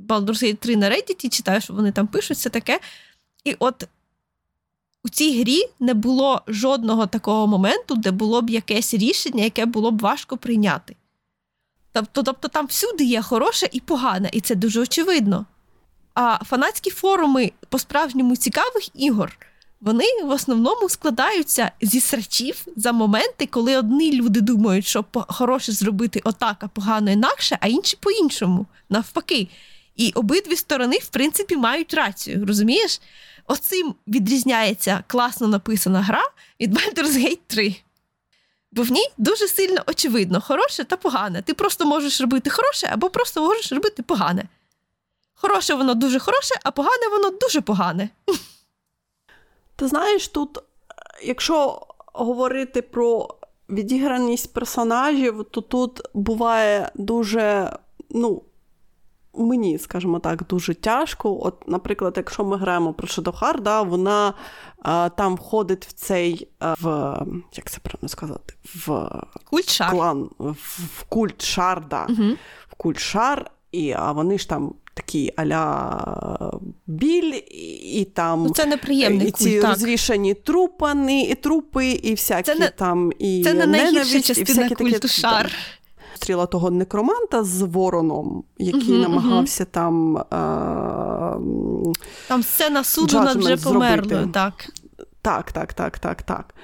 Baldur's 0.07 0.43
Gate 0.43 0.55
3 0.55 0.75
на 0.75 0.89
Reddit, 0.89 1.29
читаю, 1.29 1.61
що 1.61 1.73
вони 1.73 1.91
там 1.91 2.07
пишуть, 2.07 2.37
все 2.37 2.49
таке. 2.49 2.79
І 3.43 3.55
от 3.59 3.87
у 5.03 5.09
цій 5.09 5.41
грі 5.41 5.61
не 5.79 5.93
було 5.93 6.41
жодного 6.47 7.07
такого 7.07 7.47
моменту, 7.47 7.95
де 7.95 8.11
було 8.11 8.41
б 8.41 8.49
якесь 8.49 8.93
рішення, 8.93 9.43
яке 9.43 9.65
було 9.65 9.91
б 9.91 9.99
важко 9.99 10.37
прийняти. 10.37 10.95
Тобто, 11.91 12.23
тобто 12.23 12.47
там 12.47 12.67
всюди 12.67 13.03
є 13.03 13.21
хороше 13.21 13.69
і 13.71 13.79
погане, 13.79 14.29
і 14.33 14.41
це 14.41 14.55
дуже 14.55 14.81
очевидно. 14.81 15.45
А 16.13 16.43
фанатські 16.45 16.89
форуми 16.89 17.51
по-справжньому 17.69 18.35
цікавих 18.35 18.89
ігор 19.01 19.37
вони 19.83 20.05
в 20.23 20.29
основному 20.29 20.89
складаються 20.89 21.71
зі 21.81 21.99
срачів 21.99 22.65
за 22.75 22.91
моменти, 22.91 23.45
коли 23.45 23.77
одні 23.77 24.13
люди 24.13 24.41
думають, 24.41 24.85
що 24.85 25.05
хороше 25.13 25.71
зробити 25.71 26.21
отак, 26.23 26.57
а 26.59 26.67
погано 26.67 27.11
інакше, 27.11 27.57
а 27.61 27.67
інші 27.67 27.97
по-іншому, 27.99 28.65
навпаки. 28.89 29.47
І 29.95 30.11
обидві 30.11 30.55
сторони, 30.55 30.97
в 30.97 31.07
принципі, 31.07 31.55
мають 31.55 31.93
рацію, 31.93 32.45
розумієш? 32.45 33.01
Оцим 33.47 33.95
відрізняється 34.07 35.03
класно 35.07 35.47
написана 35.47 36.01
гра 36.01 36.23
від 36.59 36.73
Baldur's 36.77 37.17
Gate 37.17 37.39
3. 37.47 37.75
Бо 38.71 38.81
в 38.81 38.91
ній 38.91 39.07
дуже 39.17 39.47
сильно 39.47 39.81
очевидно, 39.87 40.41
хороше 40.41 40.83
та 40.83 40.97
погане. 40.97 41.41
Ти 41.41 41.53
просто 41.53 41.85
можеш 41.85 42.21
робити 42.21 42.49
хороше 42.49 42.89
або 42.91 43.09
просто 43.09 43.41
можеш 43.41 43.71
робити 43.71 44.03
погане. 44.03 44.43
Хороше 45.35 45.73
воно 45.73 45.93
дуже 45.93 46.19
хороше, 46.19 46.55
а 46.63 46.71
погане 46.71 47.07
воно 47.11 47.29
дуже 47.29 47.61
погане. 47.61 48.09
Ти 49.83 49.89
знаєш, 49.89 50.27
тут, 50.27 50.59
якщо 51.23 51.81
говорити 52.13 52.81
про 52.81 53.27
відіграність 53.69 54.53
персонажів, 54.53 55.45
то 55.51 55.61
тут 55.61 56.01
буває 56.13 56.91
дуже, 56.95 57.77
ну, 58.09 58.43
мені, 59.33 59.79
скажімо 59.79 60.19
так, 60.19 60.47
дуже 60.47 60.73
тяжко. 60.73 61.45
От, 61.45 61.67
наприклад, 61.67 62.13
якщо 62.17 62.45
ми 62.45 62.57
граємо 62.57 62.93
про 62.93 63.07
Shadowheart, 63.07 63.61
да, 63.61 63.81
вона 63.81 64.33
а, 64.81 65.09
там 65.09 65.35
входить 65.35 65.85
в 65.85 65.93
цей 65.93 66.47
в 66.59 67.17
як 67.53 67.71
це 67.71 67.79
правильно 67.79 68.09
сказати, 68.09 68.53
в 68.63 69.09
культ 69.49 69.81
клан, 69.89 70.29
в, 70.37 70.51
в 70.97 71.03
культ 71.09 71.41
шар, 71.41 71.87
да, 71.87 72.05
угу. 72.09 72.37
в 72.67 72.75
культ 72.75 72.99
шар, 72.99 73.51
і 73.73 73.91
а 73.91 74.11
вони 74.11 74.37
ж 74.37 74.49
там 74.49 74.73
такі 74.93 75.33
аля 75.35 76.51
біль, 76.87 77.33
і 77.83 78.07
там 78.13 78.43
ну, 78.43 78.49
це 78.49 78.65
неприємний 78.65 79.27
і 79.27 79.31
ці 79.31 79.59
культ, 79.59 79.69
розвішані 79.69 80.33
трупани, 80.33 81.23
і 81.23 81.35
трупи, 81.35 81.91
і 81.91 82.11
всякі 82.11 82.43
це 82.43 82.55
не, 82.55 82.69
там 82.69 83.11
і 83.19 83.43
це 83.43 83.53
не 83.53 83.67
найгірша 83.67 84.21
частина 84.21 84.65
і 84.65 84.75
культу 84.75 84.99
такі, 84.99 85.07
шар. 85.07 85.51
Стріла 86.15 86.45
того 86.45 86.71
некроманта 86.71 87.43
з 87.43 87.61
вороном, 87.61 88.43
який 88.57 88.95
uh 88.95 89.01
намагався 89.01 89.63
uh 89.63 89.67
там. 89.67 90.17
А, 90.17 91.37
там 92.27 92.43
сцена 92.43 92.83
суду 92.83 93.19
вже 93.35 93.57
померлою, 93.57 94.29
так. 94.33 94.53
Так, 95.21 95.51
так, 95.51 95.73
так, 95.73 95.99
так, 95.99 96.21
так. 96.23 96.55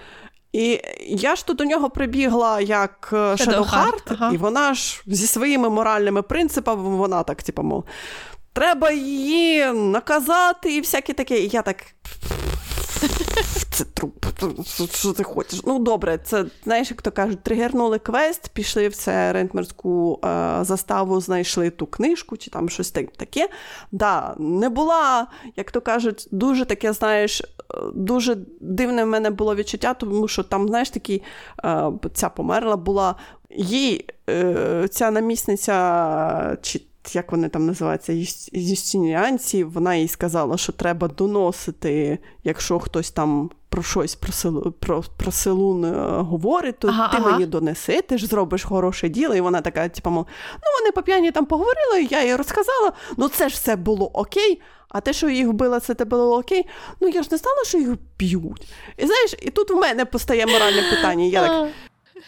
І 0.54 0.82
я 1.08 1.36
ж 1.36 1.46
тут 1.46 1.58
до 1.58 1.64
нього 1.66 1.90
прибігла 1.90 2.62
як 2.62 3.10
Shadowheart, 3.12 4.04
ага. 4.06 4.32
і 4.34 4.38
вона 4.38 4.74
ж 4.74 5.02
зі 5.06 5.28
своїми 5.28 5.70
моральними 5.70 6.22
принципами, 6.22 6.98
вона 6.98 7.24
так, 7.24 7.44
типу, 7.44 7.64
мов, 7.64 7.84
треба 8.54 8.92
її 8.92 9.66
наказати 9.74 10.76
і 10.76 10.80
всяке 10.80 11.14
таке. 11.14 11.40
І 11.40 11.48
я 11.48 11.62
так. 11.62 11.86
Це 13.72 13.84
труп, 13.84 14.26
що 14.94 15.14
ти 15.14 15.24
хочеш? 15.24 15.62
Ну, 15.66 15.80
добре, 15.80 16.20
це, 16.24 16.46
знаєш, 16.64 16.92
як 16.92 17.02
то 17.02 17.12
кажуть, 17.12 17.44
тригернули 17.44 18.00
квест, 18.00 18.50
пішли 18.54 18.88
в 18.88 18.96
це 18.96 19.34
рентмерську 19.34 20.20
е, 20.26 20.58
заставу, 20.62 21.22
знайшли 21.22 21.70
ту 21.70 21.86
книжку, 21.86 22.38
чи 22.38 22.52
там 22.52 22.70
щось 22.70 22.92
таке. 22.92 23.50
Да, 23.92 24.36
Не 24.40 24.70
була, 24.70 25.28
як 25.56 25.72
то 25.72 25.82
кажуть, 25.82 26.28
дуже 26.32 26.66
таке, 26.66 26.94
знаєш, 26.94 27.44
дуже 27.94 28.38
дивне 28.62 29.04
в 29.04 29.08
мене 29.08 29.30
було 29.30 29.56
відчуття, 29.56 29.94
тому 29.94 30.28
що 30.28 30.44
там, 30.44 30.68
знаєш, 30.68 30.90
такі, 30.90 31.24
е, 31.64 31.92
ця 32.14 32.30
померла 32.30 32.78
була, 32.78 33.16
їй 33.50 34.06
е, 34.30 34.88
ця 34.92 35.12
намісниця, 35.12 36.58
чи 36.62 36.82
як 37.16 37.32
вони 37.32 37.50
там 37.50 37.66
називаються, 37.66 38.14
юстиніанці, 38.54 39.64
вона 39.64 39.96
їй 39.96 40.08
сказала, 40.08 40.58
що 40.58 40.72
треба 40.72 41.08
доносити, 41.08 42.20
якщо 42.44 42.80
хтось 42.80 43.12
там 43.12 43.50
про 43.70 43.84
щось 43.84 44.16
про 44.16 44.32
селу, 44.32 44.74
про, 44.80 45.04
про 45.18 45.32
селун 45.32 45.86
е, 45.86 46.22
говорить, 46.22 46.80
то 46.80 46.88
ага, 46.88 47.08
ти 47.08 47.18
ага. 47.18 47.32
мені 47.32 47.46
донеси, 47.46 48.02
ти 48.02 48.18
ж 48.18 48.28
зробиш 48.28 48.64
хороше 48.64 49.10
діло. 49.10 49.36
І 49.36 49.42
вона 49.42 49.62
така, 49.62 49.90
типу, 49.90 50.10
мов, 50.10 50.26
ну 50.54 50.80
вони 50.80 50.92
по 50.92 51.02
п'яні 51.02 51.32
там 51.32 51.46
поговорили, 51.46 52.08
я 52.10 52.24
їй 52.24 52.36
розказала, 52.36 52.92
ну 53.18 53.28
це 53.30 53.50
ж 53.50 53.56
все 53.56 53.76
було 53.76 54.08
окей. 54.14 54.62
А 54.90 55.02
те, 55.02 55.14
що 55.14 55.30
їх 55.30 55.48
вбила, 55.48 55.80
це 55.80 55.94
те 55.94 56.06
було 56.06 56.38
окей. 56.38 56.66
Ну 57.00 57.08
я 57.08 57.24
ж 57.24 57.30
не 57.32 57.38
знала, 57.38 57.64
що 57.66 57.78
їх 57.78 57.90
б'ють. 58.20 58.68
І 58.98 59.06
знаєш, 59.06 59.36
і 59.42 59.50
тут 59.50 59.72
в 59.72 59.76
мене 59.76 60.06
постає 60.06 60.46
моральне 60.46 60.82
питання. 60.96 61.26
Я 61.26 61.48
так, 61.48 61.70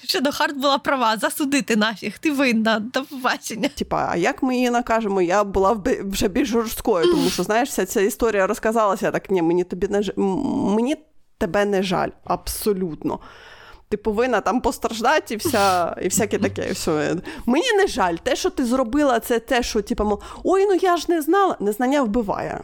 Щодо 0.03 0.31
Харт 0.31 0.57
була 0.57 0.77
права, 0.77 1.17
засудити 1.17 1.75
нафіг, 1.75 2.19
ти 2.19 2.31
винна, 2.31 2.79
до 2.79 3.03
побачення. 3.03 3.69
Типа, 3.69 4.07
а 4.11 4.15
як 4.15 4.43
ми 4.43 4.55
її 4.55 4.69
накажемо? 4.69 5.21
Я 5.21 5.43
була 5.43 5.83
вже 6.03 6.27
більш 6.27 6.49
жорсткою, 6.49 7.05
тому 7.05 7.29
що, 7.29 7.43
знаєш, 7.43 7.69
вся 7.69 7.85
ця 7.85 8.01
історія 8.01 8.47
розказалася 8.47 9.11
так, 9.11 9.29
ні, 9.29 9.41
мені 9.41 9.63
тобі 9.63 9.87
не 9.87 10.01
мені 10.75 10.95
тебе 11.37 11.65
не 11.65 11.83
жаль, 11.83 12.09
абсолютно. 12.23 13.19
Ти 13.89 13.97
повинна 13.97 14.41
там 14.41 14.61
постраждати 14.61 15.33
і 15.33 15.37
вся, 15.37 15.95
і 16.01 16.07
всяке 16.07 16.37
таке. 16.37 16.69
І 16.69 16.71
все. 16.71 17.15
Мені 17.45 17.73
не 17.77 17.87
жаль, 17.87 18.15
те, 18.15 18.35
що 18.35 18.49
ти 18.49 18.65
зробила, 18.65 19.19
це 19.19 19.39
те, 19.39 19.63
що, 19.63 19.81
типу, 19.81 20.21
ой, 20.43 20.65
ну 20.65 20.73
я 20.81 20.97
ж 20.97 21.05
не 21.09 21.21
знала, 21.21 21.57
незнання 21.59 22.01
вбиває. 22.01 22.61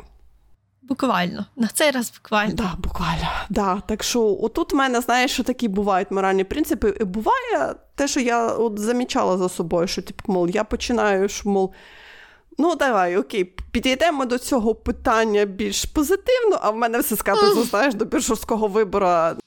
Буквально, 0.87 1.45
на 1.55 1.67
цей 1.67 1.91
раз 1.91 2.11
буквально. 2.11 2.53
Да, 2.53 2.75
буквально. 2.77 3.29
Да. 3.49 3.81
Так 3.87 4.03
що 4.03 4.37
отут 4.41 4.73
в 4.73 4.75
мене, 4.75 5.01
знаєш, 5.01 5.31
що 5.31 5.43
такі 5.43 5.67
бувають 5.67 6.11
моральні 6.11 6.43
принципи. 6.43 6.97
І 7.01 7.03
буває 7.03 7.75
те, 7.95 8.07
що 8.07 8.19
я 8.19 8.47
от 8.47 8.79
замічала 8.79 9.37
за 9.37 9.49
собою, 9.49 9.87
що 9.87 10.01
типу, 10.01 10.33
мол, 10.33 10.49
я 10.49 10.63
починаю, 10.63 11.29
що, 11.29 11.49
мол, 11.49 11.73
ну 12.57 12.75
давай, 12.75 13.17
окей, 13.17 13.43
підійдемо 13.43 14.25
до 14.25 14.37
цього 14.37 14.75
питання 14.75 15.45
більш 15.45 15.85
позитивно, 15.85 16.59
а 16.61 16.69
в 16.69 16.77
мене 16.77 16.99
все 16.99 17.15
скатиться, 17.15 17.63
знаєш, 17.63 17.93
до 17.93 18.05
більш 18.05 18.29
вибору. 18.49 19.39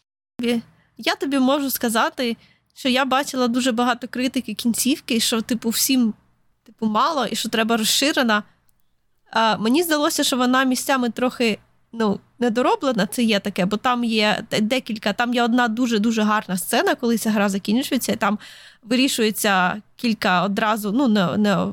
Я 0.96 1.14
тобі 1.20 1.38
можу 1.38 1.70
сказати, 1.70 2.36
що 2.74 2.88
я 2.88 3.04
бачила 3.04 3.48
дуже 3.48 3.72
багато 3.72 4.08
критики 4.08 4.54
кінцівки, 4.54 5.20
що, 5.20 5.42
типу, 5.42 5.68
всім 5.68 6.14
типу, 6.66 6.86
мало, 6.86 7.26
і 7.26 7.36
що 7.36 7.48
треба 7.48 7.76
розширена. 7.76 8.42
А, 9.30 9.56
Мені 9.56 9.82
здалося, 9.82 10.24
що 10.24 10.36
вона 10.36 10.64
місцями 10.64 11.10
трохи 11.10 11.58
ну, 11.92 12.20
недороблена, 12.38 13.06
це 13.06 13.22
є 13.22 13.40
таке, 13.40 13.66
бо 13.66 13.76
там 13.76 14.04
є 14.04 14.44
декілька, 14.60 15.12
там 15.12 15.34
є 15.34 15.42
одна 15.42 15.68
дуже-дуже 15.68 16.22
гарна 16.22 16.56
сцена, 16.56 16.94
коли 16.94 17.18
ця 17.18 17.30
гра 17.30 17.48
закінчується, 17.48 18.12
і 18.12 18.16
там 18.16 18.38
вирішується 18.82 19.82
кілька 19.96 20.42
одразу, 20.42 20.92
ну, 20.92 21.08
не 21.08 21.36
не, 21.36 21.66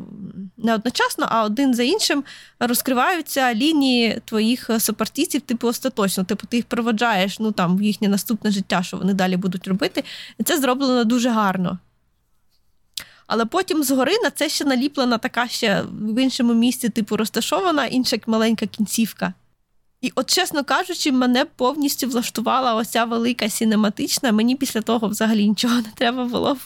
не 0.58 0.76
одночасно, 0.76 1.28
а 1.30 1.44
один 1.44 1.74
за 1.74 1.84
іншим 1.84 2.24
розкриваються 2.60 3.54
лінії 3.54 4.22
твоїх 4.26 4.70
супартійців, 4.80 5.42
типу, 5.42 5.68
остаточно. 5.68 6.24
Типу, 6.24 6.48
ти 6.48 6.58
їх 6.58 6.66
проводжаєш 6.66 7.40
ну, 7.40 7.52
там, 7.52 7.78
в 7.78 7.82
їхнє 7.82 8.08
наступне 8.08 8.52
життя, 8.52 8.84
що 8.84 8.98
вони 8.98 9.14
далі 9.14 9.38
будуть 9.38 9.68
робити. 9.68 10.04
І 10.40 10.44
це 10.44 10.58
зроблено 10.58 11.04
дуже 11.04 11.30
гарно. 11.30 11.78
Але 13.28 13.46
потім 13.46 13.84
згори 13.84 14.14
на 14.24 14.30
це 14.30 14.50
ще 14.50 14.66
наліплена 14.66 15.18
така 15.18 15.48
ще 15.48 15.84
в 15.92 16.24
іншому 16.24 16.54
місці, 16.54 16.90
типу, 16.90 17.18
розташована 17.18 17.86
інша 17.86 18.18
маленька 18.28 18.66
кінцівка. 18.66 19.34
І, 20.02 20.12
от, 20.16 20.30
чесно 20.30 20.64
кажучи, 20.64 21.12
мене 21.12 21.46
повністю 21.46 22.08
влаштувала 22.08 22.76
оця 22.76 23.06
велика 23.06 23.50
синематична, 23.50 24.32
мені 24.32 24.56
після 24.56 24.82
того 24.82 25.08
взагалі 25.08 25.50
нічого 25.50 25.76
не 25.76 25.92
треба 25.96 26.26
було. 26.26 26.58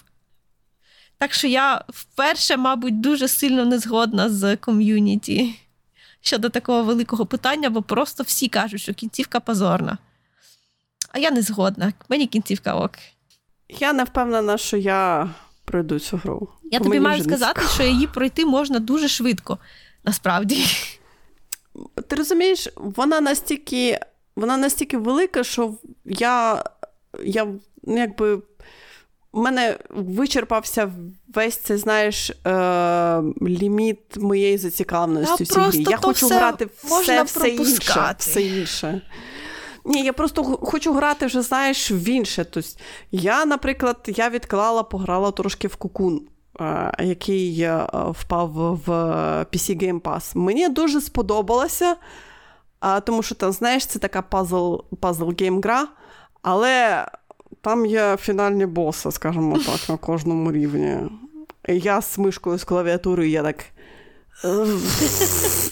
Так 1.17 1.33
що 1.33 1.47
я 1.47 1.83
вперше, 1.89 2.57
мабуть, 2.57 3.01
дуже 3.01 3.27
сильно 3.27 3.65
не 3.65 3.79
згодна 3.79 4.29
з 4.29 4.57
ком'юніті 4.57 5.55
щодо 6.21 6.49
такого 6.49 6.83
великого 6.83 7.25
питання, 7.25 7.69
бо 7.69 7.81
просто 7.81 8.23
всі 8.23 8.47
кажуть, 8.47 8.81
що 8.81 8.93
кінцівка 8.93 9.39
позорна. 9.39 9.97
А 11.11 11.19
я 11.19 11.31
не 11.31 11.41
згодна. 11.41 11.93
Мені 12.09 12.27
кінцівка 12.27 12.75
ок. 12.75 12.91
Я 13.69 13.93
не 13.93 14.03
впевнена, 14.03 14.57
що 14.57 14.77
я 14.77 15.29
пройду 15.72 15.99
цю 15.99 16.18
гру. 16.18 16.48
Я 16.64 16.80
тобі 16.80 16.99
маю 16.99 17.23
сказати, 17.23 17.61
що 17.73 17.84
її 17.84 18.07
пройти 18.07 18.45
можна 18.45 18.80
дуже 18.80 19.07
швидко, 19.07 19.57
насправді. 20.03 20.65
Ти 22.07 22.15
розумієш, 22.15 22.68
вона 22.76 23.22
настільки 23.22 23.99
вона 24.35 24.57
настільки 24.57 24.98
велика, 24.98 25.43
що 25.43 25.73
я 26.06 26.64
я 27.23 27.45
ну, 27.84 27.98
якби 27.98 28.41
у 29.31 29.41
мене 29.41 29.77
вичерпався 29.89 30.91
весь 31.34 31.57
цей, 31.57 31.77
знаєш, 31.77 32.30
е, 32.30 33.22
ліміт 33.41 34.18
моєї 34.18 34.57
зацікавленості 34.57 35.43
в 35.43 35.48
цій 35.48 35.60
грі. 35.60 35.85
Я 35.89 35.98
хочу 35.98 36.27
грати 36.27 36.69
все, 36.84 37.23
все 37.23 37.49
інше. 37.49 38.15
все 38.18 38.41
інше. 38.41 39.02
Ні, 39.85 40.03
я 40.03 40.13
просто 40.13 40.43
хочу 40.43 40.93
грати 40.93 41.25
вже, 41.25 41.41
знаєш, 41.41 41.91
в 41.91 42.09
інше. 42.09 42.45
Тобто, 42.45 42.69
Я, 43.11 43.45
наприклад, 43.45 43.97
я 44.07 44.29
відклала, 44.29 44.83
пограла 44.83 45.31
трошки 45.31 45.67
в 45.67 45.75
кукун. 45.75 46.21
Е, 46.59 46.91
який 46.99 47.61
е, 47.61 47.87
впав 47.93 48.51
в 48.85 48.89
PC 49.43 49.83
Game 49.83 50.01
Pass. 50.01 50.37
Мені 50.37 50.69
дуже 50.69 51.01
сподобалося, 51.01 51.95
тому 53.03 53.23
що 53.23 53.35
там, 53.35 53.51
знаєш, 53.51 53.85
це 53.85 53.99
така 53.99 54.21
пазл 54.99 55.31
гейм 55.39 55.61
гра, 55.61 55.87
але 56.41 57.05
там 57.61 57.85
є 57.85 58.17
фінальні 58.19 58.65
боси, 58.65 59.11
скажімо 59.11 59.57
так, 59.57 59.89
на 59.89 59.97
кожному 59.97 60.51
рівні. 60.51 60.97
Я 61.67 62.01
з 62.01 62.17
мишкою 62.17 62.57
з 62.57 62.63
клавіатурою 62.63 63.29
я 63.29 63.43
так. 63.43 63.65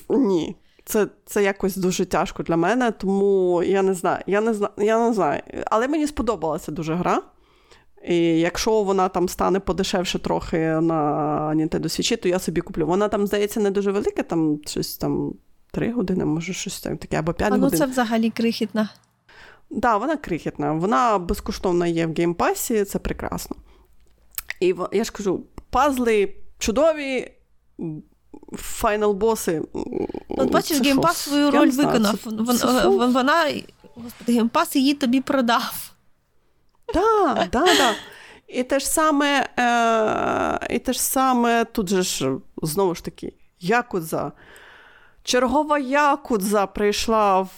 Ні. 0.10 0.56
Це 0.90 1.08
це 1.26 1.44
якось 1.44 1.76
дуже 1.76 2.06
тяжко 2.06 2.44
для 2.44 2.58
мене, 2.58 2.92
тому 2.92 3.64
я 3.64 3.82
не 3.82 3.94
знаю. 3.94 4.24
Я 4.28 4.42
не 4.42 4.54
знаю, 4.54 4.74
я 4.78 5.08
не 5.08 5.14
знаю. 5.14 5.42
Але 5.66 5.88
мені 5.88 6.08
сподобалася 6.08 6.72
дуже 6.72 6.94
гра. 6.96 7.22
І 8.08 8.16
якщо 8.18 8.84
вона 8.84 9.10
там 9.10 9.30
стане 9.30 9.60
подешевше 9.60 10.20
трохи 10.20 10.58
на 10.58 11.02
Nintendo 11.56 11.84
Switch, 11.84 12.18
то 12.22 12.30
я 12.30 12.40
собі 12.40 12.62
куплю. 12.62 12.88
Вона 12.88 13.08
там, 13.08 13.28
здається, 13.28 13.60
не 13.60 13.72
дуже 13.72 13.92
велика, 13.92 14.24
там 14.24 14.60
щось 14.66 14.98
там 14.98 15.34
3 15.72 15.92
години, 15.92 16.26
може, 16.26 16.54
щось 16.54 16.82
таке, 16.82 17.20
або 17.20 17.34
5 17.34 17.52
а, 17.52 17.58
ну, 17.58 17.64
годин. 17.64 17.80
Це 17.80 17.86
взагалі 17.86 18.30
крихітна. 18.30 18.90
Так, 19.70 19.80
да, 19.80 19.98
вона 19.98 20.18
крихітна. 20.18 20.74
Вона 20.74 21.18
безкоштовно 21.18 21.86
є 21.86 22.06
в 22.06 22.14
геймпасі, 22.14 22.84
це 22.84 23.00
прекрасно. 23.00 23.56
І 24.60 24.76
я 24.92 25.04
ж 25.04 25.12
кажу, 25.12 25.44
пазли 25.70 26.36
чудові. 26.60 27.32
Final 28.54 29.14
boss 29.14 29.46
и. 29.46 29.62
От 30.30 30.52
бачиш, 30.52 30.82
геймпас 30.82 31.18
свою 31.18 31.52
роль 31.52 31.70
виконав. 31.70 32.20
Вона, 32.26 33.08
вона, 33.08 33.46
господи, 33.96 34.34
геймпас 34.34 34.76
її 34.76 34.94
тобі 34.94 35.22
продав. 35.22 35.92
Так, 36.94 37.50
так, 37.50 37.78
так. 37.78 37.96
І 38.48 38.64
те 38.64 38.80
ж 38.80 38.88
саме, 38.90 39.50
е, 39.60 40.76
і 40.76 40.80
те 40.80 40.94
ж 40.94 41.02
саме 41.02 41.66
тут 41.66 41.90
же 41.90 42.02
ж 42.02 42.32
знову 42.64 42.96
ж 42.96 43.04
таки, 43.04 43.34
Якудза. 43.60 44.32
Чергова 45.30 45.80
Якудза 45.80 46.66
прийшла 46.66 47.40
в, 47.42 47.50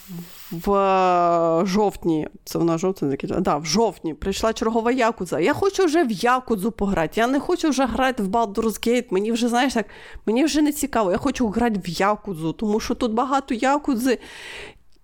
в 0.50 1.66
жовтні. 1.66 2.28
Це 2.44 2.58
вона 2.58 2.78
жовтня 2.78 3.16
да, 3.38 3.56
в 3.56 3.64
жовтні 3.64 4.14
прийшла 4.14 4.52
чергова 4.52 4.92
Якудза. 4.92 5.40
Я 5.40 5.54
хочу 5.54 5.84
вже 5.84 6.04
в 6.04 6.10
Якудзу 6.10 6.72
пограти. 6.72 7.20
Я 7.20 7.26
не 7.26 7.40
хочу 7.40 7.68
вже 7.68 7.86
грати 7.86 8.22
в 8.22 8.28
Baldur's 8.28 8.88
Gate. 8.88 9.04
Мені 9.10 9.32
вже, 9.32 9.48
знаєш, 9.48 9.74
так, 9.74 9.86
мені 10.26 10.44
вже 10.44 10.62
не 10.62 10.72
цікаво. 10.72 11.10
Я 11.10 11.18
хочу 11.18 11.48
грати 11.48 11.80
в 11.84 11.88
Якудзу, 11.88 12.52
тому 12.52 12.80
що 12.80 12.94
тут 12.94 13.12
багато 13.12 13.54
Якудзи. 13.54 14.18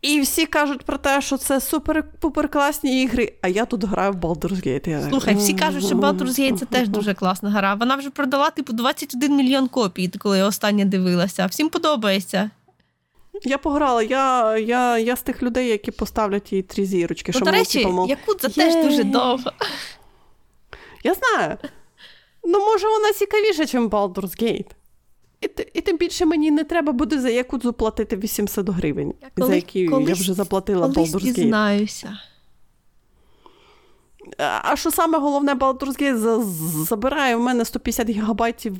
І 0.03 0.21
всі 0.21 0.47
кажуть 0.47 0.83
про 0.83 0.99
те, 0.99 1.21
що 1.21 1.37
це 1.37 1.59
супер-пупер 1.59 2.49
класні 2.49 3.03
ігри, 3.03 3.33
а 3.43 3.49
я 3.49 3.65
тут 3.65 3.85
граю 3.85 4.13
в 4.13 4.17
Baldur's 4.17 4.67
Gate. 4.67 5.09
Слухай, 5.11 5.35
всі 5.35 5.55
кажуть, 5.55 5.87
що 5.87 5.95
Baldur's 5.95 6.41
Gate 6.41 6.59
це 6.59 6.67
теж 6.67 6.89
дуже 6.89 7.15
класна 7.15 7.51
гра. 7.51 7.75
Вона 7.75 7.97
вже 7.97 8.11
продала 8.11 8.51
типу 8.51 8.73
21 8.73 9.37
мільйон 9.37 9.69
копій, 9.69 10.09
коли 10.19 10.39
я 10.39 10.47
останнє 10.47 10.85
дивилася. 10.85 11.47
Всім 11.47 11.69
подобається. 11.69 12.51
Я 13.45 13.59
пограла, 13.59 14.03
я 14.03 14.57
я, 14.59 14.99
я 14.99 15.17
з 15.17 15.23
тих 15.23 15.43
людей, 15.43 15.69
які 15.69 15.91
поставлять 15.91 16.53
їй 16.53 16.63
три 16.63 16.85
зірочки. 16.85 17.33
Ну, 17.35 17.41
До 17.41 17.51
речі, 17.51 17.87
Якудза 18.09 18.49
теж 18.49 18.85
дуже 18.85 19.05
довго. 19.05 19.53
Я 21.05 21.15
знаю. 21.15 21.57
Ну, 22.45 22.59
може, 22.59 22.89
вона 22.89 23.13
цікавіша, 23.13 23.63
ніж 23.63 23.91
Baldur's 23.91 24.43
Gate. 24.43 24.71
І 25.41 25.51
і 25.75 25.81
тим 25.81 25.97
більше 25.97 26.27
мені 26.27 26.51
не 26.51 26.65
треба 26.65 26.93
буде 26.93 27.21
за 27.21 27.31
якудзу 27.31 27.73
платити 27.73 28.17
800 28.17 28.69
гривень, 28.69 29.15
я 29.23 29.31
коли, 29.37 29.49
за 29.49 29.55
які 29.55 29.89
колись, 29.89 30.09
я 30.09 30.15
вже 30.15 30.35
заплатила 30.35 30.87
Baldur's 30.87 31.15
Gate. 31.15 31.33
дізнаюся. 31.33 32.19
А 34.39 34.77
що 34.77 34.91
саме 34.91 35.19
головне, 35.19 35.55
Baldur's 35.55 36.03
Gate 36.03 36.43
забирає 36.85 37.37
в 37.37 37.41
мене 37.41 37.65
150 37.65 38.09
гігабайтів. 38.09 38.77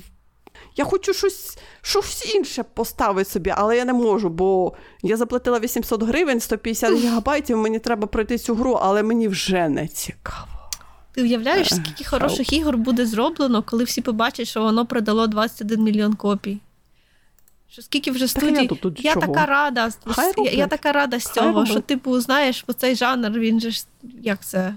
Я 0.75 0.85
хочу 0.85 1.13
щось 1.13 1.57
щось 1.81 2.35
інше 2.35 2.63
поставити 2.63 3.29
собі, 3.29 3.53
але 3.57 3.77
я 3.77 3.85
не 3.85 3.93
можу, 3.93 4.29
бо 4.29 4.73
я 5.01 5.17
заплатила 5.17 5.59
800 5.59 6.03
гривень, 6.03 6.39
150 6.39 6.93
гігабайтів, 6.93 7.57
мені 7.57 7.79
треба 7.79 8.07
пройти 8.07 8.37
цю 8.37 8.55
гру, 8.55 8.79
але 8.81 9.03
мені 9.03 9.27
вже 9.27 9.69
не 9.69 9.87
цікаво. 9.87 10.47
Ти 11.11 11.21
уявляєш, 11.21 11.71
е, 11.71 11.75
скільки 11.75 12.03
хороших 12.03 12.53
ігор 12.53 12.77
буде 12.77 13.05
зроблено, 13.05 13.63
коли 13.63 13.83
всі 13.83 14.01
побачать, 14.01 14.47
що 14.47 14.61
воно 14.61 14.85
продало 14.85 15.27
21 15.27 15.83
мільйон 15.83 16.13
копій. 16.13 16.57
Що 17.71 17.81
Скільки 17.81 18.11
вже 18.11 18.27
студій. 18.27 18.61
Я, 18.61 18.67
тут, 18.67 18.81
тут 18.81 19.05
я 19.05 19.15
така 19.15 19.45
рада 19.45 19.89
я, 20.37 20.51
я 20.51 20.67
така 20.67 20.91
рада 20.91 21.19
з 21.19 21.33
цього, 21.33 21.65
що, 21.65 21.79
типу, 21.79 22.19
знаєш, 22.19 22.65
цей 22.77 22.95
жанр, 22.95 23.39
він 23.39 23.59
же 23.59 23.71
ж 23.71 23.85
як 24.21 24.45
це. 24.45 24.73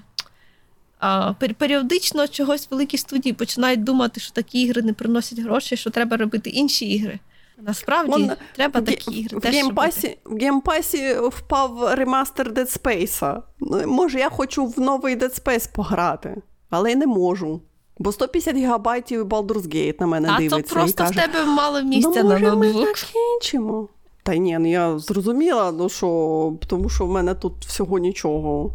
А, 1.02 1.32
Періодично 1.58 2.28
чогось 2.28 2.68
великі 2.70 2.98
студії 2.98 3.32
починають 3.32 3.84
думати, 3.84 4.20
що 4.20 4.32
такі 4.32 4.62
ігри 4.62 4.82
не 4.82 4.92
приносять 4.92 5.38
грошей, 5.38 5.78
що 5.78 5.90
треба 5.90 6.16
робити 6.16 6.50
інші 6.50 6.86
ігри. 6.86 7.18
Насправді 7.58 8.10
Вон, 8.10 8.30
треба 8.54 8.80
в, 8.80 8.84
такі 8.84 9.10
ігри. 9.10 9.38
В 9.38 9.40
теж 9.40 9.54
геймпасі, 9.54 10.18
в 10.24 10.36
геймпасі 10.36 11.16
впав 11.32 11.94
ремастер 11.94 12.52
Dead 12.52 12.78
Space. 12.82 13.42
Ну, 13.60 13.86
може, 13.86 14.18
я 14.18 14.30
хочу 14.30 14.66
в 14.66 14.80
новий 14.80 15.16
Dead 15.16 15.42
Space 15.42 15.74
пограти, 15.74 16.42
але 16.70 16.92
й 16.92 16.96
не 16.96 17.06
можу. 17.06 17.60
Бо 17.98 18.12
150 18.12 18.56
гігабайтів 18.56 19.20
і 19.20 19.24
Baldur's 19.24 19.74
Gate 19.74 20.00
на 20.00 20.06
мене 20.06 20.28
а 20.30 20.38
дивиться. 20.38 20.56
А 20.56 20.62
то 20.62 20.74
просто 20.74 21.04
і 21.04 21.06
каже, 21.06 21.20
в 21.20 21.32
тебе 21.32 21.44
мало 21.44 21.82
місця 21.82 22.22
ну, 22.22 22.28
на 22.28 22.38
ноутбук. 22.38 22.58
ми 22.58 22.72
закінчимо. 22.72 23.88
Та 24.22 24.36
ні, 24.36 24.58
ну 24.58 24.70
я 24.70 24.98
зрозуміла, 24.98 25.72
ну 25.72 25.88
що, 25.88 26.52
тому 26.66 26.88
що 26.88 27.06
в 27.06 27.10
мене 27.10 27.34
тут 27.34 27.52
всього 27.66 27.98
нічого. 27.98 28.70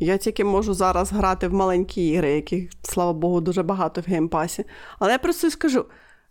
Я 0.00 0.16
тільки 0.16 0.44
можу 0.44 0.74
зараз 0.74 1.12
грати 1.12 1.48
в 1.48 1.52
маленькі 1.52 2.08
ігри, 2.08 2.32
яких, 2.32 2.70
слава 2.82 3.12
Богу, 3.12 3.40
дуже 3.40 3.62
багато 3.62 4.00
в 4.00 4.04
геймпасі. 4.04 4.64
Але 4.98 5.12
я 5.12 5.18
просто 5.18 5.50
скажу: 5.50 5.84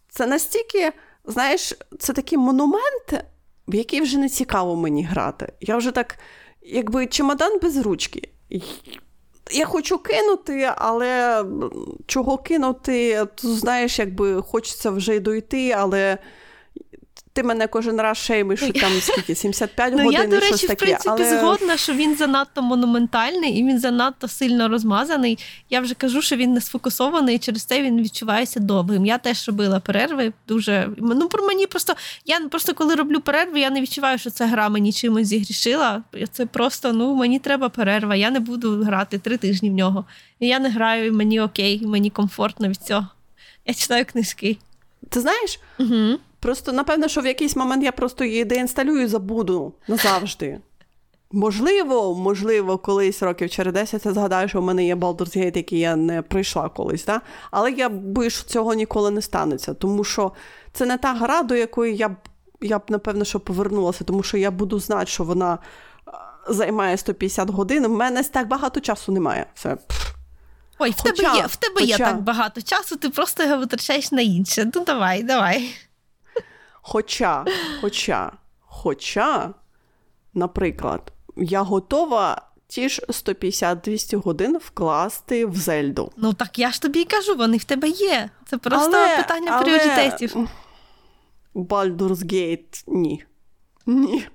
це 0.10 0.28
настільки 0.28 0.92
знаєш, 1.26 1.74
це 2.00 2.14
такий 2.14 2.38
монумент, 2.38 3.26
в 3.68 3.76
який 3.76 4.02
вже 4.02 4.18
не 4.18 4.30
цікаво 4.30 4.76
мені 4.76 5.04
грати. 5.04 5.54
Я 5.62 5.78
вже 5.78 5.92
так, 5.92 6.20
якби 6.62 7.08
чемодан 7.08 7.60
без 7.62 7.78
ручки. 7.78 8.30
Я 9.52 9.66
хочу 9.66 9.98
кинути, 9.98 10.72
але 10.76 11.46
чого 12.06 12.38
кинути, 12.38 13.26
то 13.36 13.48
знаєш, 13.48 14.00
якби 14.00 14.42
хочеться 14.42 14.92
вже 14.92 15.16
й 15.16 15.20
дойти, 15.20 15.72
але 15.72 16.18
ти 17.34 17.44
мене 17.44 17.68
кожен 17.68 18.02
раз 18.02 18.18
шеймиш, 18.18 18.60
що 18.60 18.74
там 18.74 18.92
скільки 19.02 19.36
75 19.36 19.94
ну, 19.98 20.04
годин. 20.04 20.22
Я, 20.22 20.28
до 20.28 20.40
речі, 20.40 20.68
в 20.68 20.76
принципі, 20.76 21.10
але... 21.10 21.40
згодна, 21.40 21.78
що 21.78 21.94
він 21.94 22.16
занадто 22.16 22.62
монументальний 22.62 23.60
і 23.60 23.64
він 23.64 23.80
занадто 23.80 24.28
сильно 24.28 24.68
розмазаний. 24.68 25.40
Я 25.70 25.82
вже 25.82 25.94
кажу, 25.94 26.22
що 26.22 26.36
він 26.36 26.54
не 26.54 26.62
сфокусований, 26.62 27.36
і 27.36 27.40
через 27.40 27.64
це 27.64 27.82
він 27.82 28.02
відчувається 28.02 28.60
довгим. 28.60 29.06
Я 29.06 29.18
теж 29.18 29.48
робила 29.48 29.80
перерви. 29.80 30.34
Дуже 30.48 30.90
ну 30.98 31.28
про 31.28 31.44
мені 31.44 31.68
просто 31.68 31.94
я 32.26 32.40
просто 32.40 32.74
коли 32.74 32.96
роблю 32.96 33.20
перерви, 33.20 33.60
я 33.60 33.70
не 33.70 33.82
відчуваю, 33.82 34.18
що 34.18 34.30
ця 34.30 34.46
гра 34.46 34.70
мені 34.70 34.94
чимось 34.94 35.28
зігрішила. 35.28 36.04
Це 36.32 36.46
просто 36.46 36.94
ну 36.94 37.16
мені 37.16 37.40
треба 37.40 37.70
перерва. 37.70 38.16
Я 38.16 38.32
не 38.32 38.40
буду 38.40 38.84
грати 38.84 39.18
три 39.18 39.38
тижні 39.38 39.70
в 39.70 39.74
нього. 39.74 40.06
І 40.40 40.48
я 40.48 40.60
не 40.60 40.70
граю, 40.70 41.06
і 41.06 41.12
мені 41.12 41.42
окей, 41.42 41.82
мені 41.86 42.10
комфортно 42.10 42.68
від 42.68 42.78
цього. 42.78 43.08
Я 43.66 43.74
читаю 43.74 44.06
книжки. 44.06 44.58
Ти 45.10 45.20
знаєш? 45.20 45.60
Угу. 45.80 46.20
Просто, 46.40 46.72
напевно, 46.72 47.08
що 47.08 47.22
в 47.22 47.26
якийсь 47.26 47.56
момент 47.56 47.84
я 47.84 47.92
просто 47.92 48.26
її 48.26 48.46
деінсталюю 48.46 49.02
і 49.02 49.08
забуду 49.08 49.74
назавжди. 49.88 50.60
Можливо, 51.32 52.16
можливо, 52.16 52.78
колись 52.78 53.22
років 53.22 53.50
через 53.50 53.74
10 53.74 54.06
я 54.06 54.14
згадаю, 54.14 54.48
що 54.50 54.62
в 54.62 54.64
мене 54.64 54.86
є 54.86 54.96
Baldur's 54.96 55.38
Gate, 55.38 55.58
який 55.58 55.80
я 55.80 55.96
не 55.96 56.22
пройшла 56.22 56.70
колись. 56.70 57.06
Да? 57.06 57.22
Але 57.52 57.72
я 57.72 57.90
боюсь, 57.90 58.34
що 58.34 58.44
цього 58.44 58.74
ніколи 58.74 59.12
не 59.12 59.22
станеться, 59.22 59.74
тому 59.74 60.04
що 60.04 60.32
це 60.74 60.86
не 60.86 60.98
та 60.98 61.14
гра, 61.14 61.44
до 61.44 61.56
якої 61.56 61.96
я 61.96 62.10
б, 62.10 62.16
я 62.62 62.80
б 62.80 62.82
напевно, 62.90 63.26
що 63.26 63.40
повернулася, 63.40 64.04
тому 64.04 64.24
що 64.24 64.38
я 64.38 64.52
буду 64.52 64.80
знати, 64.80 65.06
що 65.06 65.24
вона 65.24 65.58
займає 66.50 66.98
150 66.98 67.50
годин. 67.50 67.86
У 67.86 67.90
мене 67.90 68.24
так 68.24 68.48
багато 68.48 68.80
часу 68.80 69.12
немає. 69.12 69.46
Це 69.56 69.78
Ой, 70.80 70.92
в 70.92 70.96
хоча, 70.98 71.14
тебе 71.14 71.38
є 71.38 71.46
в 71.46 71.56
тебе 71.56 71.76
хоча... 71.76 71.86
є 71.86 71.98
так 71.98 72.22
багато 72.22 72.62
часу, 72.62 72.96
ти 72.96 73.10
просто 73.10 73.44
його 73.44 73.58
витрачаєш 73.58 74.12
на 74.12 74.22
інше. 74.22 74.72
Ну 74.76 74.84
давай, 74.86 75.24
давай. 75.24 75.70
Хоча, 76.92 77.46
хоча, 77.82 78.32
хоча, 78.62 79.54
наприклад, 80.34 81.14
я 81.36 81.62
готова 81.62 82.42
ті 82.68 82.90
ж 82.90 83.02
150-200 83.10 84.16
годин 84.16 84.58
вкласти 84.58 85.46
в 85.46 85.56
Зельду. 85.56 86.12
Ну 86.18 86.34
так 86.34 86.60
я 86.60 86.72
ж 86.72 86.82
тобі 86.82 87.02
і 87.02 87.06
кажу, 87.06 87.36
вони 87.36 87.58
в 87.58 87.64
тебе 87.64 87.88
є. 87.88 88.30
Це 88.46 88.58
просто 88.58 88.98
але, 88.98 89.18
питання 89.18 89.52
але... 89.52 89.64
пріоритетів. 89.64 90.50
Baldur's 91.56 92.26
Gate 92.26 92.84
ні. 92.88 93.24
Ні. 93.86 94.28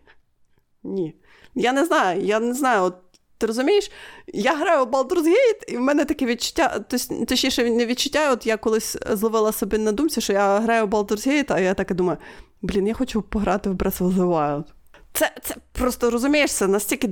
Ні. 0.83 1.15
Я 1.55 1.73
не 1.73 1.85
знаю, 1.85 2.21
я 2.21 2.41
не 2.41 2.55
знаю. 2.55 2.83
От 2.83 2.97
ти 3.45 3.49
розумієш, 3.49 3.91
я 4.27 4.57
граю 4.57 4.85
у 4.85 4.87
Baldur's 4.87 5.27
Gate, 5.27 5.65
і 5.69 5.77
в 5.77 5.81
мене 5.81 6.05
таке 6.05 6.27
відчуття, 6.27 6.85
точніше, 7.29 7.71
не 7.71 7.87
відчуття, 7.87 8.33
от 8.33 8.47
я 8.47 8.57
колись 8.57 8.97
зловила 9.11 9.53
собі 9.53 9.79
на 9.79 9.93
думці, 9.93 10.21
що 10.21 10.33
я 10.33 10.59
граю 10.59 10.85
у 10.85 10.89
Baldur's 10.89 11.29
Gate, 11.29 11.53
а 11.53 11.61
я 11.61 11.75
так 11.75 11.91
і 11.91 11.95
думаю, 11.95 12.19
блін, 12.63 12.87
я 12.87 12.95
хочу 12.95 13.23
пограти 13.23 13.71
в 13.71 13.75
Breath 13.75 13.99
of 13.99 14.15
the 14.15 14.29
Wild. 14.29 14.65
Це 15.13 15.33
це 15.43 15.55
просто 15.73 16.11
розумієш, 16.11 16.53
це 16.53 16.67
настільки 16.67 17.07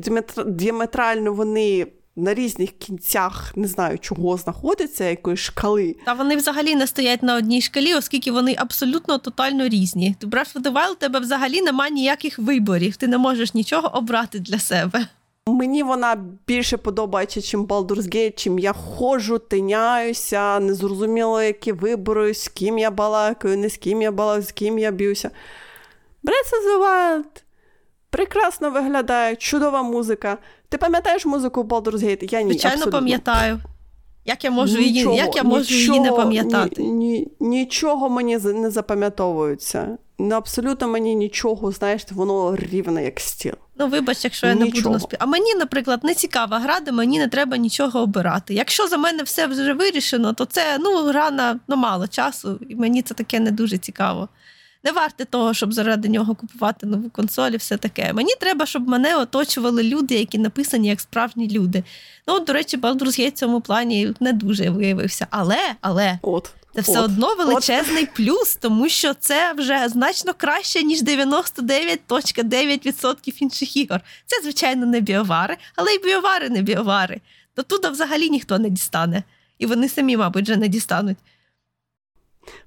діаметрально 0.46 1.32
вони 1.32 1.86
на 2.16 2.34
різних 2.34 2.70
кінцях 2.78 3.52
не 3.56 3.68
знаю 3.68 3.98
чого 3.98 4.36
знаходяться, 4.36 5.04
якоїсь 5.04 5.40
шкали. 5.40 5.96
Та 6.04 6.12
вони 6.12 6.36
взагалі 6.36 6.74
не 6.74 6.86
стоять 6.86 7.22
на 7.22 7.36
одній 7.36 7.62
шкалі, 7.62 7.94
оскільки 7.94 8.32
вони 8.32 8.54
абсолютно 8.58 9.18
тотально 9.18 9.68
різні. 9.68 10.16
Ти 10.18 10.26
of 10.26 10.62
Wild, 10.62 10.92
у 10.92 10.94
тебе 10.94 11.20
взагалі 11.20 11.62
немає 11.62 11.90
ніяких 11.92 12.38
виборів, 12.38 12.96
ти 12.96 13.06
не 13.06 13.18
можеш 13.18 13.54
нічого 13.54 13.96
обрати 13.96 14.38
для 14.38 14.58
себе. 14.58 15.06
Мені 15.46 15.82
вона 15.82 16.16
більше 16.46 16.76
подобається, 16.76 17.40
ніж 17.40 17.54
Baldur's 17.54 18.14
Gate, 18.14 18.34
чим 18.34 18.58
я 18.58 18.72
ходжу, 18.72 19.38
тиняюся, 19.48 20.60
незрозуміло, 20.60 21.42
які 21.42 21.72
вибори, 21.72 22.34
з 22.34 22.48
ким 22.48 22.78
я 22.78 22.90
балакаю, 22.90 23.58
не 23.58 23.68
з 23.68 23.76
ким 23.76 24.02
я 24.02 24.12
балакаю, 24.12 24.42
з 24.42 24.52
ким 24.52 24.78
я 24.78 24.90
б'юся. 24.90 25.30
Breath 26.24 26.52
of 26.52 26.68
the 26.68 26.82
Wild 26.84 27.42
прекрасно 28.10 28.70
виглядає, 28.70 29.36
чудова 29.36 29.82
музика. 29.82 30.38
Ти 30.68 30.78
пам'ятаєш 30.78 31.26
музику 31.26 31.62
Baldur's 31.62 32.04
Gate? 32.04 32.32
Я 32.32 32.42
ні, 32.42 32.50
Звичайно, 32.50 32.74
абсолютно. 32.74 32.98
пам'ятаю. 33.00 33.60
Як 34.24 34.44
я 34.44 34.50
можу 34.50 34.78
нічого, 34.78 35.14
її 35.14 35.26
як 35.26 35.36
я 35.36 35.42
можу 35.42 35.74
нічого, 35.74 35.96
її 35.98 36.10
не 36.10 36.16
пам'ятати? 36.16 36.82
Ні, 36.82 36.88
ні, 36.90 37.28
Нічого 37.40 38.08
мені 38.08 38.36
не 38.36 38.70
запам'ятовується. 38.70 39.98
Ну, 40.18 40.34
абсолютно 40.34 40.88
мені 40.88 41.14
нічого, 41.14 41.72
знаєш, 41.72 42.02
воно 42.10 42.56
рівне, 42.56 43.04
як 43.04 43.20
стіл. 43.20 43.54
Ну, 43.78 43.88
вибач, 43.88 44.24
якщо 44.24 44.46
я 44.46 44.54
нічого. 44.54 44.70
не 44.70 44.80
буду 44.80 44.90
наспів. 44.90 45.18
А 45.22 45.26
мені, 45.26 45.54
наприклад, 45.54 46.04
не 46.04 46.14
цікава 46.14 46.58
гра, 46.58 46.80
де 46.80 46.92
мені 46.92 47.18
не 47.18 47.28
треба 47.28 47.56
нічого 47.56 48.00
обирати. 48.00 48.54
Якщо 48.54 48.88
за 48.88 48.96
мене 48.96 49.22
все 49.22 49.46
вже 49.46 49.72
вирішено, 49.72 50.32
то 50.32 50.44
це 50.44 50.78
ну, 50.80 51.04
гра 51.04 51.30
на 51.30 51.60
ну, 51.68 51.76
мало 51.76 52.08
часу, 52.08 52.60
і 52.68 52.74
мені 52.74 53.02
це 53.02 53.14
таке 53.14 53.40
не 53.40 53.50
дуже 53.50 53.78
цікаво 53.78 54.28
не 54.84 54.92
варте 54.92 55.24
того, 55.24 55.54
щоб 55.54 55.72
заради 55.72 56.08
нього 56.08 56.34
купувати 56.34 56.86
нову 56.86 57.10
консоль 57.10 57.50
і 57.50 57.56
все 57.56 57.76
таке. 57.76 58.12
Мені 58.12 58.34
треба, 58.40 58.66
щоб 58.66 58.88
мене 58.88 59.16
оточували 59.16 59.82
люди, 59.82 60.14
які 60.14 60.38
написані 60.38 60.88
як 60.88 61.00
справжні 61.00 61.50
люди. 61.50 61.84
Ну, 62.28 62.34
от, 62.34 62.44
до 62.44 62.52
речі, 62.52 62.78
Baldur's 62.78 63.20
Gate 63.20 63.30
в 63.30 63.32
цьому 63.32 63.60
плані 63.60 64.14
не 64.20 64.32
дуже 64.32 64.70
виявився. 64.70 65.26
Але, 65.30 65.58
але. 65.80 66.18
От. 66.22 66.50
Це 66.74 66.80
все 66.80 66.98
От. 66.98 67.04
одно 67.04 67.34
величезний 67.34 68.02
От. 68.02 68.14
плюс, 68.14 68.56
тому 68.60 68.88
що 68.88 69.14
це 69.14 69.52
вже 69.52 69.88
значно 69.88 70.34
краще, 70.34 70.82
ніж 70.82 71.02
99.9% 71.02 73.42
інших 73.42 73.76
ігор. 73.76 74.00
Це, 74.26 74.42
звичайно, 74.42 74.86
не 74.86 75.00
біовари, 75.00 75.56
але 75.76 75.92
й 75.92 75.98
біовари 75.98 76.48
не 76.48 76.62
біовари. 76.62 77.20
До 77.56 77.62
туди 77.62 77.88
взагалі 77.88 78.30
ніхто 78.30 78.58
не 78.58 78.70
дістане. 78.70 79.22
І 79.58 79.66
вони 79.66 79.88
самі, 79.88 80.16
мабуть, 80.16 80.44
вже 80.44 80.56
не 80.56 80.68
дістануть. 80.68 81.16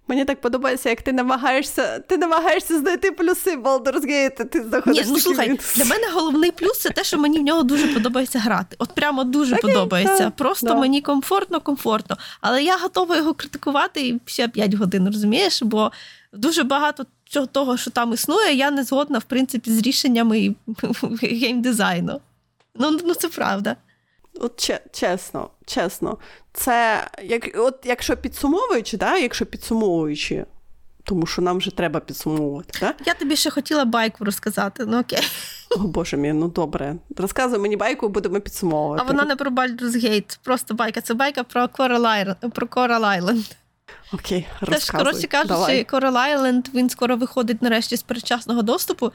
Мені 0.07 0.25
так 0.25 0.41
подобається, 0.41 0.89
як 0.89 1.01
ти 1.01 1.13
намагаєшся 1.13 1.99
ти 1.99 2.17
намагаєшся 2.17 2.79
знайти 2.79 3.11
плюси 3.11 3.57
Baldur's 3.57 4.05
Gate, 4.05 4.45
ти 4.45 4.63
заходиш. 4.63 5.05
Ні, 5.05 5.11
ну 5.13 5.19
слухай, 5.19 5.59
для 5.75 5.85
мене 5.85 6.07
головний 6.13 6.51
плюс 6.51 6.79
це 6.79 6.89
те, 6.89 7.03
що 7.03 7.17
мені 7.17 7.39
в 7.39 7.41
нього 7.41 7.63
дуже 7.63 7.87
подобається 7.87 8.39
грати. 8.39 8.75
От 8.79 8.95
прямо 8.95 9.23
дуже 9.23 9.55
okay, 9.55 9.61
подобається. 9.61 10.23
Да, 10.23 10.29
Просто 10.29 10.67
да. 10.67 10.75
мені 10.75 11.01
комфортно, 11.01 11.61
комфортно. 11.61 12.17
Але 12.41 12.63
я 12.63 12.77
готова 12.77 13.17
його 13.17 13.33
критикувати 13.33 14.07
і 14.07 14.21
ще 14.25 14.47
5 14.47 14.73
годин, 14.73 15.05
розумієш? 15.05 15.61
Бо 15.61 15.91
дуже 16.33 16.63
багато 16.63 17.05
того, 17.51 17.77
що 17.77 17.91
там 17.91 18.13
існує, 18.13 18.53
я 18.53 18.71
не 18.71 18.83
згодна, 18.83 19.19
в 19.19 19.23
принципі, 19.23 19.71
з 19.71 19.81
рішеннями 19.81 20.55
геймдизайну. 21.21 22.21
Ну, 22.75 22.99
Ну, 23.05 23.13
це 23.13 23.27
правда. 23.27 23.75
От 24.39 24.71
чесно, 24.91 25.49
чесно, 25.65 26.17
це 26.53 27.07
як 27.23 27.49
от 27.55 27.79
якщо 27.83 28.17
підсумовуючи, 28.17 28.97
да, 28.97 29.17
якщо 29.17 29.45
підсумовуючи, 29.45 30.45
тому 31.03 31.25
що 31.25 31.41
нам 31.41 31.57
вже 31.57 31.71
треба 31.71 31.99
підсумовувати. 31.99 32.79
Да? 32.81 32.93
Я 33.05 33.13
тобі 33.13 33.35
ще 33.35 33.49
хотіла 33.49 33.85
байку 33.85 34.25
розказати, 34.25 34.85
ну 34.87 34.99
окей. 34.99 35.19
О, 35.69 35.79
Боже 35.79 36.17
мій, 36.17 36.33
ну 36.33 36.47
добре. 36.47 36.95
Розказуй 37.17 37.59
мені 37.59 37.77
байку, 37.77 38.09
будемо 38.09 38.39
підсумовувати. 38.39 39.03
А 39.05 39.07
вона 39.07 39.25
не 39.25 39.35
про 39.35 39.51
Baldur's 39.51 40.05
Gate, 40.05 40.39
просто 40.43 40.73
байка. 40.73 41.01
Це 41.01 41.13
байка 41.13 41.43
про 41.43 41.61
Coral 41.61 42.01
Island. 42.01 42.49
Про 42.49 42.67
Coral 42.67 43.21
Island. 43.21 43.55
Окей, 44.13 44.47
розказуй. 44.61 44.79
Теж, 44.79 44.89
коротше 44.89 45.27
кажучи, 45.27 45.85
Coral 45.91 46.37
Island, 46.37 46.73
він 46.73 46.89
скоро 46.89 47.17
виходить 47.17 47.61
нарешті 47.61 47.97
з 47.97 48.03
передчасного 48.03 48.61
доступу. 48.61 49.11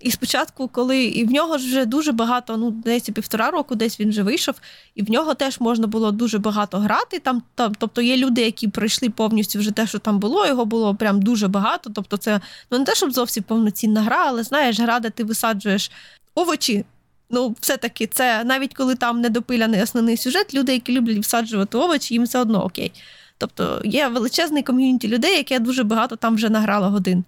І 0.00 0.10
спочатку, 0.10 0.68
коли 0.68 1.04
і 1.04 1.24
в 1.24 1.30
нього 1.30 1.58
ж 1.58 1.66
вже 1.66 1.86
дуже 1.86 2.12
багато, 2.12 2.56
ну 2.56 2.70
десь 2.70 3.02
півтора 3.02 3.50
року, 3.50 3.74
десь 3.74 4.00
він 4.00 4.08
вже 4.08 4.22
вийшов, 4.22 4.54
і 4.94 5.02
в 5.02 5.10
нього 5.10 5.34
теж 5.34 5.60
можна 5.60 5.86
було 5.86 6.12
дуже 6.12 6.38
багато 6.38 6.78
грати. 6.78 7.18
Там, 7.18 7.42
там, 7.54 7.72
Тобто 7.78 8.02
є 8.02 8.16
люди, 8.16 8.40
які 8.42 8.68
пройшли 8.68 9.10
повністю 9.10 9.58
вже 9.58 9.70
те, 9.70 9.86
що 9.86 9.98
там 9.98 10.18
було. 10.18 10.46
Його 10.46 10.64
було 10.64 10.94
прям 10.94 11.22
дуже 11.22 11.48
багато. 11.48 11.90
Тобто, 11.94 12.16
це 12.16 12.40
ну 12.70 12.78
не 12.78 12.84
те, 12.84 12.94
щоб 12.94 13.12
зовсім 13.12 13.42
повноцінна 13.42 14.02
гра, 14.02 14.24
але 14.26 14.42
знаєш, 14.42 14.80
гра, 14.80 15.00
де 15.00 15.10
ти 15.10 15.24
висаджуєш 15.24 15.90
овочі. 16.34 16.84
Ну, 17.30 17.56
все-таки 17.60 18.06
це 18.06 18.44
навіть 18.44 18.74
коли 18.74 18.94
там 18.94 19.20
недопиляний 19.20 19.82
основний 19.82 20.16
сюжет, 20.16 20.54
люди, 20.54 20.72
які 20.72 20.92
люблять 20.92 21.18
всаджувати 21.18 21.78
овочі, 21.78 22.14
їм 22.14 22.24
все 22.24 22.38
одно 22.38 22.64
окей. 22.64 22.92
Тобто 23.38 23.82
є 23.84 24.08
величезний 24.08 24.62
ком'юніті 24.62 25.08
людей, 25.08 25.36
яке 25.36 25.58
дуже 25.58 25.84
багато 25.84 26.16
там 26.16 26.34
вже 26.34 26.48
награло 26.48 26.90
годин. 26.90 27.24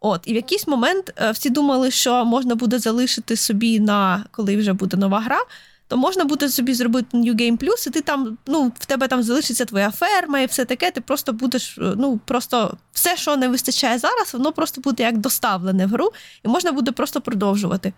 От, 0.00 0.20
і 0.24 0.32
в 0.32 0.36
якийсь 0.36 0.66
момент 0.66 1.12
е, 1.16 1.30
всі 1.30 1.50
думали, 1.50 1.90
що 1.90 2.24
можна 2.24 2.54
буде 2.54 2.78
залишити 2.78 3.36
собі 3.36 3.80
на 3.80 4.24
коли 4.30 4.56
вже 4.56 4.72
буде 4.72 4.96
нова 4.96 5.20
гра, 5.20 5.40
то 5.88 5.96
можна 5.96 6.24
буде 6.24 6.48
собі 6.48 6.74
зробити 6.74 7.16
New 7.16 7.34
Game 7.34 7.58
Plus, 7.58 7.86
і 7.88 7.90
ти 7.90 8.00
там, 8.00 8.38
ну, 8.46 8.72
в 8.78 8.86
тебе 8.86 9.08
там 9.08 9.22
залишиться 9.22 9.64
твоя 9.64 9.90
ферма 9.90 10.40
і 10.40 10.46
все 10.46 10.64
таке. 10.64 10.90
Ти 10.90 11.00
просто 11.00 11.32
будеш, 11.32 11.78
е, 11.78 11.94
ну 11.96 12.20
просто 12.24 12.76
все, 12.92 13.16
що 13.16 13.36
не 13.36 13.48
вистачає 13.48 13.98
зараз, 13.98 14.34
воно 14.34 14.52
просто 14.52 14.80
буде 14.80 15.02
як 15.02 15.18
доставлене 15.18 15.86
в 15.86 15.88
гру, 15.88 16.12
і 16.44 16.48
можна 16.48 16.72
буде 16.72 16.92
просто 16.92 17.20
продовжувати. 17.20 17.92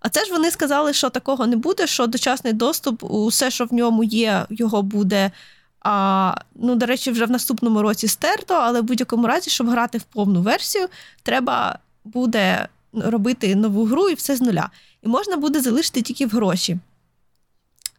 А 0.00 0.08
це 0.08 0.24
ж 0.24 0.32
вони 0.32 0.50
сказали, 0.50 0.92
що 0.92 1.10
такого 1.10 1.46
не 1.46 1.56
буде, 1.56 1.86
що 1.86 2.06
дочасний 2.06 2.52
доступ, 2.52 3.04
усе, 3.04 3.50
що 3.50 3.64
в 3.64 3.74
ньому 3.74 4.04
є, 4.04 4.46
його 4.50 4.82
буде 4.82 5.30
а, 5.88 6.34
Ну, 6.54 6.74
до 6.74 6.86
речі, 6.86 7.10
вже 7.10 7.24
в 7.24 7.30
наступному 7.30 7.82
році 7.82 8.08
стерто, 8.08 8.54
але 8.54 8.80
в 8.80 8.84
будь-якому 8.84 9.26
разі, 9.26 9.50
щоб 9.50 9.68
грати 9.68 9.98
в 9.98 10.02
повну 10.02 10.42
версію, 10.42 10.88
треба 11.22 11.78
буде 12.04 12.68
робити 12.92 13.56
нову 13.56 13.84
гру 13.84 14.08
і 14.08 14.14
все 14.14 14.36
з 14.36 14.40
нуля. 14.40 14.70
І 15.02 15.08
можна 15.08 15.36
буде 15.36 15.60
залишити 15.60 16.02
тільки 16.02 16.26
в 16.26 16.30
гроші. 16.30 16.78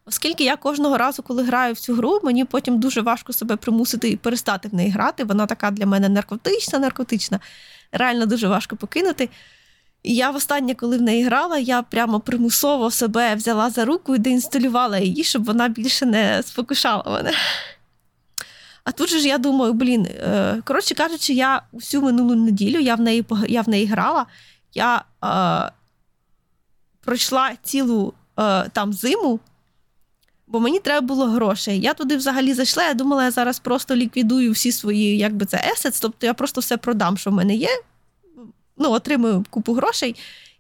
Оскільки 0.06 0.44
я 0.44 0.56
кожного 0.56 0.98
разу, 0.98 1.24
коли 1.24 1.44
граю 1.44 1.74
в 1.74 1.80
цю 1.80 1.95
гру, 1.95 2.20
мені 2.24 2.45
потім 2.45 2.80
дуже 2.80 3.02
важко 3.02 3.34
себе 3.34 3.56
примусити 3.56 4.10
і 4.10 4.18
перестати 4.18 4.68
в 4.68 4.74
неї 4.74 4.90
грати. 4.90 5.24
Вона 5.24 5.45
така 5.45 5.72
для 5.72 5.86
мене 5.86 6.10
наркотична, 6.10 6.80
наркотична, 6.80 7.40
реально 7.91 8.26
дуже 8.26 8.48
важко 8.48 8.76
покинути. 8.76 9.30
І 10.03 10.16
я 10.16 10.32
востаннє, 10.32 10.76
коли 10.76 10.98
в 10.98 11.02
неї 11.02 11.24
грала, 11.24 11.57
я 11.57 11.82
прямо 11.82 12.20
примусово 12.20 12.91
себе 12.91 13.36
взяла 13.36 13.70
за 13.70 13.86
руку 13.86 14.16
і 14.16 14.20
деінсталювала 14.20 14.98
її, 14.98 15.24
щоб 15.24 15.45
вона 15.45 15.68
більше 15.68 16.06
не 16.06 16.44
спокушала 16.44 17.03
мене. 17.07 17.34
А 18.90 18.91
тут 18.91 19.10
же 19.10 19.20
ж 19.20 19.28
я 19.28 19.38
думаю, 19.38 19.74
блін, 19.74 20.06
е, 20.06 20.61
коротше 20.66 20.95
кажучи, 20.95 21.34
я 21.34 21.61
всю 21.74 22.03
минулу 22.03 22.36
неділю 22.36 22.80
я 22.80 22.95
в 22.95 23.02
неї 23.02 23.26
я 23.48 23.61
в 23.61 23.70
неї 23.70 23.86
грала, 23.86 24.26
я 24.74 25.03
е, 25.24 25.72
пройшла 27.02 27.52
цілу 27.64 28.14
е, 28.40 28.70
там 28.70 28.94
зиму 28.94 29.40
Бо 30.48 30.60
мені 30.60 30.80
треба 30.80 31.07
було 31.07 31.26
грошей. 31.26 31.80
Я 31.80 31.94
туди 31.94 32.18
взагалі 32.18 32.53
зайшла. 32.53 32.84
Я 32.84 32.94
думала, 32.94 33.24
я 33.24 33.32
зараз 33.32 33.60
просто 33.60 33.95
ліквідую 33.95 34.52
всі 34.52 34.72
свої, 34.72 35.18
як 35.18 35.36
би 35.36 35.45
це 35.45 35.57
assets, 35.57 35.99
тобто 36.02 36.26
я 36.26 36.34
просто 36.34 36.61
все 36.61 36.78
продам, 36.78 37.18
що 37.18 37.30
в 37.30 37.34
мене 37.34 37.56
є. 37.56 37.70
Ну, 38.78 38.91
отримую 38.91 39.45
купу 39.49 39.74
грошей 39.74 40.16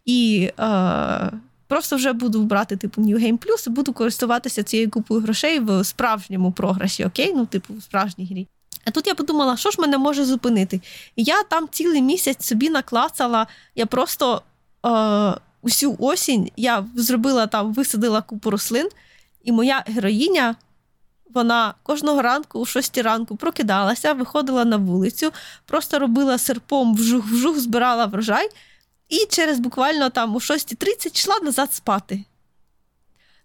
і 0.05 0.49
е, 0.59 1.31
просто 1.69 1.95
вже 1.95 2.13
буду 2.13 2.43
брати 2.43 2.77
типу 2.77 3.01
New 3.01 3.15
Game 3.15 3.37
Plus 3.37 3.67
і 3.67 3.69
буду 3.69 3.93
користуватися 3.93 4.63
цією 4.63 4.89
купою 4.89 5.21
грошей 5.21 5.59
в 5.59 5.83
справжньому 5.83 6.51
програші, 6.51 7.05
окей? 7.05 7.33
Ну, 7.35 7.45
типу, 7.45 7.73
в 7.73 7.83
справжній 7.83 8.25
грі. 8.25 8.47
А 8.85 8.91
тут 8.91 9.07
я 9.07 9.15
подумала, 9.15 9.57
що 9.57 9.71
ж 9.71 9.81
мене 9.81 9.97
може 9.97 10.25
зупинити? 10.25 10.81
І 11.15 11.23
я 11.23 11.43
там 11.43 11.67
цілий 11.71 12.01
місяць 12.01 12.45
собі 12.45 12.69
наклацала, 12.69 13.47
я 13.75 13.85
просто 13.85 14.41
е, 14.85 15.33
усю 15.61 15.95
осінь 15.99 16.49
я 16.57 16.85
зробила 16.95 17.47
там, 17.47 17.73
висадила 17.73 18.21
купу 18.21 18.49
рослин, 18.49 18.89
і 19.43 19.51
моя 19.51 19.83
героїня. 19.87 20.55
Вона 21.33 21.73
кожного 21.83 22.21
ранку, 22.21 22.59
о 22.59 22.65
6 22.65 22.97
ранку, 22.97 23.35
прокидалася, 23.35 24.13
виходила 24.13 24.65
на 24.65 24.77
вулицю, 24.77 25.31
просто 25.65 25.99
робила 25.99 26.37
серпом 26.37 26.95
вжух-вжух, 26.95 27.57
збирала 27.59 28.05
врожай, 28.05 28.49
і 29.09 29.25
через 29.29 29.59
буквально 29.59 30.09
там 30.09 30.35
о 30.35 30.39
6.30 30.39 31.15
йшла 31.15 31.39
назад 31.43 31.73
спати. 31.73 32.23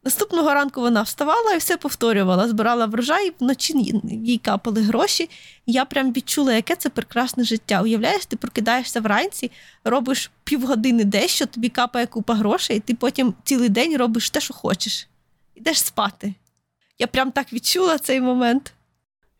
Наступного 0.05 0.55
ранку 0.55 0.81
вона 0.81 1.03
вставала 1.03 1.55
і 1.55 1.59
все 1.59 1.77
повторювала, 1.77 2.49
збирала 2.49 2.86
врожай, 2.86 3.32
вночі 3.41 4.01
їй 4.05 4.39
капали 4.39 4.82
гроші. 4.82 5.31
Я 5.66 5.85
прям 5.85 6.12
відчула, 6.12 6.55
яке 6.55 6.77
це 6.77 6.89
прекрасне 6.89 7.45
життя. 7.45 7.82
Уявляєш, 7.82 8.27
ти 8.27 8.36
прокидаєшся 8.36 9.01
вранці, 9.01 9.51
робиш 9.85 10.31
півгодини 10.45 11.05
дещо, 11.05 11.47
тобі 11.47 11.69
капає 11.69 12.07
купа 12.07 12.35
грошей, 12.35 12.77
і 12.77 12.81
ти 12.81 12.95
потім 12.95 13.35
цілий 13.45 13.69
день 13.69 13.97
робиш 13.97 14.31
те, 14.31 14.41
що 14.41 14.55
хочеш. 14.55 15.09
Ідеш 15.55 15.81
спати. 15.81 16.35
Я 16.99 17.07
прям 17.07 17.31
так 17.31 17.53
відчула 17.53 17.99
цей 17.99 18.20
момент. 18.20 18.73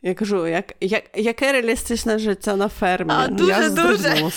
Я 0.03 0.15
кажу, 0.15 0.47
як, 0.47 0.75
як, 0.81 1.05
яке 1.15 1.53
реалістичне 1.53 2.19
життя 2.19 2.57
на 2.57 2.69
фермі? 2.69 3.13
А, 3.15 3.29
дуже, 3.29 3.51
я 3.51 3.71
дуже. 3.71 4.31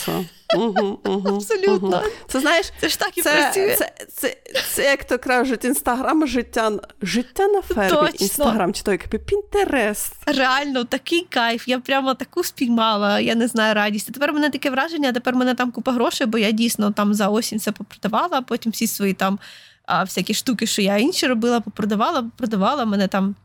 Угу, 0.56 1.00
угу, 1.06 1.36
Абсолютно. 1.36 1.98
Угу. 1.98 2.08
Це 2.28 2.40
знаєш, 2.40 2.72
це 2.82 2.90
ж 2.90 3.00
так 3.00 3.18
і 3.18 3.22
це, 3.22 3.34
працює. 3.34 3.76
Це, 3.76 3.92
це, 4.08 4.38
це, 4.54 4.62
це 4.74 4.84
як 4.84 5.04
то 5.04 5.20
кажуть, 5.20 5.66
інстаграм 5.66 6.28
життя 6.28 6.72
життя 7.02 7.48
на 7.48 7.62
фермі. 7.62 8.10
Інстаграм, 8.20 8.74
чи 8.74 8.84
то 8.84 8.92
як 8.92 9.08
Пінтерест. 9.08 10.14
Реально, 10.26 10.84
такий 10.84 11.28
кайф. 11.30 11.68
Я 11.68 11.80
прямо 11.80 12.14
таку 12.14 12.44
спіймала, 12.44 13.20
я 13.20 13.36
не 13.36 13.48
знаю, 13.48 13.76
радість. 13.76 14.14
Тепер 14.14 14.34
мене 14.34 14.50
таке 14.50 14.70
враження, 14.70 15.12
тепер 15.12 15.36
мене 15.36 15.56
там 15.56 15.72
купа 15.72 15.92
грошей, 15.92 16.28
бо 16.28 16.38
я 16.38 16.52
дійсно 16.52 16.92
там 16.92 17.14
за 17.14 17.28
осінь 17.28 17.58
все 17.58 17.72
попродавала, 17.72 18.42
потім 18.42 18.72
всі 18.72 18.88
свої 18.88 19.14
там 19.14 19.40
а, 19.86 20.04
всякі 20.04 20.34
штуки, 20.34 20.68
що 20.68 20.82
я 20.82 20.98
інші 20.98 21.28
робила, 21.28 21.60
попродавала, 21.60 22.30
продавала 22.38 22.86
мене 22.86 23.08
там. 23.08 23.36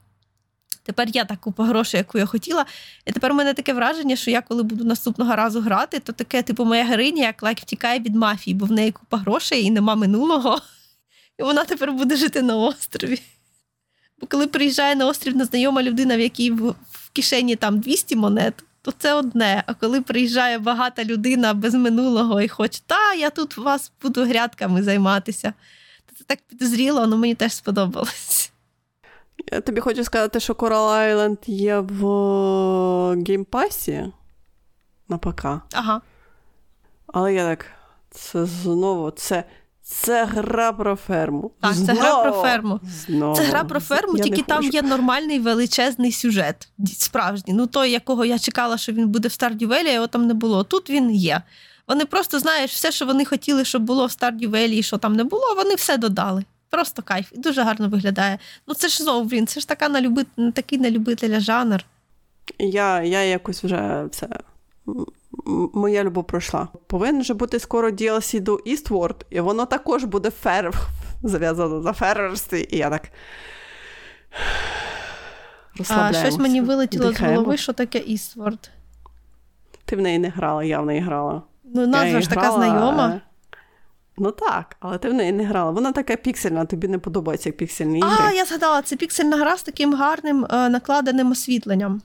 Тепер 0.83 1.09
я 1.13 1.25
так 1.25 1.41
купа 1.41 1.65
грошей, 1.65 1.99
яку 1.99 2.19
я 2.19 2.27
хотіла. 2.27 2.67
І 3.07 3.13
тепер 3.13 3.33
у 3.33 3.35
мене 3.35 3.55
таке 3.55 3.73
враження, 3.73 4.17
що 4.17 4.31
я, 4.31 4.41
коли 4.41 4.63
буду 4.63 4.85
наступного 4.85 5.37
разу 5.37 5.61
грати, 5.61 5.99
то 5.99 6.13
таке, 6.13 6.43
типу, 6.43 6.65
моя 6.65 6.85
героїня, 6.85 7.23
як 7.23 7.43
лайк 7.43 7.59
втікає 7.59 8.01
від 8.01 8.15
мафії, 8.15 8.55
бо 8.55 8.67
в 8.67 8.73
неї 8.73 8.93
купа 8.93 9.17
грошей 9.17 9.65
і 9.65 9.71
нема 9.71 9.95
минулого. 9.95 10.61
І 11.39 11.43
вона 11.43 11.65
тепер 11.65 11.93
буде 11.93 12.17
жити 12.17 12.43
на 12.43 12.57
острові. 12.57 13.21
Бо 14.21 14.27
коли 14.27 14.47
приїжджає 14.47 14.97
на 14.97 15.07
острів 15.07 15.37
незнайома 15.37 15.83
людина, 15.83 16.17
в 16.17 16.21
якій 16.21 16.51
в 16.51 16.75
кишені 17.13 17.57
там 17.57 17.81
200 17.81 18.17
монет, 18.17 18.55
то 18.83 18.93
це 18.99 19.15
одне. 19.15 19.65
А 19.67 19.75
коли 19.75 20.01
приїжджає 20.01 20.59
багата 20.59 21.05
людина 21.05 21.55
без 21.55 21.75
минулого 21.75 22.41
і 22.41 22.49
хоче, 22.49 22.81
та 22.87 23.15
я 23.15 23.31
тут 23.31 23.57
вас 23.57 23.93
буду 24.03 24.25
грядками 24.25 24.83
займатися, 24.83 25.53
то 26.07 26.17
це 26.19 26.25
так 26.25 26.39
підозріло, 26.49 27.01
воно 27.01 27.17
мені 27.17 27.35
теж 27.35 27.53
сподобалось. 27.53 28.52
Я 29.53 29.61
тобі 29.61 29.81
хочу 29.81 30.05
сказати, 30.05 30.41
що 30.41 30.53
Coral 30.53 30.89
Island 30.89 31.51
є 31.51 31.79
в 31.79 32.05
геймпасі 33.27 34.13
на 35.09 35.19
ПК. 35.19 35.47
Ага. 35.73 36.01
Але 37.07 37.35
я 37.35 37.49
так, 37.49 37.67
це 38.11 38.45
знову, 38.45 39.11
це 39.11 39.45
це 39.83 40.25
гра 40.25 40.73
про 40.73 40.97
ферму. 40.97 41.51
Так, 41.61 41.75
знову, 41.75 42.01
це 42.01 42.03
гра 42.03 42.23
про 42.23 42.33
ферму. 42.33 42.81
Знову. 43.07 43.37
Це 43.37 43.43
гра 43.43 43.65
про 43.65 43.81
ферму, 43.81 44.17
я 44.17 44.25
тільки 44.25 44.43
там 44.43 44.65
є 44.65 44.83
нормальний 44.83 45.39
величезний 45.39 46.13
сюжет, 46.13 46.69
справжній. 46.99 47.55
Ну 47.55 47.67
той, 47.67 47.91
якого 47.91 48.25
я 48.25 48.39
чекала, 48.39 48.79
що 48.79 48.93
він 48.93 49.09
буде 49.09 49.29
в 49.29 49.31
Stardew 49.31 49.69
Valley, 49.69 49.95
його 49.95 50.07
там 50.07 50.27
не 50.27 50.35
було. 50.35 50.65
Тут 50.65 50.91
він 50.91 51.11
є. 51.11 51.43
Вони 51.89 52.05
просто 52.05 52.39
знаєш, 52.39 52.71
все, 52.71 52.93
що 52.93 53.07
вони 53.07 53.25
хотіли, 53.25 53.65
щоб 53.65 53.83
було 53.83 54.07
в 54.07 54.11
Valley, 54.51 54.73
і 54.73 54.83
що 54.83 54.99
там 54.99 55.17
не 55.17 55.25
було, 55.25 55.55
вони 55.57 55.75
все 55.75 55.97
додали. 55.97 56.45
Просто 56.73 57.03
кайф. 57.03 57.33
І 57.33 57.39
дуже 57.39 57.63
гарно 57.63 57.89
виглядає. 57.89 58.39
Ну 58.67 58.75
це 58.75 58.89
ж 58.89 59.03
знову, 59.03 59.29
блін, 59.29 59.47
це 59.47 59.61
ж 59.61 59.69
така 59.69 59.89
на 59.89 60.01
люби... 60.01 60.27
такий 60.55 60.79
на 60.79 60.91
любителя 60.91 61.41
жанр. 61.41 61.85
Я, 62.59 63.03
я 63.03 63.23
якось 63.23 63.65
вже 63.65 64.09
це. 64.11 64.29
Моя 65.75 66.05
любов 66.05 66.27
пройшла. 66.27 66.69
Повинен 66.87 67.25
же 67.25 67.35
бути 67.35 67.59
скоро 67.59 67.91
DLC 67.91 68.41
до 68.41 68.57
Eastward, 68.57 69.15
і 69.31 69.41
воно 69.41 69.67
також 69.67 70.05
буде 70.05 70.31
фер... 70.31 70.75
зав'язано 71.23 71.83
за 71.83 71.93
фермерстві. 71.93 72.69
І 72.71 72.77
я 72.77 72.91
так. 72.91 73.09
А 75.91 76.13
щось 76.13 76.39
мені 76.39 76.61
вилетіло 76.61 77.13
з 77.13 77.21
голови, 77.21 77.57
що 77.57 77.73
таке 77.73 77.99
Eastward. 77.99 78.71
Ти 79.85 79.97
в 79.97 80.01
неї 80.01 80.19
не 80.19 80.29
грала, 80.29 80.65
я 80.65 80.81
в 80.81 80.87
неї 80.87 81.01
грала. 81.01 81.43
Ну, 81.65 81.87
назва 81.87 82.21
ж 82.21 82.31
така 82.31 82.53
знайома. 82.53 83.21
Ну 84.23 84.31
так, 84.31 84.77
але 84.81 84.99
ти 84.99 85.09
в 85.09 85.15
неї 85.15 85.33
не 85.33 85.45
грала. 85.45 85.71
Вона 85.71 85.93
така 85.93 86.17
піксельна, 86.17 86.65
тобі 86.65 86.89
не 86.89 86.99
подобається 86.99 87.49
як 87.49 87.57
піксельні 87.57 87.99
ігри. 87.99 88.11
А, 88.29 88.33
я 88.33 88.45
згадала, 88.45 88.83
це 88.83 88.97
піксельна 88.97 89.37
гра 89.37 89.57
з 89.57 89.63
таким 89.63 89.95
гарним 89.95 90.47
е, 90.51 90.69
накладеним 90.69 91.31
освітленням. 91.31 92.03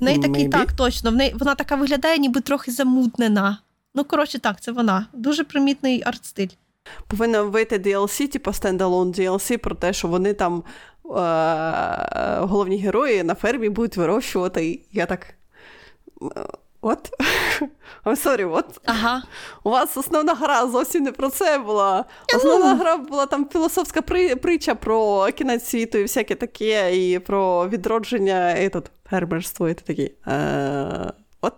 В 0.00 0.04
неї 0.04 0.18
такий 0.18 0.48
так, 0.48 0.72
точно. 0.72 1.10
В 1.10 1.14
неї 1.14 1.34
вона 1.38 1.54
така 1.54 1.76
виглядає, 1.76 2.18
ніби 2.18 2.40
трохи 2.40 2.70
замутнена. 2.70 3.58
Ну, 3.94 4.04
коротше, 4.04 4.38
так, 4.38 4.60
це 4.60 4.72
вона. 4.72 5.06
Дуже 5.12 5.44
примітний 5.44 6.02
арт-стиль. 6.06 6.48
Повинна 7.06 7.42
вийти 7.42 7.78
DLC, 7.78 8.28
типу 8.28 8.52
стендалон 8.52 9.12
DLC, 9.12 9.56
про 9.56 9.74
те, 9.74 9.92
що 9.92 10.08
вони 10.08 10.34
там 10.34 10.62
е- 11.06 12.38
головні 12.40 12.78
герої 12.78 13.22
на 13.22 13.34
фермі 13.34 13.68
будуть 13.68 13.96
вирощувати. 13.96 14.80
Я 14.92 15.06
так. 15.06 15.34
От? 16.84 17.10
I'm 18.04 18.16
sorry, 18.16 18.44
what? 18.44 18.80
Ага. 18.84 19.22
У 19.62 19.70
вас 19.70 19.96
основна 19.96 20.34
гра 20.34 20.66
зовсім 20.66 21.02
не 21.04 21.12
про 21.12 21.30
це 21.30 21.58
була. 21.58 22.04
Основна 22.36 22.74
гра 22.74 22.96
була 22.96 23.26
там 23.26 23.48
філософська 23.52 24.02
при, 24.02 24.36
притча 24.36 24.74
про 24.74 25.28
кінець 25.32 25.66
світу 25.66 25.98
і 25.98 26.02
всяке 26.02 26.34
таке, 26.34 26.96
і 26.96 27.18
про 27.18 27.68
відродження 27.68 28.56
і 28.56 28.68
тут 28.68 28.84
фермерство, 29.10 29.68
і 29.68 29.74
ти 29.74 29.82
такий. 29.82 30.14
Е, 30.26 31.12
от? 31.40 31.54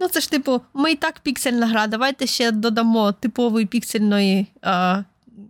Ну, 0.00 0.08
це 0.08 0.20
ж 0.20 0.30
типу, 0.30 0.60
ми 0.74 0.92
і 0.92 0.96
так 0.96 1.20
піксельна 1.20 1.66
гра. 1.66 1.86
Давайте 1.86 2.26
ще 2.26 2.50
додамо 2.50 3.12
типової 3.12 3.66
піксельної 3.66 4.46
е, 4.64 5.04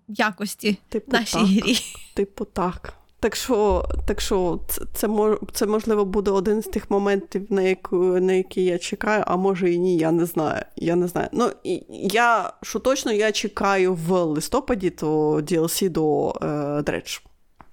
якості 0.08 0.78
Типу 0.88 1.12
нашій 1.12 1.32
так. 1.32 1.46
грі. 1.46 1.78
Типу, 2.14 2.44
так. 2.44 2.94
Так 3.22 3.36
що, 3.36 3.84
так 4.06 4.20
що 4.20 4.60
це, 4.68 5.08
це, 5.52 5.66
можливо, 5.66 6.04
буде 6.04 6.30
один 6.30 6.62
з 6.62 6.66
тих 6.66 6.90
моментів, 6.90 7.46
на, 7.50 7.62
яку, 7.62 7.96
на 7.96 8.32
які 8.32 8.64
я 8.64 8.78
чекаю, 8.78 9.24
а 9.26 9.36
може 9.36 9.72
і 9.72 9.78
ні, 9.78 9.96
я 9.96 10.12
не 10.12 10.26
знаю. 10.26 10.64
Я 10.76 10.96
не 10.96 11.08
знаю. 11.08 11.28
Ну, 11.32 11.50
я, 11.90 12.52
що 12.62 12.78
точно, 12.78 13.12
я 13.12 13.32
чекаю 13.32 13.94
в 13.94 14.22
листопаді 14.22 14.90
то 14.90 15.36
DLC 15.36 15.88
до 15.88 16.30
е, 16.30 16.46
Dredge. 16.80 17.20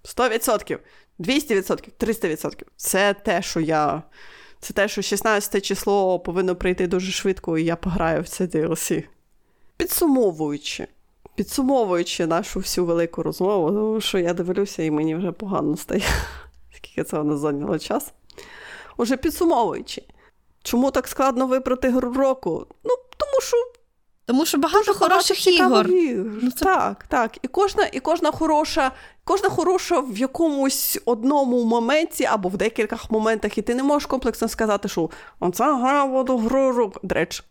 100%, 0.04 0.78
200%, 1.20 1.90
300%. 2.00 2.62
Це 2.76 3.14
те, 3.14 3.42
що 3.42 3.60
я. 3.60 4.04
Це 4.60 4.74
те, 4.74 4.88
що 4.88 5.02
16 5.02 5.66
число 5.66 6.20
повинно 6.20 6.56
прийти 6.56 6.88
дуже 6.88 7.12
швидко, 7.12 7.58
і 7.58 7.64
я 7.64 7.76
пограю 7.76 8.22
в 8.22 8.28
це 8.28 8.46
DLC. 8.46 9.04
Підсумовуючи, 9.78 10.88
підсумовуючи 11.40 12.28
нашу 12.28 12.60
всю 12.60 12.86
велику 12.86 13.24
розмову, 13.24 13.68
тому 13.72 14.02
що 14.02 14.20
я 14.20 14.34
дивлюся, 14.34 14.84
і 14.84 14.92
мені 14.92 15.16
вже 15.16 15.32
погано 15.32 15.78
стає, 15.78 16.04
скільки 16.76 17.04
це 17.04 17.18
воно 17.18 17.38
зайняло 17.38 17.80
час. 17.80 18.12
Уже 18.98 19.18
підсумовуючи, 19.18 20.04
чому 20.64 20.92
так 20.92 21.08
складно 21.08 21.48
вибрати 21.48 21.90
гру 21.90 22.14
року? 22.14 22.66
Ну, 22.84 22.96
тому 23.18 23.42
що 23.42 23.58
Тому 24.26 24.46
що 24.46 24.58
багато 24.58 24.86
дуже 24.86 25.00
хороших 25.00 25.48
ігор. 25.48 25.88
ігор. 25.90 26.32
Ну, 26.42 26.52
це- 26.52 26.66
Так, 26.66 27.06
так. 27.08 27.38
І 27.42 27.48
кожна, 27.48 27.86
і 27.92 28.00
кожна 28.00 28.32
хороша, 28.32 28.92
кожна 29.24 29.50
хороша 29.50 30.00
в 30.00 30.18
якомусь 30.18 31.00
одному 31.06 31.64
моменті 31.64 32.26
або 32.26 32.50
в 32.50 32.58
декількох 32.58 33.12
моментах, 33.12 33.58
і 33.58 33.62
ти 33.62 33.76
не 33.76 33.84
можеш 33.84 34.06
комплексно 34.06 34.48
сказати, 34.48 34.88
що 34.88 35.10
оця 35.40 35.76
гра 35.76 36.06
буду 36.06 36.38
гру 36.38 36.72
року. 36.72 37.00
Дреч. 37.04 37.44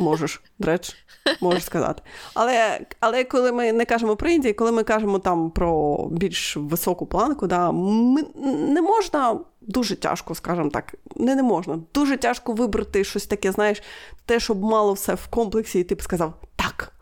Можеш, 0.00 0.42
дреч, 0.58 0.96
можеш 1.40 1.64
сказати. 1.64 2.02
Але, 2.34 2.80
але 3.00 3.24
коли 3.24 3.52
ми 3.52 3.72
не 3.72 3.84
кажемо 3.84 4.16
про 4.16 4.30
Індію, 4.30 4.56
коли 4.56 4.72
ми 4.72 4.82
кажемо 4.82 5.18
там 5.18 5.50
про 5.50 5.98
більш 6.10 6.56
високу 6.56 7.06
планку, 7.06 7.46
да, 7.46 7.70
ми, 7.72 8.22
не 8.68 8.82
можна 8.82 9.38
дуже 9.60 9.96
тяжко, 9.96 10.34
скажімо 10.34 10.70
так, 10.70 10.94
не, 11.16 11.34
не 11.34 11.42
можна. 11.42 11.78
Дуже 11.94 12.16
тяжко 12.16 12.52
вибрати 12.52 13.04
щось 13.04 13.26
таке, 13.26 13.52
знаєш, 13.52 13.82
те, 14.26 14.40
щоб 14.40 14.62
мало 14.62 14.92
все 14.92 15.14
в 15.14 15.26
комплексі, 15.26 15.80
і 15.80 15.84
ти 15.84 15.94
б 15.94 16.02
сказав, 16.02 16.34
так, 16.56 16.92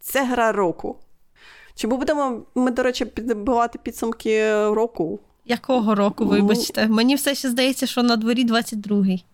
це 0.00 0.24
гра 0.24 0.52
року. 0.52 0.96
Чи 1.74 1.88
ми 1.88 1.96
будемо, 1.96 2.42
ми, 2.54 2.70
до 2.70 2.82
речі, 2.82 3.04
підбивати 3.04 3.78
підсумки 3.82 4.52
року? 4.66 5.20
Якого 5.44 5.94
року, 5.94 6.24
ну, 6.24 6.30
вибачте? 6.30 6.86
Мені 6.86 7.14
все 7.14 7.34
ще 7.34 7.50
здається, 7.50 7.86
що 7.86 8.02
на 8.02 8.16
дворі 8.16 8.46
22-й. 8.46 9.24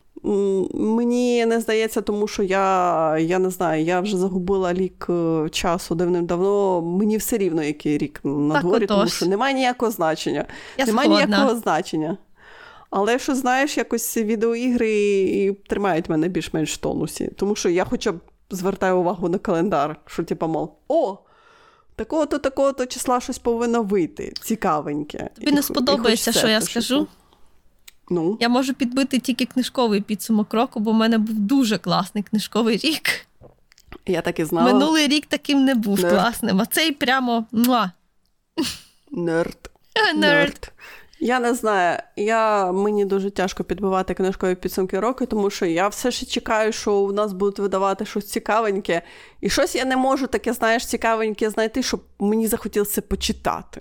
Мені 0.74 1.46
не 1.46 1.60
здається, 1.60 2.00
тому 2.00 2.28
що 2.28 2.42
я 2.42 3.18
я 3.18 3.38
не 3.38 3.50
знаю, 3.50 3.84
я 3.84 4.00
вже 4.00 4.16
загубила 4.16 4.72
рік 4.72 5.06
е, 5.10 5.48
часу 5.50 5.94
давним-давно. 5.94 6.82
Мені 6.82 7.16
все 7.16 7.38
рівно, 7.38 7.62
який 7.62 7.98
рік 7.98 8.20
на 8.24 8.54
так 8.54 8.62
дворі, 8.62 8.84
отож. 8.84 8.96
тому 8.96 9.08
що 9.08 9.26
немає 9.26 9.54
ніякого 9.54 9.92
значення. 9.92 10.46
Я 10.78 10.86
немає 10.86 11.08
ніякого 11.08 11.56
значення. 11.56 12.16
Але 12.90 13.18
що 13.18 13.34
знаєш, 13.34 13.76
якось 13.76 14.16
відеоігри 14.16 14.90
і 15.20 15.52
тримають 15.52 16.08
мене 16.08 16.28
більш-менш 16.28 16.74
в 16.74 16.76
тонусі. 16.76 17.30
Тому 17.36 17.56
що 17.56 17.68
я 17.68 17.84
хоча 17.84 18.12
б 18.12 18.20
звертаю 18.50 18.98
увагу 18.98 19.28
на 19.28 19.38
календар, 19.38 19.96
що 20.06 20.22
типу, 20.22 20.46
мов, 20.46 20.72
о! 20.88 21.18
Такого-то, 21.96 22.38
такого-то 22.38 22.86
числа 22.86 23.20
щось 23.20 23.38
повинно 23.38 23.82
вийти. 23.82 24.32
Цікавеньке. 24.42 25.30
Тобі 25.34 25.52
не 25.52 25.62
сподобається, 25.62 26.32
що 26.32 26.48
я 26.48 26.60
скажу. 26.60 27.06
Ну? 28.10 28.38
Я 28.40 28.48
можу 28.48 28.74
підбити 28.74 29.18
тільки 29.18 29.46
книжковий 29.46 30.00
підсумок 30.00 30.54
року, 30.54 30.80
бо 30.80 30.90
в 30.90 30.94
мене 30.94 31.18
був 31.18 31.34
дуже 31.34 31.78
класний 31.78 32.24
книжковий 32.24 32.76
рік. 32.76 33.26
Я 34.06 34.22
так 34.22 34.38
і 34.38 34.44
знала. 34.44 34.72
Минулий 34.72 35.08
рік 35.08 35.26
таким 35.26 35.64
не 35.64 35.74
був 35.74 36.00
Нерд. 36.00 36.14
класним, 36.14 36.60
а 36.60 36.66
цей 36.66 36.92
прямо. 36.92 37.46
Муа. 37.52 37.90
Нерд. 39.10 39.70
Нерд. 40.14 40.72
Я 41.20 41.40
не 41.40 41.54
знаю. 41.54 41.98
Я, 42.16 42.72
Мені 42.72 43.04
дуже 43.04 43.30
тяжко 43.30 43.64
підбивати 43.64 44.14
книжкові 44.14 44.54
підсумки 44.54 45.00
року, 45.00 45.26
тому 45.26 45.50
що 45.50 45.66
я 45.66 45.88
все 45.88 46.10
ще 46.10 46.26
чекаю, 46.26 46.72
що 46.72 46.94
у 46.94 47.12
нас 47.12 47.32
будуть 47.32 47.58
видавати 47.58 48.06
щось 48.06 48.30
цікавеньке. 48.30 49.02
І 49.40 49.50
щось 49.50 49.74
я 49.74 49.84
не 49.84 49.96
можу 49.96 50.26
таке, 50.26 50.52
знаєш, 50.52 50.86
цікавеньке 50.86 51.50
знайти, 51.50 51.82
щоб 51.82 52.02
мені 52.18 52.46
захотілося 52.46 53.02
почитати. 53.02 53.80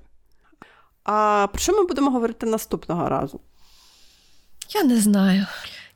А 1.03 1.47
про 1.51 1.59
що 1.59 1.73
ми 1.73 1.85
будемо 1.85 2.11
говорити 2.11 2.45
наступного 2.45 3.09
разу? 3.09 3.39
Я 4.69 4.83
не 4.83 4.97
знаю. 4.97 5.45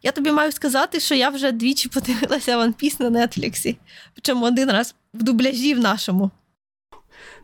Я 0.03 0.11
тобі 0.11 0.31
маю 0.31 0.51
сказати, 0.51 0.99
що 0.99 1.15
я 1.15 1.29
вже 1.29 1.51
двічі 1.51 1.89
подивилася 1.89 2.57
One 2.57 2.83
Piece 2.83 3.01
на 3.01 3.27
Нетфліксі, 3.27 3.77
причому 4.13 4.45
один 4.45 4.71
раз 4.71 4.95
в 5.13 5.23
дубляжі 5.23 5.73
в 5.73 5.79
нашому. 5.79 6.31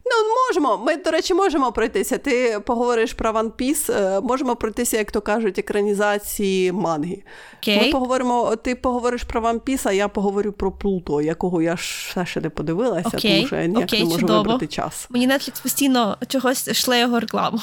Ну, 0.08 0.12
можемо. 0.48 0.86
Ми, 0.86 0.96
до 0.96 1.12
речі, 1.12 1.34
можемо 1.34 1.72
пройтися. 1.72 2.18
Ти 2.18 2.60
поговориш 2.66 3.14
про 3.14 3.32
One 3.32 3.52
Piece, 3.52 3.94
е, 3.94 4.22
можемо 4.22 4.56
пройтися, 4.56 4.98
як 4.98 5.12
то 5.12 5.22
кажуть, 5.22 5.60
екранізації 5.60 6.72
манги. 6.72 7.24
Okay. 7.62 7.86
Ми 7.86 7.92
поговоримо, 7.92 8.56
Ти 8.56 8.76
поговориш 8.76 9.24
про 9.24 9.42
One 9.42 9.60
Piece, 9.60 9.88
а 9.88 9.92
я 9.92 10.08
поговорю 10.08 10.52
про 10.52 10.72
Плуто, 10.72 11.22
якого 11.22 11.62
я 11.62 11.74
все 11.74 12.26
ще 12.26 12.42
не 12.42 12.50
подивилася, 12.50 13.10
okay. 13.10 13.36
тому 13.36 13.48
що 13.48 13.56
я 13.56 13.66
ніяк 13.66 13.90
okay, 13.90 14.00
не 14.00 14.06
можу 14.06 14.20
чудово. 14.20 14.40
вибрати 14.40 14.68
час. 14.68 15.08
Мені 15.10 15.28
Netflix 15.28 15.64
постійно 15.64 16.18
чогось 16.28 16.74
шле 16.74 17.00
його 17.00 17.20
рекламу. 17.20 17.60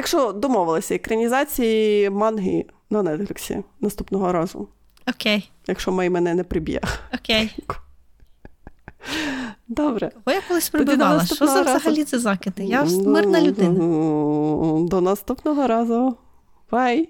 Так 0.00 0.06
що 0.06 0.32
домовилися 0.32 0.94
екранізації 0.94 2.10
манги 2.10 2.64
на 2.90 3.02
Нетфліксі 3.02 3.64
наступного 3.80 4.32
разу. 4.32 4.68
Окей. 5.08 5.50
Якщо 5.66 5.92
Май 5.92 6.10
мене 6.10 6.34
не 6.34 6.44
приб'є. 6.44 6.80
Окей. 7.14 7.56
Добре. 9.68 10.10
Бо 10.26 10.32
я 10.32 10.40
колись 10.48 10.70
прибивала? 10.70 11.24
Що 11.24 11.46
за 11.46 11.62
взагалі 11.62 12.04
це 12.04 12.18
закиди? 12.18 12.64
Я 12.64 12.84
мирна 12.84 13.40
людина. 13.40 13.78
До 14.88 15.00
наступного 15.00 15.66
разу. 15.66 16.16
Бай! 16.70 17.08